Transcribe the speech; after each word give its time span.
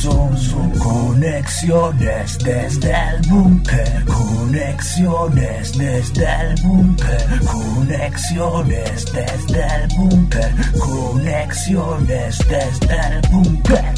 son, 0.00 0.36
son 0.38 0.70
conexiones 0.78 2.38
desde 2.38 2.90
el 2.90 3.20
búnker. 3.28 4.04
Conexiones 4.06 5.76
desde 5.76 6.24
el 6.24 6.62
búnker. 6.62 7.40
Conexiones 7.52 9.12
desde 9.12 9.60
el 9.60 9.88
búnker. 9.98 10.54
Conexiones 10.78 12.38
desde 12.48 12.94
el 12.94 13.28
búnker. 13.30 13.94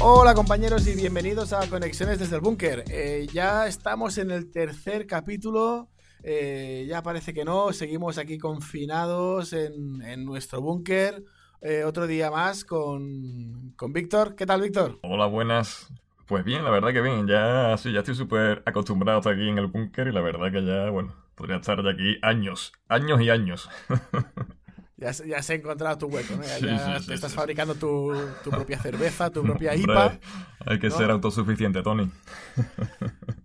Hola 0.00 0.34
compañeros 0.34 0.86
y 0.88 0.94
bienvenidos 0.94 1.52
a 1.52 1.66
Conexiones 1.68 2.18
desde 2.18 2.36
el 2.36 2.40
Búnker. 2.40 2.84
Eh, 2.88 3.26
ya 3.32 3.66
estamos 3.66 4.18
en 4.18 4.30
el 4.30 4.50
tercer 4.50 5.06
capítulo. 5.06 5.90
Eh, 6.22 6.86
ya 6.88 7.02
parece 7.02 7.32
que 7.32 7.44
no, 7.44 7.72
seguimos 7.72 8.18
aquí 8.18 8.38
confinados 8.38 9.52
en, 9.52 10.02
en 10.02 10.24
nuestro 10.24 10.60
búnker. 10.60 11.24
Eh, 11.60 11.84
otro 11.84 12.06
día 12.06 12.30
más 12.30 12.64
con, 12.64 13.72
con 13.76 13.92
Víctor. 13.92 14.34
¿Qué 14.36 14.46
tal, 14.46 14.60
Víctor? 14.62 15.02
Hola, 15.02 15.26
buenas. 15.26 15.88
Pues 16.26 16.44
bien, 16.44 16.64
la 16.64 16.70
verdad 16.70 16.92
que 16.92 17.00
bien. 17.00 17.26
Ya, 17.26 17.76
sí, 17.78 17.92
ya 17.92 18.00
estoy 18.00 18.14
súper 18.14 18.62
acostumbrado 18.66 19.18
a 19.18 19.20
estar 19.20 19.32
aquí 19.34 19.48
en 19.48 19.58
el 19.58 19.66
búnker 19.66 20.08
y 20.08 20.12
la 20.12 20.20
verdad 20.20 20.52
que 20.52 20.64
ya, 20.64 20.90
bueno, 20.90 21.14
podría 21.34 21.56
estar 21.56 21.82
de 21.82 21.90
aquí 21.90 22.18
años, 22.22 22.72
años 22.88 23.20
y 23.20 23.30
años. 23.30 23.68
Ya, 24.96 25.12
se- 25.12 25.28
ya 25.28 25.42
se 25.42 25.52
ha 25.52 25.56
encontrado 25.56 25.96
tu 25.98 26.06
hueco, 26.08 26.36
¿no? 26.36 26.44
Ya, 26.44 26.58
Sí, 26.58 26.78
ya 26.98 27.00
sí, 27.00 27.00
te 27.06 27.14
estás 27.14 27.32
fabricando 27.34 27.78
tu, 27.78 28.38
tu 28.42 28.52
propia 28.52 28.78
cerveza, 28.80 29.30
tu 29.30 29.44
propia 29.44 29.74
Hombre, 29.74 29.76
IPA. 29.76 30.20
Hay 30.66 30.78
que 30.78 30.90
¿no? 30.90 30.90
ser 30.90 31.10
autosuficiente, 31.10 31.82
Tony. 31.82 32.10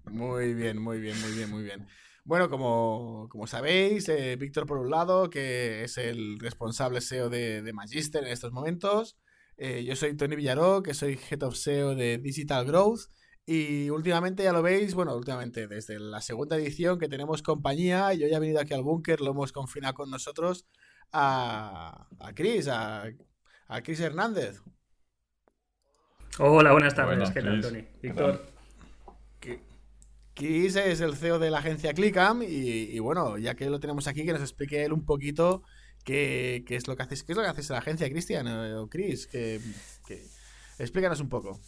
Muy 0.06 0.54
bien, 0.54 0.82
muy 0.82 1.00
bien, 1.00 1.18
muy 1.20 1.34
bien, 1.34 1.50
muy 1.50 1.64
bien. 1.64 1.88
Bueno, 2.26 2.50
como, 2.50 3.28
como 3.30 3.48
sabéis, 3.48 4.08
eh, 4.08 4.38
Víctor 4.38 4.66
por 4.66 4.78
un 4.78 4.90
lado, 4.90 5.30
que 5.30 5.84
es 5.84 5.98
el 5.98 6.40
responsable 6.40 7.02
SEO 7.02 7.30
de, 7.30 7.62
de 7.62 7.74
Magister 7.74 8.24
en 8.24 8.32
estos 8.32 8.54
momentos. 8.54 9.18
Eh, 9.58 9.84
yo 9.84 9.96
soy 9.96 10.16
Tony 10.16 10.36
Villaró, 10.36 10.82
que 10.84 10.94
soy 10.94 11.20
Head 11.30 11.44
of 11.44 11.56
SEO 11.56 11.96
de 11.96 12.18
Digital 12.18 12.66
Growth. 12.66 13.02
Y 13.46 13.90
últimamente, 13.90 14.44
ya 14.44 14.54
lo 14.54 14.62
veis, 14.62 14.94
bueno, 14.94 15.16
últimamente 15.18 15.68
desde 15.68 16.00
la 16.00 16.22
segunda 16.22 16.56
edición 16.56 16.98
que 16.98 17.10
tenemos 17.10 17.42
compañía, 17.42 18.14
yo 18.14 18.26
ya 18.28 18.38
he 18.38 18.40
venido 18.40 18.62
aquí 18.62 18.74
al 18.74 18.84
búnker, 18.84 19.20
lo 19.20 19.32
hemos 19.32 19.52
confinado 19.52 19.94
con 19.96 20.10
nosotros 20.10 20.66
a, 21.12 22.08
a 22.20 22.34
Chris, 22.34 22.70
a, 22.70 23.04
a 23.68 23.82
Chris 23.82 24.00
Hernández. 24.00 24.62
Hola, 26.40 26.72
buenas 26.72 26.96
tardes. 26.96 27.18
Buenas, 27.18 27.34
¿Qué 27.34 27.42
tal, 27.42 27.60
Chris. 27.60 27.66
Tony? 27.66 27.82
¿Qué 27.82 28.08
Víctor. 28.08 28.46
Chris 30.36 30.76
es 30.76 31.00
el 31.02 31.16
CEO 31.16 31.38
de 31.40 31.52
la 31.52 31.60
agencia 31.60 31.94
Clickam 31.94 32.42
y, 32.44 32.98
bueno, 33.00 33.38
ya 33.38 33.56
que 33.56 33.70
lo 33.70 33.80
tenemos 33.80 34.08
aquí, 34.08 34.26
que 34.26 34.34
nos 34.34 34.42
explique 34.42 34.84
él 34.84 34.94
un 34.94 35.06
poquito 35.06 35.64
qué, 36.04 36.64
qué 36.68 36.76
es 36.76 36.88
lo 36.88 36.96
que 36.96 37.04
haces, 37.04 37.24
qué 37.24 37.34
es 37.34 37.38
lo 37.38 37.44
que 37.44 37.50
haces 37.50 37.70
la 37.70 37.78
agencia, 37.80 38.10
Cristian 38.10 38.48
eh, 38.48 38.74
o 38.74 38.88
Chris, 38.88 39.28
que- 39.28 39.60
explícanos 40.80 41.20
un 41.20 41.30
poco. 41.30 41.60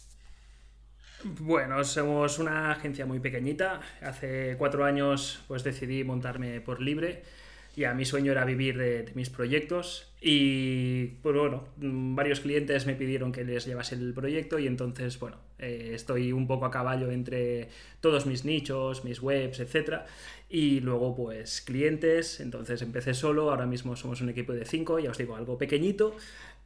Bueno, 1.40 1.82
somos 1.84 2.38
una 2.38 2.72
agencia 2.72 3.06
muy 3.06 3.20
pequeñita. 3.20 3.80
Hace 4.02 4.56
cuatro 4.58 4.84
años 4.84 5.42
pues 5.48 5.64
decidí 5.64 6.04
montarme 6.04 6.60
por 6.60 6.80
libre. 6.80 7.22
Y 7.76 7.84
a 7.84 7.92
mi 7.92 8.06
sueño 8.06 8.32
era 8.32 8.46
vivir 8.46 8.78
de, 8.78 9.12
mis 9.14 9.28
proyectos. 9.28 10.10
Y 10.20 11.08
pues 11.22 11.36
bueno, 11.36 11.68
mm, 11.76 12.14
varios 12.14 12.40
clientes 12.40 12.86
me 12.86 12.94
pidieron 12.94 13.32
que 13.32 13.44
les 13.44 13.66
llevase 13.66 13.94
el 13.94 14.14
proyecto. 14.14 14.58
Y 14.58 14.66
entonces, 14.66 15.18
bueno, 15.20 15.36
eh, 15.58 15.90
estoy 15.92 16.32
un 16.32 16.46
poco 16.46 16.64
a 16.64 16.70
caballo 16.70 17.10
entre 17.12 17.68
todos 18.00 18.24
mis 18.24 18.46
nichos, 18.46 19.04
mis 19.04 19.20
webs, 19.20 19.60
etcétera. 19.60 20.06
Y 20.48 20.80
luego, 20.80 21.14
pues, 21.14 21.60
clientes. 21.60 22.40
Entonces 22.40 22.80
empecé 22.80 23.12
solo. 23.12 23.50
Ahora 23.50 23.66
mismo 23.66 23.94
somos 23.94 24.22
un 24.22 24.30
equipo 24.30 24.54
de 24.54 24.64
cinco, 24.64 24.98
ya 24.98 25.10
os 25.10 25.18
digo, 25.18 25.36
algo 25.36 25.58
pequeñito. 25.58 26.16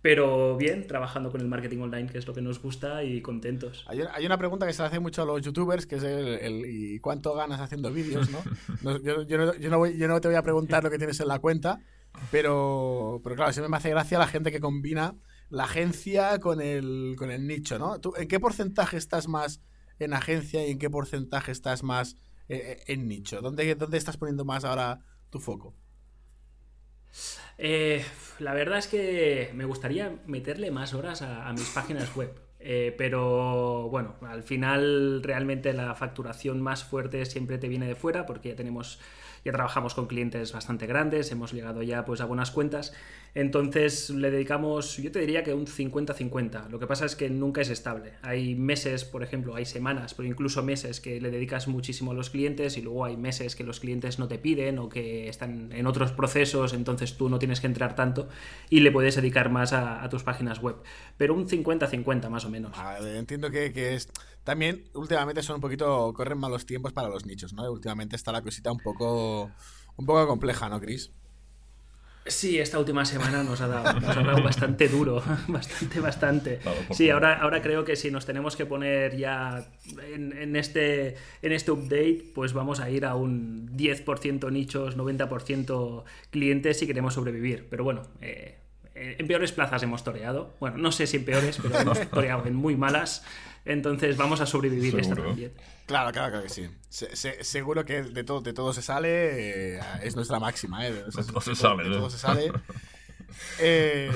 Pero 0.02 0.56
bien, 0.56 0.86
trabajando 0.86 1.30
con 1.30 1.40
el 1.42 1.48
marketing 1.48 1.78
online, 1.80 2.08
que 2.10 2.18
es 2.18 2.26
lo 2.26 2.32
que 2.32 2.40
nos 2.40 2.60
gusta 2.62 3.04
y 3.04 3.20
contentos. 3.20 3.84
Hay 3.86 4.00
una, 4.00 4.14
hay 4.14 4.24
una 4.26 4.38
pregunta 4.38 4.66
que 4.66 4.72
se 4.72 4.80
le 4.82 4.88
hace 4.88 4.98
mucho 5.00 5.22
a 5.22 5.26
los 5.26 5.42
youtubers, 5.42 5.86
que 5.86 5.96
es 5.96 6.02
el, 6.02 6.26
el- 6.40 6.64
¿y 6.66 6.98
cuánto 7.00 7.34
ganas 7.34 7.60
haciendo 7.60 7.92
vídeos, 7.92 8.30
no? 8.30 8.42
No, 8.82 8.98
yo, 9.02 9.22
yo 9.22 9.36
no, 9.36 9.54
yo 9.56 9.68
no 9.70 9.78
voy- 9.78 9.98
yo 9.98 10.08
no 10.08 10.20
te 10.20 10.28
voy 10.28 10.36
a 10.36 10.42
preguntar 10.42 10.82
lo 10.82 10.90
que 10.90 10.96
tienes 10.98 11.20
en 11.20 11.28
la 11.28 11.38
cuenta, 11.38 11.80
pero, 12.30 13.20
pero 13.22 13.36
claro, 13.36 13.52
siempre 13.52 13.68
me 13.70 13.76
hace 13.76 13.90
gracia 13.90 14.18
la 14.18 14.26
gente 14.26 14.50
que 14.50 14.60
combina 14.60 15.14
la 15.50 15.64
agencia 15.64 16.38
con 16.40 16.60
el, 16.62 17.14
con 17.18 17.30
el 17.30 17.46
nicho, 17.46 17.78
¿no? 17.78 18.00
¿Tú, 18.00 18.14
¿En 18.16 18.28
qué 18.28 18.40
porcentaje 18.40 18.96
estás 18.96 19.28
más 19.28 19.60
en 19.98 20.14
agencia 20.14 20.66
y 20.66 20.70
en 20.70 20.78
qué 20.78 20.88
porcentaje 20.88 21.52
estás 21.52 21.82
más 21.82 22.16
eh, 22.48 22.78
eh, 22.86 22.92
en 22.92 23.06
nicho? 23.08 23.40
¿Dónde, 23.42 23.74
¿Dónde 23.74 23.98
estás 23.98 24.16
poniendo 24.16 24.44
más 24.44 24.64
ahora 24.64 25.00
tu 25.28 25.40
foco? 25.40 25.74
Eh, 27.58 28.04
la 28.38 28.54
verdad 28.54 28.78
es 28.78 28.86
que 28.86 29.50
me 29.54 29.64
gustaría 29.64 30.18
meterle 30.26 30.70
más 30.70 30.94
horas 30.94 31.22
a, 31.22 31.52
mis 31.52 31.68
páginas 31.70 32.14
web. 32.16 32.32
Eh, 32.58 32.94
pero 32.96 33.88
bueno, 33.90 34.16
al 34.22 34.42
final 34.42 35.22
realmente 35.22 35.72
la 35.72 35.94
facturación 35.94 36.60
más 36.60 36.84
fuerte 36.84 37.24
siempre 37.24 37.58
te 37.58 37.68
viene 37.68 37.86
de 37.86 37.94
fuera 37.94 38.26
porque 38.26 38.50
ya 38.50 38.56
tenemos, 38.56 38.98
ya 39.44 39.52
trabajamos 39.52 39.94
con 39.94 40.06
clientes 40.06 40.52
bastante 40.52 40.86
grandes, 40.86 41.30
hemos 41.32 41.52
llegado 41.52 41.82
ya 41.82 42.04
pues 42.04 42.20
a 42.20 42.24
buenas 42.24 42.50
cuentas. 42.50 42.92
Entonces 43.34 44.10
le 44.10 44.30
dedicamos, 44.30 44.96
yo 44.96 45.12
te 45.12 45.20
diría 45.20 45.44
que 45.44 45.54
un 45.54 45.66
50-50. 45.66 46.68
Lo 46.68 46.78
que 46.80 46.86
pasa 46.86 47.06
es 47.06 47.14
que 47.14 47.30
nunca 47.30 47.60
es 47.60 47.70
estable. 47.70 48.14
Hay 48.22 48.56
meses, 48.56 49.04
por 49.04 49.22
ejemplo, 49.22 49.54
hay 49.54 49.64
semanas, 49.66 50.14
pero 50.14 50.28
incluso 50.28 50.62
meses 50.62 51.00
que 51.00 51.20
le 51.20 51.30
dedicas 51.30 51.68
muchísimo 51.68 52.10
a 52.10 52.14
los 52.14 52.30
clientes 52.30 52.76
y 52.76 52.82
luego 52.82 53.04
hay 53.04 53.16
meses 53.16 53.54
que 53.54 53.62
los 53.62 53.78
clientes 53.78 54.18
no 54.18 54.26
te 54.26 54.38
piden 54.38 54.78
o 54.78 54.88
que 54.88 55.28
están 55.28 55.72
en 55.72 55.86
otros 55.86 56.10
procesos, 56.12 56.72
entonces 56.72 57.16
tú 57.16 57.28
no 57.28 57.38
tienes 57.38 57.60
que 57.60 57.68
entrar 57.68 57.94
tanto 57.94 58.28
y 58.68 58.80
le 58.80 58.90
puedes 58.90 59.14
dedicar 59.14 59.50
más 59.50 59.72
a, 59.72 60.08
tus 60.10 60.24
páginas 60.24 60.60
web. 60.60 60.76
Pero 61.16 61.34
un 61.34 61.46
50-50 61.46 62.28
más 62.30 62.44
o 62.44 62.50
menos. 62.50 62.72
Ah, 62.74 62.98
entiendo 63.00 63.50
que, 63.50 63.72
que 63.72 63.94
es. 63.94 64.08
También, 64.44 64.84
últimamente 64.94 65.42
son 65.42 65.56
un 65.56 65.60
poquito. 65.60 66.12
Corren 66.14 66.38
malos 66.38 66.66
tiempos 66.66 66.92
para 66.92 67.08
los 67.08 67.26
nichos, 67.26 67.52
¿no? 67.52 67.70
Últimamente 67.70 68.16
está 68.16 68.32
la 68.32 68.42
cosita 68.42 68.72
un 68.72 68.78
poco. 68.78 69.50
Un 69.96 70.06
poco 70.06 70.26
compleja, 70.26 70.68
¿no, 70.68 70.80
Chris? 70.80 71.10
Sí, 72.26 72.58
esta 72.58 72.78
última 72.78 73.04
semana 73.06 73.42
nos 73.42 73.60
ha 73.62 73.66
dado, 73.66 73.98
nos 73.98 74.16
ha 74.16 74.22
dado 74.22 74.42
bastante 74.42 74.88
duro, 74.88 75.22
bastante, 75.48 76.00
bastante. 76.00 76.60
Sí, 76.90 77.08
ahora, 77.08 77.40
ahora 77.40 77.62
creo 77.62 77.84
que 77.84 77.96
si 77.96 78.10
nos 78.10 78.26
tenemos 78.26 78.56
que 78.56 78.66
poner 78.66 79.16
ya 79.16 79.66
en, 80.12 80.36
en 80.36 80.54
este, 80.54 81.16
en 81.40 81.52
este 81.52 81.70
update, 81.70 82.30
pues 82.34 82.52
vamos 82.52 82.78
a 82.80 82.90
ir 82.90 83.06
a 83.06 83.14
un 83.14 83.74
10% 83.76 84.52
nichos, 84.52 84.98
90% 84.98 86.04
clientes 86.30 86.78
si 86.78 86.86
queremos 86.86 87.14
sobrevivir. 87.14 87.66
Pero 87.70 87.84
bueno, 87.84 88.02
eh, 88.20 88.58
en 88.94 89.26
peores 89.26 89.52
plazas 89.52 89.82
hemos 89.82 90.04
toreado. 90.04 90.54
Bueno, 90.60 90.76
no 90.76 90.92
sé 90.92 91.06
si 91.06 91.16
en 91.16 91.24
peores, 91.24 91.58
pero 91.60 91.78
hemos 91.78 92.00
toreado 92.10 92.46
en 92.46 92.54
muy 92.54 92.76
malas. 92.76 93.24
Entonces 93.64 94.16
vamos 94.16 94.40
a 94.40 94.46
sobrevivir 94.46 94.98
esta 94.98 95.14
también. 95.14 95.52
Claro, 95.86 96.12
claro, 96.12 96.30
claro 96.30 96.42
que 96.44 96.48
sí. 96.48 96.68
Se- 96.88 97.14
se- 97.16 97.44
seguro 97.44 97.84
que 97.84 98.02
de 98.02 98.24
todo, 98.24 98.40
de 98.40 98.52
todo 98.52 98.72
se 98.72 98.82
sale. 98.82 99.76
eh, 99.76 99.80
es 100.02 100.16
nuestra 100.16 100.38
máxima, 100.40 100.86
¿eh? 100.86 101.04
O 101.06 101.10
sea, 101.12 101.22
De 101.24 101.28
todo 101.32 101.40
se 101.40 101.54
sale, 101.54 101.84
De 101.84 101.90
todo 101.90 102.10
se 102.10 102.18
sale. 102.18 102.52
Eh, 103.58 104.10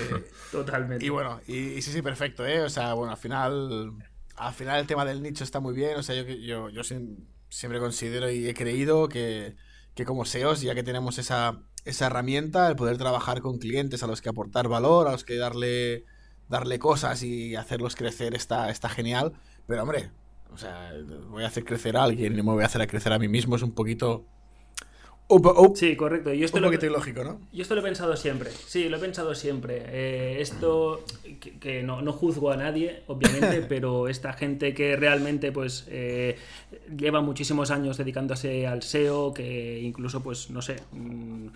Totalmente. 0.50 1.04
y 1.04 1.08
bueno, 1.08 1.40
y, 1.46 1.56
y 1.56 1.82
sí, 1.82 1.92
sí, 1.92 2.02
perfecto, 2.02 2.46
¿eh? 2.46 2.60
O 2.62 2.68
sea, 2.70 2.94
bueno, 2.94 3.12
al 3.12 3.18
final. 3.18 3.92
Al 4.36 4.52
final 4.52 4.80
el 4.80 4.86
tema 4.88 5.04
del 5.04 5.22
nicho 5.22 5.44
está 5.44 5.60
muy 5.60 5.74
bien. 5.74 5.96
O 5.96 6.02
sea, 6.02 6.14
yo, 6.16 6.24
yo, 6.24 6.68
yo 6.68 6.80
siem- 6.82 7.18
siempre 7.48 7.78
considero 7.78 8.28
y 8.30 8.48
he 8.48 8.54
creído 8.54 9.08
que, 9.08 9.54
que 9.94 10.04
como 10.04 10.24
SEOs, 10.24 10.60
ya 10.62 10.74
que 10.74 10.82
tenemos 10.82 11.18
esa, 11.18 11.62
esa 11.84 12.06
herramienta, 12.06 12.68
el 12.68 12.74
poder 12.76 12.98
trabajar 12.98 13.40
con 13.40 13.58
clientes 13.58 14.02
a 14.02 14.08
los 14.08 14.20
que 14.20 14.28
aportar 14.28 14.66
valor, 14.68 15.06
a 15.06 15.12
los 15.12 15.22
que 15.24 15.36
darle, 15.36 16.04
darle 16.54 16.78
cosas 16.78 17.22
y 17.22 17.56
hacerlos 17.56 17.96
crecer 17.96 18.34
está, 18.34 18.70
está 18.70 18.88
genial. 18.88 19.32
Pero 19.66 19.82
hombre, 19.82 20.10
o 20.52 20.58
sea, 20.58 20.92
voy 21.28 21.44
a 21.44 21.48
hacer 21.48 21.64
crecer 21.64 21.96
a 21.96 22.04
alguien 22.04 22.32
y 22.32 22.36
me 22.42 22.52
voy 22.52 22.62
a 22.62 22.66
hacer 22.66 22.82
a 22.82 22.86
crecer 22.86 23.12
a 23.12 23.18
mí 23.18 23.28
mismo. 23.28 23.56
Es 23.56 23.62
un 23.62 23.72
poquito. 23.72 24.24
Sí, 25.74 25.96
correcto. 25.96 26.32
Yo 26.34 26.44
esto 26.44 26.58
un 26.58 26.62
lo- 26.62 26.68
poquito 26.68 26.86
ilógico, 26.86 27.24
¿no? 27.24 27.40
Yo 27.52 27.62
esto 27.62 27.74
lo 27.74 27.80
he 27.80 27.84
pensado 27.84 28.14
siempre, 28.16 28.50
sí, 28.50 28.88
lo 28.90 28.98
he 28.98 29.00
pensado 29.00 29.34
siempre. 29.34 29.82
Eh, 29.86 30.36
esto, 30.40 31.02
que, 31.40 31.58
que 31.58 31.82
no, 31.82 32.02
no 32.02 32.12
juzgo 32.12 32.50
a 32.50 32.56
nadie, 32.56 33.02
obviamente, 33.06 33.62
pero 33.68 34.08
esta 34.08 34.34
gente 34.34 34.74
que 34.74 34.96
realmente 34.96 35.50
pues 35.50 35.86
eh, 35.88 36.36
lleva 36.94 37.22
muchísimos 37.22 37.70
años 37.70 37.96
dedicándose 37.96 38.66
al 38.66 38.82
SEO, 38.82 39.32
que 39.32 39.80
incluso 39.80 40.22
pues, 40.22 40.50
no 40.50 40.60
sé, 40.60 40.76
mm, 40.92 41.46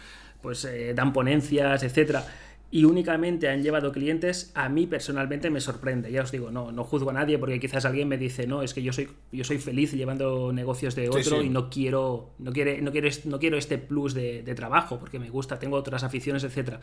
pues 0.41 0.65
eh, 0.65 0.95
dan 0.95 1.13
ponencias, 1.13 1.83
etcétera. 1.83 2.25
Y 2.71 2.85
únicamente 2.85 3.49
han 3.49 3.63
llevado 3.63 3.93
clientes, 3.93 4.53
a 4.55 4.69
mí 4.69 4.87
personalmente 4.87 5.49
me 5.49 5.61
sorprende. 5.61 6.13
Ya 6.13 6.23
os 6.23 6.31
digo, 6.31 6.51
no, 6.51 6.71
no 6.71 6.85
juzgo 6.85 7.09
a 7.11 7.13
nadie 7.15 7.39
porque 7.39 7.59
quizás 7.59 7.87
alguien 7.87 8.09
me 8.09 8.19
dice, 8.19 8.47
no, 8.47 8.63
es 8.63 8.75
que 8.75 8.83
yo 8.83 8.93
soy, 8.93 9.09
yo 9.33 9.43
soy 9.45 9.59
feliz 9.59 9.93
llevando 9.93 10.53
negocios 10.53 10.95
de 10.95 11.09
otro 11.09 11.41
sí. 11.41 11.47
y 11.47 11.49
no 11.49 11.71
quiero, 11.71 12.35
no, 12.39 12.53
quiere, 12.53 12.83
no, 12.83 12.93
quiero, 12.93 13.09
no 13.25 13.39
quiero 13.39 13.57
este 13.57 13.79
plus 13.79 14.13
de, 14.13 14.43
de 14.43 14.55
trabajo 14.55 14.99
porque 14.99 15.19
me 15.19 15.31
gusta, 15.31 15.59
tengo 15.59 15.77
otras 15.77 16.03
aficiones, 16.05 16.45
etcétera. 16.45 16.81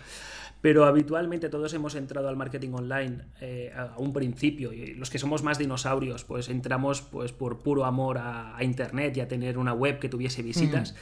Pero 0.59 0.85
habitualmente 0.85 1.49
todos 1.49 1.71
hemos 1.75 1.93
entrado 1.93 2.29
al 2.29 2.35
marketing 2.35 2.71
online 2.71 3.25
eh, 3.39 3.71
a, 3.75 3.95
un 3.99 4.11
principio 4.11 4.73
y 4.73 4.95
los 4.95 5.11
que 5.11 5.19
somos 5.19 5.43
más 5.43 5.59
dinosaurios, 5.59 6.23
pues 6.23 6.49
entramos 6.49 7.03
pues 7.03 7.31
por 7.31 7.59
puro 7.59 7.85
amor 7.85 8.17
a, 8.17 8.57
a 8.57 8.63
internet 8.63 9.15
y 9.17 9.19
a 9.19 9.27
tener 9.27 9.59
una 9.59 9.73
web 9.73 9.99
que 9.99 10.09
tuviese 10.09 10.41
visitas. 10.41 10.95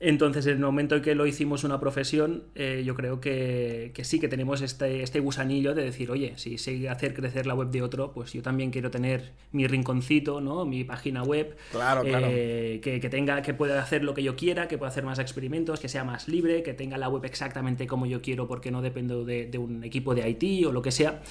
Entonces, 0.00 0.46
en 0.46 0.52
el 0.52 0.58
momento 0.60 0.94
en 0.94 1.02
que 1.02 1.14
lo 1.16 1.26
hicimos 1.26 1.64
una 1.64 1.80
profesión, 1.80 2.44
eh, 2.54 2.82
yo 2.86 2.94
creo 2.94 3.20
que, 3.20 3.90
que 3.94 4.04
sí 4.04 4.20
que 4.20 4.28
tenemos 4.28 4.62
este, 4.62 5.02
este 5.02 5.18
gusanillo 5.18 5.74
de 5.74 5.82
decir, 5.82 6.10
oye, 6.12 6.34
si 6.36 6.56
sé 6.56 6.88
hacer 6.88 7.14
crecer 7.14 7.46
la 7.46 7.54
web 7.54 7.70
de 7.70 7.82
otro, 7.82 8.12
pues 8.12 8.32
yo 8.32 8.40
también 8.40 8.70
quiero 8.70 8.92
tener 8.92 9.32
mi 9.50 9.66
rinconcito, 9.66 10.40
¿no? 10.40 10.64
Mi 10.66 10.84
página 10.84 11.24
web. 11.24 11.56
Claro, 11.72 12.02
claro. 12.02 12.28
eh, 12.30 12.80
que, 12.80 13.00
que 13.00 13.08
tenga, 13.08 13.42
que 13.42 13.54
pueda 13.54 13.82
hacer 13.82 14.04
lo 14.04 14.14
que 14.14 14.22
yo 14.22 14.36
quiera, 14.36 14.68
que 14.68 14.78
pueda 14.78 14.90
hacer 14.90 15.04
más 15.04 15.18
experimentos, 15.18 15.80
que 15.80 15.88
sea 15.88 16.04
más 16.04 16.28
libre, 16.28 16.62
que 16.62 16.74
tenga 16.74 16.96
la 16.96 17.08
web 17.08 17.24
exactamente 17.24 17.88
como 17.88 18.06
yo 18.06 18.22
quiero 18.22 18.46
porque 18.46 18.70
no 18.70 18.82
dependo 18.82 19.24
de, 19.24 19.46
de 19.46 19.58
un 19.58 19.82
equipo 19.82 20.14
de 20.14 20.28
IT 20.30 20.66
o 20.66 20.72
lo 20.72 20.80
que 20.80 20.92
sea. 20.92 21.22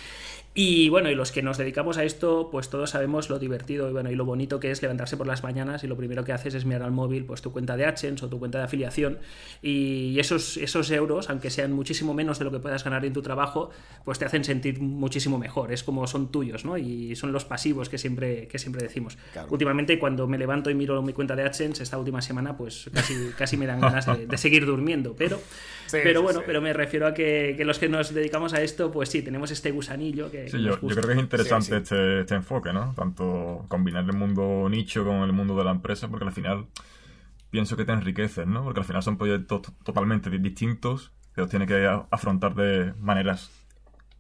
Y 0.60 0.90
bueno, 0.90 1.12
y 1.12 1.14
los 1.14 1.32
que 1.32 1.44
nos 1.44 1.60
dedicamos 1.60 2.00
a 2.00 2.04
esto, 2.04 2.50
pues 2.52 2.72
todos 2.72 2.90
sabemos 2.90 3.30
lo 3.30 3.38
divertido 3.38 3.88
y 3.92 3.94
bueno, 3.94 4.10
y 4.10 4.16
lo 4.16 4.26
bonito 4.26 4.60
que 4.60 4.72
es 4.72 4.82
levantarse 4.82 5.16
por 5.16 5.28
las 5.28 5.44
mañanas 5.44 5.84
y 5.84 5.88
lo 5.88 5.96
primero 5.96 6.24
que 6.24 6.34
haces 6.34 6.56
es 6.56 6.66
mirar 6.66 6.82
al 6.82 6.92
móvil 6.92 7.26
pues 7.26 7.44
tu 7.44 7.52
cuenta 7.52 7.78
de 7.78 7.86
AdSense 7.86 8.26
o 8.26 8.28
tu 8.28 8.40
cuenta 8.40 8.58
de 8.58 8.64
afiliación 8.64 9.20
y 9.62 10.20
esos, 10.20 10.58
esos 10.58 10.90
euros, 10.90 11.30
aunque 11.30 11.52
sean 11.52 11.74
muchísimo 11.74 12.16
menos 12.16 12.40
de 12.40 12.46
lo 12.46 12.52
que 12.52 12.58
puedas 12.58 12.84
ganar 12.84 13.06
en 13.06 13.14
tu 13.14 13.22
trabajo, 13.22 13.70
pues 14.04 14.18
te 14.18 14.26
hacen 14.26 14.44
sentir 14.44 14.82
muchísimo 14.82 15.38
mejor, 15.38 15.72
es 15.72 15.84
como 15.84 16.08
son 16.08 16.32
tuyos, 16.32 16.66
¿no? 16.66 16.76
Y 16.76 17.16
son 17.16 17.32
los 17.32 17.46
pasivos 17.46 17.88
que 17.88 18.00
siempre, 18.00 18.48
que 18.48 18.58
siempre 18.58 18.82
decimos. 18.82 19.16
Claro. 19.34 19.50
Últimamente 19.52 20.00
cuando 20.00 20.28
me 20.28 20.40
levanto 20.40 20.72
y 20.72 20.74
miro 20.74 21.00
mi 21.04 21.14
cuenta 21.14 21.36
de 21.36 21.44
AdSense 21.44 21.84
esta 21.84 22.00
última 22.00 22.24
semana, 22.24 22.58
pues 22.58 22.90
casi, 22.92 23.14
casi 23.38 23.58
me 23.58 23.68
dan 23.68 23.80
ganas 23.80 24.08
de, 24.08 24.26
de 24.26 24.38
seguir 24.40 24.66
durmiendo, 24.66 25.16
pero, 25.16 25.40
Sí, 25.88 26.00
pero 26.04 26.22
bueno, 26.22 26.40
sí. 26.40 26.46
pero 26.46 26.62
me 26.62 26.74
refiero 26.74 27.08
a 27.08 27.14
que, 27.14 27.54
que 27.56 27.64
los 27.64 27.80
que 27.80 27.88
nos 27.88 28.14
dedicamos 28.14 28.54
a 28.54 28.62
esto, 28.62 28.92
pues 28.92 29.10
sí, 29.10 29.22
tenemos 29.22 29.52
este 29.52 29.72
gusanillo 29.72 30.30
que... 30.32 30.47
Sí, 30.52 30.62
yo, 30.64 30.72
yo 30.82 30.96
creo 30.96 31.08
que 31.08 31.14
es 31.14 31.20
interesante 31.20 31.66
Sí, 31.66 31.72
sí. 31.72 31.76
Este, 31.76 32.20
este 32.22 32.36
enfoque, 32.36 32.74
¿no? 32.74 32.94
Tanto 32.96 33.66
combinar 33.70 34.04
el 34.06 34.14
mundo 34.16 34.68
nicho 34.70 35.06
con 35.06 35.18
el 35.18 35.34
mundo 35.34 35.56
de 35.58 35.64
la 35.64 35.72
empresa, 35.72 36.08
porque 36.10 36.26
al 36.26 36.32
final 36.34 36.68
pienso 37.50 37.78
que 37.78 37.86
te 37.86 37.94
enriqueces, 37.94 38.48
¿no? 38.48 38.64
Porque 38.64 38.82
al 38.82 38.86
final 38.86 39.04
son 39.04 39.18
proyectos 39.18 39.62
to- 39.64 39.74
totalmente 39.84 40.30
di- 40.30 40.40
distintos 40.40 41.14
que 41.36 41.42
los 41.42 41.50
tienes 41.50 41.68
que 41.68 41.88
afrontar 42.12 42.56
de 42.56 42.94
maneras 43.00 43.52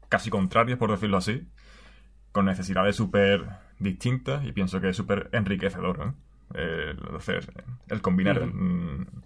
casi 0.10 0.30
contrarias, 0.30 0.80
por 0.80 0.92
decirlo 0.92 1.18
así, 1.18 1.48
con 2.32 2.46
necesidades 2.46 2.96
súper 2.96 3.46
distintas 3.80 4.46
y 4.46 4.52
pienso 4.52 4.82
que 4.82 4.90
es 4.90 4.98
súper 4.98 5.30
enriquecedor, 5.34 6.00
¿no? 6.00 6.16
El 6.54 6.98
hacer, 7.16 7.52
el 7.90 8.02
combinar 8.02 8.42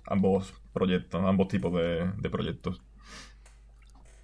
ambos 0.06 0.54
proyectos, 0.74 1.24
ambos 1.24 1.48
tipos 1.48 1.74
de, 1.74 2.12
de 2.18 2.30
proyectos. 2.30 2.82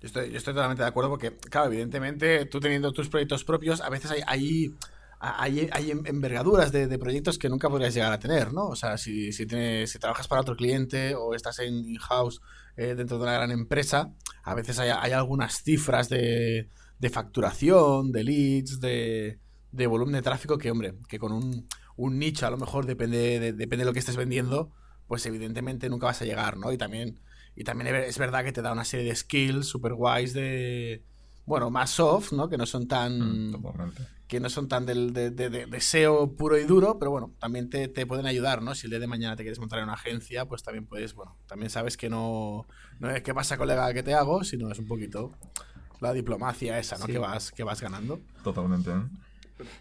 Yo 0.01 0.07
estoy, 0.07 0.35
estoy 0.35 0.53
totalmente 0.53 0.83
de 0.83 0.89
acuerdo 0.89 1.09
porque, 1.09 1.35
claro, 1.35 1.67
evidentemente, 1.67 2.45
tú 2.45 2.59
teniendo 2.59 2.91
tus 2.91 3.09
proyectos 3.09 3.43
propios, 3.43 3.81
a 3.81 3.89
veces 3.89 4.11
hay, 4.11 4.21
hay, 4.27 4.75
hay, 5.19 5.69
hay 5.71 5.91
envergaduras 5.91 6.71
de, 6.71 6.99
proyectos 6.99 7.37
que 7.37 7.49
nunca 7.49 7.69
podrías 7.69 7.93
llegar 7.93 8.13
a 8.13 8.19
tener, 8.19 8.53
¿no? 8.53 8.67
O 8.67 8.75
sea, 8.75 8.97
si, 8.97 9.31
si, 9.31 9.47
tienes, 9.47 9.91
si 9.91 9.99
trabajas 9.99 10.27
para 10.27 10.41
otro 10.41 10.55
cliente 10.55 11.15
o 11.15 11.33
estás 11.33 11.59
en 11.59 11.73
in-house 11.73 12.41
eh, 12.75 12.93
dentro 12.95 13.17
de 13.17 13.23
una 13.23 13.33
gran 13.33 13.51
empresa, 13.51 14.13
a 14.43 14.53
veces 14.53 14.77
hay, 14.79 14.89
hay 14.89 15.11
algunas 15.13 15.63
cifras 15.63 16.09
de, 16.09 16.69
de 16.99 17.09
facturación, 17.09 18.11
de 18.11 18.23
leads, 18.23 18.79
de, 18.79 19.39
de 19.71 19.87
volumen 19.87 20.13
de 20.13 20.21
tráfico 20.21 20.57
que, 20.57 20.69
hombre, 20.69 20.93
que 21.07 21.17
con 21.17 21.31
un, 21.31 21.67
un 21.95 22.19
nicho 22.19 22.45
a 22.45 22.51
lo 22.51 22.57
mejor 22.57 22.85
depende 22.85 23.39
de, 23.39 23.53
depende 23.53 23.83
de 23.83 23.85
lo 23.85 23.93
que 23.93 23.99
estés 23.99 24.15
vendiendo, 24.15 24.71
pues 25.07 25.25
evidentemente 25.25 25.89
nunca 25.89 26.05
vas 26.05 26.21
a 26.21 26.25
llegar, 26.25 26.57
¿no? 26.57 26.71
Y 26.71 26.77
también 26.77 27.19
y 27.57 27.63
también 27.65 27.93
es 27.95 28.17
verdad 28.17 28.43
que 28.45 28.51
te 28.53 28.61
da 28.61 28.71
una 28.71 28.85
serie 28.85 29.05
de 29.09 29.15
skills 29.15 29.65
super 29.67 29.93
guays 29.93 30.33
de. 30.33 31.03
Bueno, 31.45 31.69
más 31.69 31.89
soft, 31.91 32.31
¿no? 32.33 32.47
Que 32.49 32.57
no 32.57 32.65
son 32.65 32.87
tan. 32.87 33.49
Mm. 33.51 33.63
Que 34.27 34.39
no 34.41 34.49
son 34.49 34.67
tan 34.67 34.85
del, 34.85 35.13
de, 35.13 35.31
de- 35.31 35.49
de- 35.49 35.65
de 35.65 35.79
SEO 35.81 36.35
puro 36.35 36.57
y 36.57 36.65
duro, 36.65 36.99
pero 36.99 37.11
bueno, 37.11 37.33
también 37.39 37.69
te, 37.69 37.87
te 37.87 38.05
pueden 38.05 38.25
ayudar, 38.25 38.61
¿no? 38.61 38.75
Si 38.75 38.85
el 38.87 38.91
día 38.91 38.99
de 38.99 39.07
mañana 39.07 39.37
te 39.37 39.43
quieres 39.43 39.57
montar 39.59 39.79
en 39.79 39.85
una 39.85 39.93
agencia, 39.93 40.45
pues 40.45 40.63
también 40.63 40.85
puedes, 40.85 41.13
bueno, 41.13 41.37
también 41.47 41.69
sabes 41.69 41.95
que 41.95 42.09
no, 42.09 42.67
no 42.99 43.09
es 43.09 43.23
qué 43.23 43.33
pasa, 43.33 43.57
colega, 43.57 43.93
que 43.93 44.03
te 44.03 44.13
hago, 44.13 44.43
sino 44.43 44.69
es 44.69 44.79
un 44.79 44.87
poquito 44.87 45.31
la 46.01 46.11
diplomacia 46.11 46.77
esa, 46.77 46.97
¿no? 46.97 47.05
Sí. 47.05 47.13
Que, 47.13 47.17
vas, 47.19 47.51
que 47.53 47.63
vas 47.63 47.79
ganando. 47.81 48.19
Totalmente. 48.43 48.91
¿eh? 48.91 49.01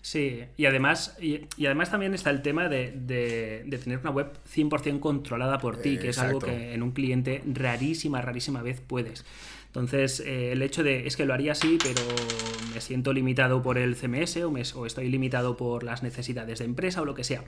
Sí, 0.02 0.42
y 0.56 0.66
además, 0.66 1.16
y, 1.20 1.40
y 1.56 1.66
además 1.66 1.90
también 1.90 2.14
está 2.14 2.30
el 2.30 2.42
tema 2.42 2.68
de, 2.68 2.92
de- 2.92 3.62
de 3.66 3.78
tener 3.78 3.98
una 3.98 4.10
web 4.10 4.28
100% 4.54 5.00
controlada 5.00 5.58
por 5.58 5.76
ti, 5.82 5.94
Eh, 5.96 5.98
que 5.98 6.08
es 6.10 6.18
algo 6.18 6.38
que 6.54 6.74
en 6.74 6.82
un 6.82 6.92
cliente 6.92 7.42
rarísima, 7.52 8.20
rarísima 8.22 8.62
vez 8.62 8.80
puedes. 8.80 9.24
Entonces, 9.66 10.20
eh, 10.20 10.52
el 10.52 10.62
hecho 10.62 10.82
de 10.82 11.06
es 11.06 11.16
que 11.16 11.26
lo 11.26 11.34
haría 11.34 11.52
así, 11.52 11.78
pero 11.82 12.00
me 12.74 12.80
siento 12.80 13.12
limitado 13.12 13.62
por 13.62 13.76
el 13.76 13.94
CMS 13.94 14.42
o, 14.44 14.50
me- 14.50 14.62
o 14.74 14.86
estoy 14.86 15.08
limitado 15.10 15.56
por 15.56 15.82
las 15.82 16.02
necesidades 16.02 16.58
de 16.60 16.64
empresa 16.64 17.02
o 17.02 17.04
lo 17.04 17.14
que 17.14 17.24
sea. 17.24 17.44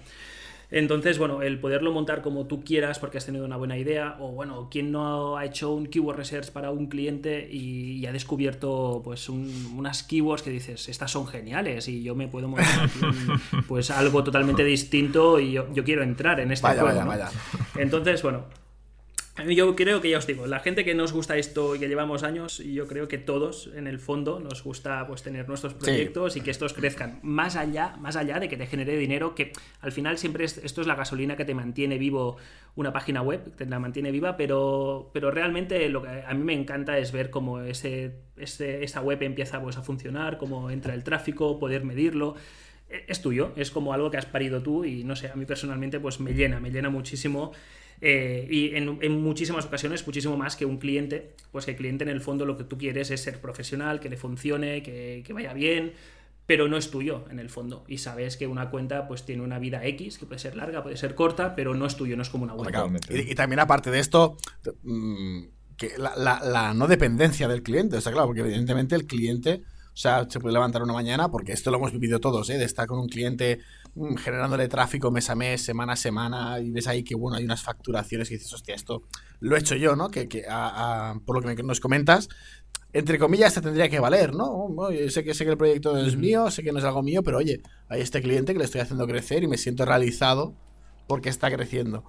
Entonces, 0.70 1.18
bueno, 1.18 1.40
el 1.42 1.58
poderlo 1.60 1.92
montar 1.92 2.20
como 2.20 2.46
tú 2.46 2.62
quieras 2.62 2.98
porque 2.98 3.16
has 3.16 3.24
tenido 3.24 3.44
una 3.46 3.56
buena 3.56 3.78
idea, 3.78 4.16
o 4.20 4.32
bueno, 4.32 4.68
¿quién 4.70 4.92
no 4.92 5.38
ha 5.38 5.44
hecho 5.46 5.72
un 5.72 5.86
keyword 5.86 6.18
research 6.18 6.50
para 6.50 6.70
un 6.70 6.88
cliente 6.88 7.48
y, 7.50 7.92
y 7.96 8.06
ha 8.06 8.12
descubierto 8.12 9.00
pues 9.02 9.30
un- 9.30 9.74
unas 9.76 10.02
keywords 10.02 10.42
que 10.42 10.50
dices, 10.50 10.88
estas 10.90 11.10
son 11.10 11.26
geniales 11.26 11.88
y 11.88 12.02
yo 12.02 12.14
me 12.14 12.28
puedo 12.28 12.48
montar 12.48 12.84
aquí 12.84 13.00
pues 13.66 13.90
algo 13.90 14.22
totalmente 14.22 14.62
distinto 14.62 15.40
y 15.40 15.52
yo, 15.52 15.72
yo 15.72 15.84
quiero 15.84 16.02
entrar 16.02 16.38
en 16.40 16.52
este 16.52 16.66
Vaya, 16.66 16.82
juego, 16.82 16.98
vaya, 16.98 17.04
¿no? 17.04 17.10
vaya. 17.30 17.40
Entonces, 17.76 18.22
bueno, 18.22 18.44
yo 19.48 19.74
creo 19.76 20.00
que 20.00 20.10
ya 20.10 20.18
os 20.18 20.26
digo, 20.26 20.46
la 20.46 20.60
gente 20.60 20.84
que 20.84 20.94
nos 20.94 21.12
gusta 21.12 21.36
esto 21.36 21.74
y 21.76 21.78
que 21.78 21.88
llevamos 21.88 22.22
años, 22.22 22.60
y 22.60 22.74
yo 22.74 22.86
creo 22.86 23.08
que 23.08 23.18
todos 23.18 23.70
en 23.74 23.86
el 23.86 23.98
fondo 23.98 24.40
nos 24.40 24.62
gusta 24.64 25.06
pues 25.06 25.22
tener 25.22 25.48
nuestros 25.48 25.74
proyectos 25.74 26.36
y 26.36 26.40
que 26.40 26.50
estos 26.50 26.72
crezcan. 26.72 27.20
Más 27.22 27.56
allá, 27.56 27.96
más 28.00 28.16
allá 28.16 28.40
de 28.40 28.48
que 28.48 28.56
te 28.56 28.66
genere 28.66 28.96
dinero, 28.96 29.34
que 29.34 29.52
al 29.80 29.92
final 29.92 30.18
siempre 30.18 30.44
es- 30.44 30.58
esto 30.58 30.80
es 30.80 30.86
la 30.86 30.94
gasolina 30.94 31.36
que 31.36 31.44
te 31.44 31.54
mantiene 31.54 31.98
vivo 31.98 32.36
una 32.74 32.92
página 32.92 33.22
web, 33.22 33.54
te 33.56 33.66
la 33.66 33.78
mantiene 33.78 34.10
viva, 34.12 34.36
pero, 34.36 35.10
pero 35.12 35.30
realmente 35.30 35.88
lo 35.88 36.02
que 36.02 36.08
a 36.26 36.32
mí 36.34 36.44
me 36.44 36.54
encanta 36.54 36.96
es 36.98 37.10
ver 37.12 37.30
cómo 37.30 37.60
ese, 37.60 38.12
ese- 38.36 38.84
esa 38.84 39.00
web 39.00 39.22
empieza 39.22 39.60
pues, 39.60 39.76
a 39.76 39.82
funcionar, 39.82 40.38
cómo 40.38 40.70
entra 40.70 40.94
el 40.94 41.02
tráfico, 41.02 41.58
poder 41.58 41.84
medirlo. 41.84 42.36
E, 42.88 43.04
es 43.08 43.20
tuyo, 43.20 43.52
es 43.56 43.70
como 43.70 43.92
algo 43.92 44.10
que 44.10 44.16
has 44.16 44.26
parido 44.26 44.62
tú 44.62 44.84
y 44.84 45.04
no 45.04 45.16
sé, 45.16 45.28
a 45.28 45.34
mí 45.34 45.44
personalmente 45.44 45.98
pues 46.00 46.20
me 46.20 46.32
llena, 46.34 46.60
me 46.60 46.70
llena 46.70 46.88
muchísimo 46.88 47.52
eh, 48.00 48.46
y 48.50 48.74
en, 48.76 48.98
en 49.02 49.20
muchísimas 49.22 49.66
ocasiones 49.66 50.06
muchísimo 50.06 50.36
más 50.36 50.56
que 50.56 50.64
un 50.66 50.78
cliente, 50.78 51.34
pues 51.52 51.64
que 51.64 51.72
el 51.72 51.76
cliente 51.76 52.04
en 52.04 52.10
el 52.10 52.20
fondo 52.20 52.44
lo 52.46 52.56
que 52.56 52.64
tú 52.64 52.78
quieres 52.78 53.10
es 53.10 53.20
ser 53.22 53.40
profesional, 53.40 54.00
que 54.00 54.08
le 54.08 54.16
funcione, 54.16 54.82
que, 54.82 55.22
que 55.26 55.32
vaya 55.32 55.52
bien, 55.52 55.92
pero 56.46 56.66
no 56.68 56.76
es 56.78 56.90
tuyo 56.90 57.24
en 57.30 57.38
el 57.40 57.50
fondo 57.50 57.84
y 57.88 57.98
sabes 57.98 58.36
que 58.38 58.46
una 58.46 58.70
cuenta 58.70 59.06
pues 59.06 59.24
tiene 59.26 59.42
una 59.42 59.58
vida 59.58 59.84
X, 59.84 60.16
que 60.18 60.24
puede 60.26 60.38
ser 60.38 60.56
larga, 60.56 60.82
puede 60.82 60.96
ser 60.96 61.14
corta, 61.14 61.54
pero 61.54 61.74
no 61.74 61.84
es 61.86 61.96
tuyo, 61.96 62.16
no 62.16 62.22
es 62.22 62.30
como 62.30 62.44
una 62.44 62.54
web. 62.54 62.66
Y, 63.10 63.32
y 63.32 63.34
también 63.34 63.60
aparte 63.60 63.90
de 63.90 63.98
esto, 63.98 64.36
mm, 64.82 65.40
que 65.76 65.90
la, 65.98 66.14
la- 66.16 66.40
la 66.42 66.74
no 66.74 66.86
dependencia 66.86 67.48
del 67.48 67.62
cliente, 67.62 67.96
o 67.96 68.00
sea, 68.00 68.12
claro, 68.12 68.26
porque 68.28 68.40
evidentemente 68.40 68.94
el 68.94 69.06
cliente, 69.06 69.62
o 69.92 69.96
sea, 70.00 70.26
se 70.30 70.40
puede 70.40 70.54
levantar 70.54 70.82
una 70.82 70.92
mañana, 70.92 71.28
porque 71.30 71.52
esto 71.52 71.70
lo 71.70 71.76
hemos 71.78 71.92
vivido 71.92 72.18
todos, 72.20 72.48
¿eh? 72.50 72.56
de 72.58 72.64
estar 72.64 72.86
con 72.86 72.98
un 72.98 73.08
cliente 73.08 73.60
generándole 74.16 74.68
tráfico 74.68 75.10
mes 75.10 75.28
a 75.30 75.34
mes, 75.34 75.62
semana 75.62 75.94
a 75.94 75.96
semana, 75.96 76.58
y 76.60 76.70
ves 76.70 76.86
ahí 76.88 77.02
que, 77.02 77.14
bueno, 77.14 77.36
hay 77.36 77.44
unas 77.44 77.62
facturaciones 77.62 78.30
y 78.30 78.34
dices, 78.34 78.52
hostia, 78.52 78.74
esto 78.74 79.02
lo 79.40 79.56
he 79.56 79.58
hecho 79.58 79.74
yo, 79.74 79.96
¿no? 79.96 80.10
Que, 80.10 80.28
que 80.28 80.46
a- 80.48 81.10
a- 81.10 81.20
por 81.20 81.44
lo 81.44 81.54
que 81.56 81.62
nos 81.62 81.80
comentas, 81.80 82.28
entre 82.92 83.18
comillas, 83.18 83.52
te 83.54 83.60
tendría 83.60 83.88
que 83.88 84.00
valer, 84.00 84.34
¿no? 84.34 84.68
Sé 85.10 85.22
que 85.24 85.34
sé 85.34 85.44
que 85.44 85.50
el 85.50 85.58
proyecto 85.58 85.92
no 85.92 86.00
es 86.00 86.16
mío, 86.16 86.50
sé 86.50 86.62
que 86.62 86.72
no 86.72 86.78
es 86.78 86.84
algo 86.84 87.02
mío, 87.02 87.22
pero 87.22 87.38
oye, 87.38 87.60
hay 87.88 88.00
este 88.00 88.22
cliente 88.22 88.52
que 88.52 88.58
le 88.58 88.64
estoy 88.64 88.80
haciendo 88.80 89.06
crecer 89.06 89.42
y 89.42 89.46
me 89.48 89.58
siento 89.58 89.84
realizado 89.84 90.54
porque 91.06 91.28
está 91.28 91.50
creciendo. 91.50 92.04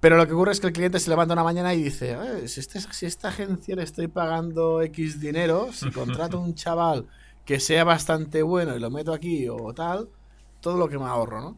Pero 0.00 0.16
lo 0.16 0.26
que 0.26 0.32
ocurre 0.34 0.52
es 0.52 0.60
que 0.60 0.66
el 0.68 0.72
cliente 0.72 1.00
se 1.00 1.08
levanta 1.10 1.32
una 1.34 1.42
mañana 1.42 1.72
y 1.74 1.82
dice, 1.82 2.12
"Eh, 2.12 2.48
si, 2.48 2.60
este- 2.60 2.80
si 2.80 3.06
esta 3.06 3.28
agencia 3.28 3.74
le 3.76 3.82
estoy 3.82 4.08
pagando 4.08 4.82
X 4.82 5.20
dinero, 5.20 5.72
si 5.72 5.90
contrato 5.90 6.36
a 6.38 6.40
un 6.40 6.54
chaval 6.54 7.06
que 7.44 7.60
sea 7.60 7.84
bastante 7.84 8.42
bueno 8.42 8.76
y 8.76 8.80
lo 8.80 8.90
meto 8.90 9.12
aquí 9.12 9.48
o 9.48 9.72
tal, 9.72 10.08
todo 10.60 10.76
lo 10.78 10.88
que 10.88 10.98
me 10.98 11.04
ahorro, 11.06 11.40
¿no? 11.40 11.56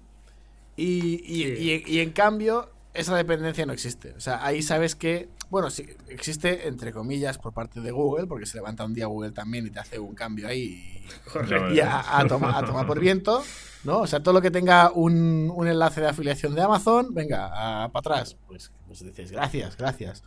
Y, 0.76 1.23
y- 1.25 1.45
Sí. 1.57 1.85
y- 1.87 1.97
y 1.97 2.00
en 2.00 2.12
cambio, 2.12 2.71
esa 2.95 3.17
dependencia 3.17 3.67
no 3.67 3.73
existe. 3.73 4.12
O 4.12 4.21
sea, 4.21 4.45
ahí 4.45 4.62
sabes 4.62 4.95
que, 4.95 5.28
bueno, 5.50 5.71
sí, 5.71 5.87
existe 6.09 6.69
entre 6.69 6.93
comillas 6.93 7.38
por 7.38 7.52
parte 7.52 7.81
de 7.81 7.90
Google, 7.90 8.26
porque 8.26 8.47
se 8.47 8.57
levanta 8.59 8.85
un 8.85 8.95
día 8.95 9.07
Google 9.07 9.33
también 9.33 9.67
y 9.67 9.71
te 9.71 9.81
hace 9.81 9.99
un 9.99 10.14
cambio 10.14 10.49
ahí 10.49 11.05
Correcto. 11.33 11.71
y 11.75 11.81
a, 11.81 12.19
a 12.19 12.26
tomar, 12.26 12.55
a 12.62 12.67
tomar 12.67 12.87
por 12.87 13.00
viento, 13.00 13.43
¿no? 13.85 14.00
O 14.00 14.07
sea, 14.07 14.21
todo 14.23 14.35
lo 14.35 14.43
que 14.43 14.50
tenga 14.50 14.90
un, 14.93 15.50
un 15.55 15.67
enlace 15.69 16.00
de 16.00 16.09
afiliación 16.09 16.55
de 16.55 16.62
Amazon, 16.62 17.12
venga, 17.14 17.49
para 17.49 17.99
atrás. 18.00 18.37
Pues, 18.47 18.71
pues 18.87 19.00
dices, 19.05 19.33
gracias, 19.33 19.76
gracias. 19.76 20.23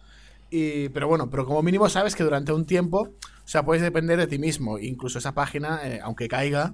Y, 0.50 0.90
pero 0.90 1.08
bueno, 1.08 1.30
pero 1.30 1.46
como 1.46 1.62
mínimo 1.62 1.88
sabes 1.88 2.14
que 2.16 2.24
durante 2.26 2.52
un 2.52 2.66
tiempo, 2.66 3.02
o 3.04 3.48
sea, 3.48 3.64
puedes 3.64 3.82
depender 3.82 4.18
de 4.20 4.28
ti 4.28 4.38
mismo. 4.38 4.78
Incluso 4.80 5.18
esa 5.20 5.34
página, 5.34 5.80
eh, 5.86 6.02
aunque 6.04 6.28
caiga, 6.28 6.74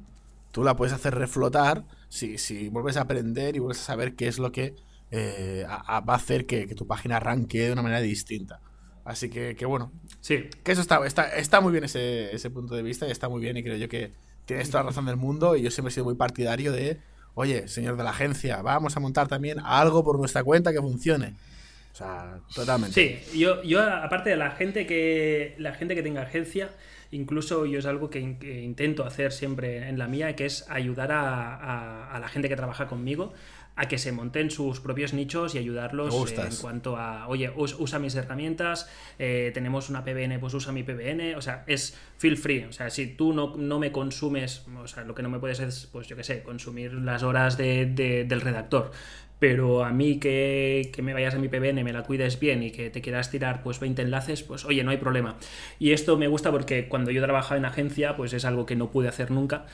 tú 0.57 0.63
la 0.63 0.75
puedes 0.75 0.91
hacer 0.91 1.13
reflotar 1.13 1.83
si, 2.09 2.39
si 2.39 2.67
vuelves 2.69 2.97
a 2.97 3.01
aprender 3.01 3.55
y 3.55 3.59
vuelves 3.59 3.79
a 3.81 3.85
saber 3.85 4.15
qué 4.15 4.27
es 4.27 4.39
lo 4.39 4.51
que 4.51 4.73
eh, 5.11 5.63
a- 5.69 5.97
a- 5.97 5.99
va 6.01 6.13
a 6.13 6.17
hacer 6.17 6.47
que, 6.47 6.65
que 6.65 6.73
tu 6.73 6.87
página 6.87 7.17
arranque 7.17 7.59
de 7.67 7.71
una 7.73 7.83
manera 7.83 8.01
distinta. 8.01 8.59
Así 9.05 9.29
que, 9.29 9.55
que 9.55 9.67
bueno, 9.67 9.91
Sí, 10.19 10.49
que 10.63 10.71
eso 10.71 10.81
está, 10.81 11.05
está, 11.05 11.29
está 11.35 11.61
muy 11.61 11.71
bien 11.71 11.83
ese, 11.83 12.33
ese 12.35 12.49
punto 12.49 12.73
de 12.73 12.81
vista 12.81 13.07
y 13.07 13.11
está 13.11 13.29
muy 13.29 13.39
bien 13.39 13.55
y 13.55 13.61
creo 13.61 13.77
yo 13.77 13.87
que 13.87 14.13
tienes 14.45 14.71
toda 14.71 14.81
la 14.83 14.89
razón 14.89 15.05
del 15.05 15.15
mundo 15.17 15.55
y 15.55 15.61
yo 15.61 15.69
siempre 15.69 15.91
he 15.91 15.93
sido 15.93 16.05
muy 16.05 16.15
partidario 16.15 16.71
de, 16.71 17.01
oye, 17.35 17.67
señor 17.67 17.95
de 17.95 18.03
la 18.03 18.09
agencia, 18.09 18.63
vamos 18.63 18.97
a 18.97 18.99
montar 18.99 19.27
también 19.27 19.59
algo 19.59 20.03
por 20.03 20.17
nuestra 20.17 20.43
cuenta 20.43 20.73
que 20.73 20.81
funcione. 20.81 21.35
O 21.37 21.93
O 21.93 21.95
sea, 21.97 22.39
totalmente. 22.55 22.93
Sí, 23.31 23.39
yo, 23.39 23.61
yo 23.61 23.83
aparte 23.83 24.31
de 24.31 24.37
la 24.37 24.49
gente 24.51 24.87
que 24.87 25.53
la 25.59 25.75
gente 25.75 25.93
que 25.93 26.01
tenga 26.01 26.23
agencia, 26.23 26.71
incluso 27.11 27.65
yo 27.65 27.79
es 27.79 27.85
algo 27.85 28.09
que, 28.09 28.19
intento 28.19 29.05
hacer 29.05 29.31
siempre 29.31 29.89
en 29.89 29.97
la 29.97 30.07
mía, 30.07 30.35
que 30.35 30.45
es 30.45 30.69
ayudar 30.69 31.11
a, 31.11 32.11
a 32.11 32.19
la 32.19 32.27
gente 32.27 32.49
que 32.49 32.55
trabaja 32.55 32.87
conmigo 32.87 33.33
a 33.77 33.87
que 33.87 33.99
se 33.99 34.11
monten 34.11 34.49
sus 34.49 34.79
propios 34.79 35.13
nichos 35.13 35.53
y 35.53 35.59
ayudarlos 35.59 36.31
en 36.31 36.55
cuanto 36.57 36.97
a, 36.97 37.27
oye, 37.27 37.51
usa 37.55 37.99
mis 37.99 38.15
herramientas, 38.15 38.89
eh, 39.19 39.51
tenemos 39.53 39.89
una 39.89 40.03
PBN, 40.03 40.39
pues 40.39 40.55
usa 40.55 40.71
mi 40.73 40.81
PBN, 40.81 41.35
o 41.35 41.41
sea, 41.41 41.63
es 41.67 41.95
feel 42.17 42.37
free, 42.37 42.63
o 42.63 42.73
sea, 42.73 42.89
si 42.89 43.05
tú 43.05 43.33
no, 43.33 43.55
no 43.55 43.77
me 43.77 43.91
consumes, 43.91 44.65
o 44.75 44.87
sea, 44.87 45.03
lo 45.03 45.13
que 45.13 45.21
no 45.21 45.29
me 45.29 45.37
puedes 45.37 45.59
es, 45.59 45.87
pues 45.91 46.07
yo 46.07 46.15
qué 46.15 46.23
sé, 46.23 46.41
consumir 46.41 46.91
las 46.93 47.21
horas 47.21 47.55
de, 47.55 47.85
del 47.85 48.41
redactor, 48.41 48.91
pero 49.39 49.83
a 49.83 49.91
mí 49.91 50.19
que, 50.19 50.89
que, 50.93 51.01
me 51.01 51.13
vayas 51.13 51.35
a 51.35 51.39
mi 51.39 51.47
PBN, 51.47 51.83
me 51.83 51.93
la 51.93 52.03
cuides 52.03 52.39
bien 52.39 52.63
y 52.63 52.71
que 52.71 52.89
te 52.89 53.01
quieras 53.01 53.29
tirar 53.29 53.61
pues 53.63 53.79
20 53.79 54.01
enlaces, 54.01 54.43
pues 54.43 54.65
oye, 54.65 54.83
no 54.83 54.91
hay 54.91 54.97
problema. 54.97 55.37
Y 55.79 55.91
esto 55.91 56.17
me 56.17 56.27
gusta 56.27 56.51
porque 56.51 56.87
cuando 56.87 57.11
yo 57.11 57.21
trabajaba 57.21 57.57
en 57.57 57.65
agencia, 57.65 58.15
pues 58.15 58.33
es 58.33 58.45
algo 58.45 58.65
que 58.65 58.75
no 58.75 58.91
pude 58.91 59.07
hacer 59.07 59.31
nunca. 59.31 59.65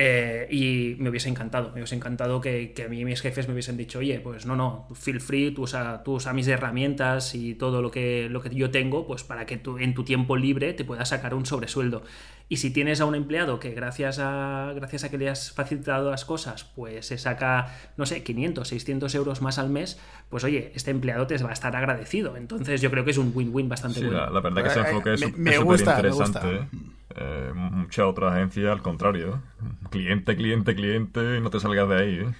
Eh, 0.00 0.46
y 0.48 0.94
me 1.00 1.10
hubiese 1.10 1.28
encantado, 1.28 1.70
me 1.70 1.80
hubiese 1.80 1.96
encantado 1.96 2.40
que, 2.40 2.72
que, 2.72 2.84
a 2.84 2.88
mí 2.88 3.04
mis 3.04 3.20
jefes 3.20 3.48
me 3.48 3.54
hubiesen 3.54 3.76
dicho, 3.76 3.98
oye, 3.98 4.20
pues 4.20 4.46
no, 4.46 4.54
no, 4.54 4.86
feel 4.94 5.20
free, 5.20 5.50
tú 5.50 5.62
usa, 5.62 6.04
tú 6.04 6.12
usa 6.12 6.32
mis 6.32 6.46
herramientas 6.46 7.34
y 7.34 7.56
todo 7.56 7.82
lo 7.82 7.90
que, 7.90 8.28
lo 8.30 8.40
que 8.40 8.54
yo 8.54 8.70
tengo, 8.70 9.08
pues 9.08 9.24
para 9.24 9.44
que 9.44 9.56
tú 9.56 9.76
en 9.78 9.94
tu 9.94 10.04
tiempo 10.04 10.36
libre 10.36 10.72
te 10.72 10.84
puedas 10.84 11.08
sacar 11.08 11.34
un 11.34 11.46
sobresueldo. 11.46 12.04
Y 12.48 12.58
si 12.58 12.70
tienes 12.72 13.00
a 13.00 13.06
un 13.06 13.16
empleado 13.16 13.58
que 13.58 13.72
gracias 13.72 14.20
a, 14.20 14.72
gracias 14.76 15.02
a 15.02 15.10
que 15.10 15.18
le 15.18 15.28
has 15.28 15.50
facilitado 15.50 16.12
las 16.12 16.24
cosas, 16.24 16.62
pues 16.62 17.04
se 17.06 17.18
saca, 17.18 17.74
no 17.96 18.06
sé, 18.06 18.22
500, 18.22 18.68
600 18.68 19.12
euros 19.16 19.42
más 19.42 19.58
al 19.58 19.68
mes, 19.68 20.00
pues 20.30 20.44
oye, 20.44 20.70
este 20.76 20.92
empleado 20.92 21.26
te 21.26 21.36
va 21.38 21.50
a 21.50 21.54
estar 21.54 21.74
agradecido. 21.74 22.36
Entonces 22.36 22.80
yo 22.80 22.92
creo 22.92 23.04
que 23.04 23.10
es 23.10 23.18
un 23.18 23.32
win-win 23.34 23.68
bastante 23.68 23.98
bueno. 24.00 24.16
La, 24.16 24.30
la, 24.30 24.40
verdad 24.40 24.62
que 24.62 24.68
ese 24.68 24.78
enfoque 24.78 25.14
es 25.14 25.20
súper 25.20 26.06
interesante. 26.06 26.68
Eh, 27.16 27.52
mucha 27.54 28.06
otra 28.06 28.32
agencia 28.32 28.70
al 28.70 28.82
contrario. 28.82 29.42
Cliente, 29.90 30.36
cliente, 30.36 30.74
cliente, 30.74 31.40
no 31.40 31.50
te 31.50 31.60
salgas 31.60 31.88
de 31.88 31.96
ahí. 31.96 32.14
¿eh? 32.20 32.34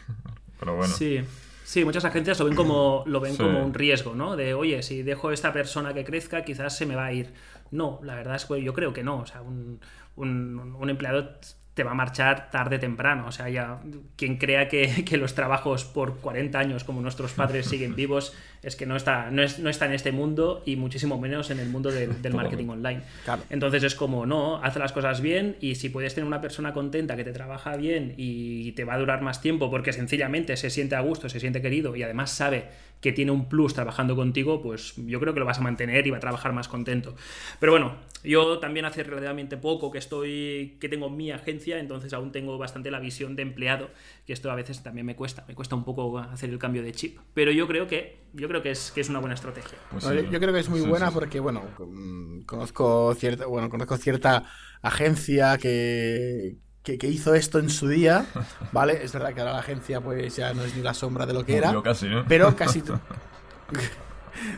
Pero 0.59 0.76
bueno. 0.76 0.95
Sí. 0.95 1.21
Sí, 1.64 1.85
muchas 1.85 2.07
agencias 2.07 2.38
lo 2.38 2.47
ven 2.47 2.55
como 2.55 3.05
lo 3.07 3.21
ven 3.21 3.37
como 3.37 3.62
un 3.62 3.75
riesgo, 3.75 4.14
¿no? 4.14 4.37
De, 4.37 4.55
oye, 4.55 4.83
si 4.83 5.02
dejo 5.02 5.28
a 5.28 5.35
esta 5.35 5.52
persona 5.52 5.93
que 5.93 6.02
crezca, 6.02 6.43
quizás 6.43 6.75
se 6.75 6.87
me 6.87 6.97
va 6.97 7.05
a 7.05 7.12
ir. 7.12 7.35
No, 7.71 8.00
la 8.02 8.14
verdad 8.14 8.37
es 8.37 8.47
que 8.47 8.62
yo 8.62 8.73
creo 8.73 8.95
que 8.95 9.02
no. 9.02 9.19
O 9.19 9.26
sea, 9.26 9.43
un, 9.43 9.78
un, 10.17 10.75
un 10.78 10.88
empleado 10.88 11.38
te 11.79 11.85
va 11.85 11.93
a 11.93 11.95
marchar 11.95 12.51
tarde 12.51 12.81
temprano. 12.81 13.29
O 13.29 13.31
sea, 13.31 13.49
ya 13.49 13.79
quien 14.17 14.37
crea 14.37 14.67
que, 14.67 15.05
que, 15.05 15.17
los 15.17 15.37
trabajos 15.37 15.85
por 15.85 16.17
40 16.17 16.59
años 16.59 16.83
como 16.83 17.01
nuestros 17.01 17.31
padres 17.35 17.67
siguen 17.67 17.95
vivos 18.03 18.35
es 18.65 18.75
que 18.75 18.85
no 18.85 18.97
está, 18.97 19.31
no, 19.31 19.45
es, 19.45 19.61
no 19.61 19.71
está 19.71 19.87
en 19.87 19.93
este 19.93 20.11
mundo 20.11 20.65
y 20.67 20.75
muchísimo 20.75 21.21
menos 21.21 21.51
en 21.51 21.61
el 21.61 21.69
mundo 21.69 21.93
del 21.93 22.35
marketing 22.35 22.69
online. 22.69 23.03
Entonces 23.49 23.85
es 23.85 23.95
como, 23.95 24.27
no, 24.27 24.57
haz 24.57 24.75
las 24.75 24.91
cosas 24.91 25.21
bien 25.21 25.55
y 25.61 25.77
si 25.77 25.89
puedes 25.89 26.17
tener 26.17 26.27
una 26.27 26.41
persona 26.41 26.73
contenta 26.73 27.15
que 27.15 27.23
te 27.23 27.33
trabaja 27.33 27.77
bien 27.77 28.15
y 28.17 28.73
te 28.73 28.83
va 28.83 28.95
a 28.95 28.99
durar 28.99 29.23
más 29.23 29.41
tiempo 29.41 29.71
porque 29.71 29.93
sencillamente 29.93 30.57
se 30.57 30.71
siente 30.71 30.97
a 30.97 31.01
gusto, 31.01 31.29
se 31.29 31.39
siente 31.39 31.63
querido 31.63 31.95
y 31.95 32.03
además 32.03 32.33
sabe 32.33 32.65
que 33.00 33.12
tiene 33.12 33.31
un 33.31 33.49
plus 33.49 33.75
trabajando 33.75 34.17
contigo, 34.17 34.61
pues 34.62 34.95
yo 34.97 35.21
creo 35.21 35.35
que 35.35 35.40
lo 35.40 35.47
vas 35.47 35.59
a 35.59 35.62
mantener 35.62 36.07
y 36.07 36.11
va 36.11 36.17
a 36.17 36.21
trabajar 36.21 36.52
más 36.52 36.69
contento. 36.69 37.14
Pero 37.61 37.73
bueno, 37.73 37.97
yo 38.25 38.59
también 38.59 38.85
hace 38.85 39.05
relativamente 39.05 39.57
poco 39.57 39.90
que 39.90 39.99
estoy, 39.99 40.76
que 40.81 40.88
tengo 40.88 41.09
mi 41.09 41.31
agencia, 41.31 41.78
entonces 41.78 42.12
aún 42.12 42.33
tengo 42.33 42.59
bastante 42.59 42.90
la 42.90 42.99
visión 42.99 43.37
de 43.37 43.43
empleado, 43.43 43.90
que 44.26 44.33
esto 44.33 44.50
a 44.50 44.57
veces 44.57 44.83
también 44.83 45.07
me 45.07 45.14
cuesta, 45.14 45.45
me 45.47 45.55
cuesta 45.55 45.76
un 45.76 45.85
poco 45.85 46.19
hacer 46.19 46.50
el 46.50 46.59
cambio 46.59 46.83
de 46.83 46.93
chip. 46.93 47.19
Pero 47.35 47.52
yo 47.52 47.69
creo 47.69 47.87
que, 47.87 48.19
yo 48.33 48.49
creo 48.49 48.62
que 48.62 48.73
es, 48.73 48.90
que 48.90 49.00
es 49.00 49.09
una 49.09 49.21
buena 49.21 49.35
estrategia. 49.35 49.78
Pues 49.90 50.05
yo 50.05 50.40
creo 50.40 50.52
que 50.52 50.61
es 50.61 50.69
muy 50.69 50.81
buena 50.81 51.11
porque, 51.12 51.38
bueno, 51.38 51.62
mm, 51.78 52.43
conozco 52.43 53.14
cierta, 53.14 53.47
bueno, 53.47 53.71
conozco 53.71 53.97
cierta 53.97 54.45
agencia 54.83 55.57
que, 55.59 56.57
que, 56.97 57.07
hizo 57.09 57.35
esto 57.35 57.59
en 57.59 57.68
su 57.68 57.88
día, 57.88 58.26
¿vale? 58.73 59.02
Es 59.02 59.12
verdad 59.12 59.35
que 59.35 59.40
ahora 59.40 59.52
la 59.54 59.59
agencia 59.59 60.00
pues 60.00 60.37
ya 60.37 60.54
no 60.54 60.62
es 60.62 60.75
ni 60.75 60.83
la 60.83 60.95
sombra 60.95 61.26
de 61.26 61.35
lo 61.35 61.45
que 61.45 61.57
era, 61.57 61.75
casi, 61.83 62.09
pero 62.26 62.57
casi... 62.57 62.83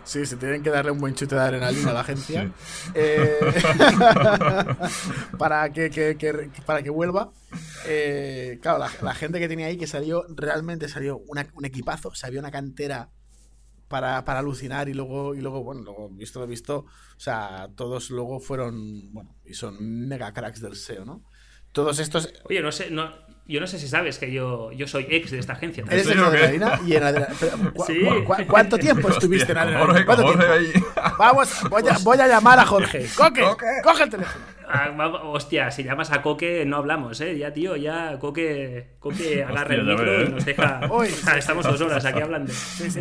Sí, 0.05 0.27
se 0.27 0.37
tienen 0.37 0.63
que 0.63 0.69
darle 0.69 0.91
un 0.91 0.99
buen 0.99 1.15
chute 1.15 1.35
de 1.35 1.41
adrenalina 1.41 1.91
a 1.91 1.95
la 1.95 2.01
agencia 2.01 2.53
eh, 2.95 3.39
para, 5.39 5.73
que, 5.73 6.51
para 6.67 6.83
que 6.83 6.91
vuelva. 6.91 7.33
Eh, 7.87 8.59
claro, 8.61 8.85
la, 9.01 9.15
gente 9.15 9.39
que 9.39 9.49
tenía 9.49 9.67
ahí 9.67 9.79
que 9.79 9.87
salió, 9.87 10.27
realmente 10.29 10.87
salió 10.89 11.23
un 11.27 11.65
equipazo, 11.65 12.15
se 12.15 12.27
había 12.27 12.41
una 12.41 12.51
cantera 12.51 13.09
para, 13.89 14.25
para, 14.25 14.39
alucinar 14.39 14.89
y 14.89 14.95
luego, 14.95 15.35
y 15.35 15.41
luego, 15.41 15.65
bueno, 15.65 15.83
luego 15.83 16.09
visto 16.11 16.39
lo 16.39 16.47
visto, 16.47 16.79
o 16.79 17.21
sea, 17.21 17.69
todos 17.75 18.11
luego 18.11 18.39
fueron, 18.39 19.13
bueno, 19.13 19.35
y 19.45 19.55
son 19.55 20.07
mega 20.07 20.33
cracks 20.33 20.61
del 20.61 20.77
SEO, 20.77 21.05
¿no? 21.05 21.25
Todos 21.73 21.99
estos. 21.99 22.33
Oye, 22.45 22.61
no 22.61 22.73
sé, 22.73 22.91
no, 22.91 23.11
yo 23.47 23.61
no 23.61 23.67
sé 23.67 23.79
si 23.81 23.89
sabes 23.89 24.19
que 24.19 24.31
yo, 24.31 24.71
yo 24.73 24.87
soy 24.87 25.07
ex 25.11 25.33
de 25.33 25.41
esta 25.41 25.55
agencia. 25.55 25.85
¿Eres 25.91 26.07
de 26.07 26.15
Adrenalina? 26.15 26.81
Y 26.87 26.95
en 26.95 27.03
Adrenalina. 27.03 27.73
sí. 27.87 28.01
¿Cuánto 28.47 28.79
tiempo 28.79 29.09
estuviste 29.09 29.51
en 29.51 29.59
Adrenalina? 29.59 30.07
¿Cuánto 30.07 30.25
tiempo? 30.25 30.45
Vamos, 31.19 31.49
voy 31.69 31.83
a, 31.89 31.99
voy 31.99 32.21
a, 32.21 32.29
llamar 32.29 32.61
a 32.61 32.67
Jorge. 32.67 33.09
Coque, 33.17 33.43
coge 33.83 34.05
el 34.05 34.11
teléfono. 34.11 34.45
Ah, 34.73 35.21
hostia, 35.25 35.71
si 35.73 35.83
llamas 35.83 36.13
a 36.13 36.23
Coque 36.23 36.65
no 36.65 36.77
hablamos, 36.77 37.21
¿eh? 37.21 37.37
Ya, 37.37 37.53
tío, 37.53 37.75
ya 37.75 38.19
Coque, 38.21 38.91
Coque 39.01 39.43
agarra 39.43 39.75
el 39.75 39.85
micro 39.85 40.23
y 40.23 40.29
nos 40.29 40.45
deja... 40.45 40.81
Hoy, 40.91 41.09
estamos 41.09 41.65
dos 41.67 41.81
horas 41.81 42.05
aquí 42.05 42.21
hablando. 42.21 42.53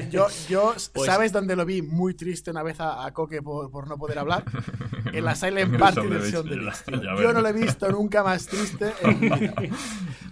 Yo, 0.09 0.27
yo 0.49 0.73
pues 0.93 1.05
¿sabes 1.05 1.31
dónde 1.31 1.55
lo 1.55 1.65
vi 1.65 1.83
muy 1.83 2.15
triste 2.15 2.49
una 2.49 2.63
vez 2.63 2.77
a, 2.79 3.11
Coque 3.13 3.43
por, 3.43 3.69
por, 3.69 3.87
no 3.87 3.97
poder 3.97 4.19
hablar? 4.19 4.43
En 5.11 5.25
la 5.25 5.33
Silent 5.33 5.79
Party 5.79 6.05
versión 6.05 6.47
de 6.47 6.71
Yo 7.19 7.33
no 7.33 7.41
lo 7.41 7.47
he 7.47 7.53
visto 7.53 7.89
nunca 7.89 8.21
más 8.21 8.45
triste 8.45 8.93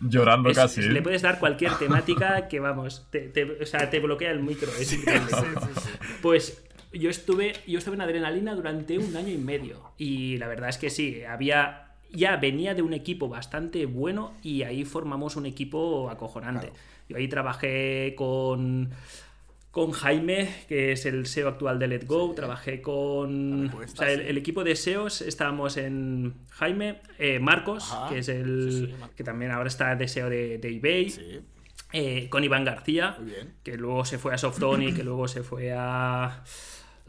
Llorando 0.02 0.54
casi. 0.54 0.82
Le 0.82 1.02
puedes 1.02 1.24
dar 1.24 1.40
cualquier 1.40 1.74
temática 1.76 2.48
que, 2.48 2.60
vamos, 2.60 3.08
te, 3.10 3.32
o 3.60 3.66
sea, 3.66 3.90
te 3.90 4.00
bloquea 4.00 4.30
el 4.30 4.42
micro. 4.44 4.70
Es 4.80 4.94
increíble. 4.94 5.32
Pues 6.22 6.67
yo 7.00 7.10
estuve, 7.10 7.54
yo 7.68 7.78
estuve 7.80 7.96
en 7.96 8.02
adrenalina 8.02 8.56
durante 8.56 8.98
un 8.98 9.16
año 9.16 9.30
y 9.30 9.38
medio. 9.38 9.92
Y 9.98 10.38
la 10.38 10.48
verdad 10.48 10.70
es 10.70 10.78
que 10.78 10.90
sí, 10.90 11.24
había. 11.24 11.84
Ya 12.10 12.38
venía 12.38 12.74
de 12.74 12.82
un 12.82 12.94
equipo 12.94 13.28
bastante 13.28 13.86
bueno 13.86 14.34
y 14.42 14.64
ahí 14.64 14.86
formamos 14.86 15.36
un 15.36 15.46
equipo 15.46 16.10
acojonante. 16.10 16.72
Yo 17.10 17.18
ahí 17.18 17.28
trabajé 17.28 18.16
con 18.16 18.92
con 19.78 19.92
Jaime, 19.92 20.50
que 20.68 20.94
es 20.94 21.06
el 21.06 21.28
SEO 21.28 21.50
actual 21.50 21.78
de 21.78 21.88
Let 21.88 22.06
Go. 22.08 22.34
Trabajé 22.34 22.82
con. 22.82 23.68
O 23.70 23.88
sea, 23.88 24.12
el, 24.12 24.36
equipo 24.36 24.64
de 24.64 24.76
SEOs 24.76 25.22
estábamos 25.22 25.78
en 25.78 26.34
Jaime, 26.50 27.02
eh, 27.20 27.38
Marcos, 27.38 27.96
que 28.10 28.18
es 28.18 28.30
el. 28.30 28.96
que 29.16 29.24
también 29.24 29.52
ahora 29.52 29.68
está 29.68 29.96
de 29.96 30.08
SEO 30.08 30.32
de, 30.32 30.58
de 30.58 30.70
eBay. 30.70 31.44
Eh, 31.94 32.28
con 32.30 32.44
Iván 32.44 32.66
García, 32.66 33.18
que 33.64 33.78
luego 33.78 34.04
se 34.04 34.18
fue 34.18 34.34
a 34.34 34.40
Softonic, 34.40 34.96
que 34.96 35.04
luego 35.04 35.28
se 35.28 35.44
fue 35.44 35.72
a 35.72 36.44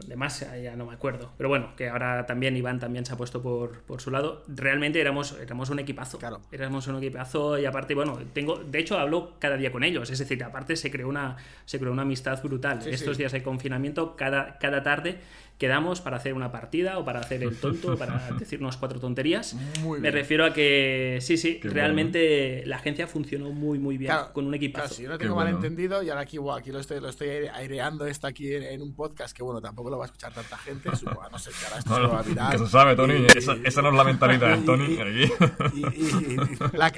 demás 0.07 0.45
ya 0.61 0.75
no 0.75 0.85
me 0.85 0.93
acuerdo. 0.93 1.31
Pero 1.37 1.49
bueno, 1.49 1.73
que 1.75 1.89
ahora 1.89 2.25
también 2.25 2.55
Iván 2.55 2.79
también 2.79 3.05
se 3.05 3.13
ha 3.13 3.17
puesto 3.17 3.41
por, 3.41 3.81
por 3.81 4.01
su 4.01 4.11
lado. 4.11 4.43
Realmente 4.47 4.99
éramos, 4.99 5.37
éramos 5.39 5.69
un 5.69 5.79
equipazo. 5.79 6.17
Claro. 6.19 6.41
Éramos 6.51 6.87
un 6.87 6.97
equipazo 6.97 7.57
y 7.57 7.65
aparte, 7.65 7.95
bueno, 7.95 8.19
tengo, 8.33 8.57
de 8.57 8.79
hecho 8.79 8.97
hablo 8.97 9.33
cada 9.39 9.57
día 9.57 9.71
con 9.71 9.83
ellos. 9.83 10.09
Es 10.09 10.19
decir, 10.19 10.43
aparte 10.43 10.75
se 10.75 10.91
creó 10.91 11.09
una, 11.09 11.37
se 11.65 11.79
creó 11.79 11.91
una 11.91 12.03
amistad 12.03 12.41
brutal. 12.41 12.79
Estos 12.87 13.17
días 13.17 13.31
de 13.31 13.43
confinamiento, 13.43 14.15
cada, 14.15 14.57
cada 14.57 14.83
tarde 14.83 15.19
quedamos 15.59 15.99
para 15.99 16.15
hacer 16.17 16.33
una 16.33 16.53
partida 16.53 16.97
o 16.97 17.05
para 17.05 17.19
hacer 17.19 17.43
el 17.43 17.55
tonto, 17.57 17.97
para 17.97 18.31
decirnos 18.39 18.77
cuatro 18.77 18.99
tonterías. 18.99 19.55
Me 19.99 20.09
refiero 20.09 20.45
a 20.45 20.53
que 20.53 21.19
sí, 21.21 21.37
sí, 21.37 21.59
realmente 21.61 22.63
la 22.65 22.77
agencia 22.77 23.07
funcionó 23.07 23.51
muy, 23.51 23.77
muy 23.77 23.97
bien 23.97 24.13
con 24.33 24.47
un 24.47 24.53
equipo. 24.53 24.75
Claro, 24.75 24.89
si 24.89 25.03
yo 25.03 25.09
no 25.09 25.17
tengo 25.17 25.35
mal 25.35 25.49
entendido, 25.49 26.01
y 26.01 26.09
ahora 26.09 26.21
aquí, 26.21 26.37
aquí 26.57 26.71
lo, 26.71 26.79
estoy, 26.79 27.01
lo 27.01 27.09
estoy 27.09 27.27
aireando 27.53 28.05
esto 28.05 28.27
aquí 28.27 28.53
en, 28.53 28.81
un 28.81 28.95
podcast 28.95 29.35
que, 29.35 29.43
bueno, 29.43 29.59
tampoco 29.59 29.89
lo 29.89 29.97
va 29.97 30.05
a 30.05 30.07
escuchar 30.07 30.33
tanta 30.33 30.57
gente. 30.57 30.95
Supongo, 30.95 31.27
no 31.29 31.37
sé, 31.37 31.51
que 31.51 31.65
ahora 31.65 31.79
esto 31.79 31.95
se 31.95 32.01
va 32.01 32.19
a 32.19 32.23
virar. 32.23 32.51
Que 32.53 32.57
se 32.59 32.67
sabe, 32.67 32.95
Tony. 32.95 33.27
esa, 33.65 33.81
no 33.81 33.89
es 33.89 33.95
la 33.95 34.03
mentalidad, 34.05 34.59
Tony. 34.63 34.97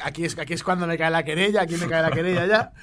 aquí, 0.04 0.26
es, 0.26 0.38
aquí 0.38 0.54
es 0.54 0.64
cuando 0.64 0.86
me 0.86 1.00
cae 1.00 1.10
la 1.10 1.24
querella, 1.24 1.64
aquí 1.64 1.78
me 1.78 1.88
cae 1.88 2.04
la 2.04 2.12
querella 2.12 2.46
ya. 2.46 2.74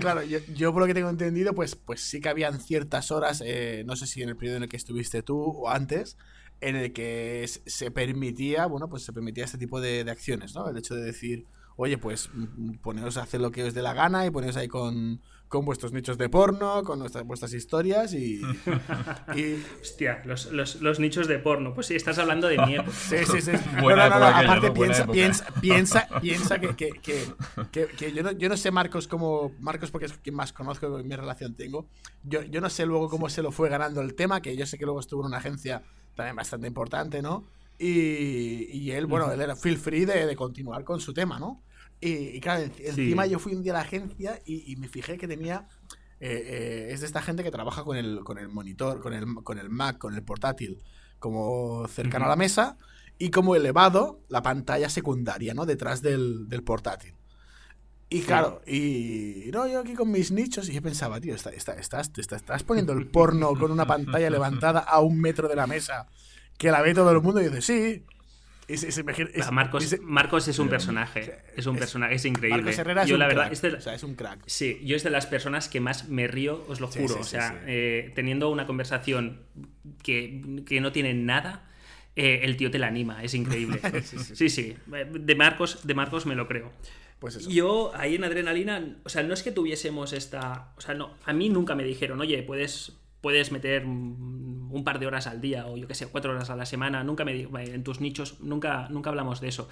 Claro, 0.00 0.22
yo, 0.24 0.72
por 0.72 0.82
lo 0.82 0.86
que 0.88 0.94
tengo 0.94 1.10
entendido, 1.10 1.54
pues, 1.54 1.76
pues 1.76 2.00
sí 2.00 2.20
que 2.20 2.28
habían 2.28 2.58
ciertas 2.58 3.12
horas, 3.12 3.40
eh, 3.46 3.84
no 3.86 3.94
sé 3.94 4.08
si 4.08 4.20
en 4.20 4.28
el 4.28 4.36
periodo 4.36 4.56
en 4.56 4.64
el 4.64 4.68
que 4.68 4.76
estuviste 4.76 5.11
tú 5.20 5.38
o 5.38 5.68
antes, 5.68 6.16
en 6.62 6.76
el 6.76 6.92
que 6.94 7.46
se 7.66 7.90
permitía, 7.90 8.66
bueno, 8.66 8.88
pues 8.88 9.02
se 9.02 9.12
permitía 9.12 9.44
este 9.44 9.58
tipo 9.58 9.80
de, 9.80 10.08
acciones, 10.08 10.54
¿no? 10.54 10.68
El 10.68 10.78
hecho 10.78 10.94
de 10.94 11.02
decir, 11.02 11.46
oye, 11.76 11.98
pues 11.98 12.30
mm, 12.32 12.76
poneros 12.76 13.18
a 13.18 13.22
hacer 13.22 13.40
lo 13.40 13.50
que 13.50 13.64
os 13.64 13.74
dé 13.74 13.82
la 13.82 13.92
gana 13.92 14.24
y 14.24 14.30
poneros 14.30 14.56
ahí 14.56 14.68
con, 14.68 15.20
con 15.52 15.66
vuestros 15.66 15.92
nichos 15.92 16.16
de 16.16 16.30
porno, 16.30 16.82
con 16.82 16.98
nuestras, 16.98 17.26
vuestras 17.26 17.52
historias 17.52 18.14
y... 18.14 18.40
y- 19.36 19.62
Hostia, 19.82 20.22
los, 20.24 20.50
los- 20.50 20.80
los 20.80 20.98
nichos 20.98 21.28
de 21.28 21.38
porno. 21.38 21.74
Pues 21.74 21.88
sí, 21.88 21.94
estás 21.94 22.18
hablando 22.18 22.48
de 22.48 22.56
mi 22.56 22.74
época. 22.76 22.90
Sí, 22.96 23.16
sí, 23.30 23.42
sí. 23.42 23.50
Buena 23.82 24.08
No, 24.08 24.14
no, 24.14 24.20
no, 24.20 24.26
aquella, 24.28 24.40
Aparte, 24.52 24.68
¿no? 24.68 24.72
Piensa, 24.74 25.06
piensa, 25.06 25.46
piensa, 25.60 26.08
piensa 26.22 26.58
que, 26.58 26.68
que, 26.74 26.88
que, 27.02 27.24
que- 27.70 27.86
que 27.88 28.12
yo, 28.14 28.22
no, 28.22 28.32
yo 28.32 28.48
no 28.48 28.56
sé 28.56 28.70
Marcos 28.70 29.06
cómo. 29.06 29.52
Marcos, 29.60 29.90
porque 29.90 30.06
es 30.06 30.14
quien 30.14 30.34
más 30.36 30.54
conozco 30.54 30.98
y 30.98 31.04
mi 31.04 31.14
relación 31.16 31.54
tengo. 31.54 31.86
Yo, 32.24 32.42
yo 32.44 32.62
no 32.62 32.70
sé 32.70 32.86
luego 32.86 33.10
cómo 33.10 33.28
se 33.28 33.42
lo 33.42 33.52
fue 33.52 33.68
ganando 33.68 34.00
el 34.00 34.14
tema, 34.14 34.40
que 34.40 34.56
yo 34.56 34.64
sé 34.64 34.78
que 34.78 34.86
luego 34.86 35.00
estuvo 35.00 35.20
en 35.20 35.26
una 35.26 35.36
agencia 35.36 35.82
también 36.16 36.34
bastante 36.34 36.66
importante, 36.66 37.20
¿no? 37.20 37.44
Y, 37.78 38.68
y 38.72 38.90
él, 38.92 39.04
bueno, 39.06 39.30
él 39.30 39.40
era 39.42 39.54
feel 39.54 39.76
free 39.76 40.06
de, 40.06 40.24
de 40.26 40.34
continuar 40.36 40.82
con 40.84 40.98
su 41.00 41.12
tema, 41.12 41.38
¿no? 41.38 41.60
Y, 42.02 42.36
y 42.36 42.40
claro, 42.40 42.64
en- 42.64 42.72
encima 42.80 43.24
yo 43.26 43.38
fui 43.38 43.54
un 43.54 43.62
día 43.62 43.72
a 43.72 43.76
la 43.76 43.80
agencia 43.82 44.40
y, 44.44 44.70
y 44.70 44.76
me 44.76 44.88
fijé 44.88 45.16
que 45.16 45.26
tenía. 45.28 45.68
eh, 46.20 46.42
eh, 46.46 46.92
es 46.92 47.00
de 47.00 47.06
esta 47.06 47.22
gente 47.22 47.42
que 47.42 47.50
trabaja 47.50 47.82
con 47.84 47.96
el, 47.96 48.20
con 48.24 48.36
el 48.38 48.48
monitor, 48.48 49.00
con 49.00 49.12
el, 49.14 49.24
con 49.42 49.58
el 49.58 49.70
Mac, 49.70 49.98
con 49.98 50.14
el 50.14 50.22
portátil, 50.22 50.82
como 51.18 51.86
cercano 51.88 52.26
a 52.26 52.28
la 52.28 52.36
mesa 52.36 52.76
y 53.18 53.30
como 53.30 53.54
elevado 53.56 54.20
la 54.28 54.42
pantalla 54.42 54.88
secundaria, 54.88 55.54
¿no? 55.54 55.64
Detrás 55.66 56.02
del, 56.02 56.48
del 56.48 56.62
portátil. 56.62 57.14
Y 58.08 58.20
claro, 58.22 58.60
y 58.66 59.48
no, 59.52 59.66
yo 59.66 59.80
aquí 59.80 59.94
con 59.94 60.10
mis 60.10 60.32
nichos, 60.32 60.68
y 60.68 60.74
yo 60.74 60.82
pensaba, 60.82 61.18
tío, 61.20 61.34
está- 61.34 61.50
está- 61.50 61.74
estás, 61.78 62.12
te 62.12 62.20
está- 62.20 62.36
estás 62.36 62.62
poniendo 62.62 62.92
el 62.92 63.06
porno 63.06 63.54
con 63.56 63.70
una 63.72 63.86
pantalla 63.86 64.28
levantada 64.30 64.80
a 64.80 65.00
un 65.00 65.18
metro 65.20 65.48
de 65.48 65.56
la 65.56 65.66
mesa, 65.66 66.06
que 66.58 66.70
la 66.70 66.82
ve 66.82 66.92
todo 66.94 67.10
el 67.10 67.20
mundo, 67.22 67.40
y 67.40 67.48
dice, 67.48 67.62
sí. 67.62 68.04
Gira- 68.76 69.30
y 69.34 69.40
Ah, 69.40 69.50
Marcos, 69.50 69.96
Marcos 70.02 70.48
es 70.48 70.58
un 70.58 70.68
personaje. 70.68 71.38
Es 71.56 71.66
un 71.66 71.74
es- 71.76 71.80
personaje, 71.80 72.14
es 72.14 72.24
increíble. 72.24 72.62
Marcos 72.62 72.78
Herrera 72.78 73.02
es 73.02 73.08
yo, 73.08 73.14
un 73.16 73.20
la 73.20 73.26
verdad, 73.26 73.42
crack, 73.44 73.52
es 73.52 73.62
de- 73.62 73.72
o 73.74 73.80
sea, 73.80 73.94
es 73.94 74.02
un 74.02 74.14
crack. 74.14 74.40
Sí, 74.46 74.80
yo 74.84 74.96
es 74.96 75.02
de 75.02 75.10
las 75.10 75.26
personas 75.26 75.68
que 75.68 75.80
más 75.80 76.08
me 76.08 76.26
río, 76.28 76.64
os 76.68 76.80
lo 76.80 76.88
juro. 76.88 77.14
sí, 77.14 77.20
o 77.20 77.24
sea, 77.24 77.62
eh, 77.66 78.12
teniendo 78.14 78.50
una 78.50 78.66
conversación 78.66 79.42
que, 80.02 80.62
que 80.66 80.80
no 80.80 80.92
tiene 80.92 81.14
nada, 81.14 81.68
eh, 82.16 82.40
el 82.42 82.56
tío 82.56 82.70
te 82.70 82.78
la 82.78 82.88
anima, 82.88 83.22
es 83.22 83.34
increíble. 83.34 83.80
sí, 84.34 84.48
sí, 84.48 84.76
De 84.86 85.34
Marcos, 85.34 85.86
de 85.86 85.94
Marcos 85.94 86.26
me 86.26 86.34
lo 86.34 86.46
creo. 86.48 86.72
Pues 87.18 87.36
eso. 87.36 87.48
Yo 87.50 87.92
ahí 87.94 88.16
en 88.16 88.24
Adrenalina, 88.24 88.96
o 89.04 89.08
sea, 89.08 89.22
no 89.22 89.32
es 89.32 89.44
que 89.44 89.52
tuviésemos 89.52 90.12
esta. 90.12 90.72
O 90.76 90.80
sea, 90.80 90.94
no, 90.94 91.14
a 91.24 91.32
mí 91.32 91.48
nunca 91.48 91.76
me 91.76 91.84
dijeron, 91.84 92.20
oye, 92.20 92.42
puedes, 92.42 92.94
puedes 93.22 93.50
meter 93.52 93.86
un 93.86 94.52
un 94.72 94.84
par 94.84 94.98
de 94.98 95.06
horas 95.06 95.26
al 95.26 95.40
día 95.40 95.66
o 95.66 95.76
yo 95.76 95.86
qué 95.86 95.94
sé, 95.94 96.06
cuatro 96.06 96.32
horas 96.32 96.48
a 96.48 96.56
la 96.56 96.64
semana. 96.64 97.04
Nunca 97.04 97.24
me 97.26 97.42
en 97.42 97.84
tus 97.84 98.00
nichos, 98.00 98.40
nunca, 98.40 98.88
nunca 98.88 99.10
hablamos 99.10 99.40
de 99.42 99.48
eso. 99.48 99.68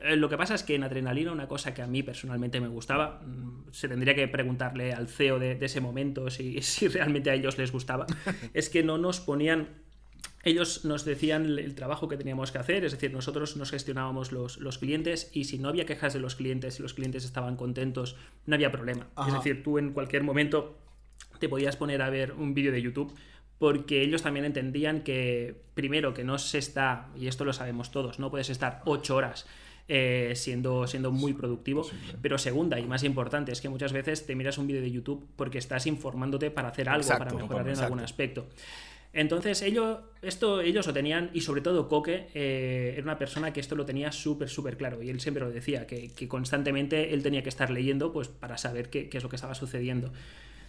Eh, 0.00 0.14
lo 0.14 0.28
que 0.28 0.36
pasa 0.36 0.54
es 0.54 0.62
que 0.62 0.76
en 0.76 0.84
Adrenalina, 0.84 1.32
una 1.32 1.48
cosa 1.48 1.74
que 1.74 1.82
a 1.82 1.88
mí 1.88 2.04
personalmente 2.04 2.60
me 2.60 2.68
gustaba, 2.68 3.20
mm, 3.26 3.72
se 3.72 3.88
tendría 3.88 4.14
que 4.14 4.28
preguntarle 4.28 4.92
al 4.92 5.08
CEO 5.08 5.40
de, 5.40 5.56
de 5.56 5.66
ese 5.66 5.80
momento 5.80 6.30
si, 6.30 6.62
si 6.62 6.86
realmente 6.86 7.30
a 7.30 7.34
ellos 7.34 7.58
les 7.58 7.72
gustaba, 7.72 8.06
es 8.54 8.70
que 8.70 8.84
no 8.84 8.96
nos 8.96 9.18
ponían 9.18 9.68
ellos 10.44 10.84
nos 10.84 11.04
decían 11.04 11.46
el- 11.46 11.74
trabajo 11.74 12.06
que 12.06 12.16
teníamos 12.16 12.52
que 12.52 12.58
hacer, 12.58 12.84
es 12.84 12.92
decir, 12.92 13.12
nosotros 13.12 13.56
nos 13.56 13.70
gestionábamos 13.70 14.30
los, 14.30 14.58
los 14.58 14.78
clientes 14.78 15.30
y 15.32 15.44
si 15.44 15.58
no 15.58 15.68
había 15.68 15.86
quejas 15.86 16.12
de 16.12 16.20
los 16.20 16.36
clientes 16.36 16.78
y 16.78 16.82
los 16.82 16.94
clientes 16.94 17.24
estaban 17.24 17.56
contentos, 17.56 18.16
no 18.46 18.54
había 18.54 18.70
problema. 18.70 19.08
Ajá. 19.16 19.28
Es 19.28 19.34
decir, 19.34 19.62
tú 19.62 19.78
en 19.78 19.92
cualquier 19.92 20.22
momento 20.22 20.78
te 21.44 21.48
podías 21.50 21.76
poner 21.76 22.00
a 22.00 22.08
ver 22.08 22.32
un 22.32 22.54
vídeo 22.54 22.72
de 22.72 22.80
YouTube 22.80 23.14
porque 23.58 24.00
ellos 24.00 24.22
también 24.22 24.46
entendían 24.46 25.02
que, 25.02 25.60
primero, 25.74 26.14
que 26.14 26.24
no 26.24 26.38
se 26.38 26.56
está, 26.56 27.08
y 27.18 27.26
esto 27.26 27.44
lo 27.44 27.52
sabemos 27.52 27.90
todos, 27.90 28.18
no 28.18 28.30
puedes 28.30 28.48
estar 28.48 28.80
ocho 28.86 29.16
horas 29.16 29.46
eh, 29.88 30.32
siendo, 30.36 30.86
siendo 30.86 31.12
muy 31.12 31.34
productivo, 31.34 31.86
pero 32.22 32.38
segunda 32.38 32.80
y 32.80 32.86
más 32.86 33.04
importante 33.04 33.52
es 33.52 33.60
que 33.60 33.68
muchas 33.68 33.92
veces 33.92 34.24
te 34.24 34.34
miras 34.34 34.56
un 34.56 34.66
vídeo 34.66 34.80
de 34.80 34.90
YouTube 34.90 35.28
porque 35.36 35.58
estás 35.58 35.86
informándote 35.86 36.50
para 36.50 36.68
hacer 36.68 36.88
algo, 36.88 37.02
Exacto, 37.02 37.24
para 37.26 37.36
mejorar 37.36 37.66
en 37.66 37.72
exacto. 37.72 37.84
algún 37.92 38.00
aspecto. 38.00 38.46
Entonces 39.12 39.60
ellos, 39.60 39.98
esto, 40.22 40.62
ellos 40.62 40.86
lo 40.86 40.94
tenían, 40.94 41.28
y 41.34 41.42
sobre 41.42 41.60
todo 41.60 41.88
Coque 41.88 42.28
eh, 42.32 42.94
era 42.94 43.02
una 43.02 43.18
persona 43.18 43.52
que 43.52 43.60
esto 43.60 43.76
lo 43.76 43.84
tenía 43.84 44.12
súper, 44.12 44.48
súper 44.48 44.78
claro, 44.78 45.02
y 45.02 45.10
él 45.10 45.20
siempre 45.20 45.44
lo 45.44 45.50
decía, 45.50 45.86
que, 45.86 46.10
que 46.10 46.26
constantemente 46.26 47.12
él 47.12 47.22
tenía 47.22 47.42
que 47.42 47.50
estar 47.50 47.68
leyendo 47.68 48.14
pues, 48.14 48.28
para 48.28 48.56
saber 48.56 48.88
qué, 48.88 49.10
qué 49.10 49.18
es 49.18 49.22
lo 49.22 49.28
que 49.28 49.36
estaba 49.36 49.54
sucediendo. 49.54 50.10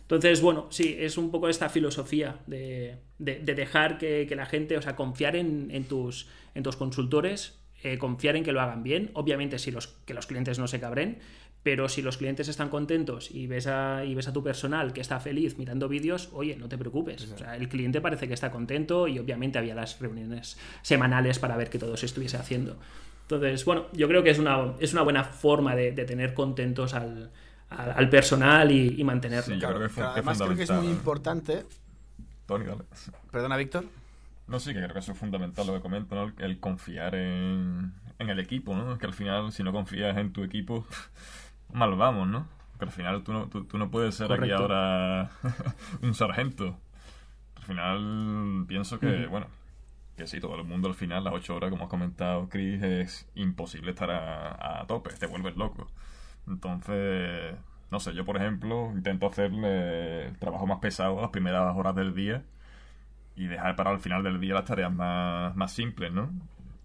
Entonces, 0.06 0.42
bueno, 0.42 0.68
sí, 0.70 0.96
es 1.00 1.18
un 1.18 1.32
poco 1.32 1.50
esta 1.50 1.68
filosofía 1.70 2.40
de, 2.48 2.98
de- 3.18 3.40
de 3.40 3.56
dejar 3.56 3.98
que, 3.98 4.26
que 4.30 4.36
la 4.36 4.46
gente, 4.46 4.78
o 4.78 4.82
sea, 4.82 4.96
confiar 4.96 5.36
en, 5.36 5.70
en 5.72 5.86
tus, 5.86 6.28
en 6.54 6.62
tus 6.64 6.76
consultores, 6.76 7.58
eh, 7.84 7.98
confiar 7.98 8.36
en 8.36 8.44
que 8.44 8.52
lo 8.52 8.62
hagan 8.62 8.84
bien, 8.84 9.10
obviamente 9.14 9.58
si 9.60 9.72
los, 9.72 9.88
que 10.06 10.14
los 10.14 10.28
clientes 10.28 10.60
no 10.60 10.68
se 10.68 10.80
cabren, 10.80 11.18
pero 11.64 11.90
si 11.90 12.04
los 12.04 12.18
clientes 12.18 12.48
están 12.48 12.70
contentos 12.70 13.32
y 13.32 13.48
ves 13.48 13.66
a, 13.66 14.06
y 14.06 14.14
ves 14.14 14.28
a 14.28 14.34
tu 14.34 14.44
personal 14.44 14.94
que 14.94 15.02
está 15.02 15.20
feliz 15.20 15.58
mirando 15.58 15.90
vídeos, 15.90 16.30
oye, 16.34 16.56
no 16.56 16.70
te 16.70 16.78
preocupes. 16.78 17.24
O 17.32 17.38
sea, 17.40 17.56
el 17.58 17.68
cliente 17.68 18.00
parece 18.02 18.28
que 18.28 18.36
está 18.36 18.52
contento 18.52 19.08
y 19.08 19.18
obviamente 19.18 19.58
había 19.58 19.74
las 19.74 20.00
reuniones 20.00 20.60
semanales 20.84 21.40
para 21.40 21.58
ver 21.58 21.72
que 21.72 21.80
todo 21.80 21.98
se 21.98 22.06
estuviese 22.06 22.38
haciendo. 22.38 22.78
Entonces, 23.24 23.66
bueno, 23.66 23.88
yo 23.94 24.08
creo 24.08 24.22
que 24.22 24.30
es 24.30 24.38
una, 24.38 24.76
es 24.80 24.94
una 24.94 25.02
buena 25.02 25.24
forma 25.24 25.76
de, 25.76 25.92
de 25.92 26.06
tener 26.06 26.36
contentos 26.36 26.94
al, 26.94 27.32
al, 27.70 27.92
al 27.92 28.10
personal 28.10 28.72
y, 28.72 29.00
y 29.00 29.04
mantenerlo. 29.04 29.44
Sí, 29.46 29.54
yo 29.54 29.60
Claro, 29.60 29.76
creo 29.76 29.88
que 29.88 29.94
fue- 29.94 30.02
claro, 30.02 30.14
que 30.14 30.20
además 30.20 30.38
creo 30.38 30.56
que 30.56 30.64
es 30.64 30.70
muy 30.70 30.78
fundamental. 30.78 30.98
importante. 31.00 31.66
Tony, 32.46 32.66
dale. 32.66 32.84
Perdona, 33.32 33.58
Víctor. 33.58 33.86
No, 34.48 34.60
sí, 34.60 34.74
que 34.74 34.80
creo 34.80 34.94
que 34.94 35.00
eso 35.00 35.12
es 35.14 35.18
fundamental 35.18 35.66
lo 35.66 35.74
que 35.74 35.82
comento, 35.82 36.14
¿no? 36.16 36.32
El, 36.38 36.60
confiar 36.60 37.16
en, 37.16 37.94
en 38.20 38.30
el 38.30 38.40
equipo, 38.40 38.76
¿no? 38.76 38.98
Que 39.00 39.08
al 39.08 39.14
final, 39.14 39.52
si 39.52 39.64
no 39.64 39.72
confías 39.72 40.16
en 40.18 40.32
tu 40.34 40.44
equipo, 40.44 40.86
mal 41.74 41.96
vamos, 41.96 42.28
¿no? 42.28 42.48
Que 42.78 42.86
al 42.86 42.92
final 42.92 43.24
tú 43.24 43.34
no, 43.34 43.48
tú, 43.48 43.64
tú 43.66 43.78
no 43.80 43.90
puedes 43.90 44.14
ser 44.16 44.26
aquí 44.32 44.42
Correcto. 44.42 44.62
ahora 44.62 45.32
un 46.04 46.14
sargento. 46.14 46.78
Al 47.56 47.64
final 47.64 48.66
pienso 48.68 49.00
que, 49.00 49.26
bueno, 49.26 49.48
que 50.16 50.28
sí, 50.28 50.40
todo 50.40 50.56
el 50.56 50.64
mundo 50.66 50.88
al 50.90 50.94
final, 50.94 51.24
las 51.24 51.34
ocho 51.34 51.56
horas, 51.56 51.72
como 51.72 51.86
has 51.86 51.90
comentado, 51.90 52.48
Chris, 52.48 52.84
es 52.84 53.28
imposible 53.34 53.92
estar 53.92 54.12
a, 54.12 54.82
a 54.82 54.86
tope, 54.86 55.10
te 55.16 55.26
vuelves 55.26 55.56
loco. 55.58 55.88
Entonces, 56.48 57.56
no 57.92 58.00
sé, 58.00 58.14
yo 58.14 58.26
por 58.26 58.38
ejemplo 58.38 58.92
intento 58.94 59.28
hacerle 59.28 60.28
el 60.28 60.38
trabajo 60.38 60.68
más 60.68 60.80
pesado 60.80 61.20
a 61.20 61.24
las 61.24 61.32
primeras 61.32 61.76
horas 61.76 61.96
del 61.96 62.14
día 62.14 62.44
y 63.36 63.48
dejar 63.48 63.76
para 63.76 63.92
el 63.92 64.00
final 64.00 64.24
del 64.24 64.40
día 64.40 64.54
las 64.54 64.66
tareas 64.66 64.94
más, 64.94 65.56
más 65.56 65.72
simples, 65.74 66.12
¿no? 66.12 66.32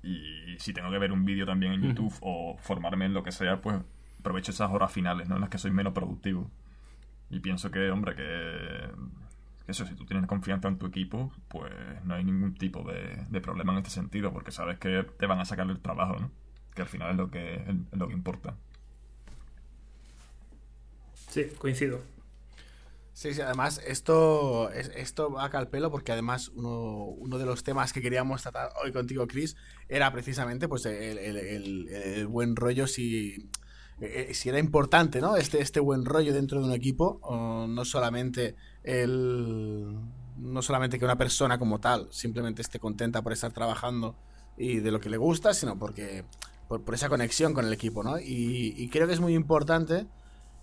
Y 0.02 0.56
si 0.58 0.72
tengo 0.72 0.90
que 0.90 0.98
ver 0.98 1.12
un 1.12 1.24
vídeo 1.24 1.46
también 1.46 1.72
en 1.74 1.82
YouTube 1.82 2.14
o 2.22 2.56
formarme 2.58 3.06
en 3.06 3.14
lo 3.14 3.22
que 3.22 3.32
sea, 3.32 3.60
pues 3.60 3.76
aprovecho 4.18 4.50
esas 4.50 4.70
horas 4.70 4.92
finales, 4.92 5.28
¿no? 5.28 5.36
En 5.36 5.42
las 5.42 5.50
que 5.50 5.58
soy 5.58 5.70
menos 5.70 5.92
productivo. 5.92 6.50
Y 7.30 7.40
pienso 7.40 7.70
que, 7.70 7.90
hombre, 7.90 8.16
que, 8.16 8.90
que 9.64 9.72
eso, 9.72 9.86
si 9.86 9.94
tú 9.94 10.04
tienes 10.04 10.26
confianza 10.26 10.68
en 10.68 10.78
tu 10.78 10.86
equipo, 10.86 11.32
pues 11.48 11.72
no 12.04 12.14
hay 12.14 12.24
ningún 12.24 12.54
tipo 12.54 12.82
de, 12.82 13.24
de 13.28 13.40
problema 13.40 13.72
en 13.72 13.78
este 13.78 13.90
sentido, 13.90 14.32
porque 14.32 14.50
sabes 14.50 14.78
que 14.78 15.04
te 15.18 15.26
van 15.26 15.38
a 15.38 15.44
sacar 15.44 15.68
el 15.70 15.80
trabajo, 15.80 16.16
¿no? 16.18 16.30
Que 16.74 16.82
al 16.82 16.88
final 16.88 17.10
es 17.10 17.16
lo 17.16 17.30
que, 17.30 17.54
es 17.54 17.98
lo 17.98 18.08
que 18.08 18.14
importa. 18.14 18.54
Sí, 21.30 21.44
coincido. 21.58 22.00
Sí, 23.12 23.34
sí, 23.34 23.40
además 23.42 23.80
esto, 23.86 24.70
es- 24.70 24.90
esto 24.94 25.30
va 25.30 25.44
acá 25.44 25.58
al 25.58 25.68
pelo 25.68 25.90
porque 25.90 26.12
además 26.12 26.48
uno, 26.54 27.04
uno 27.04 27.38
de 27.38 27.44
los 27.44 27.62
temas 27.64 27.92
que 27.92 28.00
queríamos 28.00 28.42
tratar 28.42 28.70
hoy 28.82 28.92
contigo, 28.92 29.26
Chris, 29.26 29.56
era 29.88 30.10
precisamente 30.12 30.68
pues 30.68 30.86
el- 30.86 31.18
el 31.18 32.26
buen 32.28 32.56
rollo 32.56 32.86
si, 32.86 33.50
eh, 34.00 34.30
si 34.32 34.48
era 34.48 34.58
importante, 34.58 35.20
¿no? 35.20 35.36
Este, 35.36 35.60
este 35.60 35.80
buen 35.80 36.04
rollo 36.06 36.32
dentro 36.32 36.60
de 36.60 36.66
un 36.66 36.72
equipo, 36.72 37.18
o 37.22 37.66
no 37.66 37.84
solamente 37.84 38.54
el 38.84 39.98
no 40.38 40.62
solamente 40.62 40.98
que 40.98 41.04
una 41.04 41.18
persona 41.18 41.58
como 41.58 41.80
tal 41.80 42.08
simplemente 42.10 42.62
esté 42.62 42.78
contenta 42.78 43.20
por 43.20 43.32
estar 43.34 43.52
trabajando 43.52 44.16
y 44.56 44.78
de 44.80 44.90
lo 44.90 44.98
que 45.00 45.10
le 45.10 45.18
gusta, 45.18 45.52
sino 45.52 45.78
porque 45.78 46.24
por, 46.68 46.82
por 46.82 46.94
esa 46.94 47.10
conexión 47.10 47.52
con 47.52 47.66
el 47.66 47.72
equipo, 47.74 48.02
¿no? 48.02 48.18
Y, 48.18 48.74
y 48.78 48.88
creo 48.88 49.06
que 49.06 49.12
es 49.12 49.20
muy 49.20 49.34
importante 49.34 50.06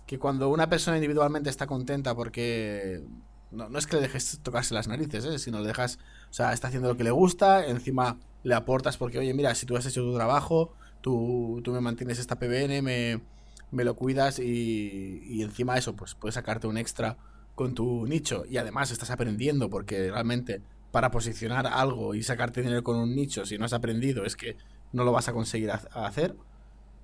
que 0.08 0.18
cuando 0.18 0.50
una 0.50 0.70
persona 0.70 0.98
individualmente 0.98 1.50
está 1.50 1.68
contenta 1.68 2.16
porque 2.16 3.04
no, 3.52 3.68
no 3.70 3.78
es 3.78 3.86
que 3.86 3.96
le 3.98 4.02
dejes 4.02 4.40
tocarse 4.42 4.74
las 4.74 4.88
narices, 4.88 5.24
¿eh? 5.26 5.38
sino 5.38 5.60
le 5.60 5.68
dejas, 5.68 5.98
o 6.30 6.34
sea, 6.34 6.52
está 6.54 6.68
haciendo 6.68 6.88
lo 6.88 6.96
que 6.98 7.04
le 7.04 7.12
gusta, 7.12 7.66
encima 7.66 8.18
le 8.42 8.54
aportas 8.56 8.98
porque, 8.98 9.18
oye, 9.20 9.34
mira, 9.34 9.54
si 9.54 9.66
tú 9.66 9.76
has 9.76 9.86
hecho 9.86 10.02
tu 10.02 10.14
trabajo, 10.16 10.74
tú, 11.02 11.60
tú 11.64 11.72
me 11.72 11.80
mantienes 11.82 12.18
esta 12.20 12.38
PBN, 12.38 12.82
me, 12.82 13.22
me 13.70 13.84
lo 13.84 13.96
cuidas 13.96 14.40
y, 14.40 15.22
y 15.24 15.42
encima 15.42 15.76
eso, 15.78 15.96
pues 15.96 16.14
puedes 16.16 16.34
sacarte 16.36 16.66
un 16.66 16.78
extra 16.78 17.18
con 17.54 17.74
tu 17.74 18.06
nicho 18.06 18.44
y 18.48 18.56
además 18.58 18.90
estás 18.90 19.10
aprendiendo 19.10 19.70
porque 19.70 20.10
realmente 20.10 20.62
para 20.90 21.10
posicionar 21.10 21.66
algo 21.66 22.14
y 22.14 22.22
sacarte 22.22 22.62
dinero 22.62 22.82
con 22.82 22.96
un 22.96 23.14
nicho, 23.14 23.44
si 23.46 23.58
no 23.58 23.66
has 23.66 23.72
aprendido, 23.74 24.24
es 24.24 24.36
que 24.36 24.56
no 24.92 25.04
lo 25.04 25.12
vas 25.12 25.28
a 25.28 25.32
conseguir 25.34 25.70
ha- 25.70 25.82
hacer. 26.06 26.36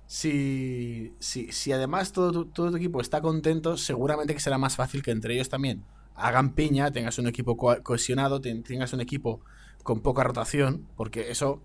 Si, 0.07 1.13
si, 1.19 1.51
si 1.51 1.71
además 1.71 2.11
todo 2.11 2.31
tu, 2.31 2.45
todo 2.45 2.69
tu 2.71 2.77
equipo 2.77 3.01
está 3.01 3.21
contento, 3.21 3.75
seguramente 3.77 4.33
que 4.33 4.39
será 4.39 4.57
más 4.57 4.75
fácil 4.75 5.01
que 5.01 5.11
entre 5.11 5.33
ellos 5.33 5.49
también 5.49 5.83
hagan 6.15 6.53
piña, 6.53 6.91
tengas 6.91 7.17
un 7.17 7.27
equipo 7.27 7.57
co- 7.57 7.81
cohesionado, 7.83 8.39
ten- 8.39 8.63
tengas 8.63 8.93
un 8.93 9.01
equipo 9.01 9.41
con 9.83 10.01
poca 10.01 10.23
rotación, 10.23 10.87
porque 10.95 11.31
eso 11.31 11.61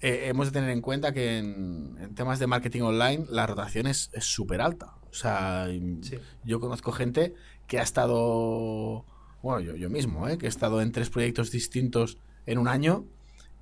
eh, 0.00 0.26
hemos 0.28 0.46
de 0.46 0.52
tener 0.52 0.70
en 0.70 0.80
cuenta 0.80 1.12
que 1.12 1.38
en, 1.38 1.96
en 2.00 2.14
temas 2.14 2.38
de 2.38 2.46
marketing 2.46 2.82
online 2.82 3.26
la 3.28 3.46
rotación 3.46 3.86
es 3.86 4.10
súper 4.20 4.60
alta. 4.60 4.94
O 5.10 5.14
sea, 5.14 5.66
Sí. 6.02 6.18
yo 6.44 6.60
conozco 6.60 6.90
gente 6.92 7.34
que 7.66 7.78
ha 7.78 7.82
estado, 7.82 9.04
bueno, 9.42 9.60
yo, 9.60 9.76
yo 9.76 9.90
mismo, 9.90 10.28
¿eh? 10.28 10.38
que 10.38 10.46
he 10.46 10.48
estado 10.48 10.80
en 10.82 10.90
tres 10.92 11.10
proyectos 11.10 11.50
distintos 11.50 12.18
en 12.46 12.58
un 12.58 12.66
año 12.68 13.04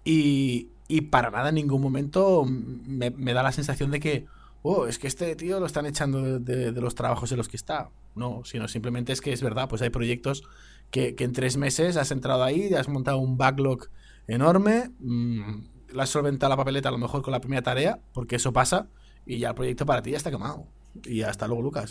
y, 0.05 0.69
y 0.97 1.01
para 1.03 1.31
nada 1.31 1.49
en 1.51 1.55
ningún 1.57 1.81
momento 1.81 2.45
me, 2.47 3.11
me 3.11 3.33
da 3.33 3.43
la 3.43 3.53
sensación 3.53 3.91
de 3.91 4.01
que, 4.01 4.27
oh, 4.63 4.87
es 4.87 4.99
que 4.99 5.07
este 5.07 5.35
tío 5.37 5.59
lo 5.61 5.67
están 5.67 5.87
echando 5.87 6.21
de, 6.23 6.39
de- 6.39 6.73
de 6.73 6.81
los 6.81 6.95
trabajos 6.95 7.31
en 7.33 7.39
los 7.39 7.49
que 7.49 7.57
está. 7.57 7.91
No, 8.15 8.43
sino 8.45 8.69
simplemente 8.69 9.13
es 9.13 9.21
que 9.21 9.33
es 9.33 9.43
verdad, 9.43 9.69
pues 9.69 9.81
hay 9.83 9.89
proyectos 9.91 10.43
que, 10.91 11.15
que 11.15 11.25
en 11.25 11.33
tres 11.33 11.57
meses 11.57 11.97
has 11.97 12.11
entrado 12.11 12.45
ahí, 12.45 12.75
has 12.75 12.89
montado 12.89 13.19
un 13.19 13.39
backlog 13.39 13.89
enorme, 14.27 14.91
mm, 15.01 15.61
la 15.95 16.03
has 16.03 16.11
solventado 16.11 16.51
la 16.51 16.57
papeleta 16.57 16.89
a 16.91 16.93
lo 16.93 16.99
mejor 16.99 17.23
con 17.23 17.33
la 17.33 17.41
primera 17.41 17.63
tarea, 17.63 18.01
porque 18.13 18.37
eso 18.37 18.53
pasa, 18.53 18.89
y 19.25 19.39
ya 19.39 19.49
el 19.51 19.55
proyecto 19.55 19.87
para 19.87 20.03
ti 20.03 20.11
ya 20.11 20.19
está 20.19 20.31
quemado. 20.31 20.67
Y 21.05 21.23
hasta 21.23 21.47
luego, 21.47 21.63
Lucas. 21.63 21.91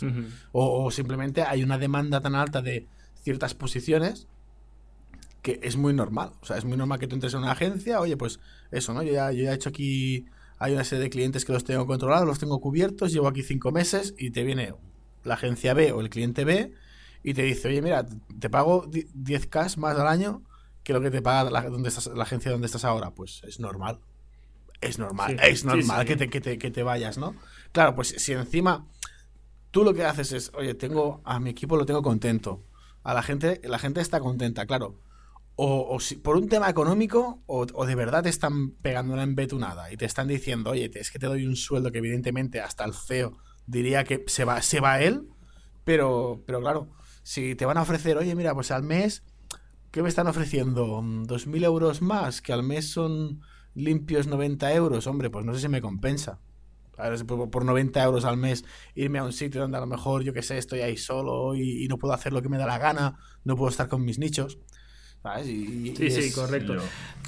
O, 0.52 0.84
o 0.84 0.90
simplemente 0.92 1.42
hay 1.42 1.64
una 1.64 1.76
demanda 1.78 2.20
tan 2.20 2.36
alta 2.36 2.62
de 2.62 2.86
ciertas 3.22 3.54
posiciones 3.54 4.28
que 5.42 5.58
es 5.64 5.76
muy 5.76 5.92
normal. 5.92 6.30
O 6.40 6.46
sea, 6.46 6.56
es 6.56 6.64
muy 6.64 6.76
normal 6.76 7.00
que 7.00 7.08
tú 7.08 7.16
entres 7.16 7.34
en 7.34 7.40
una 7.40 7.50
agencia, 7.50 8.00
oye, 8.00 8.16
pues 8.16 8.38
eso, 8.72 8.94
¿no? 8.94 9.02
Yo 9.02 9.12
ya, 9.12 9.32
yo 9.32 9.44
ya 9.44 9.52
he 9.52 9.54
hecho 9.54 9.68
aquí, 9.70 10.26
hay 10.58 10.72
una 10.74 10.84
serie 10.84 11.04
de 11.04 11.10
clientes 11.10 11.44
que 11.44 11.52
los 11.52 11.64
tengo 11.64 11.86
controlados, 11.86 12.26
los 12.26 12.38
tengo 12.38 12.60
cubiertos, 12.60 13.12
llevo 13.12 13.28
aquí 13.28 13.42
cinco 13.42 13.72
meses 13.72 14.14
y 14.18 14.30
te 14.30 14.42
viene 14.44 14.74
la 15.24 15.34
agencia 15.34 15.74
B 15.74 15.92
o 15.92 16.00
el 16.00 16.10
cliente 16.10 16.44
B 16.44 16.72
y 17.22 17.34
te 17.34 17.42
dice, 17.42 17.68
oye, 17.68 17.82
mira, 17.82 18.06
te 18.40 18.50
pago 18.50 18.86
10k 18.90 19.76
más 19.76 19.98
al 19.98 20.08
año 20.08 20.42
que 20.82 20.92
lo 20.92 21.00
que 21.00 21.10
te 21.10 21.22
paga 21.22 21.50
la, 21.50 21.62
donde 21.68 21.88
estás, 21.88 22.08
la 22.08 22.24
agencia 22.24 22.50
donde 22.50 22.66
estás 22.66 22.84
ahora. 22.84 23.12
Pues 23.12 23.42
es 23.44 23.60
normal. 23.60 24.00
Es 24.80 24.98
normal, 24.98 25.30
Sí, 25.30 25.36
es 25.42 25.60
sí, 25.60 25.66
normal 25.66 26.00
sí. 26.00 26.06
Que, 26.06 26.16
te, 26.16 26.28
que, 26.30 26.40
te, 26.40 26.58
que 26.58 26.70
te 26.70 26.82
vayas, 26.82 27.16
¿no? 27.18 27.36
Claro, 27.70 27.94
pues 27.94 28.08
si 28.18 28.32
encima 28.32 28.88
tú 29.70 29.84
lo 29.84 29.94
que 29.94 30.04
haces 30.04 30.32
es, 30.32 30.52
oye, 30.54 30.74
tengo 30.74 31.22
a 31.24 31.40
mi 31.40 31.50
equipo 31.50 31.76
lo 31.76 31.86
tengo 31.86 32.02
contento. 32.02 32.64
A 33.04 33.14
la 33.14 33.22
gente, 33.22 33.60
la 33.64 33.78
gente 33.78 34.00
está 34.00 34.20
contenta, 34.20 34.66
claro. 34.66 35.01
O, 35.54 36.00
si, 36.00 36.16
por 36.16 36.36
un 36.36 36.48
tema 36.48 36.70
económico, 36.70 37.42
o, 37.46 37.86
de 37.86 37.94
verdad 37.94 38.22
te 38.22 38.30
están 38.30 38.70
pegando 38.70 39.12
una 39.12 39.22
embetunada 39.22 39.92
y 39.92 39.96
te 39.96 40.06
están 40.06 40.26
diciendo, 40.28 40.70
oye, 40.70 40.90
es 40.94 41.10
que 41.10 41.18
te 41.18 41.26
doy 41.26 41.46
un 41.46 41.56
sueldo 41.56 41.92
que 41.92 41.98
evidentemente 41.98 42.60
hasta 42.60 42.84
el 42.84 42.94
CEO 42.94 43.36
diría 43.66 44.04
que 44.04 44.24
se 44.26 44.44
va, 44.44 44.62
se 44.62 44.80
va 44.80 45.02
él, 45.02 45.28
pero, 45.84 46.42
pero 46.46 46.60
claro, 46.60 46.90
si 47.22 47.54
te 47.54 47.66
van 47.66 47.76
a 47.76 47.82
ofrecer, 47.82 48.16
oye, 48.16 48.34
mira, 48.34 48.54
pues 48.54 48.70
al 48.70 48.82
mes, 48.82 49.24
¿qué 49.90 50.02
me 50.02 50.08
están 50.08 50.26
ofreciendo? 50.26 51.02
Mm, 51.02 51.24
¿2.000 51.24 51.64
euros 51.64 52.02
más? 52.02 52.40
Que 52.40 52.52
al 52.52 52.62
mes 52.62 52.90
son 52.90 53.42
limpios 53.74 54.26
90 54.26 54.72
euros, 54.72 55.06
hombre, 55.06 55.30
pues 55.30 55.44
no 55.44 55.54
sé 55.54 55.60
si 55.60 55.68
me 55.68 55.82
compensa. 55.82 56.40
A 56.96 57.08
ver, 57.08 57.24
por, 57.26 57.50
por 57.50 57.64
90 57.64 58.02
euros 58.02 58.24
al 58.24 58.36
mes 58.36 58.64
irme 58.94 59.18
a 59.18 59.24
un 59.24 59.32
sitio 59.32 59.60
donde 59.60 59.76
a 59.76 59.80
lo 59.80 59.86
mejor, 59.86 60.22
yo 60.24 60.32
qué 60.32 60.42
sé, 60.42 60.58
estoy 60.58 60.80
ahí 60.80 60.96
solo 60.96 61.54
y 61.54 61.86
no 61.88 61.98
puedo 61.98 62.14
hacer 62.14 62.32
lo 62.32 62.42
que 62.42 62.48
me 62.48 62.58
da 62.58 62.66
la 62.66 62.78
gana, 62.78 63.18
no 63.44 63.56
puedo 63.56 63.70
estar 63.70 63.88
con 63.88 64.04
mis 64.04 64.18
nichos. 64.18 64.58
¿Sabes? 65.22 65.48
Y, 65.48 65.90
y 65.90 65.96
Sí, 65.96 66.10
sí, 66.10 66.32
correcto. 66.32 66.76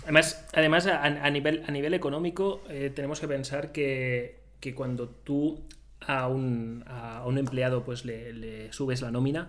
Además, 0.02 0.46
además 0.52 0.86
a, 0.86 1.02
a 1.04 1.30
nivel, 1.30 1.62
a 1.66 1.70
nivel 1.70 1.94
económico, 1.94 2.62
eh, 2.68 2.90
tenemos 2.94 3.20
que 3.20 3.28
pensar 3.28 3.72
que, 3.72 4.40
que 4.60 4.74
cuando 4.74 5.08
tú 5.08 5.60
a 6.00 6.28
un, 6.28 6.84
a 6.86 7.24
un 7.26 7.38
empleado 7.38 7.84
pues 7.84 8.04
le, 8.04 8.32
le 8.32 8.72
subes 8.72 9.00
la 9.00 9.10
nómina, 9.10 9.48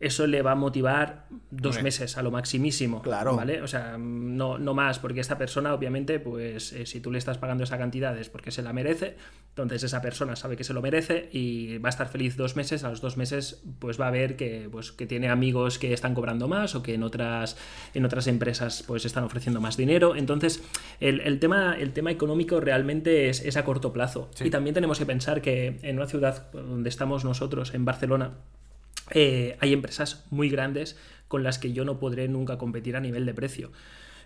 eso 0.00 0.26
le 0.26 0.40
va 0.40 0.52
a 0.52 0.54
motivar 0.54 1.26
dos 1.50 1.82
meses 1.82 2.16
a 2.16 2.22
lo 2.22 2.30
maximísimo. 2.30 3.02
Claro. 3.02 3.36
¿Vale? 3.36 3.60
O 3.60 3.68
sea, 3.68 3.98
no, 3.98 4.56
no 4.56 4.72
más, 4.72 4.98
porque 4.98 5.20
esta 5.20 5.36
persona, 5.36 5.74
obviamente, 5.74 6.18
pues 6.18 6.72
eh, 6.72 6.86
si 6.86 7.00
tú 7.00 7.12
le 7.12 7.18
estás 7.18 7.36
pagando 7.36 7.64
esa 7.64 7.76
cantidad 7.76 8.16
es 8.18 8.30
porque 8.30 8.50
se 8.50 8.62
la 8.62 8.72
merece. 8.72 9.16
Entonces 9.50 9.82
esa 9.82 10.00
persona 10.00 10.36
sabe 10.36 10.56
que 10.56 10.64
se 10.64 10.72
lo 10.72 10.80
merece 10.80 11.28
y 11.32 11.76
va 11.78 11.88
a 11.88 11.90
estar 11.90 12.08
feliz 12.08 12.36
dos 12.36 12.56
meses. 12.56 12.82
A 12.82 12.88
los 12.88 13.02
dos 13.02 13.18
meses, 13.18 13.62
pues 13.78 14.00
va 14.00 14.08
a 14.08 14.10
ver 14.10 14.36
que, 14.36 14.70
pues, 14.72 14.90
que 14.90 15.06
tiene 15.06 15.28
amigos 15.28 15.78
que 15.78 15.92
están 15.92 16.14
cobrando 16.14 16.48
más 16.48 16.74
o 16.74 16.82
que 16.82 16.94
en 16.94 17.02
otras, 17.02 17.58
en 17.92 18.06
otras 18.06 18.26
empresas 18.26 18.82
pues 18.86 19.04
están 19.04 19.24
ofreciendo 19.24 19.60
más 19.60 19.76
dinero. 19.76 20.16
Entonces, 20.16 20.62
el, 21.00 21.20
el 21.20 21.38
tema, 21.40 21.76
el 21.78 21.92
tema 21.92 22.10
económico 22.10 22.58
realmente 22.58 23.28
es, 23.28 23.44
es 23.44 23.58
a 23.58 23.66
corto 23.66 23.92
plazo. 23.92 24.30
Sí. 24.34 24.46
Y 24.46 24.50
también 24.50 24.72
tenemos 24.72 24.98
que 24.98 25.04
pensar 25.04 25.42
que 25.42 25.78
en 25.82 25.96
una 25.96 26.06
ciudad 26.06 26.50
donde 26.52 26.88
estamos 26.88 27.26
nosotros, 27.26 27.74
en 27.74 27.84
Barcelona, 27.84 28.38
eh, 29.12 29.56
hay 29.60 29.72
empresas 29.72 30.24
muy 30.30 30.48
grandes 30.50 30.96
con 31.28 31.42
las 31.42 31.58
que 31.58 31.72
yo 31.72 31.84
no 31.84 31.98
podré 31.98 32.28
nunca 32.28 32.58
competir 32.58 32.96
a 32.96 33.00
nivel 33.00 33.26
de 33.26 33.34
precio. 33.34 33.70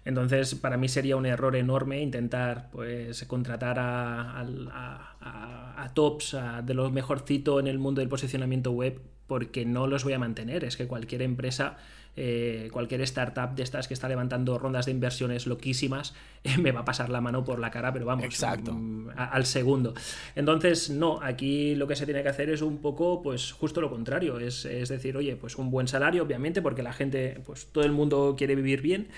Entonces, 0.05 0.55
para 0.55 0.77
mí 0.77 0.89
sería 0.89 1.17
un 1.17 1.27
error 1.27 1.57
enorme 1.57 2.03
intentar 2.03 2.71
pues, 2.73 3.25
contratar 3.25 3.79
a, 3.79 4.41
a- 4.41 5.75
a- 5.83 5.95
tops 5.95 6.37
de 6.65 6.75
lo 6.75 6.91
mejorcito 6.91 7.61
en 7.61 7.67
el 7.69 7.79
mundo 7.79 8.01
del 8.01 8.09
posicionamiento 8.09 8.73
web 8.73 9.01
porque 9.27 9.65
no 9.65 9.87
los 9.87 10.05
voy 10.05 10.13
a 10.13 10.19
mantener. 10.19 10.65
Es 10.65 10.77
que 10.77 10.87
cualquier 10.87 11.23
empresa, 11.23 11.77
eh, 12.17 12.69
cualquier 12.73 13.01
startup 13.03 13.55
de 13.57 13.63
estas 13.63 13.89
que 13.89 13.95
está 13.95 14.09
levantando 14.09 14.59
rondas 14.59 14.87
de 14.87 14.93
inversiones 14.93 15.47
loquísimas, 15.47 16.15
eh, 16.45 16.57
me 16.59 16.73
va 16.73 16.81
a 16.81 16.85
pasar 16.85 17.09
la 17.11 17.21
mano 17.21 17.45
por 17.45 17.59
la 17.59 17.71
cara, 17.71 17.93
pero 17.93 18.07
vamos, 18.07 18.25
Exacto. 18.25 18.73
mm, 18.73 19.11
a- 19.17 19.25
al 19.31 19.47
segundo. 19.47 19.95
Entonces, 20.37 20.91
no, 20.91 21.21
aquí 21.23 21.75
lo 21.75 21.87
que 21.87 21.97
se 21.97 22.05
tiene 22.05 22.23
que 22.23 22.29
hacer 22.29 22.51
es 22.51 22.63
un 22.63 22.79
poco, 22.79 23.23
pues 23.23 23.53
justo 23.53 23.81
lo 23.81 23.91
contrario, 23.91 24.39
es, 24.39 24.65
es 24.65 24.89
decir, 24.89 25.17
oye, 25.17 25.37
pues 25.37 25.57
un 25.57 25.71
buen 25.71 25.89
salario, 25.89 26.23
obviamente, 26.23 26.63
porque 26.63 26.83
la 26.83 26.93
gente, 26.93 27.41
pues 27.45 27.67
todo 27.67 27.85
el 27.85 27.93
mundo 27.93 28.35
quiere 28.37 28.55
vivir 28.55 28.81
bien, 28.83 29.09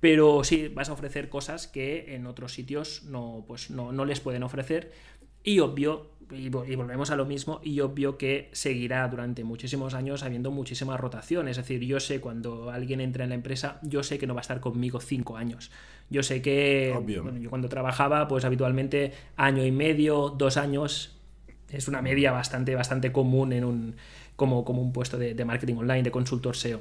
pero 0.00 0.44
sí 0.44 0.68
vas 0.68 0.90
a 0.90 0.92
ofrecer 0.92 1.30
cosas 1.30 1.66
que 1.66 2.14
en 2.14 2.26
otros 2.26 2.52
sitios 2.52 3.04
no, 3.04 3.44
pues 3.48 3.70
no, 3.70 3.90
no 3.90 4.04
les 4.04 4.20
pueden 4.20 4.42
ofrecer. 4.42 4.92
Y 5.42 5.60
obvio, 5.60 6.10
y, 6.30 6.50
vo- 6.50 6.66
y 6.68 6.74
volvemos 6.76 7.10
a 7.10 7.16
lo 7.16 7.24
mismo, 7.26 7.60
y 7.62 7.80
obvio 7.80 8.18
que 8.18 8.48
seguirá 8.52 9.06
durante 9.08 9.44
muchísimos 9.44 9.94
años 9.94 10.22
habiendo 10.22 10.50
muchísima 10.50 10.96
rotación. 10.96 11.48
Es 11.48 11.56
decir, 11.56 11.80
yo 11.82 12.00
sé 12.00 12.20
cuando 12.20 12.70
alguien 12.70 13.00
entra 13.00 13.24
en 13.24 13.30
la 13.30 13.34
empresa, 13.36 13.78
yo 13.82 14.02
sé 14.02 14.18
que 14.18 14.26
no 14.26 14.34
va 14.34 14.40
a 14.40 14.42
estar 14.42 14.60
conmigo 14.60 15.00
cinco 15.00 15.36
años. 15.36 15.70
Yo 16.10 16.22
sé 16.22 16.42
que 16.42 16.92
Obvio. 16.96 17.22
bueno, 17.22 17.38
yo 17.38 17.50
cuando 17.50 17.68
trabajaba, 17.68 18.28
pues 18.28 18.44
habitualmente 18.44 19.12
año 19.36 19.64
y 19.64 19.72
medio, 19.72 20.30
dos 20.30 20.56
años, 20.56 21.16
es 21.70 21.88
una 21.88 22.02
media 22.02 22.30
bastante, 22.32 22.74
bastante 22.74 23.10
común 23.12 23.52
en 23.52 23.64
un, 23.64 23.96
como, 24.36 24.64
como 24.64 24.82
un 24.82 24.92
puesto 24.92 25.18
de, 25.18 25.34
de 25.34 25.44
marketing 25.44 25.76
online, 25.76 26.02
de 26.02 26.10
consultor 26.10 26.54
SEO. 26.54 26.80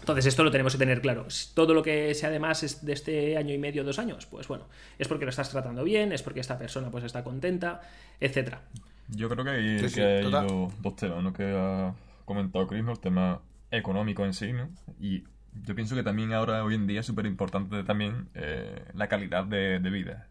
Entonces, 0.00 0.26
esto 0.26 0.44
lo 0.44 0.50
tenemos 0.50 0.72
que 0.74 0.78
tener 0.78 1.00
claro. 1.00 1.26
Todo 1.54 1.74
lo 1.74 1.82
que 1.82 2.14
sea 2.14 2.28
además 2.28 2.62
es 2.62 2.84
de 2.84 2.92
este 2.92 3.36
año 3.36 3.54
y 3.54 3.58
medio, 3.58 3.84
dos 3.84 3.98
años, 3.98 4.26
pues 4.26 4.48
bueno, 4.48 4.66
es 4.98 5.08
porque 5.08 5.24
lo 5.24 5.30
estás 5.30 5.50
tratando 5.50 5.82
bien, 5.84 6.12
es 6.12 6.22
porque 6.22 6.40
esta 6.40 6.58
persona 6.58 6.90
pues 6.90 7.04
está 7.04 7.24
contenta, 7.24 7.80
etcétera. 8.20 8.62
Yo 9.08 9.28
creo 9.28 9.44
que 9.44 9.50
hay, 9.50 9.78
Sí, 9.78 9.88
sí, 9.88 9.94
que 9.96 10.04
hay 10.04 10.30
dos, 10.30 10.72
dos 10.82 10.96
temas, 10.96 11.22
¿no? 11.22 11.32
Que 11.32 11.54
ha 11.56 11.94
comentado 12.24 12.66
Chris, 12.66 12.84
¿no? 12.84 12.92
El 12.92 13.00
tema 13.00 13.40
económico 13.70 14.24
en 14.24 14.34
sí, 14.34 14.52
¿no? 14.52 14.68
Y 15.00 15.24
yo 15.62 15.74
pienso 15.74 15.94
que 15.94 16.02
también 16.02 16.32
ahora, 16.32 16.64
hoy 16.64 16.74
en 16.74 16.86
día, 16.86 17.00
es 17.00 17.06
súper 17.06 17.26
importante 17.26 17.82
también 17.84 18.28
eh, 18.34 18.84
la 18.94 19.08
calidad 19.08 19.44
de, 19.44 19.78
de 19.78 19.90
vida. 19.90 20.28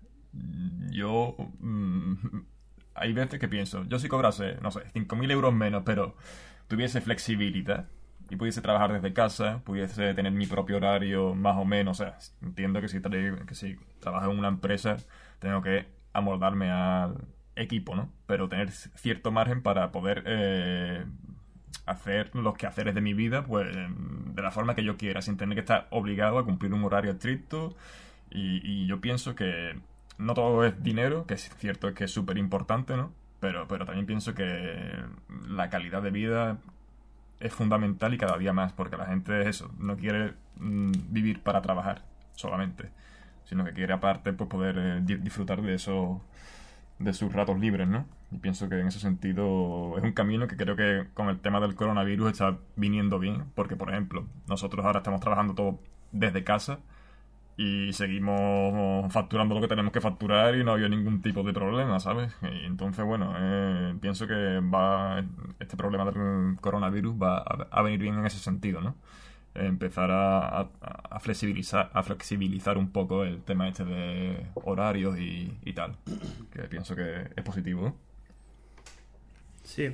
Yo... 0.91 1.35
mm, 1.59 2.13
hay 2.95 3.13
veces 3.13 3.39
que 3.39 3.47
pienso, 3.47 3.85
yo 3.85 3.99
si 3.99 4.07
cobrase, 4.07 4.57
no 4.61 4.71
sé, 4.71 4.81
5.000 4.93 5.31
euros 5.31 5.53
menos, 5.53 5.83
pero 5.85 6.15
tuviese 6.67 7.01
flexibilidad 7.01 7.87
y 8.33 8.35
pudiese 8.35 8.61
trabajar 8.61 8.91
desde 8.91 9.13
casa, 9.13 9.61
pudiese 9.63 10.15
tener 10.15 10.31
mi 10.31 10.47
propio 10.47 10.77
horario 10.77 11.35
más 11.35 11.55
o 11.55 11.65
menos, 11.65 11.99
o 11.99 12.03
sea, 12.03 12.17
entiendo 12.41 12.81
que 12.81 12.87
si, 12.87 12.99
que 12.99 13.53
si 13.53 13.77
trabajo 13.99 14.31
en 14.31 14.39
una 14.39 14.47
empresa 14.47 14.97
tengo 15.37 15.61
que 15.61 15.85
amoldarme 16.13 16.71
al 16.71 17.27
equipo, 17.55 17.95
¿no? 17.95 18.09
Pero 18.25 18.49
tener 18.49 18.71
cierto 18.71 19.31
margen 19.31 19.61
para 19.61 19.91
poder 19.91 20.23
eh, 20.25 21.05
hacer 21.85 22.33
los 22.33 22.55
quehaceres 22.55 22.95
de 22.95 23.01
mi 23.01 23.13
vida, 23.13 23.45
pues 23.45 23.67
de 23.75 24.41
la 24.41 24.49
forma 24.49 24.73
que 24.73 24.83
yo 24.83 24.97
quiera, 24.97 25.21
sin 25.21 25.37
tener 25.37 25.53
que 25.53 25.61
estar 25.61 25.87
obligado 25.91 26.39
a 26.39 26.45
cumplir 26.45 26.73
un 26.73 26.83
horario 26.83 27.11
estricto. 27.11 27.75
Y, 28.31 28.61
y 28.63 28.87
yo 28.87 28.99
pienso 28.99 29.35
que 29.35 29.79
no 30.17 30.33
todo 30.33 30.65
es 30.65 30.81
dinero, 30.81 31.27
que 31.27 31.35
es 31.35 31.55
cierto 31.57 31.93
que 31.93 32.05
es 32.05 32.11
súper 32.11 32.39
importante, 32.39 32.97
¿no? 32.97 33.13
Pero, 33.39 33.67
pero 33.67 33.85
también 33.85 34.07
pienso 34.07 34.33
que 34.33 34.91
la 35.47 35.69
calidad 35.69 36.01
de 36.01 36.09
vida 36.09 36.57
es 37.39 37.53
fundamental 37.53 38.13
y 38.13 38.17
cada 38.17 38.37
día 38.37 38.53
más, 38.53 38.73
porque 38.73 38.97
la 38.97 39.05
gente 39.05 39.41
es 39.41 39.47
eso, 39.47 39.71
no 39.79 39.97
quiere 39.97 40.33
mm, 40.57 40.91
vivir 41.09 41.41
para 41.41 41.61
trabajar 41.61 42.01
solamente, 42.33 42.89
sino 43.45 43.63
que 43.65 43.73
quiere 43.73 43.93
aparte 43.93 44.33
pues, 44.33 44.49
poder 44.49 44.77
eh, 44.77 44.99
di- 45.03 45.17
disfrutar 45.17 45.61
de 45.61 45.75
eso, 45.75 46.21
de 46.99 47.13
sus 47.13 47.33
ratos 47.33 47.59
libres, 47.59 47.87
¿no? 47.87 48.05
Y 48.31 48.37
pienso 48.37 48.69
que 48.69 48.79
en 48.79 48.87
ese 48.87 48.99
sentido 48.99 49.95
es 49.97 50.03
un 50.03 50.13
camino 50.13 50.47
que 50.47 50.57
creo 50.57 50.75
que 50.75 51.07
con 51.13 51.29
el 51.29 51.39
tema 51.39 51.59
del 51.59 51.75
coronavirus 51.75 52.31
está 52.31 52.57
viniendo 52.75 53.19
bien, 53.19 53.45
porque 53.55 53.75
por 53.75 53.89
ejemplo, 53.91 54.25
nosotros 54.47 54.85
ahora 54.85 54.99
estamos 54.99 55.21
trabajando 55.21 55.53
todo 55.53 55.79
desde 56.11 56.43
casa 56.43 56.79
y 57.57 57.93
seguimos 57.93 59.11
facturando 59.11 59.55
lo 59.55 59.61
que 59.61 59.67
tenemos 59.67 59.91
que 59.91 60.01
facturar 60.01 60.55
y 60.55 60.63
no 60.63 60.73
había 60.73 60.89
ningún 60.89 61.21
tipo 61.21 61.43
de 61.43 61.53
problema, 61.53 61.99
¿sabes? 61.99 62.35
Y 62.41 62.65
entonces, 62.65 63.05
bueno, 63.05 63.33
eh, 63.37 63.95
pienso 64.01 64.27
que 64.27 64.59
va 64.59 65.23
este 65.59 65.77
problema 65.77 66.05
del 66.05 66.57
coronavirus 66.59 67.15
va 67.21 67.37
a, 67.37 67.67
a 67.69 67.81
venir 67.81 67.99
bien 67.99 68.15
en 68.15 68.25
ese 68.25 68.39
sentido, 68.39 68.81
¿no? 68.81 68.95
empezar 69.55 70.09
a, 70.11 70.69
a, 70.81 71.19
flexibilizar, 71.19 71.91
a 71.93 72.03
flexibilizar 72.03 72.77
un 72.77 72.89
poco 72.91 73.23
el 73.23 73.43
tema 73.43 73.67
este 73.67 73.85
de 73.85 74.47
horarios 74.55 75.17
y, 75.19 75.57
y 75.63 75.73
tal. 75.73 75.95
Que 76.51 76.63
pienso 76.63 76.95
que 76.95 77.29
es 77.35 77.43
positivo. 77.43 77.95
Sí. 79.63 79.91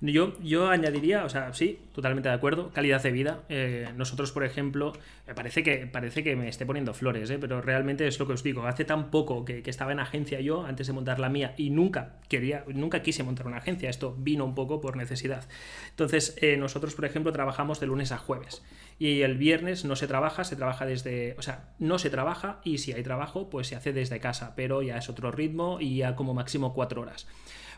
Yo, 0.00 0.36
yo 0.40 0.68
añadiría, 0.68 1.24
o 1.24 1.28
sea, 1.28 1.52
sí, 1.52 1.78
totalmente 1.94 2.28
de 2.28 2.34
acuerdo, 2.34 2.70
calidad 2.72 3.00
de 3.02 3.12
vida. 3.12 3.42
Eh, 3.48 3.88
nosotros, 3.96 4.32
por 4.32 4.42
ejemplo, 4.42 4.94
me 5.28 5.34
parece 5.34 5.62
que, 5.62 5.86
parece 5.86 6.24
que 6.24 6.34
me 6.34 6.48
esté 6.48 6.66
poniendo 6.66 6.92
flores, 6.92 7.30
¿eh? 7.30 7.38
pero 7.38 7.60
realmente 7.60 8.06
es 8.08 8.18
lo 8.18 8.26
que 8.26 8.32
os 8.32 8.42
digo. 8.42 8.66
Hace 8.66 8.84
tan 8.84 9.10
poco 9.10 9.44
que, 9.44 9.62
estaba 9.66 9.92
en 9.92 10.00
agencia 10.00 10.40
yo, 10.40 10.64
antes 10.64 10.88
de 10.88 10.92
montar 10.92 11.20
la 11.20 11.28
mía, 11.28 11.54
y 11.56 11.70
nunca 11.70 12.16
quería, 12.28 12.64
nunca 12.66 13.02
quise 13.02 13.22
montar 13.22 13.46
una 13.46 13.58
agencia. 13.58 13.90
Esto 13.90 14.16
vino 14.18 14.44
un 14.44 14.54
poco 14.54 14.80
por 14.80 14.96
necesidad. 14.96 15.46
Entonces, 15.90 16.36
eh, 16.40 16.56
nosotros, 16.56 16.94
por 16.94 17.04
ejemplo, 17.04 17.32
trabajamos 17.32 17.78
de 17.78 17.86
lunes 17.86 18.10
a 18.10 18.18
jueves. 18.18 18.64
Y 18.98 19.22
el 19.22 19.36
viernes 19.36 19.84
no 19.84 19.94
se 19.94 20.08
trabaja, 20.08 20.42
se 20.42 20.56
trabaja 20.56 20.86
desde. 20.86 21.36
O 21.38 21.42
sea, 21.42 21.68
no 21.78 21.98
se 21.98 22.10
trabaja 22.10 22.60
y 22.64 22.78
si 22.78 22.92
hay 22.92 23.02
trabajo, 23.02 23.50
pues 23.50 23.68
se 23.68 23.76
hace 23.76 23.92
desde 23.92 24.20
casa, 24.20 24.54
pero 24.56 24.82
ya 24.82 24.96
es 24.96 25.08
otro 25.08 25.30
ritmo 25.30 25.78
y 25.80 25.98
ya 25.98 26.16
como 26.16 26.34
máximo 26.34 26.72
cuatro 26.74 27.02
horas. 27.02 27.26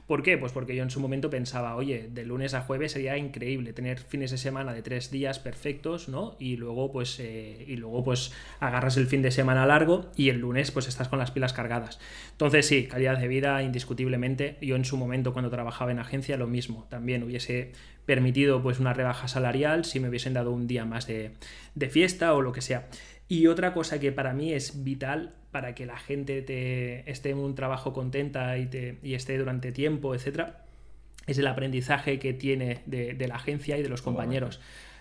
¿Por 0.07 0.23
qué? 0.23 0.37
Pues 0.37 0.53
porque 0.53 0.77
yo 0.77 0.83
en 0.83 0.91
su 0.91 1.01
momento 1.01 1.31
pensaba, 1.31 1.77
oye, 1.77 2.11
de 2.13 2.27
lunes 2.27 2.53
a 2.53 2.61
jueves 2.61 2.93
sería 2.93 3.17
increíble 3.17 3.73
tener 3.73 3.99
fines 3.99 4.31
de 4.31 4.37
semana 4.37 4.75
de 4.75 4.83
tres 4.83 5.11
días 5.11 5.39
perfectos, 5.39 6.11
¿no? 6.11 6.37
Y 6.39 6.59
luego, 6.59 6.93
pues, 6.93 7.19
eh, 7.21 7.65
y 7.67 7.77
luego, 7.77 8.05
pues, 8.05 8.31
agarras 8.61 8.99
el 8.99 9.07
fin 9.07 9.23
de 9.23 9.31
semana 9.31 9.65
largo 9.65 10.11
y 10.15 10.29
el 10.29 10.41
lunes, 10.41 10.71
pues, 10.73 10.89
estás 10.89 11.09
con 11.09 11.19
las 11.19 11.31
pilas 11.31 11.55
cargadas. 11.55 12.01
Entonces, 12.33 12.67
sí, 12.67 12.87
calidad 12.87 13.19
de 13.19 13.29
vida, 13.29 13.63
indiscutiblemente. 13.63 14.59
Yo 14.61 14.77
en 14.77 14.85
su 14.85 14.99
momento, 14.99 15.33
cuando 15.33 15.51
trabajaba 15.51 15.91
en 15.91 15.99
agencia, 15.99 16.37
lo 16.37 16.49
mismo. 16.49 16.87
También 16.91 17.23
hubiese 17.23 17.73
permitido, 18.05 18.63
pues, 18.63 18.81
una 18.81 18.93
rebaja 18.93 19.27
salarial 19.27 19.87
si 19.87 20.01
me 20.01 20.11
hubiesen 20.11 20.35
dado 20.35 20.53
un 20.53 20.67
día 20.67 20.85
más 20.85 21.07
de, 21.07 21.31
de 21.75 21.89
fiesta 21.89 22.35
o 22.35 22.43
lo 22.43 22.53
que 22.53 22.61
sea. 22.61 22.89
Y 23.29 23.47
otra 23.47 23.73
cosa 23.73 23.99
que 24.01 24.13
para 24.13 24.35
mí 24.35 24.53
es 24.53 24.85
vital 24.85 25.35
para 25.51 25.75
que 25.75 25.87
la 25.87 25.97
gente 25.97 26.43
te 26.43 27.11
esté 27.11 27.31
en 27.31 27.39
un 27.39 27.55
trabajo 27.55 27.93
contenta 27.93 28.59
y, 28.59 28.67
te, 28.67 28.99
y 29.03 29.15
esté 29.15 29.39
durante 29.39 29.73
tiempo, 29.73 30.15
etcétera, 30.15 30.65
es 31.27 31.39
el 31.39 31.47
aprendizaje 31.47 32.19
que 32.19 32.35
tiene 32.35 32.83
de, 32.87 33.27
la 33.27 33.37
agencia 33.37 33.79
y 33.79 33.83
de 33.83 33.89
los 33.89 34.03
compañeros. 34.03 34.61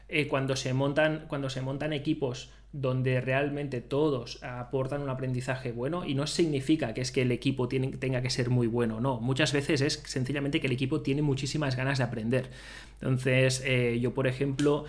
Eh, 0.09 0.27
cuando, 0.27 0.55
se 0.55 0.73
montan, 0.73 1.25
cuando 1.27 1.49
se 1.49 1.61
montan 1.61 1.91
equipos 1.91 2.51
donde 2.73 3.21
realmente 3.21 3.81
todos 3.81 4.43
aportan 4.43 5.01
un 5.01 5.09
aprendizaje 5.09 5.71
bueno 5.71 6.05
y 6.05 6.15
no 6.15 6.25
significa 6.25 6.93
que 6.95 7.01
es 7.01 7.11
que 7.11 7.21
el 7.21 7.31
equipo 7.31 7.67
tiene, 7.67 7.89
tenga 7.97 8.21
que 8.23 8.31
ser 8.31 8.49
muy 8.49 8.65
bueno, 8.65 8.99
no, 8.99 9.19
muchas 9.21 9.53
veces 9.53 9.81
es 9.81 10.01
sencillamente 10.05 10.59
que 10.59 10.65
el 10.65 10.73
equipo 10.73 11.01
tiene 11.01 11.21
muchísimas 11.21 11.75
ganas 11.75 11.99
de 11.99 12.03
aprender. 12.05 12.49
Entonces, 12.95 13.61
eh, 13.65 13.99
yo 14.01 14.15
por 14.15 14.25
ejemplo, 14.25 14.85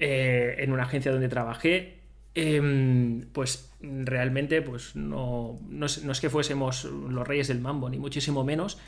eh, 0.00 0.56
en 0.58 0.72
una 0.72 0.82
agencia 0.82 1.12
donde 1.12 1.28
trabajé, 1.28 1.99
Em, 2.34 3.22
pues 3.32 3.72
realmente 3.80 4.62
pues 4.62 4.94
no, 4.94 5.58
no, 5.68 5.86
es 5.86 6.20
que 6.20 6.30
fuésemos 6.30 6.84
los 6.84 7.26
reyes 7.26 7.48
del 7.48 7.60
mambo, 7.60 7.90
ni 7.90 7.98
muchísimo 7.98 8.44
menos, 8.44 8.78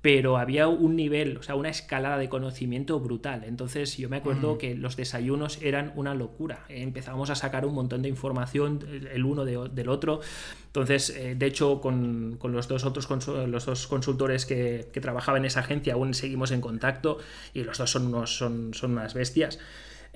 pero 0.00 0.38
había 0.38 0.68
un 0.68 0.94
nivel, 0.94 1.36
o 1.36 1.42
sea, 1.42 1.56
una 1.56 1.68
escalada 1.68 2.16
de 2.16 2.28
conocimiento 2.28 3.00
brutal. 3.00 3.42
Entonces 3.44 3.96
yo 3.96 4.08
me 4.08 4.18
acuerdo 4.18 4.54
mm. 4.54 4.58
que 4.58 4.74
los 4.76 4.96
desayunos 4.96 5.60
eran 5.62 5.92
una 5.96 6.14
locura. 6.14 6.64
Empezábamos 6.68 7.28
a 7.30 7.34
sacar 7.34 7.66
un 7.66 7.74
montón 7.74 8.02
de 8.02 8.08
información 8.08 8.78
el 9.12 9.24
uno 9.24 9.44
del 9.44 9.88
otro. 9.88 10.20
Entonces, 10.66 11.10
eh, 11.10 11.34
de 11.34 11.46
hecho, 11.46 11.80
con, 11.80 12.38
los 12.40 12.68
dos 12.68 12.84
otros 12.84 13.08
los 13.26 13.66
dos 13.66 13.86
consultores 13.88 14.46
que, 14.46 14.88
que 14.92 15.00
trabajaban 15.00 15.42
en 15.42 15.46
esa 15.46 15.60
agencia 15.60 15.94
aún 15.94 16.14
seguimos 16.14 16.52
en 16.52 16.60
contacto 16.60 17.18
y 17.52 17.64
los 17.64 17.76
dos 17.76 17.90
son, 17.90 18.06
unos, 18.06 18.36
son, 18.36 18.74
son 18.74 18.92
unas 18.92 19.12
bestias. 19.12 19.58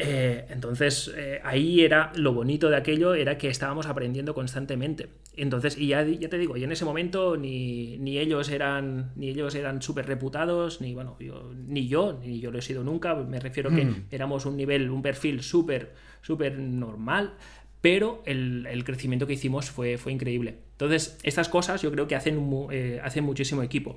Eh, 0.02 0.46
entonces, 0.48 1.12
eh, 1.14 1.40
ahí 1.44 1.82
era 1.82 2.10
lo 2.14 2.32
bonito 2.32 2.70
de 2.70 2.76
aquello, 2.76 3.14
era 3.14 3.36
que 3.36 3.48
estábamos 3.48 3.86
aprendiendo 3.86 4.32
constantemente. 4.32 5.08
Entonces, 5.36 5.76
y 5.76 5.88
ya, 5.88 6.02
ya 6.02 6.28
te 6.28 6.38
digo, 6.38 6.56
y 6.56 6.64
en 6.64 6.72
ese 6.72 6.84
momento 6.84 7.36
ni, 7.36 7.98
ni 7.98 8.18
ellos 8.18 8.48
eran 8.48 9.12
ni 9.14 9.28
ellos 9.28 9.54
eran 9.54 9.82
súper 9.82 10.06
reputados, 10.06 10.80
ni 10.80 10.94
bueno, 10.94 11.16
yo, 11.20 11.52
ni 11.66 11.86
yo, 11.86 12.18
ni 12.22 12.40
yo 12.40 12.50
lo 12.50 12.58
he 12.58 12.62
sido 12.62 12.82
nunca. 12.82 13.14
Me 13.14 13.40
refiero 13.40 13.70
que 13.70 13.84
mm. 13.84 14.06
éramos 14.10 14.46
un 14.46 14.56
nivel, 14.56 14.90
un 14.90 15.02
perfil 15.02 15.42
súper, 15.42 15.92
súper 16.22 16.58
normal, 16.58 17.34
pero 17.82 18.22
el, 18.24 18.82
crecimiento 18.84 19.26
que 19.26 19.34
hicimos 19.34 19.70
fue, 19.70 19.98
fue 19.98 20.12
increíble. 20.12 20.56
Entonces, 20.72 21.18
estas 21.22 21.48
cosas 21.50 21.82
yo 21.82 21.92
creo 21.92 22.06
que 22.08 22.16
hacen, 22.16 22.50
eh, 22.70 23.00
hacen 23.02 23.24
muchísimo 23.24 23.62
equipo. 23.62 23.96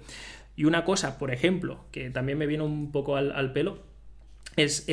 Y 0.56 0.66
una 0.66 0.84
cosa, 0.84 1.18
por 1.18 1.32
ejemplo, 1.32 1.86
que 1.92 2.10
también 2.10 2.38
me 2.38 2.46
viene 2.46 2.64
un 2.64 2.92
poco 2.92 3.16
al, 3.16 3.54
pelo, 3.54 3.80
es 4.56 4.86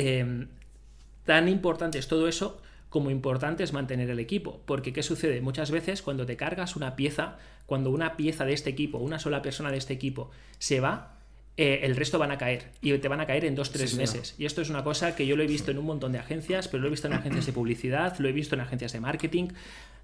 tan 1.25 1.47
importante 1.47 1.97
es 1.97 2.07
todo 2.07 2.27
eso 2.27 2.61
como 2.89 3.09
importante 3.09 3.63
es 3.63 3.71
mantener 3.71 4.09
el 4.09 4.19
equipo. 4.19 4.61
Porque 4.65 4.91
¿qué 4.91 5.01
sucede? 5.01 5.39
Muchas 5.39 5.71
veces 5.71 6.01
cuando 6.01 6.25
te 6.25 6.35
cargas 6.35 6.75
una 6.75 6.97
pieza, 6.97 7.37
cuando 7.65 7.89
una 7.89 8.17
pieza 8.17 8.43
de 8.43 8.53
este 8.53 8.69
equipo, 8.69 8.97
una 8.97 9.17
sola 9.17 9.41
persona 9.41 9.71
de 9.71 9.77
este 9.77 9.93
equipo 9.93 10.29
se 10.59 10.81
va, 10.81 11.15
eh, 11.57 11.81
el 11.83 11.95
resto 11.95 12.17
van 12.17 12.31
a 12.31 12.37
caer 12.37 12.63
y 12.81 12.97
te 12.97 13.07
van 13.07 13.19
a 13.19 13.27
caer 13.27 13.45
en 13.45 13.55
dos, 13.55 13.71
tres 13.71 13.95
meses. 13.95 14.35
Y 14.37 14.45
esto 14.45 14.61
es 14.61 14.69
una 14.69 14.83
cosa 14.83 15.15
que 15.15 15.27
yo 15.27 15.35
lo 15.35 15.43
he 15.43 15.47
visto 15.47 15.71
en 15.71 15.77
un 15.77 15.85
montón 15.85 16.11
de 16.13 16.19
agencias, 16.19 16.67
pero 16.67 16.81
lo 16.81 16.87
he 16.87 16.91
visto 16.91 17.07
en 17.07 17.13
agencias 17.13 17.45
de 17.45 17.53
publicidad, 17.53 18.17
lo 18.19 18.29
he 18.29 18.31
visto 18.31 18.55
en 18.55 18.61
agencias 18.61 18.93
de 18.93 18.99
marketing. 19.01 19.49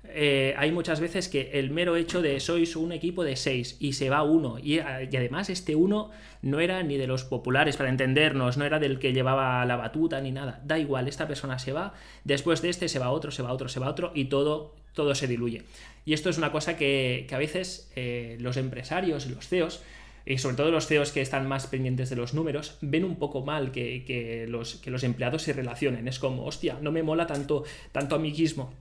Eh, 0.10 0.54
hay 0.58 0.72
muchas 0.72 1.00
veces 1.00 1.28
que 1.28 1.52
el 1.54 1.72
mero 1.72 1.96
hecho 1.96 2.22
de 2.22 2.40
sois 2.40 2.76
un 2.76 2.92
equipo 2.92 3.24
de 3.24 3.36
seis 3.36 3.76
y 3.80 3.94
se 3.94 4.10
va 4.10 4.24
uno, 4.24 4.58
y, 4.60 4.80
además 4.80 5.50
este 5.50 5.76
uno 5.76 6.12
no 6.42 6.60
era 6.60 6.82
ni 6.84 6.98
de 6.98 7.08
los 7.08 7.24
populares, 7.24 7.76
para 7.76 7.90
entendernos, 7.90 8.58
no 8.58 8.66
era 8.66 8.80
del 8.80 9.00
que 9.00 9.12
llevaba 9.12 9.66
la 9.66 9.76
batuta 9.76 10.22
ni 10.22 10.32
nada, 10.32 10.62
da 10.64 10.80
igual, 10.80 11.08
esta 11.08 11.28
persona 11.28 11.60
se 11.60 11.74
va, 11.74 11.94
después 12.24 12.62
de 12.62 12.70
este 12.70 12.88
se 12.88 13.00
va 13.00 13.10
otro, 13.10 13.32
se 13.32 13.42
va 13.42 13.52
otro, 13.52 13.68
se 13.68 13.80
va 13.80 13.90
otro, 13.90 14.12
y 14.16 14.26
todo, 14.26 14.76
todo 14.94 15.14
se 15.14 15.28
diluye. 15.28 15.64
Y 16.06 16.14
esto 16.14 16.30
es 16.30 16.38
una 16.38 16.52
cosa 16.52 16.78
que, 16.78 17.28
a 17.32 17.38
veces 17.38 17.92
eh, 17.96 18.38
los 18.40 18.56
empresarios 18.56 19.26
y 19.26 19.30
los 19.30 19.48
CEOs 19.48 19.82
y 20.28 20.38
sobre 20.38 20.56
todo 20.56 20.72
los 20.72 20.88
CEOs 20.88 21.12
que 21.12 21.22
están 21.22 21.48
más 21.48 21.68
pendientes 21.68 22.10
de 22.10 22.16
los 22.16 22.34
números, 22.34 22.78
ven 22.82 23.06
un 23.06 23.16
poco 23.16 23.44
mal 23.44 23.72
que, 23.72 24.46
los, 24.50 24.76
que 24.76 24.92
los 24.92 25.04
empleados 25.04 25.44
se 25.44 25.54
relacionen. 25.54 26.08
Es 26.08 26.20
como, 26.20 26.46
hostia, 26.46 26.78
no 26.82 26.92
me 26.92 27.04
mola 27.04 27.28
tanto, 27.28 27.63
tanto 27.92 28.16
amiguismo 28.16 28.74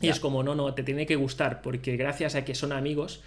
y 0.00 0.08
es 0.08 0.20
como, 0.20 0.42
no, 0.42 0.54
no, 0.54 0.74
te 0.74 0.82
tiene 0.82 1.06
que 1.06 1.16
gustar, 1.16 1.60
porque 1.60 1.96
gracias 1.96 2.34
a 2.34 2.44
que 2.44 2.54
son 2.54 2.72
amigos, 2.72 3.22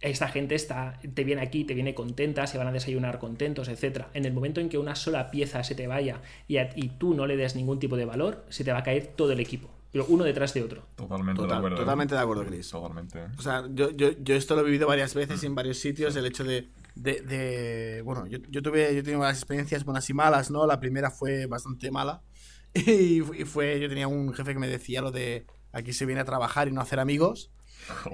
esta 0.00 0.28
gente 0.28 0.54
está, 0.54 1.00
te 1.14 1.24
viene 1.24 1.42
aquí, 1.42 1.64
te 1.64 1.74
viene 1.74 1.94
contenta, 1.94 2.46
se 2.46 2.58
van 2.58 2.68
a 2.68 2.72
desayunar 2.72 3.18
contentos, 3.18 3.68
etc. 3.68 4.04
En 4.14 4.24
el 4.24 4.32
momento 4.32 4.60
en 4.60 4.68
que 4.68 4.78
una 4.78 4.94
sola 4.94 5.30
pieza 5.30 5.64
se 5.64 5.74
te 5.74 5.86
vaya 5.86 6.20
y, 6.46 6.58
y 6.58 6.88
tú 6.98 7.14
no 7.14 7.26
le 7.26 7.36
des 7.36 7.56
ningún 7.56 7.78
tipo 7.78 7.96
de 7.96 8.04
valor, 8.04 8.44
se 8.48 8.64
te 8.64 8.72
va 8.72 8.78
a 8.78 8.82
caer 8.82 9.08
todo 9.08 9.32
el 9.32 9.40
equipo. 9.40 9.70
Pero 9.90 10.06
uno 10.08 10.24
detrás 10.24 10.52
de 10.54 10.62
otro. 10.62 10.82
Totalmente 10.96 11.46
de 11.46 11.54
acuerdo. 11.54 11.76
Totalmente 11.76 12.14
de 12.16 12.20
acuerdo, 12.20 12.44
Chris. 12.44 12.68
Totalmente. 12.68 13.26
O 13.38 13.42
sea, 13.42 13.64
yo, 13.72 13.90
yo, 13.92 14.10
yo, 14.20 14.34
esto 14.34 14.56
lo 14.56 14.62
he 14.62 14.64
vivido 14.64 14.88
varias 14.88 15.14
veces 15.14 15.44
en 15.44 15.54
varios 15.54 15.78
sitios, 15.78 16.16
el 16.16 16.26
hecho 16.26 16.42
de. 16.42 16.66
De, 16.94 18.02
bueno, 18.04 18.26
yo, 18.26 18.38
yo, 18.48 18.62
tuve, 18.62 18.94
yo 18.94 19.02
tengo 19.02 19.20
varias 19.20 19.38
experiencias 19.38 19.84
buenas 19.84 20.08
y 20.10 20.14
malas, 20.14 20.50
¿no? 20.50 20.66
La 20.66 20.80
primera 20.80 21.10
fue 21.10 21.46
bastante 21.46 21.90
mala. 21.90 22.22
Y, 22.76 23.20
y 23.20 23.44
fue, 23.44 23.78
yo 23.78 23.88
tenía 23.88 24.08
un 24.08 24.32
jefe 24.34 24.52
que 24.52 24.58
me 24.58 24.66
decía 24.66 25.00
lo 25.00 25.12
de 25.12 25.46
Aquí 25.74 25.92
se 25.92 26.06
viene 26.06 26.20
a 26.20 26.24
trabajar 26.24 26.68
y 26.68 26.72
no 26.72 26.80
a 26.80 26.84
hacer 26.84 27.00
amigos. 27.00 27.50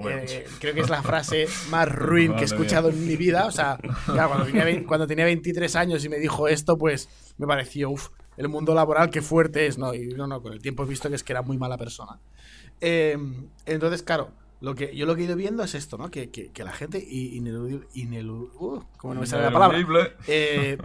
Eh, 0.03 0.45
creo 0.59 0.73
que 0.73 0.81
es 0.81 0.89
la 0.89 1.01
frase 1.01 1.47
más 1.69 1.87
ruin 1.95 2.35
que 2.35 2.41
he 2.41 2.45
escuchado 2.45 2.89
en 2.89 3.07
mi 3.07 3.15
vida. 3.15 3.45
O 3.45 3.51
sea, 3.51 3.77
cuando 4.85 5.07
tenía, 5.07 5.23
23 5.23 5.73
años 5.77 6.03
y 6.03 6.09
me 6.09 6.17
dijo 6.17 6.49
esto, 6.49 6.77
pues 6.77 7.07
me 7.37 7.47
pareció, 7.47 7.89
uff, 7.89 8.09
el 8.35 8.49
mundo 8.49 8.75
laboral 8.75 9.09
qué 9.09 9.21
fuerte 9.21 9.67
es, 9.67 9.77
¿no? 9.77 9.93
Y 9.93 10.09
no, 10.09 10.27
no, 10.27 10.41
con 10.41 10.51
el 10.51 10.61
tiempo 10.61 10.83
he 10.83 10.87
visto 10.87 11.07
que 11.07 11.15
es 11.15 11.23
que 11.23 11.31
era 11.31 11.41
muy 11.41 11.57
mala 11.57 11.77
persona. 11.77 12.19
Eh, 12.81 13.17
entonces, 13.65 14.03
claro, 14.03 14.31
lo 14.61 14.75
que, 14.75 14.95
yo 14.95 15.05
lo 15.05 15.15
que 15.15 15.23
he 15.23 15.25
ido 15.25 15.35
viendo 15.35 15.63
es 15.63 15.75
esto, 15.75 15.97
¿no? 15.97 16.09
Que, 16.11 16.29
que, 16.29 16.63
la 16.63 16.71
gente 16.71 16.99
ineludible, 16.99 17.87
uh, 18.23 18.83
¿cómo 18.97 19.15
no 19.15 19.21
me 19.21 19.27
sale 19.27 19.43
la 19.43 19.51
palabra? 19.51 19.77
Eh, 20.27 20.77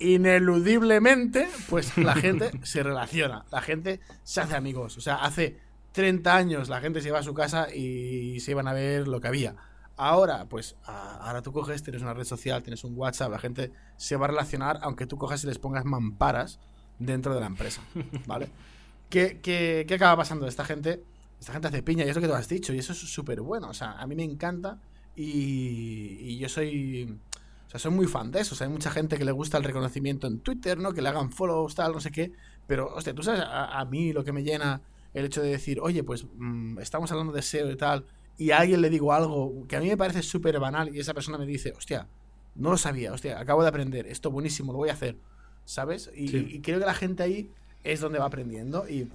ineludiblemente, 0.00 1.48
pues 1.68 1.96
la 1.96 2.14
gente 2.14 2.50
se 2.64 2.82
relaciona, 2.82 3.44
la 3.52 3.62
gente 3.62 4.00
se 4.24 4.40
hace 4.40 4.56
amigos. 4.56 4.98
O 4.98 5.00
sea, 5.00 5.16
hace 5.16 5.58
30 5.92 6.34
años 6.34 6.68
la 6.68 6.80
gente 6.80 7.00
se 7.00 7.08
iba 7.08 7.20
a 7.20 7.22
su 7.22 7.32
casa 7.32 7.72
y 7.72 8.40
se 8.40 8.50
iban 8.50 8.66
a 8.66 8.72
ver 8.72 9.06
lo 9.06 9.20
que 9.20 9.28
había. 9.28 9.54
Ahora, 9.96 10.46
pues, 10.46 10.76
ahora 10.84 11.42
tú 11.42 11.52
coges, 11.52 11.82
tienes 11.82 12.02
una 12.02 12.14
red 12.14 12.24
social, 12.24 12.62
tienes 12.62 12.82
un 12.84 12.96
WhatsApp, 12.96 13.30
la 13.30 13.38
gente 13.38 13.70
se 13.98 14.16
va 14.16 14.24
a 14.24 14.28
relacionar 14.30 14.78
aunque 14.82 15.06
tú 15.06 15.18
cojas 15.18 15.44
y 15.44 15.46
les 15.46 15.58
pongas 15.58 15.84
mamparas 15.84 16.58
dentro 16.98 17.34
de 17.34 17.40
la 17.40 17.46
empresa, 17.46 17.82
¿vale? 18.26 18.48
¿Qué, 19.10 19.40
qué, 19.42 19.84
qué 19.86 19.94
acaba 19.94 20.16
pasando? 20.16 20.46
Esta 20.46 20.64
gente, 20.64 21.04
esta 21.40 21.52
gente 21.52 21.68
hace 21.68 21.82
piña 21.82 22.04
y 22.04 22.08
es 22.08 22.14
lo 22.14 22.20
que 22.22 22.28
tú 22.28 22.34
has 22.34 22.48
dicho 22.48 22.72
y 22.72 22.78
eso 22.78 22.92
es 22.92 22.98
súper 22.98 23.40
bueno, 23.40 23.70
o 23.70 23.74
sea, 23.74 23.92
a 23.92 24.06
mí 24.06 24.14
me 24.14 24.24
encanta 24.24 24.78
y, 25.16 26.18
y 26.20 26.38
yo 26.38 26.48
soy... 26.48 27.18
O 27.66 27.70
sea, 27.70 27.78
soy 27.78 27.92
muy 27.92 28.08
fan 28.08 28.32
de 28.32 28.40
eso. 28.40 28.56
O 28.56 28.58
sea, 28.58 28.66
hay 28.66 28.72
mucha 28.72 28.90
gente 28.90 29.16
que 29.16 29.24
le 29.24 29.30
gusta 29.30 29.56
el 29.56 29.62
reconocimiento 29.62 30.26
en 30.26 30.40
Twitter, 30.40 30.76
¿no? 30.76 30.92
Que 30.92 31.02
le 31.02 31.08
hagan 31.08 31.30
follows, 31.30 31.76
tal, 31.76 31.92
no 31.92 32.00
sé 32.00 32.10
qué. 32.10 32.32
Pero, 32.66 32.92
hostia, 32.92 33.14
tú 33.14 33.22
sabes 33.22 33.42
a 33.46 33.84
mí 33.84 34.12
lo 34.12 34.24
que 34.24 34.32
me 34.32 34.42
llena 34.42 34.82
el 35.14 35.24
hecho 35.24 35.42
de 35.42 35.50
decir, 35.50 35.80
oye, 35.80 36.04
pues 36.04 36.26
mm, 36.36 36.78
estamos 36.78 37.10
hablando 37.10 37.32
de 37.32 37.42
SEO 37.42 37.70
y 37.70 37.76
tal, 37.76 38.04
y 38.38 38.52
a 38.52 38.58
alguien 38.58 38.80
le 38.80 38.90
digo 38.90 39.12
algo 39.12 39.66
que 39.68 39.76
a 39.76 39.80
mí 39.80 39.88
me 39.88 39.96
parece 39.96 40.22
súper 40.22 40.58
banal 40.60 40.94
y 40.94 41.00
esa 41.00 41.14
persona 41.14 41.38
me 41.38 41.46
dice, 41.46 41.72
hostia, 41.76 42.06
no 42.54 42.70
lo 42.70 42.76
sabía, 42.76 43.12
hostia, 43.12 43.38
acabo 43.38 43.62
de 43.62 43.68
aprender, 43.68 44.06
esto 44.06 44.30
buenísimo, 44.30 44.72
lo 44.72 44.78
voy 44.78 44.90
a 44.90 44.94
hacer, 44.94 45.16
¿sabes? 45.64 46.10
Y, 46.14 46.60
creo 46.60 46.78
que 46.78 46.86
la 46.86 46.94
gente 46.94 47.22
ahí 47.22 47.50
es 47.84 48.00
donde 48.00 48.18
va 48.18 48.26
aprendiendo 48.26 48.88
y, 48.88 49.08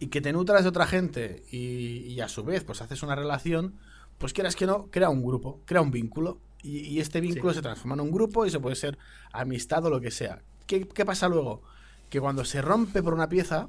y 0.00 0.08
que 0.08 0.20
te 0.20 0.32
nutras 0.32 0.62
de 0.62 0.68
otra 0.68 0.86
gente 0.86 1.44
y, 1.50 1.98
y 2.12 2.20
a 2.20 2.28
su 2.28 2.44
vez 2.44 2.64
pues 2.64 2.82
haces 2.82 3.02
una 3.02 3.14
relación, 3.14 3.74
pues 4.18 4.32
quieras 4.32 4.56
que 4.56 4.66
no, 4.66 4.86
crea 4.90 5.08
un 5.08 5.22
grupo, 5.24 5.60
crea 5.64 5.80
un 5.80 5.90
vínculo 5.90 6.38
y, 6.62 6.78
y 6.80 7.00
este 7.00 7.20
vínculo 7.20 7.52
Sí. 7.52 7.56
se 7.58 7.62
transforma 7.62 7.94
en 7.94 8.00
un 8.00 8.10
grupo 8.12 8.46
y 8.46 8.50
se 8.50 8.60
puede 8.60 8.76
ser 8.76 8.98
amistad 9.32 9.84
o 9.84 9.90
lo 9.90 10.00
que 10.00 10.10
sea. 10.10 10.42
¿Qué, 10.66 10.86
qué 10.88 11.04
pasa 11.04 11.28
luego? 11.28 11.62
Que 12.08 12.20
cuando 12.20 12.44
se 12.44 12.62
rompe 12.62 13.02
por 13.02 13.14
una 13.14 13.28
pieza, 13.28 13.66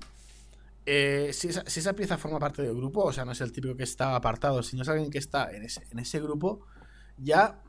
eh, 0.86 1.32
si, 1.34 1.48
esa, 1.48 1.64
si 1.66 1.80
esa 1.80 1.94
pieza 1.94 2.18
forma 2.18 2.40
parte 2.40 2.62
del 2.62 2.76
grupo, 2.76 3.04
o 3.04 3.14
sea, 3.14 3.26
no 3.26 3.32
es 3.32 3.42
el 3.42 3.52
típico 3.52 3.76
que 3.76 3.84
está 3.84 4.16
apartado, 4.16 4.62
sino 4.64 4.82
es 4.84 4.90
alguien 4.90 5.10
que 5.10 5.18
está 5.18 5.52
en 5.52 5.64
ese, 5.64 5.82
en 5.92 6.00
ese 6.00 6.20
grupo, 6.20 6.60
ya 7.18 7.60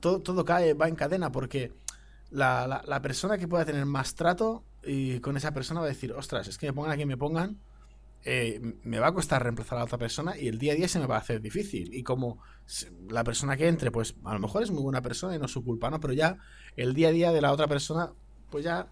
todo, 0.00 0.20
todo 0.20 0.44
cae, 0.44 0.74
va 0.74 0.88
en 0.88 0.94
cadena, 0.96 1.30
porque 1.30 1.72
la, 2.30 2.66
la- 2.66 2.82
la 2.86 3.02
persona 3.02 3.38
que 3.38 3.46
pueda 3.48 3.64
tener 3.64 3.84
más 3.86 4.14
trato 4.14 4.64
y 4.82 5.20
con 5.20 5.36
esa 5.36 5.52
persona 5.52 5.80
va 5.80 5.86
a 5.86 5.90
decir, 5.90 6.12
ostras, 6.12 6.48
es 6.48 6.58
que 6.58 6.66
me 6.66 6.72
pongan 6.72 6.92
a 6.92 6.96
quien 6.96 7.08
me 7.08 7.16
pongan, 7.16 7.58
eh, 8.24 8.60
me 8.84 8.98
va 8.98 9.08
a 9.08 9.12
costar 9.14 9.42
reemplazar 9.42 9.76
a 9.76 9.80
la 9.80 9.84
otra 9.84 9.98
persona 9.98 10.38
y 10.38 10.48
el 10.48 10.58
día 10.58 10.72
a 10.72 10.76
día 10.76 10.88
se 10.88 10.98
me 10.98 11.06
va 11.06 11.16
a 11.16 11.20
hacer 11.20 11.40
difícil. 11.40 11.92
Y 11.94 12.02
como 12.02 12.40
la 13.10 13.22
persona 13.24 13.56
que 13.56 13.68
entre, 13.68 13.90
pues 13.90 14.14
a 14.24 14.32
lo 14.34 14.40
mejor 14.40 14.62
es 14.62 14.70
muy 14.70 14.82
buena 14.82 15.02
persona 15.02 15.34
y 15.36 15.38
no 15.38 15.44
es 15.46 15.50
su 15.52 15.62
culpa, 15.64 15.90
¿no? 15.90 16.00
Pero 16.00 16.14
ya 16.14 16.38
el 16.76 16.94
día 16.94 17.08
a 17.08 17.12
día 17.12 17.32
de 17.32 17.40
la 17.40 17.52
otra 17.52 17.66
persona, 17.68 18.12
pues 18.50 18.64
ya 18.64 18.88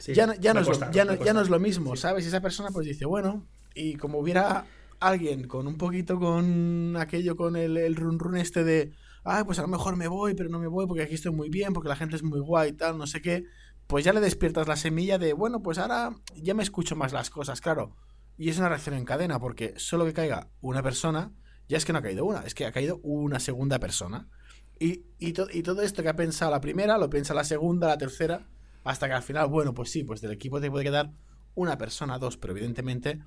Sí, 0.00 0.12
ya 0.14 0.26
no, 0.26 0.34
ya 0.34 0.52
me 0.52 0.60
no 0.60 0.60
es, 0.60 0.66
lo, 0.68 0.72
cuesta, 0.78 0.90
ya 0.92 1.04
me 1.04 1.06
no- 1.06 1.12
ya 1.12 1.18
cuesta. 1.18 1.32
no 1.34 1.40
es 1.40 1.48
lo 1.48 1.58
mismo, 1.58 1.96
Sí. 1.96 2.02
¿sabes? 2.02 2.24
Y 2.24 2.28
esa 2.28 2.40
persona 2.42 2.68
pues 2.70 2.86
dice, 2.86 3.06
bueno, 3.06 3.46
y 3.74 3.94
como 3.96 4.18
hubiera 4.18 4.66
alguien 5.00 5.48
con 5.48 5.66
un 5.66 5.78
poquito 5.78 6.18
con 6.20 6.96
aquello, 6.98 7.36
con 7.36 7.56
el, 7.56 7.76
el 7.78 7.96
run 7.96 8.18
run 8.18 8.36
este 8.36 8.64
de, 8.64 8.92
ah, 9.24 9.44
pues 9.46 9.58
a 9.58 9.62
lo 9.62 9.68
mejor 9.68 9.96
me 9.96 10.08
voy, 10.08 10.34
pero 10.34 10.50
no 10.50 10.58
me 10.58 10.66
voy 10.66 10.86
porque 10.86 11.02
aquí 11.04 11.14
estoy 11.14 11.32
muy 11.32 11.48
bien, 11.48 11.72
porque 11.72 11.88
la 11.88 11.96
gente 11.96 12.16
es 12.16 12.22
muy 12.22 12.40
guay 12.40 12.70
y 12.70 12.72
tal, 12.74 12.98
no 12.98 13.06
sé 13.06 13.22
qué, 13.22 13.44
pues 13.86 14.04
ya 14.04 14.12
le 14.12 14.20
despiertas 14.20 14.68
la 14.68 14.76
semilla 14.76 15.16
de, 15.18 15.32
bueno, 15.32 15.62
pues 15.62 15.78
ahora 15.78 16.14
ya 16.36 16.52
me 16.52 16.62
escucho 16.62 16.96
más 16.96 17.12
las 17.14 17.30
cosas, 17.30 17.60
claro. 17.62 17.96
Y 18.36 18.48
es 18.48 18.58
una 18.58 18.68
reacción 18.68 18.96
en 18.96 19.04
cadena, 19.04 19.38
porque 19.38 19.74
solo 19.76 20.04
que 20.04 20.12
caiga 20.12 20.50
una 20.60 20.82
persona, 20.82 21.32
ya 21.68 21.76
es 21.76 21.84
que 21.84 21.92
no 21.92 22.00
ha 22.00 22.02
caído 22.02 22.24
una, 22.24 22.40
es 22.40 22.54
que 22.54 22.66
ha 22.66 22.72
caído 22.72 22.98
una 23.02 23.38
segunda 23.40 23.78
persona. 23.78 24.28
Y, 24.78 25.04
y, 25.18 25.32
to- 25.32 25.48
y 25.52 25.62
todo 25.62 25.82
esto 25.82 26.02
que 26.02 26.08
ha 26.08 26.16
pensado 26.16 26.50
la 26.50 26.60
primera, 26.60 26.98
lo 26.98 27.08
piensa 27.10 27.32
la 27.34 27.44
segunda, 27.44 27.86
la 27.88 27.98
tercera, 27.98 28.48
hasta 28.82 29.06
que 29.06 29.14
al 29.14 29.22
final, 29.22 29.46
bueno, 29.48 29.72
pues 29.72 29.90
sí, 29.90 30.02
pues 30.04 30.20
del 30.20 30.32
equipo 30.32 30.60
te 30.60 30.70
puede 30.70 30.84
quedar 30.84 31.12
una 31.54 31.78
persona, 31.78 32.18
dos, 32.18 32.36
pero 32.36 32.52
evidentemente 32.52 33.20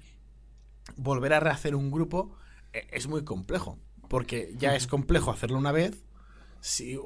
volver 0.96 1.34
a 1.34 1.40
rehacer 1.40 1.76
un 1.76 1.92
grupo 1.92 2.36
eh, 2.74 2.88
es 2.92 3.08
muy 3.08 3.24
complejo, 3.24 3.80
porque 4.10 4.54
ya 4.58 4.76
es 4.76 4.88
complejo 4.88 5.32
hacerlo 5.32 5.58
una 5.58 5.72
vez. 5.72 6.04
Si, 6.60 6.98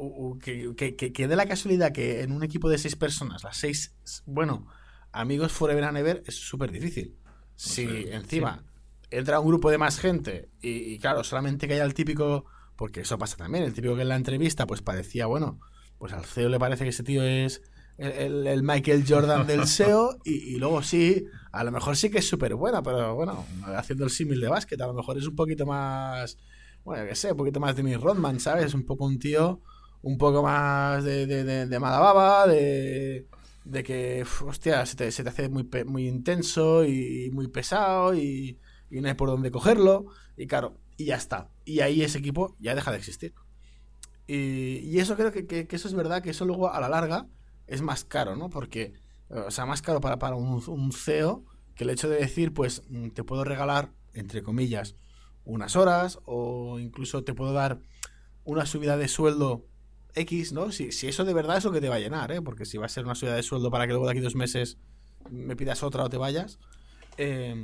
que, 0.42 0.74
que, 0.76 0.96
que- 0.96 1.12
que 1.14 1.28
dé 1.28 1.36
la 1.36 1.46
casualidad 1.46 1.92
que 1.92 2.22
en 2.22 2.32
un 2.32 2.44
equipo 2.44 2.70
de 2.70 2.78
seis 2.78 2.96
personas, 2.96 3.44
las 3.44 3.58
seis, 3.58 3.94
bueno, 4.26 4.66
amigos 5.12 5.52
forever 5.52 5.84
and 5.84 5.98
ever, 5.98 6.24
es 6.26 6.36
súper 6.36 6.72
difícil. 6.72 7.18
Si 7.56 7.86
Sí, 7.88 8.06
encima 8.12 8.64
entra 9.10 9.40
un 9.40 9.48
grupo 9.48 9.70
de 9.70 9.78
más 9.78 10.00
gente 10.00 10.50
y, 10.62 10.94
y 10.94 11.00
claro, 11.00 11.24
solamente 11.24 11.68
que 11.68 11.74
haya 11.74 11.84
el 11.84 11.94
típico, 11.94 12.46
porque 12.78 13.02
eso 13.02 13.18
pasa 13.18 13.38
también, 13.38 13.64
el 13.64 13.74
típico 13.74 13.96
que 13.96 14.04
en 14.04 14.10
la 14.10 14.16
entrevista 14.16 14.66
pues 14.66 14.82
parecía, 14.82 15.26
bueno, 15.26 15.60
pues 15.98 16.14
al 16.14 16.26
CEO 16.26 16.50
le 16.50 16.60
parece 16.60 16.84
que 16.86 16.90
ese 16.92 17.04
tío 17.04 17.24
es 17.24 17.62
el, 17.98 18.12
el- 18.14 18.48
el 18.48 18.64
Michael 18.64 19.04
Jordan 19.08 19.46
del 19.46 19.62
SEO 19.68 20.18
y, 20.24 20.56
y 20.56 20.58
luego 20.58 20.82
sí, 20.82 21.26
a 21.52 21.64
lo 21.64 21.72
mejor 21.72 21.98
sí 21.98 22.10
que 22.10 22.20
es 22.20 22.28
súper 22.30 22.56
buena, 22.56 22.82
pero 22.82 23.14
bueno, 23.16 23.46
haciendo 23.76 24.06
el 24.06 24.10
símil 24.12 24.40
de 24.42 24.48
básquet, 24.48 24.80
a 24.82 24.88
lo 24.88 24.94
mejor 24.94 25.18
es 25.18 25.28
un 25.28 25.36
poquito 25.36 25.66
más, 25.66 26.38
bueno, 26.84 27.06
que 27.08 27.16
sé, 27.16 27.32
un 27.32 27.38
poquito 27.38 27.60
más 27.60 27.76
de 27.76 27.84
mi 27.84 27.96
Rodman, 27.96 28.40
¿sabes? 28.40 28.74
Un 28.74 28.86
poco 28.86 29.06
un 29.06 29.20
tío, 29.20 29.62
un 30.02 30.18
poco 30.18 30.42
más 30.42 31.04
de, 31.04 31.28
de, 31.28 31.44
de, 31.44 31.68
de 31.68 31.80
mala 31.80 32.00
baba, 32.00 32.48
de, 32.48 33.28
de 33.64 33.84
que, 33.84 34.26
hostia, 34.46 34.86
se 34.86 34.96
te, 34.96 35.08
hace 35.08 35.50
muy, 35.50 35.70
muy 35.86 36.08
intenso 36.08 36.86
y 36.86 37.30
muy 37.32 37.48
pesado 37.48 38.14
y, 38.16 38.60
y 38.90 39.02
no 39.02 39.08
hay 39.08 39.14
por 39.14 39.30
dónde 39.30 39.52
cogerlo, 39.52 40.08
y 40.36 40.48
claro, 40.48 40.78
y 40.98 41.06
ya 41.06 41.16
está. 41.16 41.50
Y 41.66 41.80
ahí 41.80 42.02
ese 42.04 42.20
equipo 42.20 42.56
ya 42.60 42.76
deja 42.76 42.92
de 42.92 42.98
existir. 42.98 43.34
Y, 44.28 45.00
eso 45.00 45.16
creo 45.16 45.32
que, 45.32 45.68
eso 45.70 45.88
es 45.88 45.94
verdad, 45.94 46.22
que 46.22 46.30
eso 46.30 46.46
luego 46.46 46.72
a 46.72 46.80
la 46.80 46.90
larga 46.90 47.28
es 47.68 47.82
más 47.82 48.06
caro, 48.06 48.36
¿no? 48.36 48.50
Porque, 48.50 48.94
o 49.30 49.52
sea, 49.52 49.66
más 49.66 49.82
caro 49.82 50.00
para, 50.00 50.20
para 50.20 50.36
un, 50.36 50.64
un 50.68 50.92
CEO 50.92 51.44
que 51.76 51.84
el 51.84 51.90
hecho 51.90 52.10
de 52.10 52.18
decir, 52.18 52.54
pues, 52.54 52.84
mm, 52.90 53.10
te 53.10 53.24
puedo 53.24 53.44
regalar, 53.44 53.92
entre 54.14 54.44
comillas, 54.44 54.96
unas 55.44 55.76
horas 55.76 56.20
o 56.26 56.80
incluso 56.80 57.24
te 57.24 57.34
puedo 57.34 57.54
dar 57.54 57.80
una 58.44 58.66
subida 58.66 58.98
de 58.98 59.08
sueldo 59.08 59.66
X, 60.16 60.54
¿no? 60.54 60.72
Si, 60.72 60.92
si 60.92 61.08
eso 61.08 61.26
de 61.26 61.34
verdad 61.34 61.58
es 61.58 61.64
lo 61.66 61.72
que 61.72 61.82
te 61.82 61.90
va 61.90 61.96
a 61.96 62.00
llenar, 62.00 62.32
¿eh? 62.32 62.42
Porque 62.42 62.66
si 62.66 62.78
va 62.78 62.86
a 62.86 62.90
ser 62.90 63.06
una 63.06 63.16
subida 63.16 63.36
de 63.36 63.44
sueldo 63.44 63.72
para 63.72 63.86
que 63.88 63.94
luego 63.94 64.06
de 64.06 64.12
aquí 64.14 64.22
dos 64.22 64.36
meses 64.36 64.78
me 65.30 65.56
pidas 65.56 65.84
otra 65.84 66.04
o 66.04 66.10
te 66.10 66.18
vayas. 66.18 66.60
eh, 67.18 67.56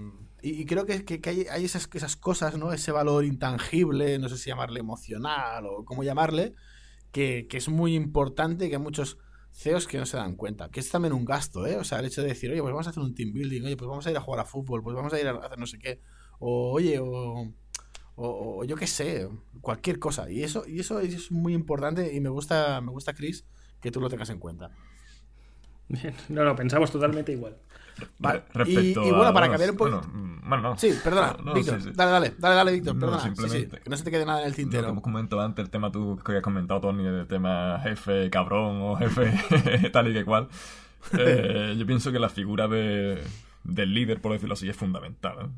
y, 0.42 0.66
creo 0.66 0.86
que, 0.86 1.04
que- 1.06 1.22
hay, 1.30 1.46
hay 1.50 1.66
esas, 1.66 1.90
esas 1.94 2.16
cosas, 2.16 2.58
¿no? 2.58 2.72
Ese 2.74 2.92
valor 2.92 3.26
intangible, 3.26 4.20
no 4.20 4.30
sé 4.30 4.38
si 4.38 4.50
llamarle 4.50 4.80
emocional 4.82 5.66
o 5.66 5.84
cómo 5.86 6.04
llamarle, 6.04 6.54
que, 7.12 7.48
que 7.50 7.58
es 7.58 7.70
muy 7.70 7.96
importante 7.96 8.70
que 8.70 8.76
hay 8.76 8.82
muchos 8.82 9.18
CEOs 9.52 9.88
que 9.88 9.98
no 9.98 10.06
se 10.06 10.18
dan 10.18 10.36
cuenta. 10.36 10.70
Que 10.70 10.80
es 10.82 10.90
también 10.92 11.14
un 11.14 11.26
gasto, 11.26 11.66
¿eh? 11.68 11.78
O 11.78 11.84
sea, 11.84 12.00
el 12.00 12.06
hecho 12.06 12.22
de 12.22 12.30
decir, 12.30 12.52
oye, 12.52 12.62
pues 12.62 12.72
vamos 12.74 12.88
a 12.88 12.92
hacer 12.92 13.04
un 13.04 13.16
team 13.16 13.34
building, 13.34 13.64
oye, 13.64 13.78
pues 13.78 13.88
vamos 13.90 14.06
a 14.08 14.12
ir 14.12 14.18
a 14.18 14.22
jugar 14.22 14.42
a 14.42 14.46
fútbol, 14.46 14.84
pues 14.84 14.96
vamos 14.96 15.14
a 15.14 15.20
ir 15.20 15.28
a 15.28 15.32
hacer 15.38 15.58
no 15.60 15.66
sé 15.68 15.80
qué. 15.80 16.02
O, 16.40 16.72
oye, 16.74 17.00
o, 17.00 17.52
o, 18.18 18.60
o 18.60 18.64
yo 18.66 18.76
qué 18.76 18.86
sé, 18.88 19.30
cualquier 19.62 19.98
cosa. 20.00 20.30
Y 20.30 20.44
eso, 20.44 20.68
y 20.68 20.80
eso 20.82 21.00
es 21.00 21.32
muy 21.32 21.54
importante 21.54 22.14
y 22.14 22.20
me 22.20 22.30
gusta, 22.30 22.82
me 22.82 22.92
gusta, 22.92 23.14
Chris, 23.14 23.46
que 23.80 23.90
tú 23.92 24.02
lo 24.02 24.10
tengas 24.10 24.30
en 24.30 24.40
cuenta. 24.40 24.72
Bien. 25.88 26.14
No, 26.28 26.44
no, 26.44 26.54
pensamos 26.56 26.92
totalmente 26.92 27.32
igual. 27.32 27.56
Vale, 28.20 28.44
y- 28.68 28.90
y 28.90 28.94
bueno, 28.94 29.24
a 29.28 29.34
para 29.34 29.50
cambiar 29.50 29.72
un 29.72 29.78
poquito- 29.78 30.02
Bueno, 30.02 30.14
mm, 30.14 30.50
bueno, 30.50 30.64
no. 30.64 30.78
Sí, 30.78 30.94
perdona, 31.04 31.36
No, 31.40 31.46
no, 31.46 31.54
Víctor. 31.56 31.82
sí, 31.82 31.88
sí. 31.90 31.94
Dale, 31.96 32.12
dale, 32.12 32.36
dale, 32.38 32.56
dale, 32.56 32.72
Víctor, 32.74 32.94
No, 32.96 33.00
perdona. 33.00 33.22
Sí, 33.24 33.30
sí, 33.30 33.36
simplemente- 33.42 33.80
que 33.80 33.90
no 33.90 33.98
se 33.98 34.04
te 34.04 34.12
quede 34.12 34.26
nada 34.26 34.40
en 34.42 34.46
el 34.46 34.52
Lo 34.52 34.56
que 34.56 34.62
tintero. 34.64 34.90
hemos 34.90 35.02
comentado 35.04 35.42
antes, 35.42 35.64
el 35.66 35.72
tema 35.72 35.92
tú 35.92 36.18
que 36.18 36.32
habías 36.34 36.44
comentado, 36.44 36.82
Tony, 36.82 37.04
del 37.06 37.26
tema 37.28 37.80
jefe 37.82 38.30
cabrón 38.30 38.82
o 38.82 38.96
jefe 38.98 39.32
tal 39.94 40.10
y 40.10 40.14
que 40.14 40.26
cual. 40.26 40.48
Eh, 41.18 41.76
yo 41.78 41.86
pienso 41.86 42.12
que 42.12 42.20
la 42.20 42.28
figura 42.28 42.68
de, 42.68 43.24
del 43.64 43.94
líder, 43.94 44.20
por 44.20 44.34
decirlo 44.34 44.54
así, 44.54 44.68
es 44.68 44.76
fundamental. 44.76 45.38
¿eh? 45.42 45.50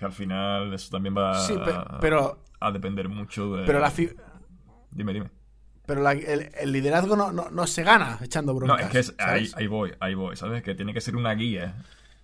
Que 0.00 0.06
al 0.06 0.12
final 0.12 0.72
eso 0.72 0.90
también 0.90 1.14
va 1.14 1.34
Sí, 1.38 1.54
a, 1.62 1.98
pero, 2.00 2.42
a 2.58 2.72
depender 2.72 3.06
mucho 3.10 3.54
de... 3.54 3.66
pero, 3.66 3.78
la 3.80 3.90
fi- 3.90 4.08
Dime, 4.90 5.12
dime. 5.12 5.30
pero 5.84 6.00
la- 6.00 6.12
el, 6.12 6.50
el 6.58 6.72
liderazgo 6.72 7.16
no, 7.16 7.30
no, 7.32 7.50
no 7.50 7.66
se 7.66 7.82
gana 7.84 8.18
echando 8.22 8.54
No, 8.54 8.58
broncas. 8.60 8.86
es 8.86 8.90
que 8.90 8.98
es- 9.00 9.14
ahí, 9.18 9.50
ahí 9.56 9.66
voy, 9.66 9.92
ahí 10.00 10.14
voy, 10.14 10.36
¿sabes? 10.36 10.62
Que 10.62 10.74
tiene 10.74 10.94
que 10.94 11.02
ser 11.02 11.16
una 11.16 11.34
guía. 11.34 11.74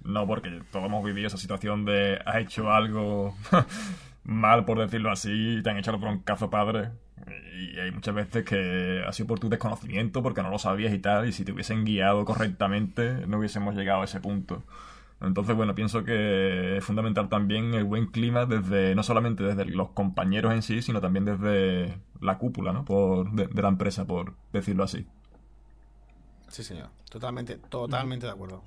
No 0.03 0.27
porque 0.27 0.62
todos 0.73 0.87
hemos 0.87 1.05
vivido 1.05 1.27
esa 1.27 1.37
situación 1.37 1.85
de 1.85 2.19
has 2.25 2.37
hecho 2.37 2.73
algo 2.73 3.37
mal, 4.25 4.65
por 4.65 4.79
decirlo 4.79 5.11
así, 5.11 5.59
y 5.59 5.62
te 5.62 5.69
han 5.71 5.77
echado 5.77 5.99
broncazo 5.99 6.49
padre. 6.49 6.91
Y 7.59 7.79
hay 7.79 7.91
muchas 7.91 8.15
veces 8.15 8.45
que 8.45 9.03
ha 9.07 9.12
sido 9.12 9.27
por 9.27 9.39
tu 9.41 9.49
desconocimiento, 9.49 10.23
porque 10.23 10.43
no 10.43 10.51
lo 10.51 10.59
sabías 10.59 10.93
y 10.95 10.99
tal, 10.99 11.29
y 11.29 11.33
si 11.33 11.45
te 11.45 11.53
hubiesen 11.53 11.85
guiado 11.85 12.25
correctamente, 12.25 13.27
no 13.27 13.39
hubiésemos 13.39 13.75
llegado 13.75 14.03
a 14.03 14.05
ese 14.05 14.21
punto. 14.21 14.62
Entonces, 15.20 15.57
bueno, 15.57 15.74
pienso 15.74 16.05
que 16.05 16.76
es 16.76 16.85
fundamental 16.85 17.29
también 17.29 17.72
el 17.74 17.85
buen 17.85 18.07
clima 18.07 18.44
desde, 18.44 18.94
no 18.94 19.02
solamente 19.02 19.42
desde 19.44 19.64
los 19.64 19.90
compañeros 19.90 20.52
en 20.52 20.62
sí, 20.62 20.83
sino 20.83 21.00
también 21.00 21.24
desde 21.24 21.98
la 22.20 22.37
cúpula, 22.38 22.72
¿no? 22.72 22.85
Por, 22.85 23.33
de, 23.33 23.62
la 23.62 23.68
empresa, 23.68 24.05
por 24.05 24.35
decirlo 24.52 24.85
así. 24.85 25.07
Sí, 26.48 26.62
señor. 26.62 26.90
Totalmente, 27.11 27.57
totalmente 27.57 28.26
de 28.26 28.33
acuerdo. 28.33 28.62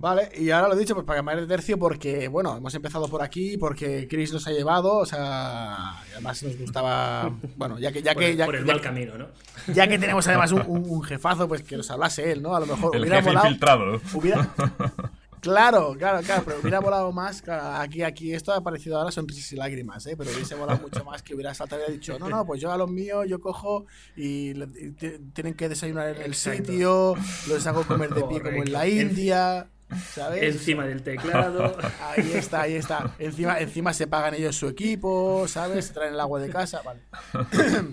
Vale, 0.00 0.30
y 0.38 0.50
ahora 0.50 0.68
lo 0.68 0.74
he 0.74 0.78
dicho, 0.78 0.94
pues 0.94 1.04
para 1.04 1.18
cambiar 1.18 1.40
de 1.40 1.46
tercio, 1.48 1.76
porque, 1.76 2.28
bueno, 2.28 2.56
hemos 2.56 2.72
empezado 2.74 3.08
por 3.08 3.20
aquí, 3.20 3.56
porque 3.58 4.06
Chris 4.08 4.32
nos 4.32 4.46
ha 4.46 4.52
llevado, 4.52 4.96
o 4.98 5.04
sea, 5.06 5.94
y 6.08 6.12
además 6.12 6.40
nos 6.44 6.56
gustaba, 6.56 7.32
bueno, 7.56 7.80
ya 7.80 7.90
que, 7.90 8.00
ya 8.00 8.14
Por, 8.14 8.22
que, 8.22 8.36
ya, 8.36 8.44
por 8.46 8.54
el 8.54 8.64
ya- 8.64 8.72
mal 8.74 8.80
camino, 8.80 9.18
¿no? 9.18 9.26
ya 9.74 9.88
que 9.88 9.98
tenemos 9.98 10.26
además 10.28 10.52
un, 10.66 11.02
jefazo, 11.02 11.48
pues 11.48 11.62
que 11.64 11.76
nos 11.76 11.90
hablase 11.90 12.30
él, 12.30 12.42
¿no? 12.42 12.54
A 12.54 12.60
lo 12.60 12.66
mejor 12.66 12.94
El 12.94 13.02
hubiera 13.02 13.16
jefe 13.16 13.28
molado, 13.30 13.46
infiltrado. 13.48 14.00
hubiera, 14.14 14.48
claro, 15.40 15.94
claro, 15.98 16.20
claro, 16.22 16.42
pero 16.46 16.60
hubiera 16.60 16.78
volado 16.80 17.10
más, 17.10 17.42
claro, 17.42 17.80
aquí, 17.82 18.02
aquí, 18.04 18.32
esto 18.32 18.52
ha 18.52 18.60
parecido 18.62 18.98
ahora 18.98 19.10
sonrisas 19.10 19.50
y 19.52 19.56
lágrimas, 19.56 20.06
¿eh? 20.06 20.14
Pero 20.16 20.30
hubiese 20.30 20.54
volado 20.54 20.78
mucho 20.80 21.04
más 21.04 21.22
que 21.24 21.34
hubiera 21.34 21.54
saltado 21.54 21.80
y 21.82 21.84
hubiera 21.86 21.94
dicho, 22.00 22.18
no, 22.20 22.28
no, 22.28 22.46
pues 22.46 22.60
yo 22.60 22.70
a 22.70 22.76
los 22.78 22.88
míos, 22.88 23.26
yo 23.28 23.40
cojo 23.40 23.86
y, 24.16 24.54
le- 24.54 24.68
y 24.80 24.92
tienen 25.32 25.54
que 25.54 25.68
desayunar 25.68 26.08
en 26.14 26.22
el 26.22 26.28
Exacto. 26.32 26.70
sitio, 26.70 27.14
los 27.48 27.66
hago 27.66 27.82
comer 27.84 28.14
de 28.14 28.22
pie 28.22 28.40
como 28.42 28.62
en 28.62 28.72
la. 28.72 28.86
India, 28.88 29.68
¿sabes? 30.12 30.42
Encima 30.42 30.84
del 30.86 31.02
teclado. 31.02 31.76
Ahí 32.02 32.32
está, 32.34 32.62
ahí 32.62 32.74
está. 32.74 33.14
Encima, 33.18 33.58
encima 33.60 33.92
se 33.92 34.06
pagan 34.06 34.34
ellos 34.34 34.56
su 34.56 34.68
equipo, 34.68 35.46
¿sabes? 35.48 35.86
Se 35.86 35.94
traen 35.94 36.14
el 36.14 36.20
agua 36.20 36.40
de 36.40 36.50
casa, 36.50 36.82
vale. 36.84 37.00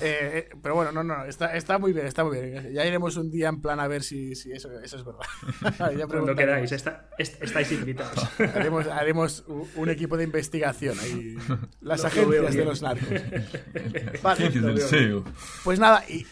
Eh, 0.00 0.48
eh, 0.50 0.56
pero 0.62 0.74
bueno, 0.74 0.92
no, 0.92 1.02
no, 1.02 1.24
está, 1.24 1.54
está 1.56 1.78
muy 1.78 1.92
bien, 1.92 2.06
está 2.06 2.22
muy 2.22 2.38
bien. 2.38 2.72
Ya 2.72 2.84
iremos 2.84 3.16
un 3.16 3.30
día 3.30 3.48
en 3.48 3.60
plan 3.62 3.80
a 3.80 3.88
ver 3.88 4.02
si, 4.02 4.34
si 4.34 4.52
eso, 4.52 4.68
eso 4.80 4.96
es 4.96 5.04
verdad. 5.04 5.92
Ya 5.98 6.06
Cuando 6.06 6.34
queráis, 6.36 6.70
está- 6.72 7.08
est- 7.18 7.42
estáis 7.42 7.72
invitados. 7.72 8.28
Haremos, 8.54 8.86
haremos 8.86 9.44
un 9.76 9.88
equipo 9.88 10.16
de 10.16 10.24
investigación 10.24 10.98
ahí. 11.00 11.36
Las 11.80 12.00
Lo- 12.02 12.06
agencias 12.08 12.54
de 12.54 12.64
los 12.64 12.82
narcos. 12.82 13.08
Vale. 14.22 14.50
Lo. 14.50 15.24
Pues 15.64 15.78
nada, 15.78 16.04
y, 16.08 16.26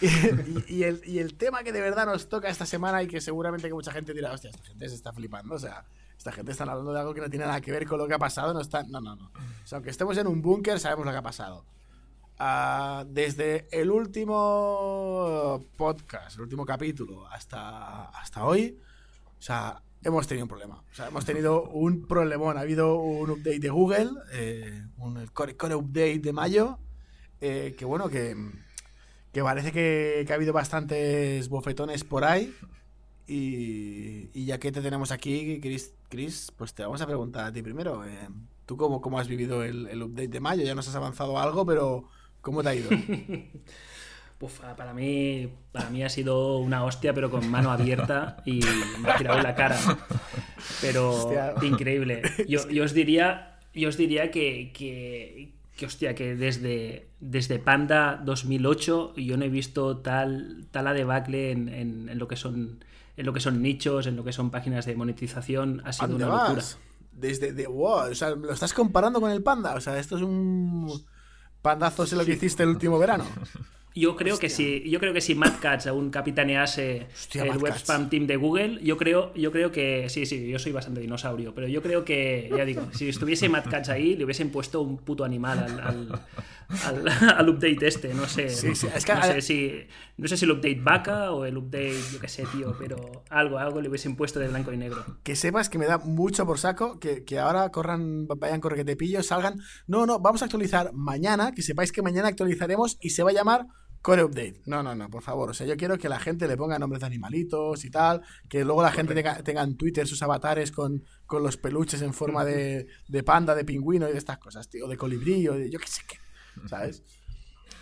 y, 0.68 0.82
el, 0.84 1.02
y, 1.04 1.18
el, 1.18 1.34
tema 1.34 1.62
que 1.62 1.72
de 1.72 1.80
verdad 1.80 2.06
nos 2.06 2.28
toca 2.28 2.48
esta 2.48 2.66
semana 2.66 3.02
y 3.02 3.06
que 3.06 3.20
seguramente 3.20 3.68
que 3.68 3.74
mucha 3.74 3.92
gente 3.92 4.12
dirá, 4.12 4.32
hostia, 4.32 4.50
esta 4.50 4.64
gente 4.64 4.88
se 4.88 4.94
está 4.94 5.12
flipando, 5.12 5.54
o 5.54 5.58
sea, 5.58 5.84
esta 6.16 6.32
gente 6.32 6.52
está 6.52 6.64
hablando 6.64 6.92
de 6.92 7.00
algo 7.00 7.14
que 7.14 7.20
no 7.20 7.28
tiene 7.28 7.46
nada 7.46 7.60
que 7.60 7.72
ver 7.72 7.86
con 7.86 7.98
lo 7.98 8.06
que 8.06 8.14
ha 8.14 8.18
pasado, 8.18 8.54
no 8.54 8.60
está, 8.60 8.82
no, 8.84 9.00
no, 9.00 9.16
no. 9.16 9.26
O 9.26 9.66
sea, 9.66 9.76
aunque 9.76 9.90
estemos 9.90 10.16
en 10.16 10.26
un 10.26 10.40
búnker, 10.40 10.78
sabemos 10.80 11.04
lo 11.04 11.12
que 11.12 11.18
ha 11.18 11.22
pasado. 11.22 11.64
Uh, 12.40 13.04
desde 13.06 13.68
el 13.70 13.90
último 13.90 15.64
podcast, 15.76 16.36
el 16.36 16.42
último 16.42 16.64
capítulo, 16.64 17.26
hasta, 17.28 18.04
hasta 18.06 18.44
hoy, 18.44 18.78
o 19.38 19.42
sea, 19.42 19.82
hemos 20.04 20.26
tenido 20.26 20.44
un 20.44 20.48
problema. 20.48 20.82
O 20.90 20.94
sea, 20.94 21.08
hemos 21.08 21.24
tenido 21.24 21.64
un 21.64 22.06
problemón. 22.06 22.56
Ha 22.56 22.60
habido 22.60 22.96
un 22.96 23.30
update 23.30 23.60
de 23.60 23.70
Google, 23.70 24.10
eh, 24.32 24.84
un 24.98 25.16
el 25.18 25.32
core, 25.32 25.56
core, 25.56 25.74
update 25.74 26.20
de 26.20 26.32
mayo, 26.32 26.78
eh, 27.40 27.74
que 27.76 27.84
bueno, 27.84 28.08
que, 28.08 28.36
que 29.32 29.42
parece 29.42 29.72
que, 29.72 30.24
que, 30.26 30.32
ha 30.32 30.36
habido 30.36 30.52
bastantes 30.52 31.48
bofetones 31.48 32.04
por 32.04 32.24
ahí. 32.24 32.54
Y, 33.26 34.28
y, 34.34 34.44
ya 34.46 34.58
que 34.58 34.72
te 34.72 34.82
tenemos 34.82 35.10
aquí, 35.10 35.60
Chris, 35.60 35.94
Chris, 36.08 36.52
pues 36.56 36.74
te 36.74 36.82
vamos 36.82 37.00
a 37.00 37.06
preguntar 37.06 37.46
a 37.46 37.52
ti 37.52 37.62
primero. 37.62 38.04
Eh, 38.04 38.28
¿Tú 38.66 38.76
cómo, 38.76 39.00
cómo 39.00 39.18
has 39.18 39.28
vivido 39.28 39.64
el, 39.64 39.86
el, 39.88 40.02
update 40.02 40.28
de 40.28 40.40
mayo? 40.40 40.64
Ya 40.64 40.74
nos 40.74 40.88
has 40.88 40.96
avanzado 40.96 41.38
algo, 41.38 41.64
pero 41.64 42.08
¿cómo 42.40 42.62
te 42.62 42.68
ha 42.68 42.74
ido? 42.74 42.90
Uf, 44.40 44.58
para 44.76 44.92
mí, 44.92 45.48
para 45.70 45.88
mí 45.90 46.02
ha 46.02 46.08
sido 46.08 46.58
una 46.58 46.84
hostia, 46.84 47.14
pero 47.14 47.30
con 47.30 47.48
mano 47.48 47.70
abierta 47.70 48.42
y 48.44 48.60
me 48.98 49.10
ha 49.10 49.16
tirado 49.16 49.38
en 49.38 49.44
la 49.44 49.54
cara. 49.54 49.78
Pero 50.80 51.10
hostia. 51.12 51.54
increíble. 51.62 52.22
Yo, 52.48 52.68
yo, 52.68 52.82
os 52.82 52.92
diría, 52.92 53.60
yo 53.72 53.88
os 53.88 53.96
diría 53.96 54.32
que, 54.32 54.72
que, 54.72 55.52
que, 55.82 55.86
hostia, 55.86 56.14
que 56.14 56.36
desde, 56.36 57.08
desde 57.18 57.58
Panda 57.58 58.22
2008 58.24 59.14
yo 59.16 59.36
no 59.36 59.44
he 59.44 59.48
visto 59.48 59.98
tal, 59.98 60.68
tal 60.70 60.86
a 60.86 60.92
debacle 60.92 61.50
en, 61.50 61.68
en, 61.68 62.08
en, 62.08 62.18
lo 62.20 62.28
que 62.28 62.36
son 62.36 62.84
en 63.16 63.26
lo 63.26 63.32
que 63.32 63.40
son 63.40 63.60
nichos, 63.60 64.06
en 64.06 64.14
lo 64.14 64.22
que 64.22 64.32
son 64.32 64.52
páginas 64.52 64.86
de 64.86 64.94
monetización. 64.94 65.82
Ha 65.84 65.92
sido 65.92 66.14
una 66.14 66.28
vas? 66.28 66.48
locura. 66.48 66.64
Desde 67.10 67.52
de, 67.52 67.66
wow, 67.66 68.10
o 68.12 68.14
sea, 68.14 68.30
lo 68.30 68.52
estás 68.52 68.72
comparando 68.72 69.20
con 69.20 69.32
el 69.32 69.42
Panda. 69.42 69.74
O 69.74 69.80
sea, 69.80 69.98
esto 69.98 70.16
es 70.16 70.22
un 70.22 71.04
pandazo, 71.62 72.06
sé 72.06 72.14
lo 72.14 72.24
que 72.24 72.34
hiciste 72.34 72.62
el 72.62 72.68
último 72.68 72.96
verano. 73.00 73.24
Yo 73.94 74.16
creo 74.16 74.34
Hostia. 74.34 74.48
que 74.48 74.54
si, 74.54 74.88
yo 74.90 74.98
creo 75.00 75.12
que 75.12 75.20
si 75.20 75.34
Matt 75.34 75.60
Katz 75.60 75.86
aún 75.86 76.10
capitanease 76.10 77.06
Hostia, 77.12 77.42
el 77.42 77.48
Matt 77.50 77.62
web 77.62 77.72
Katz. 77.72 77.82
spam 77.82 78.08
team 78.10 78.26
de 78.26 78.36
Google, 78.36 78.78
yo 78.82 78.96
creo, 78.96 79.34
yo 79.34 79.52
creo 79.52 79.70
que 79.70 80.08
sí, 80.08 80.26
sí, 80.26 80.48
yo 80.48 80.58
soy 80.58 80.72
bastante 80.72 81.00
dinosaurio, 81.00 81.54
pero 81.54 81.68
yo 81.68 81.82
creo 81.82 82.04
que, 82.04 82.50
ya 82.56 82.64
digo, 82.64 82.82
si 82.92 83.08
estuviese 83.08 83.48
Matt 83.48 83.68
Katz 83.68 83.88
ahí, 83.90 84.16
le 84.16 84.24
hubiesen 84.24 84.50
puesto 84.50 84.80
un 84.82 84.98
puto 84.98 85.24
animal 85.24 85.58
al, 85.58 85.80
al, 85.80 86.22
al, 86.84 87.08
al 87.36 87.48
update 87.48 87.86
este, 87.86 88.14
no 88.14 88.26
sé, 88.26 88.48
Sí, 88.48 88.74
sí, 88.74 88.86
es 88.94 89.04
que- 89.04 89.14
no 89.14 89.22
sé 89.22 89.40
si, 89.42 89.72
no 90.16 90.26
sé 90.28 90.36
si 90.36 90.44
el 90.46 90.52
update 90.52 90.80
vaca 90.82 91.32
o 91.32 91.44
el 91.44 91.56
update, 91.58 91.98
yo 92.12 92.18
qué 92.20 92.28
sé, 92.28 92.44
tío, 92.52 92.74
pero 92.78 93.24
algo, 93.28 93.58
algo 93.58 93.80
le 93.80 93.88
hubiesen 93.88 94.16
puesto 94.16 94.38
de 94.40 94.48
blanco 94.48 94.72
y 94.72 94.76
negro. 94.78 95.04
Que 95.22 95.36
sepas 95.36 95.68
que 95.68 95.78
me 95.78 95.86
da 95.86 95.98
mucho 95.98 96.46
por 96.46 96.58
saco 96.58 96.98
que, 96.98 97.24
que 97.24 97.38
ahora 97.38 97.68
corran, 97.70 98.26
vayan 98.26 98.60
corre 98.60 98.76
que 98.76 98.84
te 98.84 98.96
pillo, 98.96 99.22
salgan. 99.22 99.60
No, 99.86 100.06
no, 100.06 100.18
vamos 100.18 100.42
a 100.42 100.46
actualizar 100.46 100.92
mañana, 100.94 101.52
que 101.52 101.62
sepáis 101.62 101.92
que 101.92 102.02
mañana 102.02 102.28
actualizaremos 102.28 102.96
y 103.00 103.10
se 103.10 103.22
va 103.22 103.30
a 103.30 103.34
llamar 103.34 103.66
Core 104.02 104.24
Update. 104.24 104.62
No, 104.66 104.82
no, 104.82 104.94
no, 104.94 105.08
por 105.08 105.22
favor. 105.22 105.50
O 105.50 105.54
sea, 105.54 105.66
yo 105.66 105.76
quiero 105.76 105.96
que 105.96 106.08
la 106.08 106.18
gente 106.18 106.48
le 106.48 106.56
ponga 106.56 106.78
nombres 106.78 107.00
de 107.00 107.06
animalitos 107.06 107.84
y 107.84 107.90
tal, 107.90 108.22
que 108.48 108.64
luego 108.64 108.82
la 108.82 108.90
gente 108.92 109.14
tenga, 109.14 109.42
tenga 109.42 109.62
en 109.62 109.76
Twitter 109.76 110.06
sus 110.08 110.22
avatares 110.22 110.72
con, 110.72 111.04
con 111.24 111.42
los 111.42 111.56
peluches 111.56 112.02
en 112.02 112.12
forma 112.12 112.44
de, 112.44 112.88
de 113.08 113.22
panda, 113.22 113.54
de 113.54 113.64
pingüino 113.64 114.08
y 114.08 114.12
de 114.12 114.18
estas 114.18 114.38
cosas, 114.38 114.68
tío, 114.68 114.88
de 114.88 114.96
colibrí 114.96 115.46
o 115.48 115.54
de 115.54 115.70
yo 115.70 115.78
qué 115.78 115.86
sé 115.86 116.02
qué, 116.08 116.16
¿sabes? 116.68 117.02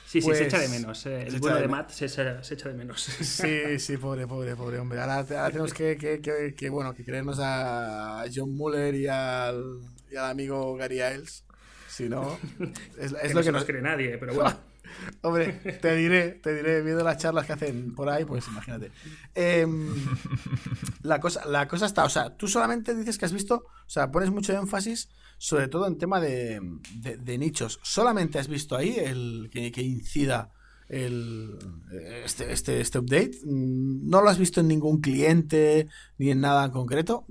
Sí, 0.06 0.20
sí, 0.20 0.26
Pues, 0.26 0.38
se 0.38 0.44
echa 0.46 0.58
de 0.58 0.68
menos. 0.68 1.06
eh, 1.06 1.22
el 1.28 1.38
bueno 1.38 1.56
de 1.56 1.68
Matt 1.68 1.90
se 1.90 2.06
echa, 2.06 2.42
se 2.42 2.54
echa 2.54 2.68
de 2.68 2.74
menos. 2.74 3.00
Sí, 3.00 3.78
sí, 3.78 3.96
pobre, 3.96 4.26
pobre, 4.26 4.56
pobre 4.56 4.78
hombre. 4.80 5.00
Ahora, 5.00 5.18
ahora 5.18 5.50
tenemos 5.50 5.72
que, 5.72 5.96
que, 5.96 6.20
que, 6.20 6.52
que, 6.56 6.68
bueno, 6.68 6.92
que 6.94 7.04
creernos 7.04 7.38
a 7.40 8.24
John 8.34 8.50
Muller 8.56 8.92
y 8.94 9.06
al, 9.06 9.78
y 10.10 10.16
al 10.16 10.26
amigo 10.32 10.74
Gary 10.76 10.96
Iles. 11.00 11.44
Si 11.88 12.08
no, 12.08 12.38
es, 12.98 13.12
es 13.12 13.22
que 13.22 13.34
lo 13.34 13.34
no 13.34 13.42
que 13.44 13.52
nos 13.52 13.64
cree 13.64 13.82
nadie, 13.82 14.18
pero 14.18 14.34
bueno. 14.34 14.58
Hombre, 15.22 15.52
te 15.80 15.94
diré, 15.96 16.30
te 16.32 16.54
diré, 16.54 16.82
viendo 16.82 17.04
las 17.04 17.18
charlas 17.18 17.46
que 17.46 17.52
hacen 17.52 17.94
por 17.94 18.08
ahí, 18.08 18.24
pues 18.24 18.46
imagínate. 18.48 18.90
Em, 19.34 19.94
la, 21.02 21.20
cosa, 21.20 21.44
la 21.46 21.66
cosa 21.68 21.86
está, 21.86 22.04
o 22.04 22.08
sea, 22.10 22.36
tú 22.36 22.48
solamente 22.48 22.94
dices 22.94 23.18
que 23.18 23.24
has 23.24 23.32
visto, 23.32 23.56
o 23.56 23.88
sea, 23.88 24.10
pones 24.10 24.30
mucho 24.30 24.52
énfasis, 24.52 25.08
sobre 25.38 25.68
todo 25.68 25.86
en 25.86 25.98
tema 25.98 26.20
de, 26.20 26.60
de- 26.96 27.16
de 27.16 27.38
nichos. 27.38 27.80
¿Solamente 27.82 28.38
has 28.38 28.48
visto 28.48 28.76
ahí 28.76 28.96
el 28.98 29.48
que, 29.52 29.72
que 29.72 29.82
incida 29.82 30.50
el, 30.88 31.56
este, 32.24 32.52
este, 32.52 32.80
este 32.80 32.98
update? 32.98 33.38
¿No 33.44 34.20
lo 34.22 34.28
has 34.28 34.38
visto 34.38 34.60
en 34.60 34.68
ningún 34.68 35.00
cliente 35.00 35.86
ni 36.18 36.30
en 36.30 36.40
nada 36.40 36.64
en 36.66 36.70
concreto? 36.72 37.24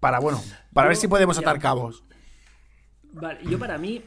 Para, 0.00 0.18
bueno, 0.18 0.42
para 0.72 0.88
ver 0.88 0.96
si 0.96 1.06
podemos 1.08 1.38
atar 1.38 1.60
cabos. 1.60 2.02
Vale, 3.12 3.40
yo 3.48 3.58
para 3.58 3.76
mí, 3.78 4.02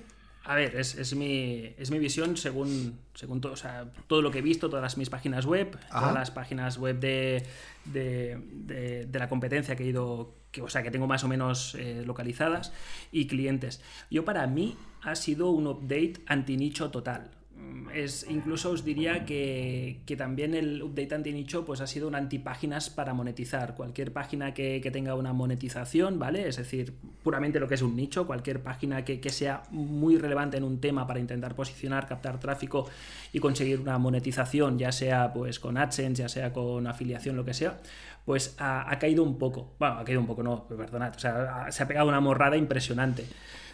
a 0.46 0.56
ver, 0.56 0.76
es, 0.76 0.96
es 0.96 1.16
mi, 1.16 1.74
es 1.78 1.90
mi 1.92 2.00
visión 2.00 2.38
según, 2.38 3.00
según 3.16 3.42
todo, 3.42 3.54
o 3.54 3.58
sea, 3.58 3.92
todo 4.08 4.22
lo 4.22 4.30
que 4.32 4.40
he 4.40 4.42
visto, 4.42 4.70
todas 4.70 4.96
mis 4.98 5.10
páginas 5.10 5.46
web, 5.46 5.76
Ajá. 5.90 6.00
todas 6.02 6.14
las 6.14 6.32
páginas 6.32 6.78
web 6.78 7.00
de, 7.00 7.44
de, 7.86 8.38
de- 8.52 9.06
de 9.06 9.20
la 9.20 9.28
competencia 9.28 9.76
que 9.76 9.84
he 9.84 9.88
ido, 9.88 10.36
que, 10.52 10.62
o 10.62 10.70
sea, 10.70 10.84
que 10.84 10.92
tengo 10.92 11.08
más 11.08 11.24
o 11.24 11.28
menos 11.28 11.76
eh, 11.76 12.04
localizadas 12.06 12.72
y 13.12 13.28
clientes. 13.28 13.82
Yo 14.12 14.24
para 14.24 14.46
mí 14.48 14.76
ha 15.02 15.16
sido 15.16 15.50
un 15.50 15.68
update 15.68 16.22
anti-nicho 16.28 16.92
total. 16.92 17.32
Mm, 17.66 17.90
Es, 17.94 18.26
incluso 18.30 18.72
os 18.72 18.84
diría 18.84 19.26
que, 19.26 20.02
que 20.06 20.16
también 20.16 20.54
el 20.54 20.84
update 20.84 21.16
anti-nicho 21.16 21.66
pues, 21.66 21.82
ha 21.82 21.88
sido 21.88 22.08
un 22.08 22.16
antipáginas 22.16 22.90
para 22.90 23.14
monetizar. 23.14 23.76
Cualquier 23.76 24.12
página 24.12 24.54
que, 24.54 24.82
que 24.82 24.92
tenga 24.92 25.16
una 25.16 25.34
monetización, 25.34 26.20
¿vale? 26.20 26.48
Es 26.48 26.58
decir, 26.58 26.94
puramente 27.24 27.60
lo 27.60 27.68
que 27.68 27.76
es 27.76 27.82
un 27.82 27.96
nicho, 27.96 28.28
cualquier 28.28 28.62
página 28.62 29.06
que, 29.06 29.20
que 29.20 29.30
sea 29.30 29.64
muy 29.72 30.18
relevante 30.18 30.58
en 30.58 30.64
un 30.64 30.80
tema 30.80 31.08
para 31.08 31.20
intentar 31.20 31.56
posicionar, 31.56 32.08
captar 32.08 32.40
tráfico 32.40 32.90
y 33.34 33.40
conseguir 33.40 33.80
una 33.80 33.98
monetización, 33.98 34.78
ya 34.78 34.92
sea 34.92 35.34
pues 35.34 35.60
con 35.60 35.78
AdSense, 35.78 36.22
ya 36.22 36.30
sea 36.30 36.54
con 36.54 36.88
afiliación, 36.88 37.36
lo 37.36 37.46
que 37.46 37.54
sea, 37.54 37.80
pues 38.26 38.56
ha, 38.60 38.98
caído 39.00 39.24
un 39.24 39.38
poco. 39.38 39.76
Bueno, 39.80 40.00
ha 40.00 40.04
caído 40.04 40.20
un 40.20 40.28
poco, 40.28 40.44
no, 40.44 40.68
perdonad. 40.68 41.16
O 41.16 41.20
sea, 41.20 41.68
se 41.72 41.84
ha 41.84 41.88
pegado 41.88 42.08
una 42.08 42.20
morrada 42.20 42.58
impresionante. 42.58 43.26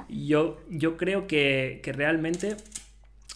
Yo, 0.09 0.59
yo 0.69 0.97
creo 0.97 1.27
que 1.27 1.81
realmente 1.95 2.57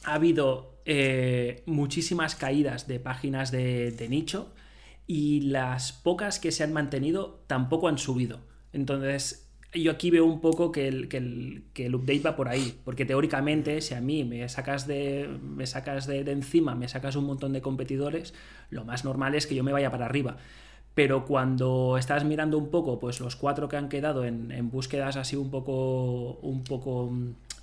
ha 0.06 0.14
habido 0.14 0.76
eh, 0.86 1.64
muchísimas 1.66 2.36
caídas 2.36 2.88
de 2.88 3.00
páginas 3.00 3.52
de, 3.52 4.08
nicho 4.10 4.54
y 5.08 5.42
las 5.42 5.94
pocas 5.94 6.40
que 6.40 6.52
se 6.52 6.64
han 6.64 6.74
mantenido 6.74 7.44
tampoco 7.48 7.88
han 7.88 7.98
subido. 7.98 8.40
Entonces, 8.72 9.50
yo 9.74 9.92
aquí 9.92 10.12
veo 10.12 10.26
un 10.26 10.42
poco 10.42 10.72
que 10.72 10.88
el, 10.88 11.10
que 11.10 11.18
el, 11.18 11.64
que 11.74 11.88
el 11.88 11.96
update 11.96 12.20
va 12.22 12.36
por 12.36 12.50
ahí, 12.50 12.80
porque 12.86 13.06
teóricamente 13.06 13.82
si 13.82 13.96
a 13.96 14.02
mí 14.02 14.24
me 14.24 14.48
sacas, 14.48 14.86
de, 14.86 15.28
me 15.42 15.66
sacas 15.66 16.06
de, 16.06 16.20
encima, 16.32 16.76
me 16.76 16.88
sacas 16.88 17.16
un 17.16 17.26
montón 17.26 17.52
de 17.54 17.62
competidores, 17.62 18.34
lo 18.70 18.86
más 18.86 19.06
normal 19.06 19.34
es 19.34 19.48
que 19.48 19.56
yo 19.56 19.64
me 19.64 19.74
vaya 19.74 19.92
para 19.92 20.06
arriba. 20.06 20.38
Pero 20.94 21.26
cuando 21.26 21.98
estás 21.98 22.24
mirando 22.24 22.58
un 22.58 22.70
poco, 22.70 23.00
pues 23.00 23.20
los 23.20 23.36
cuatro 23.36 23.68
que 23.68 23.76
han 23.76 23.90
quedado 23.90 24.24
en, 24.24 24.52
en 24.52 24.70
búsquedas 24.70 25.18
así 25.18 25.36
un 25.36 25.52
poco, 25.52 26.40
un 26.42 26.64
poco, 26.64 27.12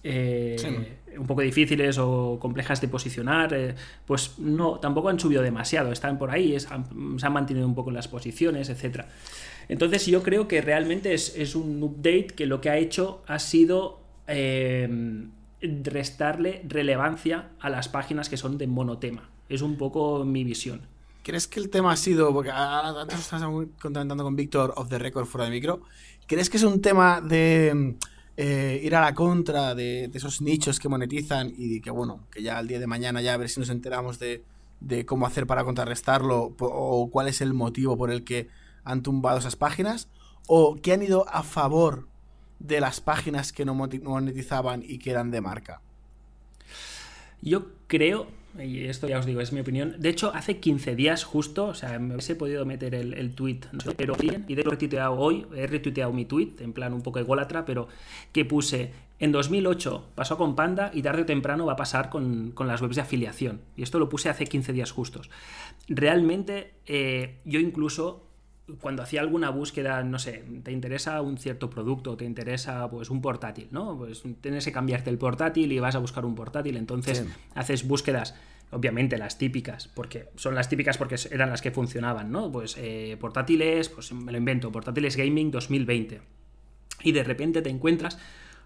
eh, 0.04 0.56
Sí. 0.58 1.16
un 1.18 1.26
poco 1.26 1.42
difíciles 1.42 1.98
o 1.98 2.38
complejas 2.40 2.80
de 2.80 2.88
posicionar, 2.88 3.52
eh, 3.54 3.74
pues 4.06 4.38
no, 4.38 4.80
tampoco 4.80 5.08
han 5.10 5.20
subido 5.20 5.42
demasiado. 5.42 5.92
Están 5.92 6.18
por 6.18 6.30
ahí, 6.30 6.54
es- 6.54 6.70
han- 6.70 7.18
se 7.18 7.26
han 7.26 7.32
mantenido 7.32 7.66
un 7.66 7.74
poco 7.74 7.90
en 7.90 7.96
las 7.96 8.08
posiciones, 8.08 8.68
etcétera. 8.68 9.08
Entonces 9.68 10.06
yo 10.06 10.22
creo 10.22 10.48
que 10.48 10.60
realmente 10.60 11.14
es, 11.14 11.34
es 11.36 11.54
un 11.54 11.82
update 11.82 12.28
que 12.28 12.46
lo 12.46 12.60
que 12.60 12.70
ha 12.70 12.78
hecho 12.78 13.22
ha 13.26 13.38
sido 13.38 14.00
eh, 14.28 14.88
restarle 15.60 16.62
relevancia 16.68 17.50
a 17.60 17.70
las 17.70 17.88
páginas 17.88 18.28
que 18.28 18.36
son 18.36 18.58
de 18.58 18.66
monotema. 18.66 19.28
Es 19.48 19.62
un 19.62 19.76
poco 19.76 20.24
mi 20.24 20.44
visión. 20.44 20.82
¿Crees 21.22 21.46
que 21.46 21.60
el 21.60 21.70
tema 21.70 21.92
ha 21.92 21.96
sido, 21.96 22.32
porque 22.32 22.50
antes 22.50 23.20
estás 23.20 23.42
contactando 23.80 24.24
con 24.24 24.34
Víctor 24.34 24.72
of 24.76 24.88
the 24.88 24.98
record 24.98 25.26
fuera 25.26 25.44
de 25.44 25.52
micro, 25.52 25.82
¿crees 26.26 26.50
que 26.50 26.56
es 26.56 26.64
un 26.64 26.80
tema 26.80 27.20
de 27.20 27.94
eh, 28.36 28.80
ir 28.82 28.94
a 28.96 29.00
la 29.00 29.14
contra 29.14 29.74
de, 29.74 30.10
esos 30.12 30.40
nichos 30.40 30.78
que 30.78 30.88
monetizan 30.88 31.52
y 31.56 31.80
que 31.80 31.90
bueno, 31.90 32.26
que 32.30 32.42
ya 32.42 32.58
al 32.58 32.68
día 32.68 32.78
de 32.78 32.86
mañana 32.86 33.20
ya 33.20 33.34
a 33.34 33.36
ver 33.36 33.48
si 33.48 33.60
nos 33.60 33.68
enteramos 33.68 34.18
de, 34.18 34.44
de 34.80 35.04
cómo 35.04 35.26
hacer 35.26 35.46
para 35.46 35.64
contrarrestarlo 35.64 36.54
o 36.58 37.10
cuál 37.10 37.28
es 37.28 37.40
el 37.40 37.54
motivo 37.54 37.96
por 37.96 38.10
el 38.10 38.24
que 38.24 38.48
han 38.84 39.02
tumbado 39.02 39.38
esas 39.38 39.56
páginas? 39.56 40.08
¿O 40.46 40.76
que 40.76 40.92
han 40.92 41.02
ido 41.02 41.26
a 41.28 41.42
favor 41.42 42.08
de 42.58 42.80
las 42.80 43.00
páginas 43.00 43.52
que 43.52 43.64
no 43.64 43.74
monetizaban 43.74 44.82
y 44.84 44.98
que 44.98 45.10
eran 45.10 45.30
de 45.30 45.40
marca? 45.40 45.80
Yo 47.40 47.66
creo, 47.86 48.26
y 48.58 48.84
esto 48.84 49.08
ya 49.08 49.18
os 49.18 49.26
digo, 49.26 49.40
es 49.40 49.52
mi 49.52 49.60
opinión. 49.60 49.94
De 49.98 50.08
hecho, 50.08 50.32
hace 50.34 50.58
15 50.58 50.94
días 50.94 51.24
justo, 51.24 51.66
o 51.66 51.74
sea, 51.74 51.98
me 51.98 52.14
hubiese 52.14 52.34
podido 52.34 52.66
meter 52.66 52.94
el, 52.94 53.14
el 53.14 53.34
tweet, 53.34 53.60
pero 53.96 54.14
bien, 54.14 54.44
y 54.48 54.54
de 54.54 54.60
hecho 54.60 54.70
he 54.70 54.72
retuiteado 54.72 55.14
hoy, 55.14 55.46
he 55.54 55.66
retuiteado 55.66 56.12
mi 56.12 56.24
tweet, 56.24 56.54
en 56.60 56.72
plan 56.72 56.92
un 56.92 57.02
poco 57.02 57.18
ególatra, 57.18 57.64
pero 57.64 57.88
que 58.32 58.44
puse, 58.44 58.90
en 59.18 59.32
2008 59.32 60.04
pasó 60.14 60.36
con 60.36 60.56
Panda 60.56 60.90
y 60.92 61.02
tarde 61.02 61.22
o 61.22 61.26
temprano 61.26 61.64
va 61.64 61.74
a 61.74 61.76
pasar 61.76 62.10
con, 62.10 62.50
con 62.50 62.66
las 62.66 62.82
webs 62.82 62.96
de 62.96 63.02
afiliación. 63.02 63.60
Y 63.76 63.82
esto 63.82 63.98
lo 63.98 64.08
puse 64.08 64.28
hace 64.28 64.46
15 64.46 64.72
días 64.72 64.90
justos. 64.90 65.30
Realmente, 65.88 66.72
eh, 66.86 67.36
yo 67.44 67.60
incluso 67.60 68.24
cuando 68.80 69.02
hacía 69.02 69.20
alguna 69.20 69.50
búsqueda, 69.50 70.02
no 70.04 70.18
sé, 70.18 70.44
te 70.62 70.70
interesa 70.72 71.20
un 71.20 71.36
cierto 71.36 71.68
producto, 71.68 72.16
te 72.16 72.24
interesa 72.24 72.88
pues 72.88 73.10
un 73.10 73.20
portátil, 73.20 73.68
¿no? 73.70 73.96
Pues 73.98 74.22
tienes 74.40 74.64
que 74.64 74.72
cambiarte 74.72 75.10
el 75.10 75.18
portátil 75.18 75.72
y 75.72 75.78
vas 75.80 75.94
a 75.94 75.98
buscar 75.98 76.24
un 76.24 76.34
portátil, 76.34 76.76
entonces 76.76 77.18
Sí. 77.18 77.28
haces 77.54 77.86
búsquedas, 77.86 78.34
obviamente 78.70 79.18
las 79.18 79.36
típicas, 79.36 79.88
porque 79.88 80.28
son 80.36 80.54
las 80.54 80.68
típicas 80.68 80.96
porque 80.96 81.16
eran 81.30 81.50
las 81.50 81.60
que 81.60 81.70
funcionaban, 81.72 82.30
¿no? 82.30 82.50
Pues 82.52 82.76
eh, 82.78 83.16
portátiles, 83.20 83.88
pues 83.88 84.12
me 84.12 84.30
lo 84.32 84.38
invento, 84.38 84.70
portátiles 84.70 85.16
gaming 85.16 85.50
2020. 85.50 86.20
Y 87.02 87.12
de 87.12 87.24
repente 87.24 87.62
te 87.62 87.70
encuentras 87.70 88.16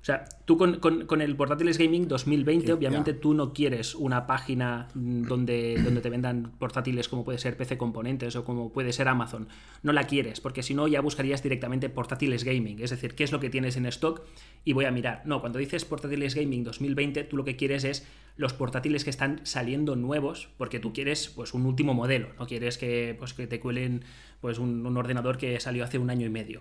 sea, 0.06 0.24
tú 0.44 0.56
con, 0.56 0.78
con- 0.78 1.06
con 1.06 1.20
el 1.20 1.34
Portátiles 1.36 1.78
Gaming 1.78 2.06
2020, 2.06 2.66
Que- 2.66 2.72
obviamente 2.72 3.12
ya. 3.14 3.20
tú 3.20 3.34
no 3.34 3.52
quieres 3.52 3.94
una 3.94 4.26
página 4.26 4.88
mm, 4.94 5.22
donde, 5.22 5.80
donde 5.84 6.00
te 6.00 6.10
vendan 6.10 6.52
portátiles 6.58 7.08
como 7.08 7.24
puede 7.24 7.38
ser 7.38 7.56
PC 7.56 7.76
Componentes 7.76 8.36
o 8.36 8.44
como 8.44 8.72
puede 8.72 8.92
ser 8.92 9.08
Amazon. 9.08 9.48
No 9.82 9.92
la 9.92 10.04
quieres, 10.04 10.40
porque 10.40 10.62
si 10.62 10.74
no 10.74 10.86
ya 10.88 11.00
buscarías 11.00 11.42
directamente 11.42 11.88
portátiles 11.88 12.44
gaming. 12.44 12.80
Es 12.80 12.90
decir, 12.90 13.14
qué 13.14 13.24
es 13.24 13.32
lo 13.32 13.40
que 13.40 13.50
tienes 13.50 13.76
en 13.76 13.86
stock 13.86 14.22
y 14.64 14.72
voy 14.74 14.84
a 14.84 14.90
mirar. 14.90 15.22
No, 15.24 15.40
cuando 15.40 15.58
dices 15.58 15.84
portátiles 15.84 16.34
gaming 16.34 16.62
2020, 16.64 17.24
tú 17.24 17.36
lo 17.36 17.44
que 17.44 17.56
quieres 17.56 17.84
es 17.84 18.06
los 18.36 18.52
portátiles 18.52 19.02
que 19.02 19.10
están 19.10 19.40
saliendo 19.44 19.96
nuevos, 19.96 20.50
porque 20.58 20.78
tú 20.78 20.92
quieres 20.92 21.28
pues 21.34 21.54
un 21.54 21.64
último 21.66 21.94
modelo, 21.94 22.28
no 22.38 22.46
quieres 22.46 22.76
que, 22.78 23.16
pues, 23.18 23.32
que 23.32 23.46
te 23.46 23.58
cuelen 23.60 24.04
pues, 24.40 24.58
un- 24.58 24.86
un 24.86 24.96
ordenador 24.98 25.38
que 25.38 25.58
salió 25.58 25.82
hace 25.84 25.98
un 25.98 26.10
año 26.10 26.26
y 26.26 26.30
medio. 26.30 26.60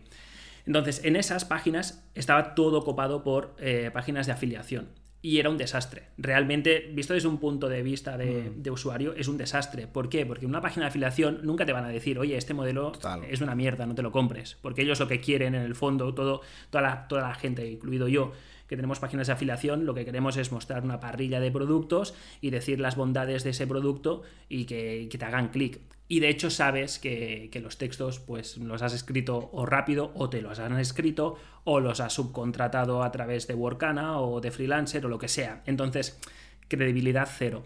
Entonces, 0.65 1.03
en 1.03 1.15
esas 1.15 1.45
páginas 1.45 2.07
estaba 2.13 2.55
todo 2.55 2.83
copado 2.83 3.23
por 3.23 3.55
eh, 3.59 3.91
páginas 3.93 4.25
de 4.25 4.33
afiliación. 4.33 4.89
Y 5.21 5.39
era 5.39 5.49
un 5.49 5.57
desastre. 5.57 6.09
Realmente, 6.19 6.91
visto 6.93 7.15
desde 7.15 7.27
un 7.27 7.39
punto 7.39 7.67
de 7.67 7.81
vista 7.81 8.15
de, 8.15 8.51
de 8.55 8.69
usuario, 8.69 9.15
es 9.15 9.27
un 9.27 9.37
desastre. 9.37 9.87
¿Por 9.87 10.07
qué? 10.07 10.23
Porque 10.23 10.45
en 10.45 10.51
una 10.51 10.61
página 10.61 10.85
de 10.85 10.89
afiliación 10.89 11.39
nunca 11.41 11.65
te 11.65 11.73
van 11.73 11.83
a 11.83 11.89
decir, 11.89 12.19
oye, 12.19 12.37
este 12.37 12.53
modelo 12.53 12.91
Total. 12.91 13.23
es 13.23 13.41
una 13.41 13.55
mierda, 13.55 13.87
no 13.87 13.95
te 13.95 14.03
lo 14.03 14.11
compres. 14.11 14.55
Porque 14.61 14.83
ellos 14.83 14.99
lo 14.99 15.07
que 15.07 15.21
quieren, 15.21 15.55
en 15.55 15.63
el 15.63 15.73
fondo, 15.73 16.13
todo, 16.13 16.41
toda, 16.69 16.83
la, 16.83 17.07
toda 17.07 17.23
la 17.23 17.33
gente, 17.33 17.67
incluido 17.67 18.07
yo, 18.07 18.33
que 18.67 18.75
tenemos 18.75 18.99
páginas 18.99 19.25
de 19.25 19.33
afiliación, 19.33 19.85
lo 19.85 19.95
que 19.95 20.05
queremos 20.05 20.37
es 20.37 20.51
mostrar 20.51 20.83
una 20.83 20.99
parrilla 20.99 21.39
de 21.39 21.51
productos 21.51 22.13
y 22.41 22.51
decir 22.51 22.79
las 22.79 22.95
bondades 22.95 23.43
de 23.43 23.49
ese 23.51 23.65
producto 23.65 24.21
y 24.47 24.65
que, 24.65 25.07
que 25.09 25.17
te 25.17 25.25
hagan 25.25 25.49
clic. 25.49 25.79
Y 26.07 26.19
de 26.19 26.29
hecho 26.29 26.49
sabes 26.49 26.99
que, 26.99 27.49
que 27.51 27.59
los 27.59 27.77
textos 27.77 28.19
pues 28.19 28.57
los 28.57 28.81
has 28.81 28.93
escrito 28.93 29.49
o 29.51 29.65
rápido 29.65 30.11
o 30.15 30.29
te 30.29 30.41
los 30.41 30.59
han 30.59 30.77
escrito 30.77 31.35
o 31.63 31.79
los 31.79 31.99
has 31.99 32.13
subcontratado 32.13 33.03
a 33.03 33.11
través 33.11 33.47
de 33.47 33.55
Workana 33.55 34.19
o 34.19 34.39
de 34.39 34.51
freelancer 34.51 35.05
o 35.05 35.09
lo 35.09 35.17
que 35.17 35.27
sea. 35.27 35.63
Entonces, 35.65 36.19
credibilidad 36.67 37.27
cero. 37.29 37.63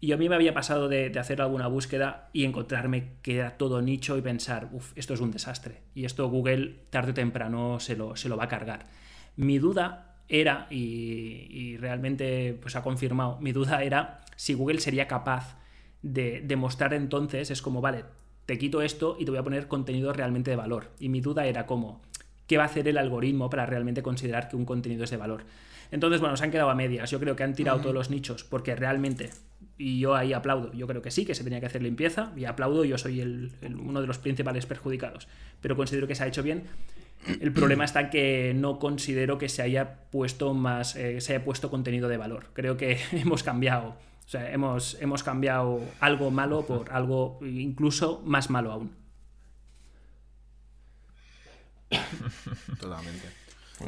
Y 0.00 0.12
a 0.12 0.16
mí 0.16 0.28
me 0.28 0.34
había 0.34 0.54
pasado 0.54 0.88
de, 0.88 1.10
de 1.10 1.20
hacer 1.20 1.40
alguna 1.40 1.68
búsqueda 1.68 2.30
y 2.32 2.44
encontrarme 2.44 3.10
que 3.22 3.36
era 3.36 3.56
todo 3.56 3.82
nicho 3.82 4.16
y 4.16 4.22
pensar, 4.22 4.68
uff, 4.72 4.92
esto 4.96 5.14
es 5.14 5.20
un 5.20 5.30
desastre. 5.30 5.82
Y 5.94 6.06
esto 6.06 6.28
Google 6.28 6.76
tarde 6.90 7.12
o 7.12 7.14
temprano 7.14 7.78
se 7.78 7.94
lo, 7.94 8.16
se 8.16 8.28
lo 8.28 8.36
va 8.36 8.44
a 8.44 8.48
cargar. 8.48 8.86
Mi 9.36 9.58
duda 9.58 10.16
era, 10.28 10.66
y, 10.70 11.46
y 11.50 11.76
realmente 11.76 12.58
pues 12.60 12.74
ha 12.74 12.82
confirmado, 12.82 13.38
mi 13.40 13.52
duda 13.52 13.82
era 13.84 14.22
si 14.34 14.54
Google 14.54 14.80
sería 14.80 15.06
capaz 15.06 15.56
de 16.02 16.42
demostrar 16.44 16.94
entonces, 16.94 17.50
es 17.50 17.62
como, 17.62 17.80
vale, 17.80 18.04
te 18.46 18.58
quito 18.58 18.82
esto 18.82 19.16
y 19.18 19.24
te 19.24 19.30
voy 19.30 19.38
a 19.38 19.44
poner 19.44 19.68
contenido 19.68 20.12
realmente 20.12 20.50
de 20.50 20.56
valor. 20.56 20.90
Y 20.98 21.08
mi 21.08 21.20
duda 21.20 21.46
era 21.46 21.64
como, 21.66 22.02
¿qué 22.46 22.56
va 22.56 22.64
a 22.64 22.66
hacer 22.66 22.88
el 22.88 22.98
algoritmo 22.98 23.48
para 23.50 23.66
realmente 23.66 24.02
considerar 24.02 24.48
que 24.48 24.56
un 24.56 24.64
contenido 24.64 25.04
es 25.04 25.10
de 25.10 25.16
valor? 25.16 25.44
Entonces, 25.90 26.20
bueno, 26.20 26.36
se 26.36 26.44
han 26.44 26.50
quedado 26.50 26.70
a 26.70 26.74
medias. 26.74 27.10
Yo 27.10 27.20
creo 27.20 27.36
que 27.36 27.42
han 27.44 27.54
tirado 27.54 27.80
todos 27.80 27.94
los 27.94 28.10
nichos 28.10 28.44
porque 28.44 28.74
realmente, 28.74 29.30
y 29.78 30.00
yo 30.00 30.14
ahí 30.16 30.32
aplaudo, 30.32 30.72
yo 30.72 30.86
creo 30.86 31.02
que 31.02 31.10
sí, 31.10 31.24
que 31.26 31.34
se 31.34 31.44
tenía 31.44 31.60
que 31.60 31.66
hacer 31.66 31.82
limpieza, 31.82 32.32
y 32.36 32.46
aplaudo, 32.46 32.84
yo 32.84 32.96
soy 32.98 33.20
el- 33.20 33.52
el- 33.60 33.76
uno 33.76 34.00
de 34.00 34.06
los 34.06 34.18
principales 34.18 34.64
perjudicados, 34.66 35.28
pero 35.60 35.76
considero 35.76 36.06
que 36.08 36.14
se 36.14 36.24
ha 36.24 36.26
hecho 36.26 36.42
bien. 36.42 36.64
El 37.40 37.52
problema 37.52 37.84
está 37.84 38.00
en 38.00 38.10
que 38.10 38.52
no 38.56 38.78
considero 38.80 39.38
que 39.38 39.48
se 39.48 39.62
haya 39.62 40.00
puesto 40.10 40.54
más, 40.54 40.96
eh, 40.96 41.20
se 41.20 41.34
haya 41.36 41.44
puesto 41.44 41.70
contenido 41.70 42.08
de 42.08 42.16
valor. 42.16 42.46
Creo 42.54 42.76
que 42.76 42.98
hemos 43.12 43.42
cambiado, 43.44 43.94
sea, 44.32 44.52
hemos, 44.52 44.96
hemos 45.00 45.22
cambiado 45.22 45.80
algo 46.00 46.30
malo 46.30 46.66
por 46.66 46.90
algo 46.92 47.38
incluso 47.42 48.22
más 48.24 48.50
malo 48.50 48.72
aún. 48.72 48.90
Totalmente. 52.80 53.28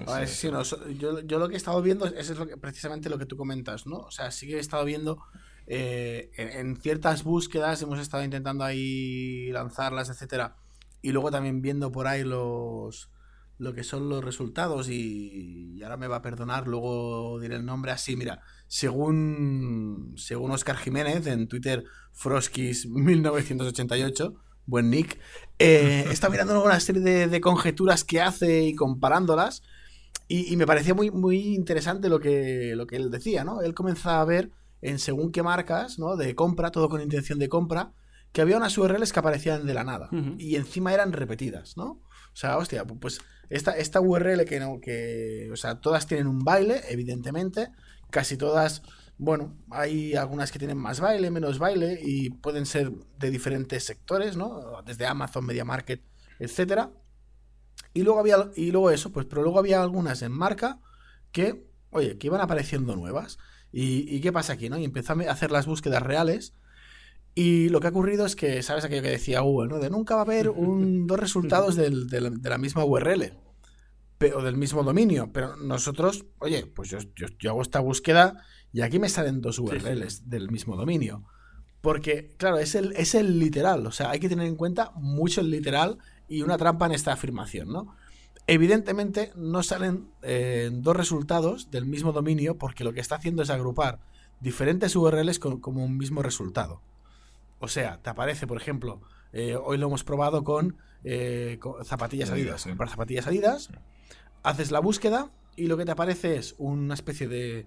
Pues, 0.05 0.31
sí, 0.31 0.51
no, 0.51 0.63
yo, 0.63 1.21
yo 1.21 1.39
lo 1.39 1.49
que 1.49 1.55
he 1.55 1.57
estado 1.57 1.81
viendo 1.81 2.07
es 2.07 2.31
es 2.31 2.37
lo 2.39 2.47
que- 2.47 2.57
precisamente 2.57 3.09
lo 3.09 3.19
que 3.19 3.27
tú 3.27 3.37
comentas, 3.37 3.87
¿no? 3.87 3.99
O 3.99 4.11
sea, 4.11 4.31
sí 4.31 4.47
que 4.49 4.57
he 4.57 4.61
estado 4.61 4.85
viendo 4.85 5.23
eh, 5.67 6.31
en, 6.37 6.49
en 6.69 6.77
ciertas 6.77 7.23
búsquedas, 7.23 7.81
hemos 7.83 8.01
estado 8.01 8.25
intentando 8.25 8.65
ahí 8.65 9.51
lanzarlas, 9.53 10.11
etcétera, 10.11 10.57
y 11.01 11.13
luego 11.13 11.31
también 11.31 11.63
viendo 11.63 11.93
por 11.93 12.07
ahí 12.07 12.25
los 12.25 13.11
lo 13.59 13.73
que 13.73 13.85
son 13.85 14.09
los 14.09 14.25
resultados 14.25 14.89
y, 14.89 15.77
y 15.79 15.83
ahora 15.85 15.97
me 15.97 16.09
va 16.09 16.17
a 16.17 16.23
perdonar, 16.23 16.67
luego 16.67 17.39
diré 17.41 17.55
el 17.57 17.65
nombre 17.65 17.93
así, 17.93 18.17
mira, 18.17 18.43
según 18.67 20.15
según 20.17 20.51
Oscar 20.51 20.77
Jiménez 20.77 21.27
en 21.27 21.49
Twitter 21.49 21.85
Froskis 22.13 22.87
1988 22.87 24.35
buen 24.67 24.91
nick, 24.91 25.19
eh, 25.59 26.07
estado 26.11 26.31
mirando 26.33 26.65
una 26.65 26.81
serie 26.81 27.03
de, 27.03 27.27
de 27.29 27.41
conjeturas 27.41 28.03
que 28.03 28.21
hace 28.21 28.65
y 28.65 28.75
comparándolas 28.75 29.63
y, 30.29 30.53
y 30.53 30.57
me 30.57 30.67
parecía 30.67 30.95
muy, 30.95 31.11
muy 31.11 31.55
interesante 31.55 32.09
lo 32.09 32.19
que, 32.19 32.75
lo 32.77 32.87
que 32.87 32.97
él 32.97 33.11
decía, 33.11 33.45
¿no? 33.45 33.61
Él 33.61 33.75
comenzaba 33.75 34.21
a 34.21 34.25
ver 34.25 34.51
en 34.81 34.99
según 34.99 35.33
qué 35.33 35.43
marcas, 35.43 35.99
¿no? 35.99 36.17
De 36.17 36.35
compra, 36.35 36.71
todo 36.71 36.89
con 36.89 37.01
intención 37.01 37.39
de 37.39 37.49
compra, 37.49 37.93
que 38.33 38.41
había 38.41 38.57
unas 38.57 38.77
URLs 38.77 39.13
que 39.13 39.21
aparecían 39.21 39.67
de 39.67 39.75
la 39.75 39.85
nada. 39.85 40.09
Y 40.39 40.57
encima 40.57 40.93
eran 40.93 41.13
repetidas, 41.13 41.77
¿no? 41.77 41.85
O 41.85 42.37
sea, 42.37 42.59
hostia, 42.59 42.85
pues 42.85 43.21
esta, 43.49 43.73
esta 43.73 44.01
URL 44.01 44.45
que 44.45 44.59
no, 44.59 44.81
que. 44.81 45.49
O 45.53 45.57
sea, 45.57 45.81
todas 45.81 46.07
tienen 46.07 46.27
un 46.27 46.41
baile, 46.41 46.81
evidentemente. 46.89 47.69
Casi 48.15 48.37
todas. 48.37 48.83
Bueno, 49.19 49.59
hay 49.73 50.15
algunas 50.15 50.53
que 50.53 50.61
tienen 50.61 50.79
más 50.79 51.01
baile, 51.01 51.33
menos 51.33 51.59
baile, 51.59 51.99
y 52.01 52.31
pueden 52.31 52.65
ser 52.65 52.93
de 53.19 53.33
diferentes 53.33 53.83
sectores, 53.83 54.37
¿no? 54.37 54.83
Desde 54.87 55.05
Amazon, 55.05 55.45
Media 55.45 55.65
Market, 55.65 56.01
etcétera. 56.39 56.93
Y 57.93 58.05
luego 58.05 58.21
había, 58.21 58.37
y 58.55 58.71
luego 58.71 58.93
eso, 58.93 59.11
pues, 59.11 59.27
pero 59.27 59.43
luego 59.43 59.59
había 59.59 59.83
algunas 59.83 60.23
en 60.23 60.31
marca 60.31 60.79
que, 61.33 61.67
oye, 61.91 62.17
que 62.17 62.29
iban 62.29 62.41
apareciendo 62.41 62.95
nuevas. 62.95 63.39
¿Y, 63.73 64.21
qué 64.21 64.31
pasa 64.31 64.53
aquí, 64.53 64.69
no? 64.69 64.79
Y 64.79 64.85
empezó 64.85 65.15
a 65.15 65.33
hacer 65.33 65.51
las 65.51 65.67
búsquedas 65.67 66.05
reales. 66.05 66.55
Y 67.35 67.69
lo 67.71 67.81
que 67.81 67.89
ha 67.89 67.91
ocurrido 67.91 68.27
es 68.27 68.37
que, 68.37 68.63
¿sabes 68.63 68.85
aquello 68.85 69.03
que 69.03 69.11
decía 69.11 69.41
Google, 69.41 69.71
no? 69.71 69.81
De 69.81 69.91
nunca 69.91 70.15
va 70.15 70.21
a 70.21 70.25
haber 70.25 70.51
un, 70.51 71.09
dos 71.09 71.19
resultados 71.19 71.75
de 71.75 72.41
la 72.45 72.59
misma 72.59 72.85
URL 72.85 73.33
pe- 74.19 74.33
o 74.35 74.43
del 74.43 74.57
mismo 74.57 74.83
dominio. 74.83 75.31
Pero 75.33 75.57
nosotros, 75.57 76.25
oye, 76.39 76.67
pues 76.67 76.91
yo, 76.91 76.99
yo- 77.17 77.29
yo 77.39 77.51
hago 77.51 77.63
esta 77.63 77.81
búsqueda 77.81 78.43
y 78.73 78.81
aquí 78.83 78.99
me 78.99 79.09
salen 79.09 79.41
dos 79.41 79.57
sí. 79.57 79.63
URLs 79.63 80.29
del 80.29 80.51
mismo 80.51 80.77
dominio. 80.77 81.25
Porque, 81.81 82.35
claro, 82.39 82.59
es 82.59 82.75
el, 82.75 82.93
es 82.93 83.15
el 83.15 83.39
literal. 83.39 83.87
O 83.87 83.93
sea, 83.93 84.11
hay 84.11 84.19
que 84.21 84.29
tener 84.29 84.47
en 84.47 84.57
cuenta 84.57 84.91
mucho 84.97 85.41
el 85.43 85.51
literal 85.51 85.99
y 86.29 86.41
una 86.43 86.57
trampa 86.57 86.87
en 86.87 86.93
esta 86.93 87.13
afirmación, 87.13 87.69
¿no? 87.69 87.95
Evidentemente 88.47 89.33
no 89.37 89.63
salen 89.63 90.09
eh, 90.23 90.71
dos 90.73 90.97
resultados 90.97 91.71
del 91.71 91.87
mismo 91.87 92.13
dominio 92.13 92.57
porque 92.59 92.85
lo 92.85 92.93
que 92.93 93.01
está 93.01 93.17
haciendo 93.17 93.43
es 93.43 93.51
agrupar 93.51 94.01
diferentes 94.41 94.95
URLs 94.97 95.39
con- 95.39 95.61
como 95.61 95.85
un 95.85 95.97
mismo 95.97 96.23
resultado. 96.23 96.81
O 97.59 97.69
sea, 97.69 97.99
te 98.03 98.11
aparece, 98.11 98.47
por 98.47 98.59
ejemplo, 98.59 99.01
eh, 99.33 99.57
hoy 99.57 99.79
lo 99.79 99.87
hemos 99.87 100.05
probado 100.05 100.45
con, 100.45 100.77
eh, 101.05 101.57
con 101.61 101.83
zapatillas 101.85 102.31
Adidas, 102.31 102.63
Adidas. 102.63 102.67
Comprar 102.67 102.91
zapatillas 102.91 103.27
Adidas, 103.27 103.71
haces 104.45 104.71
la 104.71 104.79
búsqueda 104.79 105.31
y 105.57 105.67
lo 105.67 105.77
que 105.77 105.85
te 105.85 105.91
aparece 105.91 106.37
es 106.37 106.55
una 106.59 106.95
especie 106.95 107.27
de, 107.29 107.67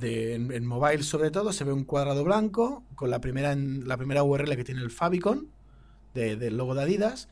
en, 0.00 0.66
mobile 0.66 1.02
sobre 1.02 1.30
todo 1.30 1.52
se 1.52 1.64
ve 1.64 1.72
un 1.72 1.84
cuadrado 1.84 2.22
blanco 2.24 2.82
con 2.94 3.10
la 3.10 3.20
primera 3.22 3.52
en- 3.52 3.88
la 3.88 3.96
primera 3.96 4.22
URL 4.22 4.54
que 4.56 4.64
tiene 4.64 4.82
el 4.82 4.90
favicon 4.90 5.48
de- 6.14 6.36
del 6.36 6.56
logo 6.58 6.74
de 6.74 6.82
Adidas. 6.82 7.28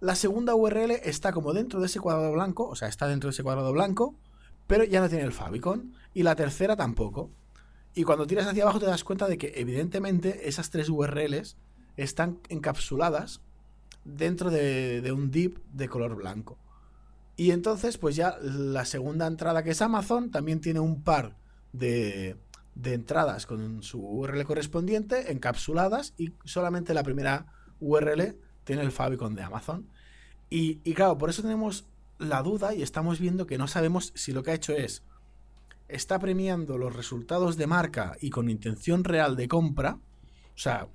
La 0.00 0.14
segunda 0.14 0.54
URL 0.54 0.92
está 1.04 1.32
como 1.32 1.52
dentro 1.52 1.80
de 1.80 1.86
ese 1.86 2.00
cuadrado 2.00 2.32
blanco, 2.32 2.66
o 2.68 2.74
sea, 2.76 2.88
está 2.88 3.06
dentro 3.06 3.28
de 3.28 3.32
ese 3.32 3.42
cuadrado 3.42 3.72
blanco, 3.72 4.14
pero 4.66 4.84
ya 4.84 5.00
no 5.00 5.08
tiene 5.08 5.24
el 5.24 5.32
favicon 5.32 5.92
y 6.14 6.22
la 6.22 6.34
tercera 6.34 6.76
tampoco. 6.76 7.30
Y 7.94 8.04
cuando 8.04 8.26
tiras 8.26 8.46
hacia 8.46 8.62
abajo 8.62 8.80
te 8.80 8.86
das 8.86 9.04
cuenta 9.04 9.28
de 9.28 9.36
que 9.38 9.52
evidentemente 9.56 10.48
esas 10.48 10.70
tres 10.70 10.88
URLs 10.88 11.56
están 11.96 12.38
encapsuladas 12.48 13.40
dentro 14.04 14.50
de, 14.50 15.00
de 15.02 15.12
un 15.12 15.30
div 15.30 15.60
de 15.72 15.88
color 15.88 16.16
blanco. 16.16 16.56
Y 17.42 17.50
entonces, 17.50 17.98
pues 17.98 18.14
ya 18.14 18.38
la 18.40 18.84
segunda 18.84 19.26
entrada 19.26 19.64
que 19.64 19.70
es 19.70 19.82
Amazon 19.82 20.30
también 20.30 20.60
tiene 20.60 20.78
un 20.78 21.02
par 21.02 21.34
de, 21.72 22.36
de 22.76 22.94
entradas 22.94 23.46
con 23.46 23.82
su 23.82 23.98
URL 23.98 24.44
correspondiente, 24.44 25.32
encapsuladas, 25.32 26.14
y 26.16 26.34
solamente 26.44 26.94
la 26.94 27.02
primera 27.02 27.46
URL 27.80 28.36
tiene 28.62 28.82
el 28.82 28.92
favicon 28.92 29.34
de 29.34 29.42
Amazon. 29.42 29.88
Y, 30.50 30.78
y 30.84 30.94
claro, 30.94 31.18
por 31.18 31.30
eso 31.30 31.42
tenemos 31.42 31.86
la 32.20 32.44
duda 32.44 32.76
y 32.76 32.82
estamos 32.82 33.18
viendo 33.18 33.44
que 33.44 33.58
no 33.58 33.66
sabemos 33.66 34.12
si 34.14 34.30
lo 34.30 34.44
que 34.44 34.52
ha 34.52 34.54
hecho 34.54 34.74
es 34.74 35.02
está 35.88 36.20
premiando 36.20 36.78
los 36.78 36.94
resultados 36.94 37.56
de 37.56 37.66
marca 37.66 38.16
y 38.20 38.30
con 38.30 38.50
intención 38.50 39.02
real 39.02 39.34
de 39.34 39.48
compra, 39.48 39.98
o 40.54 40.58
sea, 40.58 40.86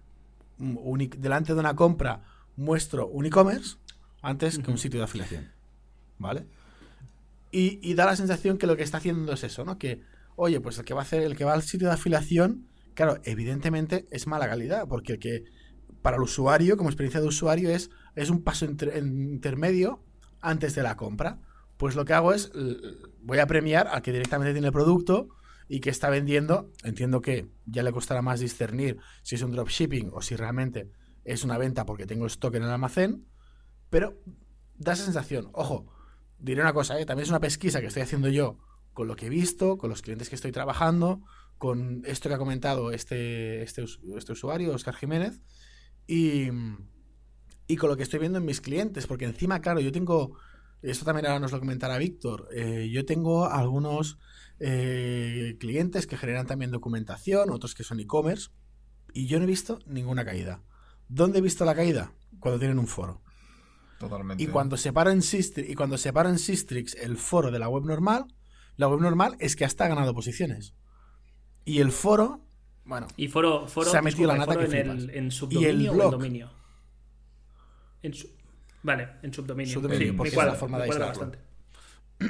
delante 0.58 1.54
de 1.54 1.60
una 1.60 1.76
compra 1.76 2.24
muestro 2.56 3.06
un 3.06 3.26
e-commerce 3.26 3.76
antes 4.22 4.60
que 4.60 4.72
un 4.72 4.78
sitio 4.78 5.02
de 5.02 5.04
afiliación. 5.04 5.57
¿Vale? 6.20 6.48
Y, 7.52 7.94
da 7.96 8.06
la 8.06 8.16
sensación 8.16 8.58
que 8.58 8.68
lo 8.68 8.76
que 8.76 8.84
está 8.84 8.98
haciendo 8.98 9.34
es 9.34 9.44
eso, 9.44 9.66
¿no? 9.66 9.78
Que, 9.78 10.02
oye, 10.36 10.60
pues 10.60 10.78
el 10.78 10.86
que 10.86 10.94
va 10.94 11.02
a 11.02 11.04
hacer, 11.04 11.24
el 11.24 11.36
que 11.36 11.46
va 11.46 11.54
al 11.54 11.64
sitio 11.64 11.88
de 11.88 11.94
afiliación, 11.94 12.68
claro, 12.94 13.20
evidentemente 13.24 14.06
es 14.12 14.28
mala 14.28 14.48
calidad, 14.48 14.88
porque 14.88 15.14
el 15.14 15.20
que 15.20 15.46
para 16.02 16.18
el 16.18 16.24
usuario, 16.24 16.78
como 16.78 16.90
experiencia 16.90 17.22
de 17.22 17.28
usuario, 17.28 17.70
es, 17.70 17.90
es 18.16 18.30
un 18.30 18.44
paso 18.44 18.66
intermedio 18.66 20.04
antes 20.42 20.76
de 20.76 20.84
la 20.84 20.98
compra. 20.98 21.40
Pues 21.78 21.96
lo 21.96 22.06
que 22.06 22.14
hago 22.14 22.34
es, 22.34 22.52
voy 23.22 23.40
a 23.40 23.48
premiar 23.48 23.88
al 23.88 24.02
que 24.02 24.12
directamente 24.12 24.54
tiene 24.54 24.68
el 24.68 24.74
producto 24.74 25.30
y 25.68 25.80
que 25.80 25.90
está 25.90 26.10
vendiendo. 26.10 26.72
Entiendo 26.84 27.22
que 27.22 27.50
ya 27.66 27.84
le 27.84 27.92
costará 27.92 28.22
más 28.22 28.40
discernir 28.40 28.98
si 29.24 29.36
es 29.36 29.42
un 29.42 29.52
dropshipping 29.52 30.12
o 30.14 30.22
si 30.22 30.36
realmente 30.36 30.90
es 31.24 31.44
una 31.44 31.58
venta 31.58 31.86
porque 31.86 32.06
tengo 32.06 32.26
stock 32.28 32.56
en 32.56 32.64
el 32.64 32.70
almacén, 32.70 33.26
pero 33.90 34.22
da 34.78 34.94
esa 34.94 35.04
sensación. 35.04 35.50
Ojo, 35.54 35.88
diré 36.40 36.62
una 36.62 36.74
cosa, 36.74 37.00
¿eh? 37.00 37.06
también 37.06 37.24
es 37.24 37.30
una 37.30 37.40
pesquisa 37.40 37.82
que 37.82 37.88
estoy 37.88 38.04
haciendo 38.04 38.30
yo 38.30 38.58
con 38.94 39.08
lo 39.08 39.16
que 39.16 39.28
he 39.28 39.30
visto, 39.30 39.78
con 39.78 39.92
los 39.92 40.02
clientes 40.02 40.28
que 40.28 40.36
estoy 40.36 40.52
trabajando, 40.52 41.22
con 41.58 42.02
esto 42.06 42.30
que 42.30 42.36
ha 42.36 42.40
comentado 42.40 42.92
este, 42.92 43.62
este, 43.62 43.86
este 44.16 44.32
usuario, 44.32 44.74
Oscar 44.74 44.96
Jiménez, 44.96 45.40
y, 46.08 46.48
y, 47.68 47.76
con 47.76 47.90
lo 47.90 47.98
que 47.98 48.02
estoy 48.02 48.20
viendo 48.20 48.40
en 48.40 48.46
mis 48.46 48.60
clientes, 48.60 49.06
porque 49.06 49.26
encima, 49.26 49.62
claro, 49.62 49.82
yo 49.82 49.92
tengo, 49.92 50.38
esto 50.82 51.06
también 51.06 51.28
ahora 51.28 51.40
nos 51.40 51.52
lo 51.52 51.60
comentará 51.60 52.00
Víctor, 52.00 52.50
eh, 52.52 52.90
yo 52.92 53.06
tengo 53.06 53.46
algunos 53.46 54.18
eh, 54.60 55.58
clientes 55.60 56.08
que 56.08 56.18
generan 56.18 56.48
también 56.48 56.72
documentación, 56.72 57.52
otros 57.52 57.76
que 57.76 57.84
son 57.84 58.00
e-commerce, 58.00 58.50
y 59.14 59.28
yo 59.28 59.38
no 59.38 59.44
he 59.44 59.48
visto 59.48 59.78
ninguna 59.86 60.26
caída. 60.26 60.64
¿Dónde 61.08 61.40
he 61.40 61.42
visto 61.42 61.66
la 61.66 61.76
caída? 61.76 62.14
Cuando 62.40 62.60
tienen 62.60 62.80
un 62.80 62.88
foro. 62.88 63.22
Totalmente. 64.00 64.44
Y 64.44 64.48
cuando 64.48 64.78
separan 64.78 65.22
Sistrix, 65.22 65.70
y 65.70 65.76
cuando 65.76 65.98
separan 65.98 66.38
Sistrix 66.38 66.96
el 66.96 67.18
foro 67.18 67.52
de 67.52 67.60
la 67.60 67.70
web 67.70 67.84
normal, 67.84 68.28
la 68.76 68.88
web 68.88 69.02
normal 69.02 69.36
es 69.40 69.56
que 69.56 69.66
hasta 69.66 69.86
ha 69.86 69.88
ganado 69.88 70.14
posiciones. 70.14 70.76
Y 71.66 71.80
el 71.80 71.92
foro, 71.92 72.46
bueno, 72.86 73.08
y 73.18 73.28
foro, 73.28 73.68
foro 73.68 73.90
se 73.90 73.98
ha 73.98 74.02
metido 74.02 74.28
la 74.28 74.38
nata 74.38 74.58
que 74.58 74.66
en, 74.80 74.90
el, 74.90 75.10
en 75.10 75.32
subdominio 75.32 75.70
y 75.70 75.88
el 75.88 75.92
blog, 75.92 76.00
o 76.00 76.06
en 76.06 76.12
dominio. 76.12 76.52
En 78.04 78.14
su, 78.14 78.30
vale, 78.84 79.10
en 79.24 79.34
subdominio. 79.34 79.74
subdominio 79.74 80.12
sí, 80.12 80.14
porque 80.14 80.30
es 80.30 80.36
la 80.38 80.54
forma 80.54 80.80
de 80.80 80.88
bastante. 80.98 81.40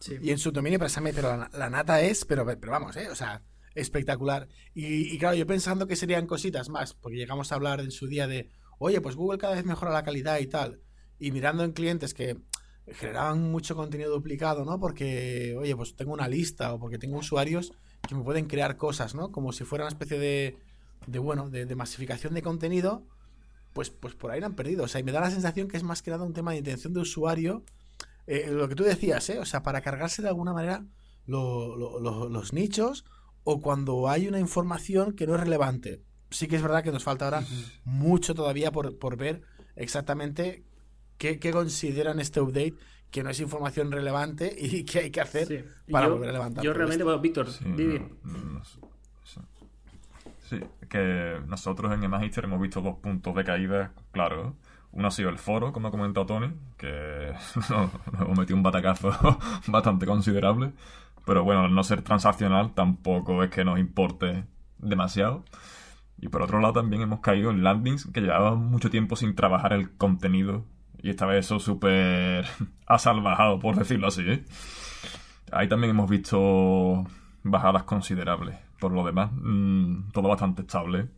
sí. 0.00 0.16
Y 0.22 0.30
en 0.30 0.38
subdominio, 0.38 0.78
pero 0.78 1.36
la, 1.36 1.50
la, 1.52 1.70
nata 1.70 2.02
es, 2.02 2.24
pero, 2.26 2.44
pero 2.44 2.70
vamos, 2.70 2.94
¿eh? 2.96 3.08
O 3.10 3.14
sea, 3.14 3.42
espectacular. 3.74 4.48
Y, 4.74 5.14
y, 5.14 5.18
claro, 5.18 5.34
yo 5.34 5.46
pensando 5.46 5.86
que 5.86 5.96
serían 5.96 6.26
cositas 6.26 6.68
más, 6.68 6.92
porque 6.94 7.16
llegamos 7.16 7.50
a 7.50 7.54
hablar 7.54 7.80
en 7.80 7.90
su 7.90 8.06
día 8.06 8.26
de, 8.26 8.50
oye, 8.78 9.00
pues 9.00 9.16
Google 9.16 9.38
cada 9.38 9.54
vez 9.54 9.64
mejora 9.64 9.92
la 9.92 10.04
calidad 10.04 10.38
y 10.38 10.46
tal. 10.46 10.80
Y 11.18 11.30
mirando 11.32 11.64
en 11.64 11.72
clientes 11.72 12.14
que 12.14 12.36
generaban 12.88 13.50
mucho 13.50 13.74
contenido 13.74 14.12
duplicado, 14.12 14.64
¿no? 14.64 14.78
Porque, 14.78 15.56
oye, 15.58 15.74
pues 15.74 15.96
tengo 15.96 16.12
una 16.12 16.28
lista 16.28 16.72
o 16.74 16.78
porque 16.78 16.98
tengo 16.98 17.18
usuarios 17.18 17.72
que 18.06 18.14
me 18.14 18.22
pueden 18.22 18.46
crear 18.46 18.76
cosas, 18.76 19.14
¿no? 19.14 19.32
Como 19.32 19.52
si 19.52 19.64
fuera 19.64 19.84
una 19.84 19.90
especie 19.90 20.18
de, 20.18 20.56
de 21.06 21.18
bueno, 21.18 21.50
de, 21.50 21.74
masificación 21.74 22.34
de 22.34 22.42
contenido, 22.42 23.04
pues, 23.72 23.90
pues 23.90 24.14
por 24.14 24.30
ahí 24.30 24.40
lo 24.40 24.46
han 24.46 24.54
perdido. 24.54 24.84
O 24.84 24.88
sea, 24.88 25.00
y 25.00 25.04
me 25.04 25.12
da 25.12 25.20
la 25.20 25.30
sensación 25.30 25.68
que 25.68 25.76
es 25.76 25.82
más 25.82 26.02
que 26.02 26.10
nada 26.10 26.24
un 26.24 26.32
tema 26.32 26.52
de 26.52 26.58
intención 26.58 26.92
de 26.92 27.00
usuario. 27.00 27.64
Eh, 28.26 28.50
lo 28.50 28.68
que 28.68 28.74
tú 28.74 28.84
decías, 28.84 29.28
¿eh? 29.30 29.38
O 29.38 29.44
sea, 29.44 29.62
para 29.62 29.80
cargarse 29.80 30.22
de 30.22 30.28
alguna 30.28 30.52
manera 30.52 30.84
los 31.26 32.52
nichos 32.52 33.04
o 33.42 33.60
cuando 33.60 34.08
hay 34.08 34.28
una 34.28 34.38
información 34.38 35.12
que 35.14 35.26
no 35.26 35.34
es 35.34 35.40
relevante 35.40 36.04
sí 36.30 36.48
que 36.48 36.56
es 36.56 36.62
verdad 36.62 36.82
que 36.82 36.92
nos 36.92 37.04
falta 37.04 37.26
ahora 37.26 37.44
mucho 37.84 38.34
todavía 38.34 38.72
por, 38.72 39.16
ver 39.16 39.42
exactamente 39.74 40.64
qué, 41.18 41.38
consideran 41.50 42.20
este 42.20 42.40
update 42.40 42.74
que 43.10 43.22
no 43.22 43.30
es 43.30 43.40
información 43.40 43.92
relevante 43.92 44.54
y 44.58 44.84
qué 44.84 45.00
hay 45.00 45.10
que 45.10 45.20
hacer 45.20 45.74
para 45.90 46.08
volver 46.08 46.30
a 46.30 46.32
levantar. 46.32 46.64
Yo 46.64 46.72
realmente, 46.72 47.04
bueno, 47.04 47.20
Víctor, 47.20 47.50
sí, 47.50 47.64
sí, 50.48 50.60
que 50.88 51.40
nosotros 51.46 51.92
en 51.92 52.02
el 52.02 52.08
Magister 52.08 52.44
hemos 52.44 52.60
visto 52.60 52.80
dos 52.80 52.96
puntos 52.98 53.34
de 53.34 53.44
caída, 53.44 53.92
claro. 54.12 54.56
Uno 54.92 55.08
ha 55.08 55.10
sido 55.10 55.28
el 55.28 55.36
foro, 55.36 55.74
como 55.74 55.88
ha 55.88 55.90
comentado 55.90 56.24
Tony, 56.24 56.54
que 56.78 57.34
nos, 57.70 57.90
hemos 58.18 58.38
metido 58.38 58.56
un 58.56 58.62
batacazo 58.62 59.10
bastante 59.66 60.06
considerable. 60.06 60.72
Pero 61.26 61.42
bueno, 61.44 61.62
al 61.62 61.74
no 61.74 61.82
ser 61.82 62.02
transaccional 62.02 62.72
tampoco 62.72 63.42
es 63.42 63.50
que 63.50 63.64
nos 63.64 63.78
importe 63.78 64.44
demasiado. 64.78 65.44
Y 66.18 66.28
por 66.28 66.42
otro 66.42 66.60
lado 66.60 66.74
también 66.74 67.02
hemos 67.02 67.20
caído 67.20 67.50
en 67.50 67.62
landings 67.62 68.06
que 68.12 68.20
llevaban 68.20 68.58
mucho 68.58 68.90
tiempo 68.90 69.16
sin 69.16 69.34
trabajar 69.34 69.72
el 69.72 69.96
contenido. 69.96 70.64
Y 71.02 71.10
esta 71.10 71.26
vez 71.26 71.46
eso 71.46 71.60
súper 71.60 72.46
asalvajado, 72.86 73.58
por 73.58 73.76
decirlo 73.76 74.08
así. 74.08 74.22
¿eh? 74.22 74.44
Ahí 75.52 75.68
también 75.68 75.90
hemos 75.90 76.08
visto 76.08 77.04
bajadas 77.42 77.84
considerables. 77.84 78.56
Por 78.80 78.92
lo 78.92 79.04
demás, 79.04 79.30
mm, 79.32 80.10
todo 80.12 80.28
bastante 80.28 80.62
estable. 80.62 81.08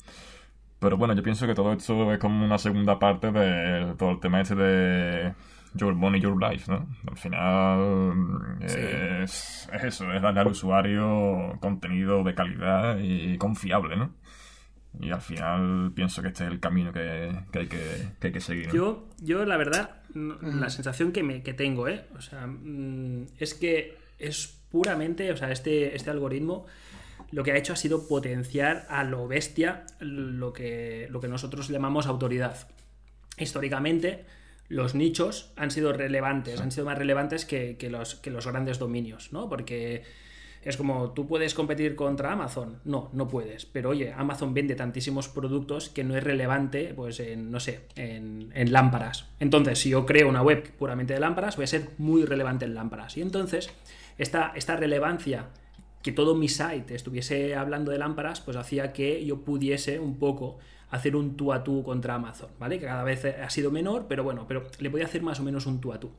Pero 0.79 0.97
bueno, 0.97 1.15
yo 1.15 1.23
pienso 1.23 1.47
que 1.47 1.55
todo 1.55 1.73
esto 1.73 2.13
es 2.13 2.19
como 2.19 2.45
una 2.45 2.59
segunda 2.59 2.99
parte 2.99 3.33
de 3.33 3.95
todo 3.97 4.13
el 4.13 4.21
tema 4.21 4.41
este 4.41 4.55
de 4.55 5.35
Your 5.75 5.95
Money, 5.95 6.21
Your 6.21 6.41
Life, 6.41 6.71
¿no? 6.71 6.87
Al 7.09 7.17
final 7.17 8.59
es, 8.61 9.69
es, 9.73 9.85
eso, 9.85 10.13
es 10.13 10.23
darle 10.23 10.41
al 10.41 10.47
usuario 10.47 11.59
contenido 11.61 12.23
de 12.23 12.35
calidad 12.35 12.99
y 13.01 13.37
confiable, 13.39 13.97
¿no? 13.97 14.13
Y 15.01 15.11
al 15.11 15.21
final 15.21 15.93
pienso 15.95 16.23
que 16.23 16.29
este 16.29 16.45
es 16.45 16.51
el 16.51 16.61
camino 16.61 16.93
que, 16.93 17.01
hay, 17.53 17.67
que, 17.67 18.09
hay, 18.21 18.33
que, 18.33 18.41
seguir. 18.41 18.71
Yo, 18.73 19.09
yo, 19.21 19.45
la 19.45 19.57
verdad, 19.57 19.97
la 20.15 20.71
sensación 20.71 21.13
que, 21.13 21.23
me, 21.23 21.43
que 21.43 21.55
tengo, 21.55 21.89
¿eh? 21.89 22.05
O 22.17 22.21
sea, 22.21 22.47
mm, 22.47 23.27
es 23.39 23.55
que 23.55 23.97
es 24.19 24.59
puramente, 24.71 25.31
o 25.33 25.37
sea, 25.37 25.53
este, 25.53 25.95
este 25.95 26.11
algoritmo 26.11 26.67
lo 27.31 27.45
que 27.45 27.53
ha 27.53 27.57
hecho 27.57 27.73
ha 27.73 27.77
sido 27.77 28.09
potenciar 28.09 28.87
a 28.89 29.05
lo 29.05 29.29
bestia 29.29 29.85
lo 30.01 30.53
que, 30.53 31.09
lo 31.11 31.21
que 31.21 31.29
nosotros 31.29 31.69
llamamos 31.69 32.07
autoridad. 32.07 32.69
Históricamente, 33.37 34.25
los 34.69 34.95
nichos 34.95 35.53
han 35.57 35.71
sido 35.71 35.93
relevantes, 35.93 36.61
han 36.61 36.73
sido 36.73 36.87
más 36.87 36.99
relevantes 36.99 37.45
que, 37.45 37.77
que, 37.77 37.91
los, 37.91 38.17
que 38.17 38.31
los 38.31 38.47
grandes 38.47 38.79
dominios, 38.79 39.33
¿no? 39.33 39.49
Porque 39.49 40.05
es 40.63 40.77
como, 40.77 41.13
¿tú 41.13 41.27
puedes 41.27 41.55
competir 41.55 41.95
contra 41.95 42.33
Amazon? 42.33 42.81
No, 42.85 43.11
no 43.13 43.29
puedes. 43.29 43.65
Pero 43.67 43.91
oye, 43.91 44.13
Amazon 44.13 44.55
vende 44.55 44.75
tantísimos 44.75 45.29
productos 45.29 45.89
que 45.89 46.05
no 46.05 46.17
es 46.17 46.25
relevante, 46.25 46.93
pues, 46.95 47.21
en, 47.21 47.51
no 47.51 47.61
sé, 47.61 47.87
en, 47.95 48.73
lámparas. 48.73 49.27
Entonces, 49.41 49.79
si 49.79 49.91
yo 49.91 50.05
creo 50.05 50.29
una 50.29 50.43
web 50.43 50.71
puramente 50.79 51.15
de 51.15 51.21
lámparas, 51.21 51.57
voy 51.57 51.65
a 51.65 51.69
ser 51.69 51.91
muy 51.99 52.25
relevante 52.25 52.65
en 52.65 52.75
lámparas. 52.75 53.17
Y 53.17 53.23
entonces, 53.23 53.71
esta, 54.19 54.53
esta 54.57 54.77
relevancia 54.77 55.47
que 56.03 56.13
todo 56.13 56.35
mi 56.35 56.49
site 56.49 56.95
estuviese 56.95 57.55
hablando 57.55 57.91
de 57.91 57.99
lámparas, 57.99 58.41
pues 58.41 58.57
hacía 58.57 58.93
que 58.93 59.25
yo 59.25 59.45
pudiese 59.45 59.99
un 59.99 60.19
poco 60.19 60.59
hacer 60.91 61.17
un 61.17 61.37
tú 61.37 61.53
a 61.53 61.65
tú 61.65 61.83
contra 61.83 62.15
Amazon, 62.15 62.51
¿vale? 62.59 62.79
Que 62.79 62.87
cada 62.87 63.05
vez 63.05 63.25
ha 63.25 63.51
sido 63.51 63.71
menor, 63.71 64.07
pero 64.09 64.25
bueno, 64.25 64.47
pero 64.49 64.67
le 64.79 64.91
podía 64.91 65.07
hacer 65.07 65.23
más 65.23 65.41
o 65.41 65.43
menos 65.43 65.67
un 65.67 65.81
tú 65.81 65.93
a 65.93 66.01
tú. 66.01 66.11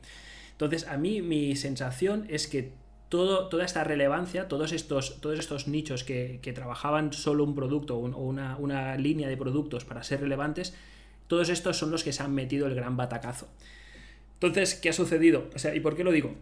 Entonces, 0.52 0.88
a 0.88 0.98
mí 0.98 1.22
mi 1.22 1.56
sensación 1.56 2.26
es 2.30 2.48
que 2.48 2.74
toda 3.10 3.66
esta 3.66 3.84
relevancia, 3.84 4.47
todos 4.47 4.72
estos, 4.72 5.20
todos 5.20 5.39
estos 5.39 5.68
nichos 5.68 6.03
que, 6.03 6.39
trabajaban 6.53 7.12
solo 7.12 7.43
un 7.43 7.55
producto 7.55 7.97
o 7.97 7.99
una, 7.99 8.97
línea 8.97 9.28
de 9.28 9.36
productos 9.36 9.84
para 9.84 10.03
ser 10.03 10.22
relevantes, 10.22 10.76
todos 11.28 11.49
estos 11.49 11.78
son 11.78 11.91
los 11.91 12.03
que 12.03 12.14
se 12.14 12.24
han 12.24 12.34
metido 12.34 12.68
el 12.68 12.76
gran 12.76 12.97
batacazo. 12.97 13.47
Entonces, 14.36 14.76
¿qué 14.76 14.89
ha 14.89 14.93
sucedido? 14.93 15.49
O 15.55 15.60
sea, 15.60 15.76
¿y 15.76 15.80
por 15.80 15.95
qué 15.95 16.03
lo 16.03 16.12
digo? 16.12 16.34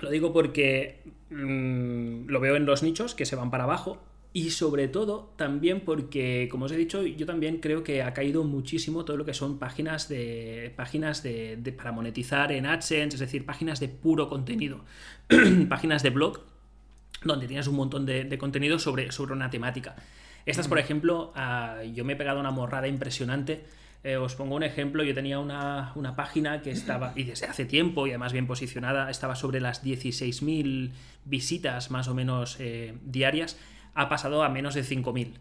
Lo 0.00 0.10
digo 0.10 0.32
porque 0.32 1.00
mm, 1.30 2.28
lo 2.28 2.40
veo 2.40 2.56
en 2.56 2.64
los 2.64 2.82
nichos 2.82 3.14
que 3.14 3.26
se 3.26 3.36
van 3.36 3.50
para 3.50 3.64
abajo, 3.64 4.00
y 4.38 4.50
sobre 4.50 4.86
todo 4.86 5.34
también 5.34 5.80
porque, 5.80 6.46
como 6.48 6.66
os 6.66 6.72
he 6.72 6.76
dicho, 6.76 7.02
yo 7.02 7.26
también 7.26 7.58
creo 7.58 7.82
que 7.82 8.04
ha 8.04 8.14
caído 8.14 8.44
muchísimo 8.44 9.04
todo 9.04 9.16
lo 9.16 9.24
que 9.24 9.34
son 9.34 9.58
páginas 9.58 10.08
de 10.08 10.72
páginas 10.76 11.24
de, 11.24 11.74
para 11.76 11.90
monetizar 11.90 12.52
en 12.52 12.64
AdSense, 12.64 13.16
es 13.16 13.20
decir, 13.20 13.44
páginas 13.44 13.80
de 13.80 13.88
puro 13.88 14.28
contenido, 14.28 14.84
páginas 15.68 16.04
de 16.04 16.10
blog, 16.10 16.38
donde 17.24 17.48
tienes 17.48 17.66
un 17.66 17.74
montón 17.74 18.06
de, 18.06 18.38
contenido 18.38 18.78
sobre, 18.78 19.10
sobre 19.10 19.32
una 19.32 19.50
temática. 19.50 19.96
Estas, 20.46 20.68
por 20.68 20.78
ejemplo, 20.78 21.32
ah, 21.34 21.82
yo 21.92 22.04
me 22.04 22.12
he 22.12 22.16
pegado 22.16 22.38
una 22.38 22.52
morrada 22.52 22.86
impresionante 22.86 23.64
Eh, 24.04 24.16
os 24.16 24.36
pongo 24.36 24.54
un 24.54 24.62
ejemplo, 24.62 25.02
yo 25.02 25.12
tenía 25.12 25.40
una, 25.40 25.90
una, 25.96 26.14
página 26.14 26.62
que 26.62 26.70
estaba, 26.70 27.12
y 27.16 27.24
desde 27.24 27.46
hace 27.46 27.64
tiempo, 27.64 28.06
y 28.06 28.10
además 28.10 28.32
bien 28.32 28.46
posicionada, 28.46 29.10
estaba 29.10 29.34
sobre 29.34 29.60
las 29.60 29.84
16.000 29.84 30.92
visitas 31.24 31.90
más 31.90 32.06
o 32.06 32.14
menos 32.14 32.58
eh, 32.60 32.94
diarias, 33.02 33.58
ha 33.98 34.08
pasado 34.08 34.44
a 34.44 34.48
menos 34.48 34.74
de 34.74 34.82
5.000. 34.82 35.32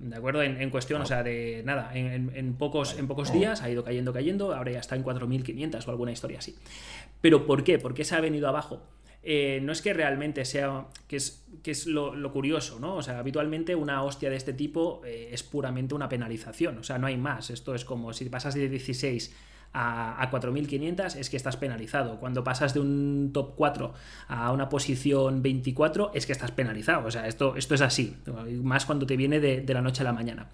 ¿De 0.00 0.16
acuerdo? 0.16 0.42
En, 0.42 0.68
cuestión, 0.70 1.00
o 1.00 1.06
sea, 1.06 1.22
de 1.22 1.62
nada, 1.64 1.92
en, 1.94 2.54
pocos, 2.54 2.98
en 2.98 3.06
pocos 3.06 3.32
días 3.32 3.62
ha 3.62 3.70
ido 3.70 3.84
cayendo, 3.84 4.12
cayendo, 4.12 4.52
ahora 4.52 4.72
ya 4.72 4.80
está 4.80 4.96
en 4.96 5.04
4.500 5.04 5.86
o 5.86 5.90
alguna 5.92 6.10
historia 6.10 6.40
así. 6.40 6.56
¿Pero 7.20 7.46
por 7.46 7.62
qué? 7.62 7.78
¿Por 7.78 7.94
qué 7.94 8.04
se 8.04 8.16
ha 8.16 8.20
venido 8.20 8.48
abajo? 8.48 8.82
Eh, 9.22 9.60
no 9.62 9.70
es 9.70 9.80
que 9.80 9.94
realmente 9.94 10.44
sea, 10.44 10.86
que 11.06 11.16
es, 11.16 11.46
que 11.62 11.70
es 11.70 11.86
lo, 11.86 12.32
curioso, 12.32 12.80
¿no? 12.80 12.96
O 12.96 13.02
sea, 13.02 13.20
habitualmente 13.20 13.76
una 13.76 14.02
hostia 14.02 14.28
de 14.28 14.36
este 14.36 14.52
tipo 14.52 15.00
eh, 15.06 15.28
es 15.30 15.44
puramente 15.44 15.94
una 15.94 16.08
penalización, 16.08 16.78
o 16.78 16.82
sea, 16.82 16.98
no 16.98 17.06
hay 17.06 17.16
más. 17.16 17.50
Esto 17.50 17.76
es 17.76 17.84
como 17.84 18.12
si 18.12 18.28
pasas 18.28 18.54
de 18.54 18.68
16 18.68 19.32
a, 19.74 20.22
a 20.22 20.30
4.500 20.30 21.16
es 21.16 21.28
que 21.28 21.36
estás 21.36 21.58
penalizado. 21.58 22.18
Cuando 22.18 22.42
pasas 22.42 22.72
de 22.72 22.80
un 22.80 23.30
top 23.34 23.54
4 23.56 23.92
a 24.28 24.52
una 24.52 24.70
posición 24.70 25.42
24 25.42 26.12
es 26.14 26.24
que 26.24 26.32
estás 26.32 26.52
penalizado. 26.52 27.06
O 27.06 27.10
sea, 27.10 27.26
esto, 27.26 27.56
esto 27.56 27.74
es 27.74 27.82
así, 27.82 28.16
más 28.62 28.86
cuando 28.86 29.04
te 29.04 29.18
viene 29.18 29.40
de, 29.40 29.60
de 29.60 29.74
la 29.74 29.82
noche 29.82 30.02
a 30.02 30.04
la 30.04 30.12
mañana. 30.12 30.48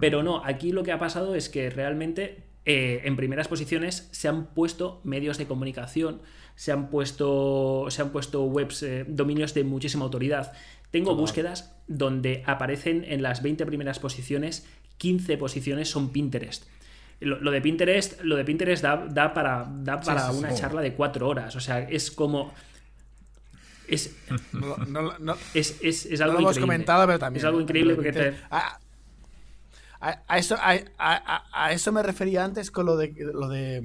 Pero 0.00 0.22
no, 0.22 0.44
aquí 0.44 0.72
lo 0.72 0.82
que 0.82 0.92
ha 0.92 0.98
pasado 0.98 1.34
es 1.34 1.48
que 1.48 1.70
realmente 1.70 2.44
eh, 2.70 3.00
en 3.04 3.16
primeras 3.16 3.48
posiciones 3.48 4.08
se 4.10 4.28
han 4.28 4.48
puesto 4.48 5.00
medios 5.02 5.38
de 5.38 5.46
comunicación, 5.46 6.20
se 6.54 6.70
han 6.70 6.90
puesto, 6.90 7.86
se 7.88 8.02
han 8.02 8.10
puesto 8.10 8.44
webs, 8.44 8.82
eh, 8.82 9.06
dominios 9.08 9.54
de 9.54 9.64
muchísima 9.64 10.04
autoridad. 10.04 10.52
Tengo 10.90 11.14
búsquedas 11.14 11.74
donde 11.86 12.42
aparecen 12.46 13.04
en 13.08 13.22
las 13.22 13.42
20 13.42 13.64
primeras 13.64 13.98
posiciones, 13.98 14.66
15 14.98 15.38
posiciones 15.38 15.88
son 15.88 16.10
Pinterest. 16.10 16.64
Lo, 17.20 17.50
de 17.50 17.60
Pinterest, 17.60 18.20
lo 18.22 18.36
de 18.36 18.44
Pinterest 18.44 18.82
da, 18.82 19.34
para, 19.34 19.68
para 20.04 20.30
una 20.30 20.54
charla 20.54 20.80
de 20.80 20.94
cuatro 20.94 21.28
horas. 21.28 21.56
O 21.56 21.60
sea, 21.60 21.80
es 21.80 22.10
como. 22.10 22.54
Es, 23.88 24.14
es, 25.54 25.78
es, 25.82 26.06
es, 26.06 26.20
algo 26.20 26.38
hemos 26.38 26.58
comentado, 26.58 27.06
pero 27.06 27.18
también. 27.18 27.40
Es 27.40 27.44
algo 27.44 27.60
increíble 27.60 27.94
porque 27.94 28.34
a, 30.00 30.38
eso, 30.38 30.56
a, 30.60 31.72
eso 31.72 31.92
me 31.92 32.02
refería 32.02 32.44
antes 32.44 32.70
con 32.70 32.86
lo 32.86 32.96
de 32.96 33.14
lo 33.18 33.48
de 33.48 33.82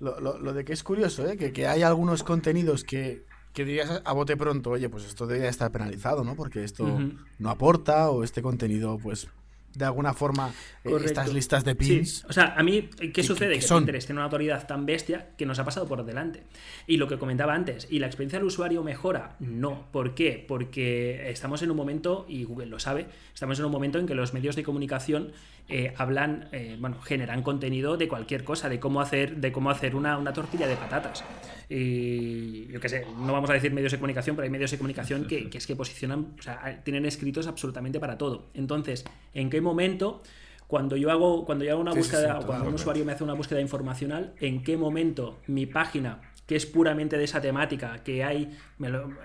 lo, 0.00 0.52
de 0.52 0.64
que 0.64 0.72
es 0.72 0.82
curioso, 0.82 1.26
¿eh? 1.26 1.36
que, 1.36 1.66
hay 1.66 1.82
algunos 1.82 2.24
contenidos 2.24 2.84
que, 2.84 3.24
que 3.52 3.64
dirías 3.64 4.02
a 4.04 4.12
bote 4.12 4.36
pronto, 4.36 4.70
oye, 4.70 4.88
pues 4.88 5.04
esto 5.04 5.26
debería 5.26 5.48
estar 5.48 5.70
penalizado, 5.70 6.24
¿no? 6.24 6.34
Porque 6.34 6.64
esto 6.64 7.00
no 7.38 7.50
aporta 7.50 8.10
o 8.10 8.24
este 8.24 8.42
contenido, 8.42 8.98
pues 8.98 9.28
de 9.74 9.84
alguna 9.84 10.14
forma 10.14 10.52
eh, 10.84 10.96
estas 11.04 11.32
listas 11.32 11.64
de 11.64 11.74
pins. 11.74 12.24
O 12.28 12.32
sea, 12.32 12.54
a 12.56 12.62
mí, 12.62 12.88
¿qué 13.12 13.22
sucede? 13.22 13.58
Que, 13.58 13.66
Pinterest 13.66 14.06
tiene 14.06 14.18
una 14.18 14.24
autoridad 14.24 14.66
tan 14.66 14.86
bestia 14.86 15.30
que 15.36 15.46
nos 15.46 15.58
ha 15.58 15.64
pasado 15.64 15.86
por 15.86 16.04
delante. 16.04 16.44
Y 16.86 16.96
lo 16.96 17.08
que 17.08 17.18
comentaba 17.18 17.54
antes, 17.54 17.86
¿y 17.90 17.98
la 17.98 18.06
experiencia 18.06 18.38
del 18.38 18.46
usuario 18.46 18.82
mejora? 18.82 19.36
No. 19.40 19.86
¿Por 19.90 20.14
qué? 20.14 20.44
Porque 20.46 21.30
estamos 21.30 21.62
en 21.62 21.70
un 21.70 21.76
momento, 21.76 22.26
y 22.28 22.44
Google 22.44 22.66
lo 22.66 22.78
sabe, 22.78 23.06
estamos 23.32 23.58
en 23.58 23.64
un 23.64 23.72
momento 23.72 23.98
en 23.98 24.06
que 24.06 24.14
los 24.14 24.34
medios 24.34 24.56
de 24.56 24.62
comunicación 24.62 25.32
eh, 25.66 25.94
hablan, 25.96 26.48
eh, 26.52 26.76
bueno, 26.78 27.00
generan 27.00 27.42
contenido 27.42 27.96
de 27.96 28.06
cualquier 28.06 28.44
cosa, 28.44 28.68
de 28.68 28.78
cómo 28.78 29.00
hacer, 29.00 29.36
de 29.36 29.50
cómo 29.50 29.70
hacer 29.70 29.96
una, 29.96 30.18
una 30.18 30.32
tortilla 30.32 30.66
de 30.66 30.76
patatas. 30.76 31.24
Y 31.70 32.66
yo 32.66 32.78
qué 32.80 32.88
sé, 32.90 33.06
no 33.18 33.32
vamos 33.32 33.48
a 33.48 33.54
decir 33.54 33.72
medios 33.72 33.92
de 33.92 33.98
comunicación, 33.98 34.36
pero 34.36 34.44
hay 34.44 34.50
medios 34.50 34.70
de 34.70 34.76
comunicación 34.76 35.26
que, 35.26 35.48
que 35.48 35.56
es 35.56 35.66
que 35.66 35.74
posicionan, 35.74 36.34
o 36.38 36.42
sea, 36.42 36.82
tienen 36.84 37.06
escritos 37.06 37.46
absolutamente 37.46 37.98
para 37.98 38.18
todo. 38.18 38.50
Entonces, 38.52 39.04
¿en 39.32 39.48
qué 39.48 39.62
momento? 39.64 40.20
cuando 40.66 40.96
yo 40.96 41.10
hago, 41.10 41.44
cuando 41.44 41.64
yo 41.64 41.72
hago 41.72 41.80
una 41.80 41.92
búsqueda, 41.92 42.38
o 42.40 42.46
cuando 42.46 42.68
un 42.68 42.74
usuario 42.74 43.04
me 43.04 43.12
hace 43.12 43.22
una 43.22 43.34
búsqueda 43.34 43.60
informacional, 43.60 44.34
en 44.40 44.62
qué 44.62 44.76
momento 44.76 45.38
mi 45.46 45.66
página, 45.66 46.20
que 46.46 46.56
es 46.56 46.66
puramente 46.66 47.16
de 47.16 47.24
esa 47.24 47.40
temática, 47.40 48.02
que 48.04 48.22
hay, 48.22 48.56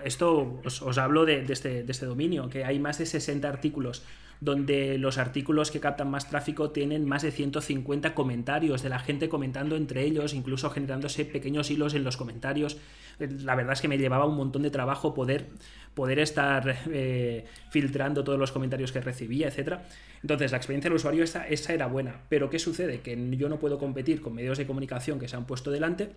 esto 0.04 0.60
os, 0.64 0.98
hablo 0.98 1.26
de, 1.26 1.44
este, 1.48 1.82
de, 1.82 1.92
este, 1.92 2.06
dominio, 2.06 2.48
que 2.48 2.64
hay 2.64 2.78
más 2.78 2.98
de 2.98 3.06
60 3.06 3.48
artículos 3.48 4.02
donde 4.40 4.96
los 4.96 5.18
artículos 5.18 5.70
que 5.70 5.80
captan 5.80 6.10
más 6.10 6.30
tráfico 6.30 6.70
tienen 6.70 7.04
más 7.04 7.22
de 7.22 7.30
150 7.30 8.14
comentarios 8.14 8.82
de 8.82 8.88
la 8.88 8.98
gente 8.98 9.28
comentando 9.28 9.76
entre 9.76 10.02
ellos, 10.02 10.32
incluso 10.32 10.70
generándose 10.70 11.26
pequeños 11.26 11.70
hilos 11.70 11.92
en 11.92 12.04
los 12.04 12.16
comentarios. 12.16 12.78
La 13.18 13.54
verdad 13.54 13.74
es 13.74 13.82
que 13.82 13.88
me 13.88 13.98
llevaba 13.98 14.24
un 14.24 14.36
montón 14.36 14.62
de 14.62 14.70
trabajo 14.70 15.12
poder, 15.12 15.48
poder 15.92 16.20
estar 16.20 16.78
eh, 16.90 17.44
filtrando 17.70 18.24
todos 18.24 18.38
los 18.38 18.50
comentarios 18.50 18.92
que 18.92 19.02
recibía, 19.02 19.48
etc. 19.48 19.80
Entonces, 20.22 20.52
la 20.52 20.56
experiencia 20.56 20.88
del 20.88 20.96
usuario 20.96 21.22
esa, 21.22 21.46
esa 21.46 21.74
era 21.74 21.86
buena. 21.86 22.22
Pero 22.30 22.48
¿qué 22.48 22.58
sucede? 22.58 23.00
Que 23.00 23.36
yo 23.36 23.50
no 23.50 23.58
puedo 23.58 23.78
competir 23.78 24.22
con 24.22 24.34
medios 24.34 24.56
de 24.56 24.66
comunicación 24.66 25.18
que 25.18 25.28
se 25.28 25.36
han 25.36 25.46
puesto 25.46 25.70
delante 25.70 26.14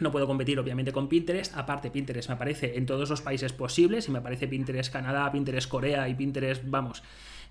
no 0.00 0.10
puedo 0.10 0.26
competir 0.26 0.58
obviamente 0.58 0.92
con 0.92 1.08
Pinterest, 1.08 1.56
aparte 1.56 1.90
Pinterest 1.90 2.28
me 2.28 2.34
aparece 2.34 2.76
en 2.76 2.86
todos 2.86 3.08
los 3.10 3.20
países 3.20 3.52
posibles 3.52 4.08
y 4.08 4.10
me 4.10 4.18
aparece 4.18 4.48
Pinterest 4.48 4.92
Canadá, 4.92 5.30
Pinterest 5.30 5.68
Corea 5.68 6.08
y 6.08 6.14
Pinterest, 6.14 6.62
vamos, 6.66 7.02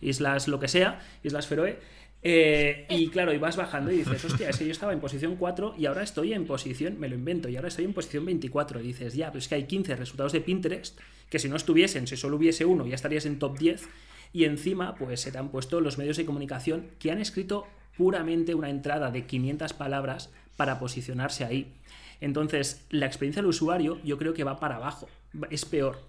islas 0.02 0.48
lo 0.48 0.60
que 0.60 0.68
sea, 0.68 1.00
islas 1.24 1.48
Feroe. 1.48 1.80
Eh, 2.22 2.86
y 2.90 3.08
claro, 3.10 3.34
y 3.34 3.38
vas 3.38 3.56
bajando 3.56 3.92
y 3.92 3.98
dices, 3.98 4.26
hostia, 4.26 4.50
es 4.50 4.58
que 4.58 4.66
yo 4.66 4.72
estaba 4.72 4.92
en 4.92 5.00
posición 5.00 5.38
4 5.38 5.76
y 5.78 5.86
ahora 5.86 6.04
estoy 6.04 6.34
en 6.34 6.46
posición, 6.46 7.00
me 7.00 7.08
lo 7.08 7.16
invento, 7.16 7.48
y 7.48 7.56
ahora 7.56 7.70
estoy 7.70 7.86
en 7.86 7.94
posición 7.94 8.26
24. 8.26 8.82
Y 8.82 8.84
dices, 8.84 9.14
ya, 9.14 9.28
pero 9.28 9.40
es 9.40 9.48
que 9.48 9.56
hay 9.56 9.64
15 9.64 9.96
resultados 9.96 10.34
de 10.34 10.42
Pinterest 10.42 11.00
que 11.30 11.40
si 11.40 11.48
no 11.48 11.56
estuviesen, 11.56 12.08
si 12.08 12.18
solo 12.18 12.38
hubiese 12.38 12.66
uno, 12.66 12.86
ya 12.88 12.96
estarías 12.96 13.26
en 13.26 13.40
top 13.40 13.58
10. 13.58 13.88
Y 14.34 14.44
encima, 14.44 14.96
pues 14.96 15.22
se 15.22 15.32
te 15.32 15.38
han 15.38 15.50
puesto 15.50 15.82
los 15.82 15.98
medios 15.98 16.18
de 16.18 16.26
comunicación 16.26 16.88
que 17.00 17.12
han 17.12 17.20
escrito 17.20 17.66
puramente 17.98 18.54
una 18.54 18.70
entrada 18.70 19.12
de 19.12 19.26
500 19.26 19.74
palabras 19.74 20.30
para 20.56 20.80
posicionarse 20.80 21.46
ahí. 21.46 21.74
Entonces, 22.22 22.86
la 22.90 23.06
experiencia 23.06 23.42
del 23.42 23.50
usuario 23.50 24.00
yo 24.04 24.18
creo 24.18 24.34
que 24.34 24.44
va 24.44 24.60
para 24.60 24.76
abajo, 24.76 25.08
es 25.50 25.66
peor. 25.66 26.00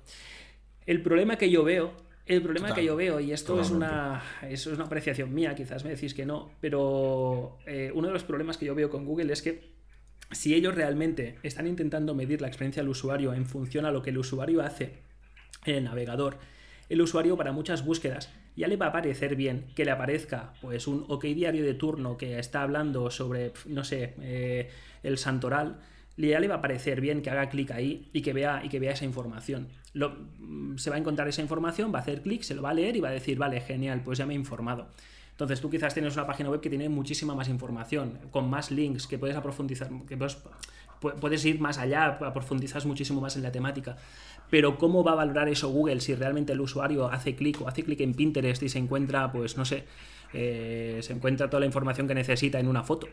El 0.86 1.02
problema 1.02 1.36
que 1.36 1.50
yo 1.50 1.62
veo 1.64 1.94
el 2.30 2.42
problema 2.42 2.72
que 2.72 2.84
yo 2.84 2.94
veo, 2.94 3.18
y 3.18 3.32
esto 3.32 3.60
es 3.60 3.70
una, 3.70 4.22
es 4.48 4.64
una 4.66 4.84
apreciación 4.84 5.34
mía, 5.34 5.56
quizás 5.56 5.84
me 5.84 5.90
decís 5.90 6.14
que 6.14 6.24
no, 6.24 6.52
pero 6.60 7.58
eh, 7.66 7.90
uno 7.92 8.06
de 8.06 8.12
los 8.12 8.22
problemas 8.22 8.56
que 8.56 8.66
yo 8.66 8.74
veo 8.76 8.88
con 8.88 9.04
Google 9.04 9.32
es 9.32 9.42
que 9.42 9.72
si 10.30 10.54
ellos 10.54 10.76
realmente 10.76 11.38
están 11.42 11.66
intentando 11.66 12.14
medir 12.14 12.40
la 12.40 12.46
experiencia 12.46 12.82
del 12.82 12.90
usuario 12.90 13.34
en 13.34 13.46
función 13.46 13.84
a 13.84 13.90
lo 13.90 14.02
que 14.02 14.10
el 14.10 14.18
usuario 14.18 14.62
hace 14.62 14.98
en 15.64 15.74
el 15.74 15.84
navegador, 15.84 16.38
el 16.88 17.00
usuario 17.02 17.36
para 17.36 17.50
muchas 17.50 17.84
búsquedas 17.84 18.32
ya 18.54 18.68
le 18.68 18.76
va 18.76 18.86
a 18.86 18.92
parecer 18.92 19.34
bien 19.34 19.66
que 19.74 19.84
le 19.84 19.90
aparezca 19.90 20.52
pues 20.60 20.86
un 20.86 21.06
OK 21.08 21.24
diario 21.24 21.64
de 21.64 21.74
turno 21.74 22.16
que 22.16 22.38
está 22.38 22.62
hablando 22.62 23.10
sobre, 23.10 23.52
no 23.66 23.82
sé, 23.82 24.14
eh, 24.20 24.70
el 25.02 25.18
santoral 25.18 25.80
ya 26.28 26.40
le 26.40 26.48
va 26.48 26.56
a 26.56 26.60
parecer 26.60 27.00
bien 27.00 27.22
que 27.22 27.30
haga 27.30 27.48
clic 27.48 27.70
ahí 27.70 28.08
y 28.12 28.22
que 28.22 28.32
vea, 28.32 28.62
y 28.64 28.68
que 28.68 28.78
vea 28.78 28.92
esa 28.92 29.04
información. 29.04 29.68
Mm, 29.94 30.76
se 30.76 30.90
va 30.90 30.96
a 30.96 30.98
encontrar 30.98 31.28
esa 31.28 31.42
información, 31.42 31.92
va 31.92 31.98
a 31.98 32.02
hacer 32.02 32.22
clic, 32.22 32.42
se 32.42 32.54
lo 32.54 32.62
va 32.62 32.70
a 32.70 32.74
leer 32.74 32.96
y 32.96 33.00
va 33.00 33.08
a 33.08 33.12
decir, 33.12 33.38
vale, 33.38 33.60
genial, 33.60 34.02
pues 34.04 34.18
ya 34.18 34.26
me 34.26 34.34
he 34.34 34.36
informado. 34.36 34.88
Entonces 35.40 35.60
tú 35.60 35.70
quizás 35.70 35.94
tienes 35.94 36.14
una 36.14 36.26
página 36.26 36.50
web 36.50 36.60
que 36.60 36.68
tiene 36.68 36.88
muchísima 36.90 37.34
más 37.34 37.48
información, 37.48 38.18
con 38.30 38.50
más 38.50 38.70
links, 38.70 39.06
que 39.06 39.18
puedes 39.18 39.34
profundizar, 39.40 39.88
que 40.06 40.18
puedes, 41.18 41.44
ir 41.46 41.60
más 41.60 41.78
allá, 41.78 42.18
profundizas 42.18 42.84
muchísimo 42.84 43.22
más 43.22 43.36
en 43.36 43.42
la 43.42 43.50
temática. 43.50 43.96
Pero 44.50 44.76
¿cómo 44.76 45.02
va 45.02 45.12
a 45.12 45.14
valorar 45.14 45.48
eso 45.48 45.70
Google 45.70 46.00
si 46.00 46.14
realmente 46.14 46.52
el 46.52 46.60
usuario 46.60 47.06
hace 47.10 47.36
clic 47.36 47.58
o 47.62 47.68
hace 47.68 47.84
clic 47.84 48.00
en 48.00 48.12
Pinterest 48.12 48.62
y 48.62 48.68
se 48.68 48.78
encuentra, 48.78 49.32
pues 49.32 49.56
no 49.56 49.64
sé, 49.64 49.84
eh, 50.34 50.98
se 51.02 51.14
encuentra 51.14 51.48
toda 51.48 51.60
la 51.60 51.66
información 51.66 52.06
que 52.06 52.14
necesita 52.14 52.60
en 52.60 52.68
una 52.68 52.82
foto? 52.82 53.08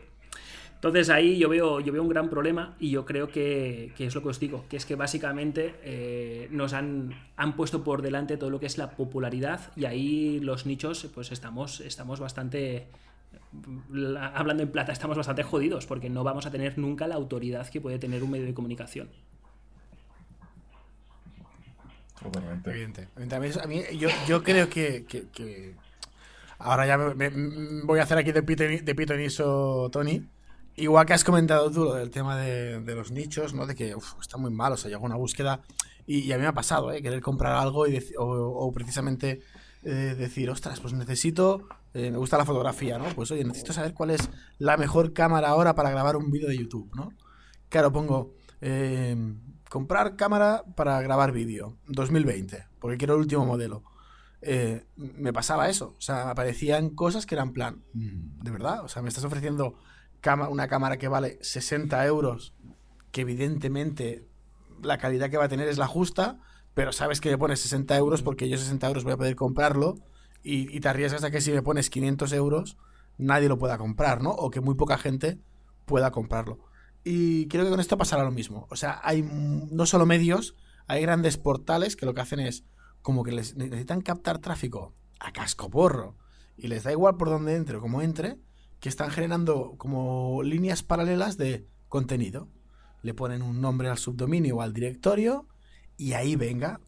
Entonces 0.78 1.10
ahí 1.10 1.38
yo 1.38 1.48
veo, 1.48 1.80
yo 1.80 1.92
veo 1.92 2.00
un 2.00 2.08
gran 2.08 2.30
problema 2.30 2.76
y 2.78 2.90
yo 2.90 3.04
creo 3.04 3.28
que, 3.28 3.92
es 3.98 4.14
lo 4.14 4.22
que 4.22 4.28
os 4.28 4.38
digo, 4.38 4.64
que 4.68 4.76
es 4.76 4.86
que 4.86 4.94
básicamente 4.94 5.74
eh, 5.82 6.46
nos 6.52 6.72
han, 6.72 7.14
han, 7.36 7.56
puesto 7.56 7.82
por 7.82 8.00
delante 8.00 8.36
todo 8.36 8.48
lo 8.48 8.60
que 8.60 8.66
es 8.66 8.78
la 8.78 8.92
popularidad 8.92 9.72
y 9.74 9.86
ahí 9.86 10.38
los 10.38 10.66
nichos 10.66 11.08
pues 11.12 11.32
estamos, 11.32 11.80
estamos 11.80 12.20
bastante, 12.20 12.86
hablando 14.32 14.62
en 14.62 14.70
plata, 14.70 14.92
estamos 14.92 15.16
bastante 15.16 15.42
jodidos 15.42 15.84
porque 15.84 16.10
no 16.10 16.22
vamos 16.22 16.46
a 16.46 16.52
tener 16.52 16.78
nunca 16.78 17.08
la 17.08 17.16
autoridad 17.16 17.68
que 17.68 17.80
puede 17.80 17.98
tener 17.98 18.22
un 18.22 18.30
medio 18.30 18.46
de 18.46 18.54
comunicación. 18.54 19.08
Totalmente. 22.20 23.08
A 23.60 23.66
mí, 23.66 23.82
yo, 23.98 24.10
yo 24.28 24.44
creo 24.44 24.70
que, 24.70 25.74
ahora 26.60 26.86
ya 26.86 26.96
me, 26.98 27.30
voy 27.82 27.98
a 27.98 28.04
hacer 28.04 28.18
aquí 28.18 28.30
de, 28.30 28.42
de 28.42 28.94
pitoniso 28.94 29.88
Tony 29.90 30.24
Igual 30.78 31.06
que 31.06 31.12
has 31.12 31.24
comentado 31.24 31.70
tú 31.72 31.84
lo 31.84 31.94
del 31.94 32.10
tema 32.10 32.36
de, 32.36 32.94
los 32.94 33.10
nichos, 33.10 33.52
¿no? 33.52 33.66
De 33.66 33.74
que 33.74 33.96
está 34.20 34.36
muy 34.36 34.52
mal, 34.52 34.72
o 34.72 34.76
sea, 34.76 34.88
llega 34.88 35.00
una 35.00 35.16
búsqueda 35.16 35.60
y, 36.06 36.30
a 36.30 36.36
mí 36.36 36.42
me 36.42 36.48
ha 36.48 36.54
pasado, 36.54 36.92
¿eh? 36.92 37.02
Querer 37.02 37.20
comprar 37.20 37.54
algo 37.54 37.88
y 37.88 38.00
o, 38.16 38.70
precisamente 38.72 39.40
eh, 39.82 40.14
decir, 40.16 40.48
ostras, 40.50 40.78
pues 40.78 40.92
necesito, 40.92 41.66
eh, 41.94 42.12
me 42.12 42.18
gusta 42.18 42.38
la 42.38 42.44
fotografía, 42.44 42.96
¿no? 42.96 43.06
Pues 43.16 43.28
oye, 43.32 43.42
necesito 43.42 43.72
saber 43.72 43.92
cuál 43.92 44.10
es 44.10 44.30
la 44.58 44.76
mejor 44.76 45.12
cámara 45.12 45.48
ahora 45.48 45.74
para 45.74 45.90
grabar 45.90 46.16
un 46.16 46.30
vídeo 46.30 46.48
de 46.48 46.56
YouTube, 46.56 46.94
¿no? 46.94 47.12
Claro, 47.68 47.92
pongo 47.92 48.34
comprar 49.68 50.16
cámara 50.16 50.64
para 50.76 51.00
grabar 51.02 51.32
vídeo 51.32 51.76
2020, 51.88 52.66
porque 52.78 52.98
quiero 52.98 53.14
el 53.14 53.20
último 53.20 53.44
modelo. 53.44 53.82
eh, 54.40 54.86
me 54.94 55.32
pasaba 55.32 55.68
eso. 55.68 55.96
O 55.98 56.00
sea, 56.00 56.30
aparecían 56.30 56.90
cosas 56.90 57.26
que 57.26 57.34
eran 57.34 57.52
plan, 57.52 57.82
mm, 57.94 58.44
¿de 58.44 58.50
verdad? 58.52 58.84
O 58.84 58.88
sea, 58.88 59.02
me 59.02 59.08
estás 59.08 59.24
ofreciendo 59.24 59.74
una 60.50 60.68
cámara 60.68 60.98
que 60.98 61.08
vale 61.08 61.38
60 61.40 62.04
euros, 62.06 62.54
que 63.12 63.22
evidentemente 63.22 64.26
la 64.82 64.98
calidad 64.98 65.30
que 65.30 65.36
va 65.36 65.44
a 65.44 65.48
tener 65.48 65.68
es 65.68 65.78
la 65.78 65.86
justa, 65.86 66.40
pero 66.74 66.92
sabes 66.92 67.20
que 67.20 67.30
me 67.30 67.38
pones 67.38 67.60
60 67.60 67.96
euros 67.96 68.22
porque 68.22 68.48
yo 68.48 68.58
60 68.58 68.86
euros 68.86 69.04
voy 69.04 69.14
a 69.14 69.16
poder 69.16 69.36
comprarlo 69.36 69.96
y, 70.42 70.80
te 70.80 70.88
arriesgas 70.88 71.24
a 71.24 71.30
que 71.30 71.40
si 71.40 71.50
me 71.52 71.62
pones 71.62 71.90
500 71.90 72.32
euros 72.32 72.76
nadie 73.16 73.48
lo 73.48 73.58
pueda 73.58 73.78
comprar, 73.78 74.22
¿no? 74.22 74.30
O 74.30 74.50
que 74.50 74.60
muy 74.60 74.76
poca 74.76 74.96
gente 74.96 75.40
pueda 75.84 76.12
comprarlo. 76.12 76.60
Y 77.02 77.48
creo 77.48 77.64
que 77.64 77.70
con 77.70 77.80
esto 77.80 77.98
pasará 77.98 78.22
lo 78.22 78.30
mismo. 78.30 78.68
O 78.70 78.76
sea, 78.76 79.00
hay 79.02 79.22
no 79.22 79.86
solo 79.86 80.06
medios, 80.06 80.54
hay 80.86 81.02
grandes 81.02 81.36
portales 81.36 81.96
que 81.96 82.06
lo 82.06 82.14
que 82.14 82.20
hacen 82.20 82.40
es 82.40 82.64
como 83.02 83.24
que 83.24 83.32
les 83.32 83.56
necesitan 83.56 84.00
captar 84.00 84.38
tráfico 84.38 84.94
a 85.18 85.32
casco 85.32 85.68
porro 85.70 86.16
y 86.56 86.68
les 86.68 86.84
da 86.84 86.92
igual 86.92 87.16
por 87.16 87.28
dónde 87.28 87.56
entre 87.56 87.78
o 87.78 87.80
cómo 87.80 88.02
entre, 88.02 88.38
que 88.80 88.88
están 88.88 89.10
generando 89.10 89.74
como 89.76 90.42
líneas 90.42 90.82
paralelas 90.82 91.36
de 91.36 91.66
contenido. 91.88 92.48
Le 93.02 93.14
ponen 93.14 93.42
un 93.42 93.60
nombre 93.60 93.88
al 93.88 93.98
subdominio 93.98 94.56
o 94.56 94.62
al 94.62 94.72
directorio 94.72 95.46
y 95.96 96.12
ahí 96.12 96.36
venga. 96.36 96.80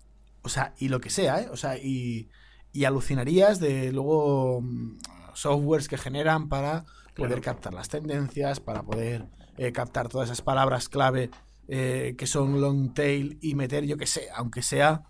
O 0.43 0.49
sea, 0.49 0.74
y 0.78 0.88
lo 0.88 1.01
que 1.01 1.11
sea, 1.11 1.43
¿eh? 1.43 1.49
O 1.51 1.57
sea, 1.57 1.76
y, 1.76 2.28
y 2.72 2.84
alucinarías 2.84 3.61
de 3.61 3.93
luego 3.93 4.61
mm, 4.62 4.99
softwares 5.34 5.88
que 5.88 5.99
generan 5.99 6.49
para 6.49 6.84
poder 7.14 7.41
captar 7.41 7.74
las 7.74 7.88
tendencias, 7.88 8.61
para 8.61 8.82
poder 8.82 9.26
eh, 9.59 9.72
captar 9.72 10.09
todas 10.09 10.28
esas 10.28 10.43
palabras 10.43 10.88
clave 10.88 11.30
eh, 11.68 12.14
que 12.16 12.26
son 12.26 12.61
long 12.61 12.95
tail 12.95 13.38
y 13.43 13.55
meter, 13.55 13.84
yo 13.84 13.97
que 13.97 14.07
sé, 14.07 14.28
aunque 14.34 14.62
sea 14.62 15.03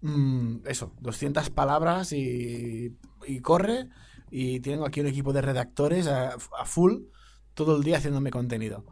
mm, 0.00 0.58
eso, 0.66 0.92
200 1.00 1.50
palabras 1.50 2.12
y, 2.12 2.96
y, 3.26 3.40
corre. 3.40 3.88
Y 4.30 4.60
tengo 4.60 4.86
aquí 4.86 5.00
un 5.00 5.06
equipo 5.06 5.32
de 5.32 5.42
redactores 5.42 6.06
a, 6.06 6.36
full 6.64 7.04
todo 7.54 7.76
el 7.76 7.82
día 7.82 7.98
haciéndome 7.98 8.30
contenido. 8.30 8.84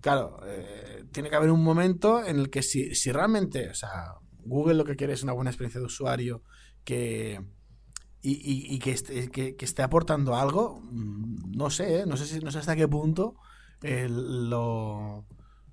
Claro, 0.00 0.40
eh, 0.44 1.04
tiene 1.12 1.30
que 1.30 1.36
haber 1.36 1.50
un 1.50 1.62
momento 1.62 2.24
en 2.24 2.38
el 2.38 2.50
que 2.50 2.62
si, 2.62 2.94
si 2.94 3.12
realmente, 3.12 3.70
o 3.70 3.74
sea, 3.74 4.14
Google 4.44 4.74
lo 4.74 4.84
que 4.84 4.96
quiere 4.96 5.12
es 5.12 5.22
una 5.22 5.32
buena 5.32 5.50
experiencia 5.50 5.80
de 5.80 5.86
usuario, 5.86 6.42
que, 6.84 7.40
y, 8.20 8.78
que, 8.78 8.92
esté, 8.92 9.28
que, 9.30 9.56
esté 9.58 9.82
aportando 9.82 10.36
algo, 10.36 10.80
mm, 10.82 11.52
no 11.56 11.70
sé, 11.70 12.00
¿eh? 12.00 12.06
no, 12.06 12.16
sé 12.16 12.26
si, 12.26 12.40
no 12.40 12.50
sé 12.50 12.58
hasta 12.58 12.76
qué 12.76 12.86
punto 12.88 13.36
lo, 13.82 15.26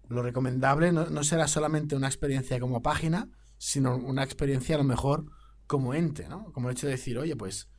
lo 0.10 0.24
recomendable 0.24 0.92
no, 0.92 1.24
será 1.24 1.48
solamente 1.48 1.96
una 1.96 2.08
experiencia 2.08 2.60
como 2.60 2.82
página, 2.82 3.30
sino 3.58 3.96
una 3.96 4.24
experiencia 4.24 4.76
a 4.76 4.80
lo 4.80 4.84
mejor 4.84 5.26
como 5.68 5.94
ente, 5.94 6.28
¿no? 6.28 6.52
Como 6.52 6.70
el 6.70 6.76
hecho 6.76 6.88
de 6.88 6.94
decir, 6.94 7.20
oye, 7.20 7.36
pues 7.36 7.70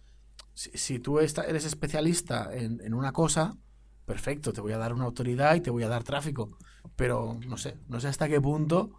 si, 0.60 0.98
tú 0.98 1.20
eres 1.20 1.64
especialista 1.64 2.50
en, 2.52 2.92
una 2.92 3.12
cosa, 3.12 3.56
perfecto, 4.04 4.52
te 4.52 4.60
voy 4.60 4.72
a 4.72 4.78
dar 4.78 4.92
una 4.92 5.04
autoridad 5.04 5.54
y 5.54 5.60
te 5.60 5.70
voy 5.70 5.84
a 5.84 5.88
dar 5.88 6.04
tráfico, 6.04 6.58
pero 6.96 7.38
no 7.46 7.56
sé, 7.56 7.78
no 7.88 7.98
sé 7.98 8.08
hasta 8.08 8.28
qué 8.28 8.40
punto, 8.42 8.90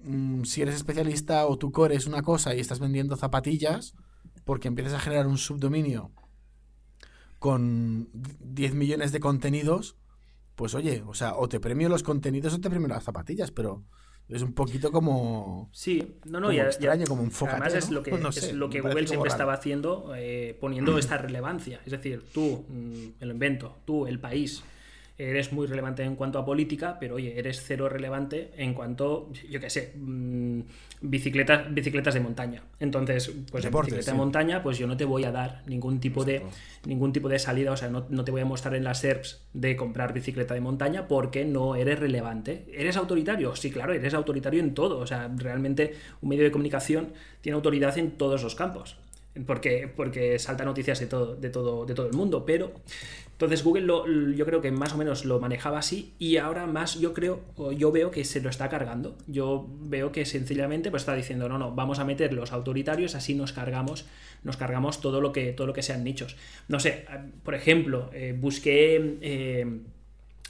mm, 0.00 0.44
si 0.44 0.62
eres 0.62 0.74
especialista 0.74 1.46
o 1.46 1.58
tu 1.58 1.70
core 1.70 1.96
es 1.96 2.06
una 2.06 2.22
cosa 2.22 2.54
y 2.54 2.60
estás 2.60 2.80
vendiendo 2.80 3.16
zapatillas, 3.16 3.94
porque 4.44 4.68
empiezas 4.68 4.94
a 4.94 5.00
generar 5.00 5.26
un 5.26 5.36
subdominio 5.36 6.12
con 7.38 8.08
10 8.14 8.74
millones 8.74 9.12
de 9.12 9.20
contenidos, 9.20 9.96
pues 10.54 10.74
oye, 10.74 11.04
o 11.06 11.12
sea, 11.12 11.36
o 11.36 11.46
te 11.48 11.60
premio 11.60 11.90
los 11.90 12.02
contenidos 12.02 12.54
o 12.54 12.60
te 12.60 12.70
premio 12.70 12.88
las 12.88 13.04
zapatillas, 13.04 13.50
pero 13.50 13.84
es 14.28 14.42
un 14.42 14.52
poquito 14.52 14.90
como. 14.90 15.70
Sí, 15.72 16.16
no, 16.24 16.40
no, 16.40 16.52
ya, 16.52 16.64
extraño, 16.64 17.06
como 17.06 17.22
un 17.22 17.30
Además, 17.48 17.74
es 17.74 17.90
lo 17.90 18.02
que, 18.02 18.10
es 18.36 18.52
lo 18.52 18.68
que 18.68 18.80
Google 18.80 19.06
siempre 19.06 19.28
estaba 19.28 19.52
haciendo, 19.52 20.12
eh, 20.16 20.56
poniendo 20.60 20.98
esta 20.98 21.18
relevancia. 21.18 21.80
Es 21.84 21.92
decir, 21.92 22.24
tú, 22.32 22.64
mm, 22.68 23.22
el 23.22 23.30
invento, 23.30 23.76
tú, 23.84 24.06
el 24.06 24.18
país, 24.18 24.64
eres 25.18 25.52
muy 25.52 25.66
relevante 25.66 26.02
en 26.02 26.14
cuanto 26.14 26.38
a 26.38 26.44
política, 26.44 26.98
pero 27.00 27.14
oye, 27.14 27.38
eres 27.38 27.62
cero 27.64 27.88
relevante 27.88 28.50
en 28.56 28.74
cuanto, 28.74 29.32
yo 29.48 29.60
qué 29.60 29.70
sé, 29.70 29.94
mm, 29.96 30.60
bicicletas, 31.00 31.72
bicicletas 31.72 32.14
de 32.14 32.20
montaña. 32.20 32.62
Entonces, 32.80 33.32
pues 33.50 33.64
en 33.64 33.72
bicicleta 33.72 34.10
de 34.10 34.16
montaña, 34.16 34.62
pues 34.62 34.78
yo 34.78 34.86
no 34.86 34.96
te 34.96 35.04
voy 35.04 35.24
a 35.24 35.32
dar 35.32 35.62
ningún 35.66 36.00
tipo 36.00 36.24
de 36.24 36.42
ningún 36.84 37.12
tipo 37.12 37.28
de 37.28 37.38
salida, 37.38 37.72
o 37.72 37.76
sea, 37.76 37.88
no, 37.88 38.24
te 38.24 38.30
voy 38.30 38.42
a 38.42 38.44
mostrar 38.44 38.74
en 38.74 38.84
las 38.84 39.00
SERPs 39.00 39.42
de 39.54 39.74
comprar 39.74 40.12
bicicleta 40.12 40.54
de 40.54 40.60
montaña 40.60 41.08
porque 41.08 41.44
no 41.44 41.76
eres 41.76 41.98
relevante. 41.98 42.66
¿Eres 42.72 42.96
autoritario? 42.96 43.56
Sí, 43.56 43.70
claro, 43.70 43.92
eres 43.92 44.14
autoritario 44.14 44.60
en 44.60 44.74
todo. 44.74 44.98
O 44.98 45.06
sea, 45.06 45.30
realmente 45.36 45.94
un 46.20 46.28
medio 46.28 46.44
de 46.44 46.52
comunicación 46.52 47.12
tiene 47.40 47.56
autoridad 47.56 47.96
en 47.98 48.12
todos 48.12 48.42
los 48.42 48.54
campos 48.54 48.98
porque, 49.44 49.92
porque 49.94 50.38
salta 50.38 50.64
noticias 50.64 50.98
de 51.00 51.06
todo, 51.06 51.36
de, 51.36 51.50
todo, 51.50 51.84
de 51.84 51.94
todo 51.94 52.06
el 52.06 52.14
mundo, 52.14 52.46
pero 52.46 52.72
entonces 53.36 53.62
Google 53.62 53.82
lo, 53.82 54.06
yo 54.32 54.46
creo 54.46 54.62
que 54.62 54.72
más 54.72 54.94
o 54.94 54.96
menos 54.96 55.26
lo 55.26 55.38
manejaba 55.38 55.78
así 55.78 56.14
y 56.18 56.38
ahora 56.38 56.66
más 56.66 56.98
yo 56.98 57.12
creo, 57.12 57.42
yo 57.76 57.92
veo 57.92 58.10
que 58.10 58.24
se 58.24 58.40
lo 58.40 58.48
está 58.48 58.70
cargando. 58.70 59.18
Yo 59.26 59.66
veo 59.68 60.10
que 60.10 60.24
sencillamente 60.24 60.90
pues 60.90 61.02
está 61.02 61.14
diciendo, 61.14 61.46
no, 61.46 61.58
no, 61.58 61.74
vamos 61.74 61.98
a 61.98 62.06
meter 62.06 62.32
los 62.32 62.52
autoritarios, 62.52 63.14
así 63.14 63.34
nos 63.34 63.52
cargamos, 63.52 64.06
nos 64.42 64.56
cargamos 64.56 65.02
todo 65.02 65.20
lo 65.20 65.32
que, 65.32 65.52
todo 65.52 65.66
lo 65.66 65.74
que 65.74 65.82
sean 65.82 66.02
nichos. 66.02 66.34
No 66.68 66.80
sé, 66.80 67.04
por 67.42 67.54
ejemplo, 67.54 68.10
eh, 68.14 68.34
busqué... 68.38 69.18
Eh, 69.20 69.80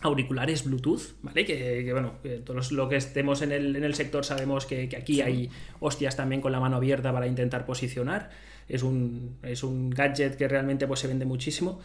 auriculares 0.03 0.62
Bluetooth, 0.62 1.14
¿vale? 1.22 1.47
Que, 1.47 1.91
bueno, 1.91 2.16
todos 2.45 2.70
los 2.70 2.89
que 2.91 2.97
estemos 2.97 3.41
en 3.41 3.51
el, 3.51 3.74
en 3.74 3.82
el 3.82 3.95
sector 3.95 4.26
sabemos 4.26 4.66
que, 4.66 4.91
aquí 4.95 5.22
hay 5.22 5.49
hostias 5.80 6.14
también 6.14 6.43
con 6.43 6.53
la 6.53 6.61
mano 6.61 6.76
abierta 6.76 7.14
para 7.14 7.26
intentar 7.26 7.64
posicionar 7.64 8.28
es 8.68 8.82
un, 8.82 9.37
es 9.43 9.62
un 9.62 9.91
gadget 9.91 10.37
que 10.37 10.49
realmente 10.49 10.87
pues, 10.87 11.01
se 11.01 11.09
vende 11.09 11.24
muchísimo. 11.24 11.80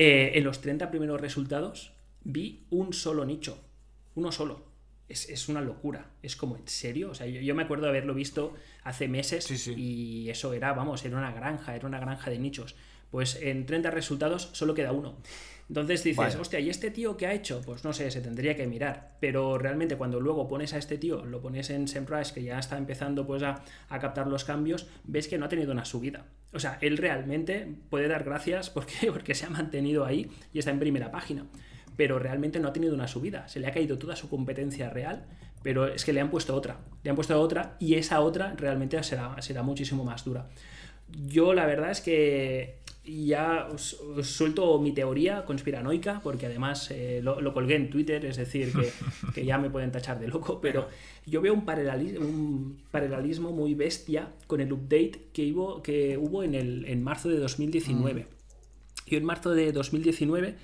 Eh, 0.00 0.38
en 0.38 0.44
los 0.44 0.60
30 0.60 0.92
primeros 0.92 1.20
resultados 1.20 1.92
vi 2.22 2.64
un 2.70 2.92
solo 2.92 3.24
nicho, 3.24 3.60
uno 4.14 4.30
solo. 4.30 4.68
Es, 5.08 5.48
una 5.48 5.60
locura. 5.60 6.10
Es 6.22 6.36
como, 6.36 6.56
¿en 6.56 6.68
serio? 6.68 7.10
O 7.10 7.14
sea, 7.14 7.26
yo, 7.26 7.54
me 7.54 7.62
acuerdo 7.62 7.84
de 7.84 7.90
haberlo 7.90 8.14
visto 8.14 8.54
hace 8.84 9.08
meses 9.08 9.66
y 9.66 10.28
eso 10.28 10.52
era, 10.52 10.72
vamos, 10.74 11.04
era 11.04 11.16
una 11.16 11.32
granja, 11.32 11.74
era 11.74 11.88
una 11.88 11.98
granja 11.98 12.30
de 12.30 12.38
nichos. 12.38 12.76
Pues 13.10 13.36
en 13.40 13.66
30 13.66 13.90
resultados 13.90 14.50
solo 14.52 14.74
queda 14.74 14.92
uno. 14.92 15.16
Entonces 15.68 16.02
dices, 16.02 16.34
hostia, 16.36 16.60
¿y 16.60 16.70
este 16.70 16.90
tío 16.90 17.16
qué 17.16 17.26
ha 17.26 17.34
hecho? 17.34 17.60
Pues 17.64 17.84
no 17.84 17.92
sé, 17.92 18.10
se 18.10 18.22
tendría 18.22 18.56
que 18.56 18.66
mirar. 18.66 19.08
Pero 19.20 19.58
realmente 19.58 19.96
cuando 19.96 20.18
luego 20.18 20.48
pones 20.48 20.72
a 20.72 20.78
este 20.78 20.96
tío, 20.96 21.26
lo 21.26 21.42
pones 21.42 21.68
en 21.68 21.88
SEMrush, 21.88 22.30
que 22.30 22.42
ya 22.42 22.58
está 22.58 22.78
empezando 22.78 23.26
pues 23.26 23.42
a, 23.42 23.62
captar 23.88 24.28
los 24.28 24.44
cambios, 24.44 24.86
ves 25.04 25.28
que 25.28 25.36
no 25.36 25.44
ha 25.44 25.48
tenido 25.48 25.72
una 25.72 25.84
subida. 25.84 26.24
O 26.54 26.58
sea, 26.58 26.78
él 26.80 26.96
realmente 26.96 27.68
puede 27.90 28.08
dar 28.08 28.24
gracias 28.24 28.70
porque, 28.74 29.12
porque 29.12 29.34
se 29.34 29.44
ha 29.44 29.50
mantenido 29.50 30.06
ahí 30.06 30.30
y 30.54 30.58
está 30.58 30.70
en 30.70 30.78
primera 30.78 31.10
página. 31.10 31.44
Pero 31.96 32.18
realmente 32.18 32.60
no 32.60 32.68
ha 32.68 32.72
tenido 32.72 32.94
una 32.94 33.08
subida. 33.08 33.46
Se 33.48 33.60
le 33.60 33.66
ha 33.66 33.72
caído 33.72 33.98
toda 33.98 34.16
su 34.16 34.30
competencia 34.30 34.88
real, 34.88 35.26
pero 35.62 35.86
es 35.86 36.04
que 36.04 36.14
le 36.14 36.20
han 36.20 36.30
puesto 36.30 36.54
otra. 36.54 36.78
Le 37.02 37.10
han 37.10 37.16
puesto 37.16 37.38
otra 37.38 37.76
y 37.78 37.96
esa 37.96 38.20
otra 38.20 38.54
realmente 38.56 39.02
será, 39.02 39.36
será 39.42 39.62
muchísimo 39.62 40.02
más 40.02 40.24
dura. 40.24 40.48
Yo 41.10 41.54
la 41.54 41.66
verdad 41.66 41.90
es 41.90 42.00
que 42.00 42.77
ya 43.08 43.68
os, 43.72 43.96
suelto 44.22 44.78
mi 44.78 44.92
teoría 44.92 45.44
conspiranoica, 45.44 46.20
porque 46.22 46.46
además 46.46 46.90
eh, 46.90 47.20
lo, 47.22 47.54
colgué 47.54 47.76
en 47.76 47.88
Twitter, 47.90 48.24
es 48.26 48.36
decir, 48.36 48.72
que, 49.34 49.44
ya 49.44 49.58
me 49.58 49.70
pueden 49.70 49.90
tachar 49.90 50.20
de 50.20 50.28
loco, 50.28 50.60
pero 50.60 50.88
yo 51.26 51.40
veo 51.40 51.54
un 51.54 51.64
paralelismo, 51.64 52.26
un 52.26 52.78
paralelismo 52.90 53.52
muy 53.52 53.74
bestia 53.74 54.32
con 54.46 54.60
el 54.60 54.72
update 54.72 55.28
que 55.32 55.52
hubo, 55.52 55.82
que 55.82 56.18
hubo 56.18 56.42
en, 56.42 56.54
el, 56.54 56.84
en 56.86 57.02
marzo 57.02 57.28
de 57.28 57.38
2019. 57.38 58.26
Yo 59.06 59.16
en 59.16 59.24
marzo 59.24 59.52
de 59.52 59.72
2019 59.72 60.56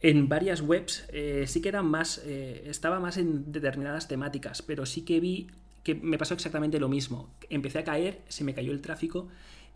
en 0.00 0.28
varias 0.28 0.60
webs 0.60 1.04
eh, 1.12 1.44
sí 1.46 1.60
que 1.60 1.68
eran 1.68 1.86
más, 1.86 2.22
eh, 2.24 2.64
estaba 2.66 3.00
más 3.00 3.16
en 3.16 3.50
determinadas 3.50 4.08
temáticas, 4.08 4.62
pero 4.62 4.86
sí 4.86 5.02
que 5.02 5.20
vi 5.20 5.48
que 5.82 5.94
me 5.94 6.18
pasó 6.18 6.34
exactamente 6.34 6.78
lo 6.78 6.88
mismo. 6.88 7.30
Empecé 7.50 7.78
a 7.78 7.84
caer, 7.84 8.20
se 8.28 8.44
me 8.44 8.54
cayó 8.54 8.72
el 8.72 8.80
tráfico 8.80 9.28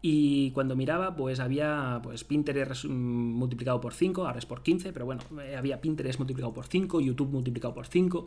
y 0.05 0.51
cuando 0.51 0.75
miraba, 0.75 1.15
pues 1.15 1.39
había 1.39 2.01
pues 2.03 2.25
Pinterest 2.25 2.87
multiplicado 2.87 3.81
por 3.81 3.95
5, 3.95 4.27
ahora 4.27 4.41
es 4.41 4.47
por 4.47 4.65
15, 4.65 4.93
pero 4.93 5.07
bueno, 5.07 5.23
eh, 5.41 5.55
había 5.57 5.81
Pinterest 5.81 6.19
multiplicado 6.19 6.53
por 6.53 6.67
5, 6.67 7.01
YouTube 7.01 7.31
multiplicado 7.31 7.73
por 7.73 7.87
5. 7.87 8.27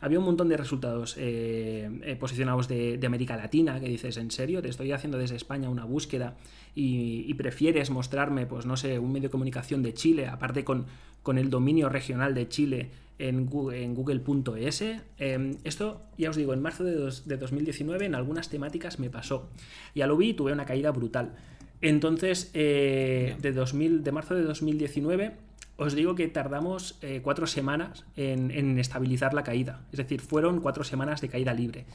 Había 0.00 0.18
un 0.18 0.24
montón 0.24 0.48
de 0.48 0.56
resultados 0.56 1.16
eh, 1.18 1.88
eh, 2.02 2.16
posicionados 2.16 2.68
de, 2.68 3.00
América 3.04 3.36
Latina, 3.36 3.80
que 3.80 3.88
dices, 3.88 4.16
¿en 4.16 4.30
serio? 4.30 4.60
Te 4.62 4.68
estoy 4.68 4.92
haciendo 4.92 5.18
desde 5.18 5.36
España 5.36 5.68
una 5.68 5.84
búsqueda 5.84 6.36
y, 6.74 7.32
prefieres 7.34 7.90
mostrarme, 7.90 8.46
pues 8.46 8.66
no 8.66 8.76
sé, 8.76 8.98
un 8.98 9.12
medio 9.12 9.28
de 9.28 9.32
comunicación 9.32 9.82
de 9.82 9.94
Chile, 9.94 10.26
aparte 10.26 10.64
con, 10.64 10.86
con 11.22 11.38
el 11.38 11.50
dominio 11.50 11.88
regional 11.88 12.34
de 12.34 12.48
Chile 12.48 12.90
en 13.18 13.46
google.es. 13.46 14.84
Em, 15.18 15.56
esto, 15.64 16.00
ya 16.18 16.30
os 16.30 16.36
digo, 16.36 16.52
en 16.52 16.62
marzo 16.62 16.84
de, 16.84 16.94
2019 17.36 18.06
en 18.06 18.14
algunas 18.14 18.48
temáticas 18.48 18.98
me 18.98 19.10
pasó. 19.10 19.48
Ya 19.94 20.06
lo 20.06 20.16
vi 20.16 20.30
y 20.30 20.34
tuve 20.34 20.52
una 20.52 20.64
caída 20.64 20.90
brutal. 20.90 21.34
Entonces, 21.80 22.50
eh, 22.54 23.36
de, 23.40 23.52
2000, 23.52 24.02
de 24.02 24.12
marzo 24.12 24.34
de 24.34 24.42
2019, 24.42 25.36
os 25.76 25.94
digo 25.94 26.14
que 26.14 26.28
tardamos 26.28 26.98
eh, 27.02 27.20
cuatro 27.22 27.46
semanas 27.46 28.04
en, 28.16 28.78
estabilizar 28.78 29.34
la 29.34 29.42
caída. 29.42 29.82
Es 29.92 29.98
decir, 29.98 30.20
fueron 30.20 30.60
cuatro 30.60 30.84
semanas 30.84 31.20
de 31.20 31.28
caída 31.28 31.52
libre. 31.52 31.86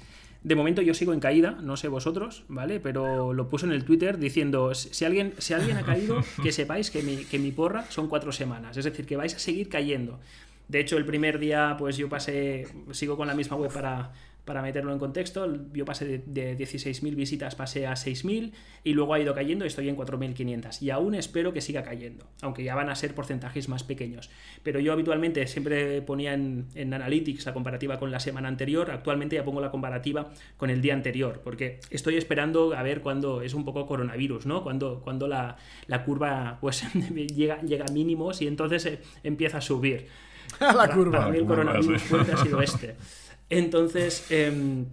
De 0.43 0.55
momento 0.55 0.81
yo 0.81 0.93
sigo 0.93 1.13
en 1.13 1.19
caída, 1.19 1.57
no 1.61 1.75
sé 1.75 1.89
vosotros, 1.89 2.45
¿vale? 2.47 2.79
Pero 2.79 3.33
lo 3.33 3.49
puso 3.49 3.65
en 3.65 3.73
el 3.73 3.83
Twitter 3.83 4.17
diciendo, 4.17 4.73
si 4.73 5.03
alguien, 5.03 5.33
si 5.37 5.53
alguien 5.53 5.77
ha 5.77 5.83
caído, 5.83 6.21
que 6.43 6.51
sepáis 6.51 6.91
que 6.91 7.03
mi, 7.03 7.17
que 7.25 7.39
mi 7.39 7.51
porra 7.51 7.85
son 7.89 8.07
cuatro 8.07 8.31
semanas. 8.31 8.77
Es 8.77 8.85
decir, 8.85 9.05
que 9.05 9.17
vais 9.17 9.35
a 9.35 9.39
seguir 9.39 9.67
cayendo. 9.67 10.19
De 10.69 10.79
hecho, 10.79 10.97
el 10.97 11.05
primer 11.05 11.39
día, 11.39 11.75
pues 11.77 11.97
yo 11.97 12.07
pasé, 12.07 12.67
sigo 12.91 13.17
con 13.17 13.27
la 13.27 13.33
misma 13.33 13.57
web 13.57 13.71
para, 13.73 14.11
para 14.49 14.63
meterlo 14.63 14.91
en 14.91 14.97
contexto, 14.97 15.47
yo 15.73 15.85
pasé 15.85 16.23
de, 16.25 16.57
16.000 16.57 17.13
visitas, 17.13 17.53
pasé 17.53 17.85
a 17.85 17.91
6.000 17.91 18.51
y 18.83 18.93
luego 18.93 19.13
ha 19.13 19.19
ido 19.19 19.35
cayendo 19.35 19.63
y 19.63 19.67
estoy 19.67 19.89
en 19.89 19.95
4.500. 19.95 20.81
Y 20.81 20.89
aún 20.89 21.13
espero 21.13 21.53
que 21.53 21.61
siga 21.61 21.83
cayendo, 21.83 22.25
aunque 22.41 22.63
ya 22.63 22.73
van 22.73 22.89
a 22.89 22.95
ser 22.95 23.13
porcentajes 23.13 23.69
más 23.69 23.83
pequeños. 23.83 24.31
Pero 24.63 24.79
yo 24.79 24.91
habitualmente 24.91 25.45
siempre 25.45 26.01
ponía 26.01 26.33
en, 26.33 26.65
Analytics 26.75 27.45
la 27.45 27.53
comparativa 27.53 27.99
con 27.99 28.09
la 28.09 28.19
semana 28.19 28.47
anterior, 28.47 28.89
actualmente 28.89 29.35
ya 29.35 29.45
pongo 29.45 29.61
la 29.61 29.69
comparativa 29.69 30.31
con 30.57 30.71
el 30.71 30.81
día 30.81 30.95
anterior, 30.95 31.41
porque 31.43 31.79
estoy 31.91 32.17
esperando 32.17 32.73
a 32.73 32.81
ver 32.81 33.01
cuándo 33.01 33.43
es 33.43 33.53
un 33.53 33.65
poco 33.65 33.85
coronavirus, 33.85 34.47
¿no? 34.47 34.63
Cuando, 34.63 35.01
cuando 35.01 35.27
la, 35.27 35.57
curva 36.07 36.57
pues 36.59 36.83
llega, 37.35 37.61
llega 37.61 37.85
a 37.87 37.91
mínimos 37.93 38.41
y 38.41 38.47
entonces 38.47 38.83
eh, 38.87 38.99
empieza 39.21 39.59
a 39.59 39.61
subir. 39.61 40.07
la 40.59 40.89
curva. 40.89 41.19
Para 41.19 41.31
mí 41.31 41.37
el 41.37 41.45
coronavirus 41.45 42.01
fuerte 42.01 42.31
ha 42.31 42.37
sido 42.37 42.59
este. 42.63 42.95
Entonces, 43.49 44.29
em, 44.31 44.85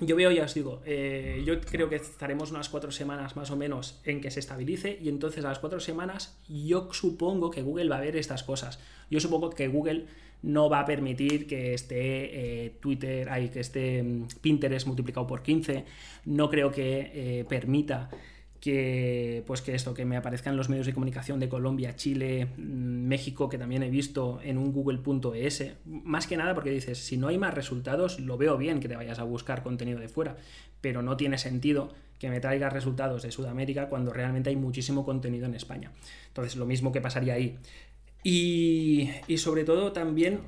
yo 0.00 0.14
veo, 0.14 0.30
ya 0.30 0.44
os 0.44 0.54
digo, 0.54 0.80
eh, 0.86 1.42
yo 1.44 1.60
creo 1.60 1.88
que 1.88 1.96
estaremos 1.96 2.50
unas 2.50 2.68
cuatro 2.68 2.92
semanas 2.92 3.34
más 3.34 3.50
o 3.50 3.56
menos 3.56 4.00
en 4.04 4.20
que 4.20 4.30
se 4.30 4.40
estabilice 4.40 4.98
y 5.02 5.08
entonces 5.08 5.44
a 5.44 5.48
las 5.48 5.58
cuatro 5.58 5.80
semanas 5.80 6.38
yo 6.48 6.92
supongo 6.92 7.50
que 7.50 7.62
Google 7.62 7.88
va 7.88 7.96
a 7.96 8.00
ver 8.00 8.16
estas 8.16 8.44
cosas. 8.44 8.78
Yo 9.10 9.18
supongo 9.18 9.50
que 9.50 9.66
Google 9.68 10.06
no 10.42 10.68
va 10.70 10.80
a 10.80 10.86
permitir 10.86 11.46
que 11.48 11.74
esté 11.74 12.66
eh, 12.66 12.72
Twitter, 12.80 13.28
ay, 13.28 13.48
que 13.48 13.60
esté 13.60 14.02
mm, 14.02 14.28
Pinterest 14.40 14.86
multiplicado 14.86 15.26
por 15.26 15.42
15. 15.42 15.84
No 16.26 16.48
creo 16.48 16.70
que 16.70 17.10
eh, 17.12 17.44
permita 17.48 18.08
que 18.60 19.44
pues 19.46 19.62
que 19.62 19.74
esto 19.74 19.94
que 19.94 20.04
me 20.04 20.16
aparezcan 20.16 20.56
los 20.56 20.68
medios 20.68 20.86
de 20.86 20.92
comunicación 20.92 21.38
de 21.38 21.48
Colombia, 21.48 21.94
Chile, 21.96 22.46
mm, 22.46 23.06
México 23.06 23.48
que 23.48 23.58
también 23.58 23.82
he 23.82 23.90
visto 23.90 24.40
en 24.42 24.58
un 24.58 24.72
google.es, 24.72 25.72
más 25.84 26.26
que 26.26 26.36
nada 26.36 26.54
porque 26.54 26.70
dices, 26.70 26.98
si 26.98 27.16
no 27.16 27.28
hay 27.28 27.38
más 27.38 27.54
resultados, 27.54 28.18
lo 28.20 28.36
veo 28.36 28.56
bien 28.56 28.80
que 28.80 28.88
te 28.88 28.96
vayas 28.96 29.18
a 29.18 29.24
buscar 29.24 29.62
contenido 29.62 30.00
de 30.00 30.08
fuera, 30.08 30.36
pero 30.80 31.02
no 31.02 31.16
tiene 31.16 31.38
sentido 31.38 31.92
que 32.18 32.30
me 32.30 32.40
traigas 32.40 32.72
resultados 32.72 33.22
de 33.22 33.30
Sudamérica 33.30 33.88
cuando 33.88 34.12
realmente 34.12 34.50
hay 34.50 34.56
muchísimo 34.56 35.04
contenido 35.04 35.46
en 35.46 35.54
España. 35.54 35.92
Entonces, 36.28 36.56
lo 36.56 36.66
mismo 36.66 36.90
que 36.92 37.00
pasaría 37.00 37.34
ahí. 37.34 37.56
Y, 38.24 39.08
sobre 39.36 39.64
todo 39.64 39.92
también 39.92 40.40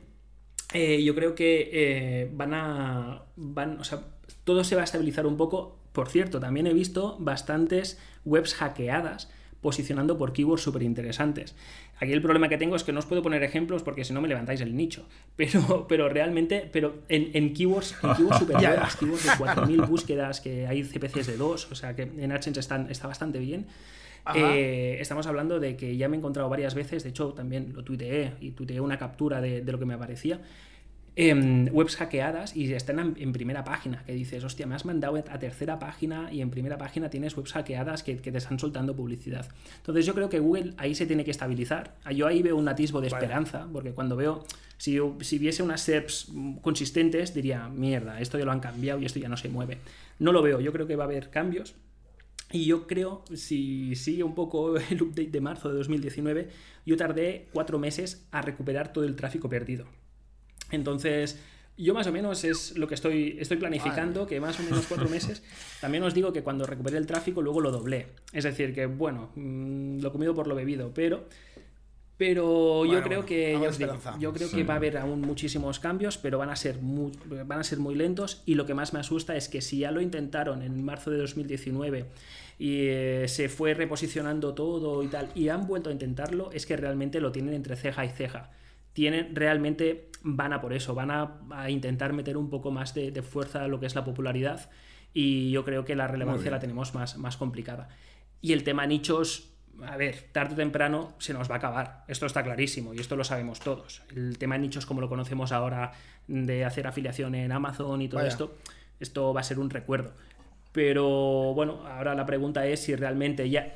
eh, 0.75 1.03
yo 1.03 1.15
creo 1.15 1.35
que 1.35 1.71
eh, 1.73 2.31
van 2.33 2.55
a... 2.55 3.23
Van, 3.37 3.79
o 3.79 3.85
sea, 3.85 4.03
todo 4.45 4.65
se 4.65 4.75
va 4.75 4.83
a 4.83 4.85
estabilizar 4.85 5.27
un 5.27 5.37
poco 5.37 5.80
por 5.93 6.09
cierto, 6.09 6.41
también 6.41 6.67
he 6.67 6.75
visto 6.75 7.17
bastantes 7.19 7.99
webs 8.25 8.55
hackeadas 8.55 9.29
posicionando 9.61 10.17
por 10.17 10.33
keywords 10.33 10.63
súper 10.63 10.83
interesantes. 10.83 11.55
Aquí 11.99 12.13
el 12.13 12.23
problema 12.23 12.49
que 12.49 12.57
tengo 12.57 12.77
es 12.77 12.85
que 12.85 12.93
no 12.93 12.99
os 12.99 13.07
puedo 13.07 13.23
poner 13.23 13.43
ejemplos 13.43 13.83
porque 13.83 14.05
si 14.05 14.13
no 14.15 14.23
me 14.23 14.29
levantáis 14.29 14.61
el 14.63 14.75
nicho. 14.75 15.07
Pero, 15.37 15.87
pero 15.89 16.11
realmente, 16.11 16.69
pero 16.71 16.99
en, 17.09 17.55
keywords, 17.55 17.97
en 18.03 18.15
keywords 18.15 18.39
super 18.41 18.57
buenas, 18.57 18.97
keywords 18.97 19.25
de 19.25 19.31
4.000 19.31 19.89
búsquedas, 19.89 20.41
que 20.43 20.67
hay 20.67 20.83
CPCs 20.83 21.29
de 21.29 21.37
2, 21.39 21.73
o 21.73 21.75
sea 21.75 21.97
que 21.97 22.03
en 22.03 22.31
AdSense 22.31 22.61
están, 22.61 22.91
está 22.91 23.07
bastante 23.07 23.39
bien. 23.39 23.67
Eh, 24.35 24.99
estamos 25.01 25.27
hablando 25.27 25.59
de 25.61 25.77
que 25.77 25.97
ya 25.97 26.11
me 26.11 26.17
he 26.17 26.19
encontrado 26.19 26.51
varias 26.51 26.75
veces, 26.75 27.05
de 27.05 27.09
hecho 27.09 27.33
también 27.33 27.73
lo 27.75 27.83
tuiteé 27.85 28.35
y 28.39 28.51
tuiteé 28.51 28.81
una 28.81 28.99
captura 28.99 29.41
de, 29.41 29.63
de 29.63 29.73
lo 29.73 29.79
que 29.79 29.87
me 29.87 29.95
aparecía, 29.95 30.43
Em, 31.17 31.67
webs 31.73 31.97
hackeadas 31.97 32.55
y 32.55 32.73
están 32.73 33.17
en, 33.19 33.33
primera 33.33 33.65
página, 33.65 34.05
que 34.05 34.13
dices, 34.13 34.45
hostia, 34.45 34.67
me 34.67 34.77
has 34.77 34.85
mandado 34.85 35.17
a 35.17 35.39
tercera 35.39 35.79
página 35.79 36.33
y 36.33 36.41
en 36.41 36.51
primera 36.51 36.79
página 36.79 37.11
tienes 37.11 37.37
webs 37.37 37.53
hackeadas 37.53 38.05
que, 38.05 38.15
te 38.15 38.37
están 38.37 38.59
soltando 38.61 38.95
publicidad. 38.95 39.49
Entonces 39.79 40.07
yo 40.07 40.15
creo 40.15 40.29
que 40.29 40.39
Google 40.39 40.75
ahí 40.77 40.95
se 40.95 41.07
tiene 41.07 41.25
que 41.25 41.33
estabilizar. 41.33 41.97
Yo 42.15 42.27
ahí 42.27 42.43
veo 42.43 42.57
un 42.57 42.69
atisbo 42.69 43.01
de 43.01 43.09
esperanza, 43.09 43.67
porque 43.73 43.91
cuando 43.91 44.15
veo, 44.15 44.45
si, 44.77 44.99
si 45.21 45.39
viese 45.39 45.63
unas 45.65 45.81
SERPs 45.81 46.33
consistentes, 46.63 47.35
diría, 47.35 47.69
mierda, 47.69 48.21
esto 48.21 48.39
ya 48.39 48.45
lo 48.45 48.53
han 48.53 48.61
cambiado 48.61 49.01
y 49.01 49.05
esto 49.05 49.19
ya 49.19 49.29
no 49.29 49.37
se 49.37 49.49
mueve. 49.49 49.79
No 50.21 50.31
lo 50.33 50.43
veo, 50.43 50.61
yo 50.61 50.73
creo 50.73 50.87
que 50.87 50.97
va 50.97 51.05
a 51.05 51.07
haber 51.09 51.31
cambios. 51.31 51.75
Y 52.53 52.67
yo 52.67 52.87
creo, 52.87 53.25
si 53.35 53.95
sigue 53.97 54.23
un 54.23 54.35
poco 54.35 54.77
el 54.91 55.03
update 55.03 55.31
de 55.31 55.41
marzo 55.41 55.71
de 55.71 55.77
2019, 55.77 56.49
yo 56.87 56.97
tardé 56.97 57.49
cuatro 57.53 57.81
meses 57.81 58.27
a 58.31 58.43
recuperar 58.43 58.93
todo 58.93 59.05
el 59.05 59.17
tráfico 59.17 59.49
perdido. 59.49 59.87
Entonces, 60.71 61.41
yo 61.81 61.95
más 61.95 62.07
o 62.07 62.13
menos 62.13 62.45
es 62.45 62.77
lo 62.77 62.87
que 62.87 62.95
estoy, 62.95 63.37
estoy 63.41 63.57
planificando, 63.57 64.27
que 64.27 64.41
más 64.41 64.59
o 64.61 64.63
menos 64.63 64.87
cuatro 64.87 65.09
meses. 65.11 65.43
También 65.81 66.03
os 66.03 66.15
digo 66.15 66.33
que 66.33 66.43
cuando 66.43 66.67
recuperé 66.67 66.99
el 66.99 67.07
tráfico, 67.07 67.43
luego 67.43 67.61
lo 67.61 67.71
doblé. 67.71 68.09
Es 68.33 68.45
decir, 68.45 68.75
que 68.75 68.87
bueno, 68.87 69.31
mm, 69.35 70.01
lo 70.01 70.13
comido 70.13 70.35
por 70.35 70.47
lo 70.47 70.55
bebido, 70.55 70.93
pero. 70.95 71.27
Pero 72.19 72.85
yo 72.85 73.03
creo 73.03 73.25
que 73.25 73.59
yo 74.19 74.35
creo 74.35 74.51
que 74.51 74.63
va 74.63 74.75
a 74.75 74.77
haber 74.77 74.99
aún 74.99 75.23
muchísimos 75.23 75.81
cambios, 75.81 76.19
pero 76.19 76.37
van 76.37 76.51
a 76.51 76.57
ser 76.57 76.79
muy, 76.83 77.13
van 77.47 77.61
a 77.61 77.65
ser 77.65 77.79
muy 77.79 77.95
lentos. 77.95 78.43
Y 78.45 78.57
lo 78.57 78.67
que 78.67 78.75
más 78.75 78.93
me 78.93 79.01
asusta 79.01 79.37
es 79.37 79.49
que 79.49 79.63
si 79.63 79.79
ya 79.79 79.91
lo 79.91 80.03
intentaron 80.03 80.61
en 80.61 80.85
marzo 80.85 81.11
de 81.11 81.17
2019 81.17 82.05
y 82.59 82.89
eh, 82.89 83.25
se 83.27 83.49
fue 83.49 83.73
reposicionando 83.73 84.53
todo 84.53 85.03
y 85.03 85.07
tal, 85.07 85.31
y 85.35 85.49
han 85.49 85.67
vuelto 85.67 85.89
a 85.89 85.95
intentarlo, 85.95 86.51
es 86.53 86.67
que 86.67 86.77
realmente 86.77 87.23
lo 87.23 87.33
tienen 87.33 87.55
entre 87.55 87.75
ceja 87.75 88.05
y 88.05 88.11
ceja 88.11 88.51
tienen 88.93 89.35
realmente 89.35 90.10
van 90.23 90.53
a 90.53 90.61
por 90.61 90.73
eso, 90.73 90.95
van 90.95 91.11
a, 91.11 91.71
intentar 91.71 92.13
meter 92.13 92.37
un 92.37 92.51
poco 92.51 92.71
más 92.71 92.95
de, 92.95 93.23
fuerza 93.23 93.65
a 93.65 93.69
lo 93.69 93.81
que 93.81 93.87
es 93.87 93.95
la 93.95 94.05
popularidad 94.05 94.71
y 95.13 95.51
yo 95.51 95.65
creo 95.65 95.85
que 95.85 95.97
la 95.97 96.07
relevancia 96.07 96.51
la 96.51 96.61
tenemos 96.61 96.95
más, 96.95 97.17
más 97.19 97.37
complicada. 97.37 97.89
Y 98.41 98.53
el 98.53 98.63
tema 98.65 98.87
nichos, 98.87 99.53
a 99.83 99.97
ver, 99.97 100.29
tarde 100.33 100.55
o 100.55 100.57
temprano 100.57 101.15
se 101.19 101.33
nos 101.33 101.51
va 101.51 101.57
a 101.57 101.59
acabar, 101.59 102.05
esto 102.09 102.27
está 102.27 102.43
clarísimo 102.43 102.95
y 102.95 103.01
esto 103.01 103.17
lo 103.17 103.25
sabemos 103.25 103.61
todos. 103.61 104.03
El 104.15 104.39
tema 104.39 104.55
de 104.55 104.63
nichos 104.63 104.87
como 104.87 105.01
lo 105.01 105.09
conocemos 105.09 105.53
ahora 105.53 105.93
de 106.29 106.65
hacer 106.65 106.87
afiliación 106.87 107.35
en 107.35 107.53
Amazon 107.53 108.03
y 108.03 108.09
todo 108.09 108.21
esto, 108.21 108.57
esto 109.01 109.35
va 109.35 109.41
a 109.41 109.45
ser 109.45 109.59
un 109.59 109.71
recuerdo. 109.71 110.13
Pero 110.73 111.53
bueno, 111.55 111.87
ahora 111.87 112.15
la 112.15 112.27
pregunta 112.27 112.67
es 112.67 112.81
si 112.85 112.95
realmente 112.95 113.51
ya 113.51 113.73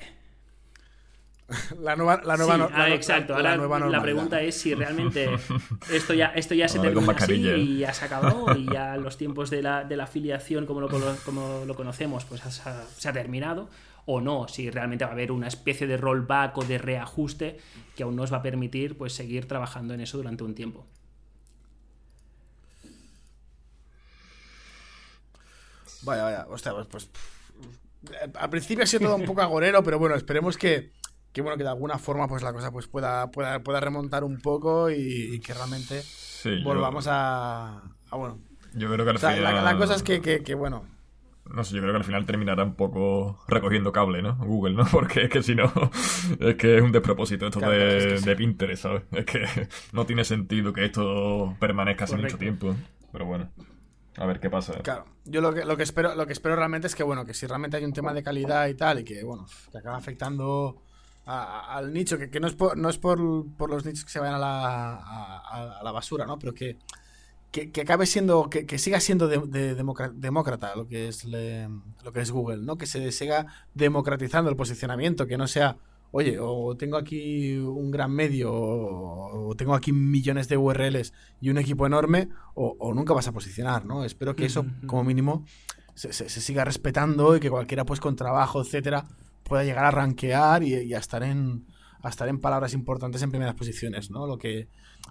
la 1.80 1.94
nueva, 1.94 2.22
la 2.24 2.36
nueva, 2.36 2.70
ah, 2.72 2.88
exacto. 2.90 3.34
Ahora 3.34 3.56
la, 3.56 4.02
pregunta 4.02 4.40
es 4.40 4.56
si 4.56 4.74
realmente 4.74 5.28
esto 5.92 6.14
ya, 6.14 6.28
esto 6.28 6.54
ya 6.54 6.68
se 6.68 6.78
termina 6.80 7.12
así 7.12 7.34
y 7.34 7.78
ya 7.78 7.92
se 7.92 8.06
acabó 8.06 8.52
y 8.56 8.64
ya 8.72 8.96
los 8.96 9.18
tiempos 9.18 9.50
de 9.50 9.62
la, 9.62 9.84
de 9.84 9.96
la 9.96 10.04
afiliación 10.04 10.64
como 10.64 10.80
lo, 10.80 10.88
como 11.24 11.64
lo 11.66 11.74
conocemos 11.74 12.24
pues 12.24 12.40
se 12.40 13.08
ha 13.08 13.12
terminado 13.12 13.68
o 14.06 14.20
no, 14.20 14.48
si 14.48 14.70
realmente 14.70 15.04
va 15.04 15.10
a 15.10 15.14
haber 15.14 15.32
una 15.32 15.48
especie 15.48 15.86
de 15.86 15.96
rollback 15.96 16.56
o 16.58 16.64
de 16.64 16.78
reajuste 16.78 17.58
que 17.96 18.02
aún 18.02 18.16
nos 18.16 18.32
va 18.32 18.38
a 18.38 18.42
permitir 18.42 18.96
pues 18.96 19.14
seguir 19.14 19.48
trabajando 19.48 19.94
en 19.94 20.00
eso 20.00 20.18
durante 20.18 20.44
un 20.44 20.54
tiempo. 20.54 20.86
Vaya, 26.02 26.22
vaya, 26.22 26.46
hostia, 26.48 26.72
pues, 26.74 26.86
pues 26.86 27.08
al 28.34 28.50
principio 28.50 28.84
ha 28.84 28.86
sido 28.86 29.04
todo 29.04 29.16
un 29.16 29.24
poco 29.24 29.40
agorero, 29.40 29.82
pero 29.82 29.98
bueno, 29.98 30.14
esperemos 30.14 30.58
que, 30.58 30.90
que 31.34 31.42
bueno, 31.42 31.58
que 31.58 31.64
de 31.64 31.68
alguna 31.68 31.98
forma 31.98 32.28
pues 32.28 32.44
la 32.44 32.52
cosa 32.52 32.70
pues 32.70 32.86
pueda, 32.86 33.30
pueda, 33.32 33.58
pueda 33.58 33.80
remontar 33.80 34.22
un 34.22 34.40
poco 34.40 34.88
y, 34.88 35.40
que 35.40 35.52
realmente 35.52 36.02
volvamos 36.62 37.06
a, 37.10 37.82
bueno. 38.12 38.38
Yo 38.72 38.90
creo 38.92 39.04
que 39.04 39.10
al 39.10 39.18
final... 39.18 39.64
La, 39.64 39.76
cosa 39.76 39.96
es 39.96 40.02
que, 40.04 40.20
que, 40.20 40.54
bueno, 40.54 40.84
no 41.52 41.64
sé, 41.64 41.74
yo 41.74 41.80
creo 41.80 41.92
que 41.92 41.98
al 41.98 42.04
final 42.04 42.24
terminará 42.24 42.62
un 42.62 42.74
poco 42.74 43.42
recogiendo 43.48 43.92
cable, 43.92 44.22
¿no? 44.22 44.36
Google, 44.36 44.74
¿no? 44.74 44.84
Porque 44.92 45.24
es 45.24 45.30
que 45.30 45.42
si 45.42 45.56
no, 45.56 45.72
es 46.40 46.54
que 46.54 46.76
es 46.76 46.82
un 46.82 46.92
despropósito 46.92 47.48
esto 47.48 47.60
de, 47.60 48.20
de, 48.20 48.36
Pinterest, 48.36 48.84
¿sabes? 48.84 49.02
Es 49.12 49.24
que 49.24 49.44
no 49.92 50.06
tiene 50.06 50.24
sentido 50.24 50.72
que 50.72 50.84
esto 50.84 51.56
permanezca 51.58 52.04
hace 52.04 52.16
mucho 52.16 52.38
tiempo. 52.38 52.76
Pero 53.10 53.26
bueno, 53.26 53.50
a 54.16 54.26
ver 54.26 54.38
qué 54.38 54.50
pasa. 54.50 54.74
Claro, 54.82 55.04
yo 55.24 55.40
lo 55.40 55.52
que, 55.52 55.64
lo 55.64 55.76
que 55.76 55.82
espero, 55.82 56.14
lo 56.14 56.26
que 56.26 56.32
espero 56.32 56.54
realmente 56.54 56.86
es 56.86 56.94
que, 56.94 57.02
bueno, 57.02 57.26
que 57.26 57.34
si 57.34 57.46
realmente 57.46 57.76
hay 57.76 57.84
un 57.84 57.92
tema 57.92 58.14
de 58.14 58.22
calidad 58.22 58.68
y 58.68 58.74
tal, 58.74 59.00
y 59.00 59.04
que, 59.04 59.24
bueno, 59.24 59.46
que 59.72 59.78
acaba 59.78 59.96
afectando 59.96 60.80
al 61.26 61.92
nicho, 61.92 62.18
que, 62.18 62.40
no 62.40 62.46
es, 62.46 62.54
por, 62.54 62.76
no 62.76 62.88
es 62.88 62.98
por, 62.98 63.18
los 63.18 63.84
nichos 63.84 64.04
que 64.04 64.10
se 64.10 64.20
vayan 64.20 64.34
a 64.36 64.38
la, 64.38 64.96
a, 64.96 65.80
la 65.82 65.92
basura, 65.92 66.26
¿no? 66.26 66.38
Pero 66.38 66.52
que, 66.52 66.76
que, 67.50 67.80
acabe 67.80 68.06
siendo, 68.06 68.50
que, 68.50 68.78
siga 68.78 69.00
siendo 69.00 69.28
de, 69.28 69.74
demócrata 69.74 70.74
lo 70.74 70.86
que, 70.86 71.08
es 71.08 71.24
lo 71.24 72.12
que 72.12 72.20
es 72.20 72.30
Google, 72.30 72.58
¿no? 72.58 72.76
Que 72.76 72.86
se 72.86 73.10
siga 73.12 73.46
democratizando 73.74 74.50
el 74.50 74.56
posicionamiento, 74.56 75.26
que 75.26 75.38
no 75.38 75.46
sea, 75.46 75.78
oye, 76.10 76.38
o 76.40 76.76
tengo 76.76 76.96
aquí 76.96 77.56
un 77.56 77.90
gran 77.90 78.10
medio, 78.10 78.52
o, 78.52 79.54
tengo 79.56 79.74
aquí 79.74 79.92
millones 79.92 80.48
de 80.48 80.56
URLs 80.56 81.12
y 81.40 81.50
un 81.50 81.58
equipo 81.58 81.86
enorme, 81.86 82.28
o, 82.54 82.92
nunca 82.92 83.14
vas 83.14 83.28
a 83.28 83.32
posicionar, 83.32 83.86
¿no? 83.86 84.04
Espero 84.04 84.34
que 84.36 84.46
eso, 84.46 84.66
como 84.86 85.04
mínimo, 85.04 85.46
se, 85.94 86.12
se, 86.12 86.28
siga 86.28 86.64
respetando 86.64 87.36
y 87.36 87.40
que 87.40 87.50
cualquiera, 87.50 87.86
pues 87.86 88.00
con 88.00 88.16
trabajo, 88.16 88.60
etcétera, 88.60 89.06
pueda 89.44 89.64
llegar 89.64 89.84
a 89.84 89.90
rankear 89.90 90.62
y, 90.62 90.94
a 90.94 90.98
estar 90.98 91.22
en 91.22 91.66
a 92.02 92.08
estar 92.10 92.28
en 92.28 92.38
palabras 92.38 92.74
importantes 92.74 93.22
en 93.22 93.30
primeras 93.30 93.54
posiciones, 93.54 94.10
¿no? 94.10 94.26
Lo 94.26 94.36
que, 94.36 94.68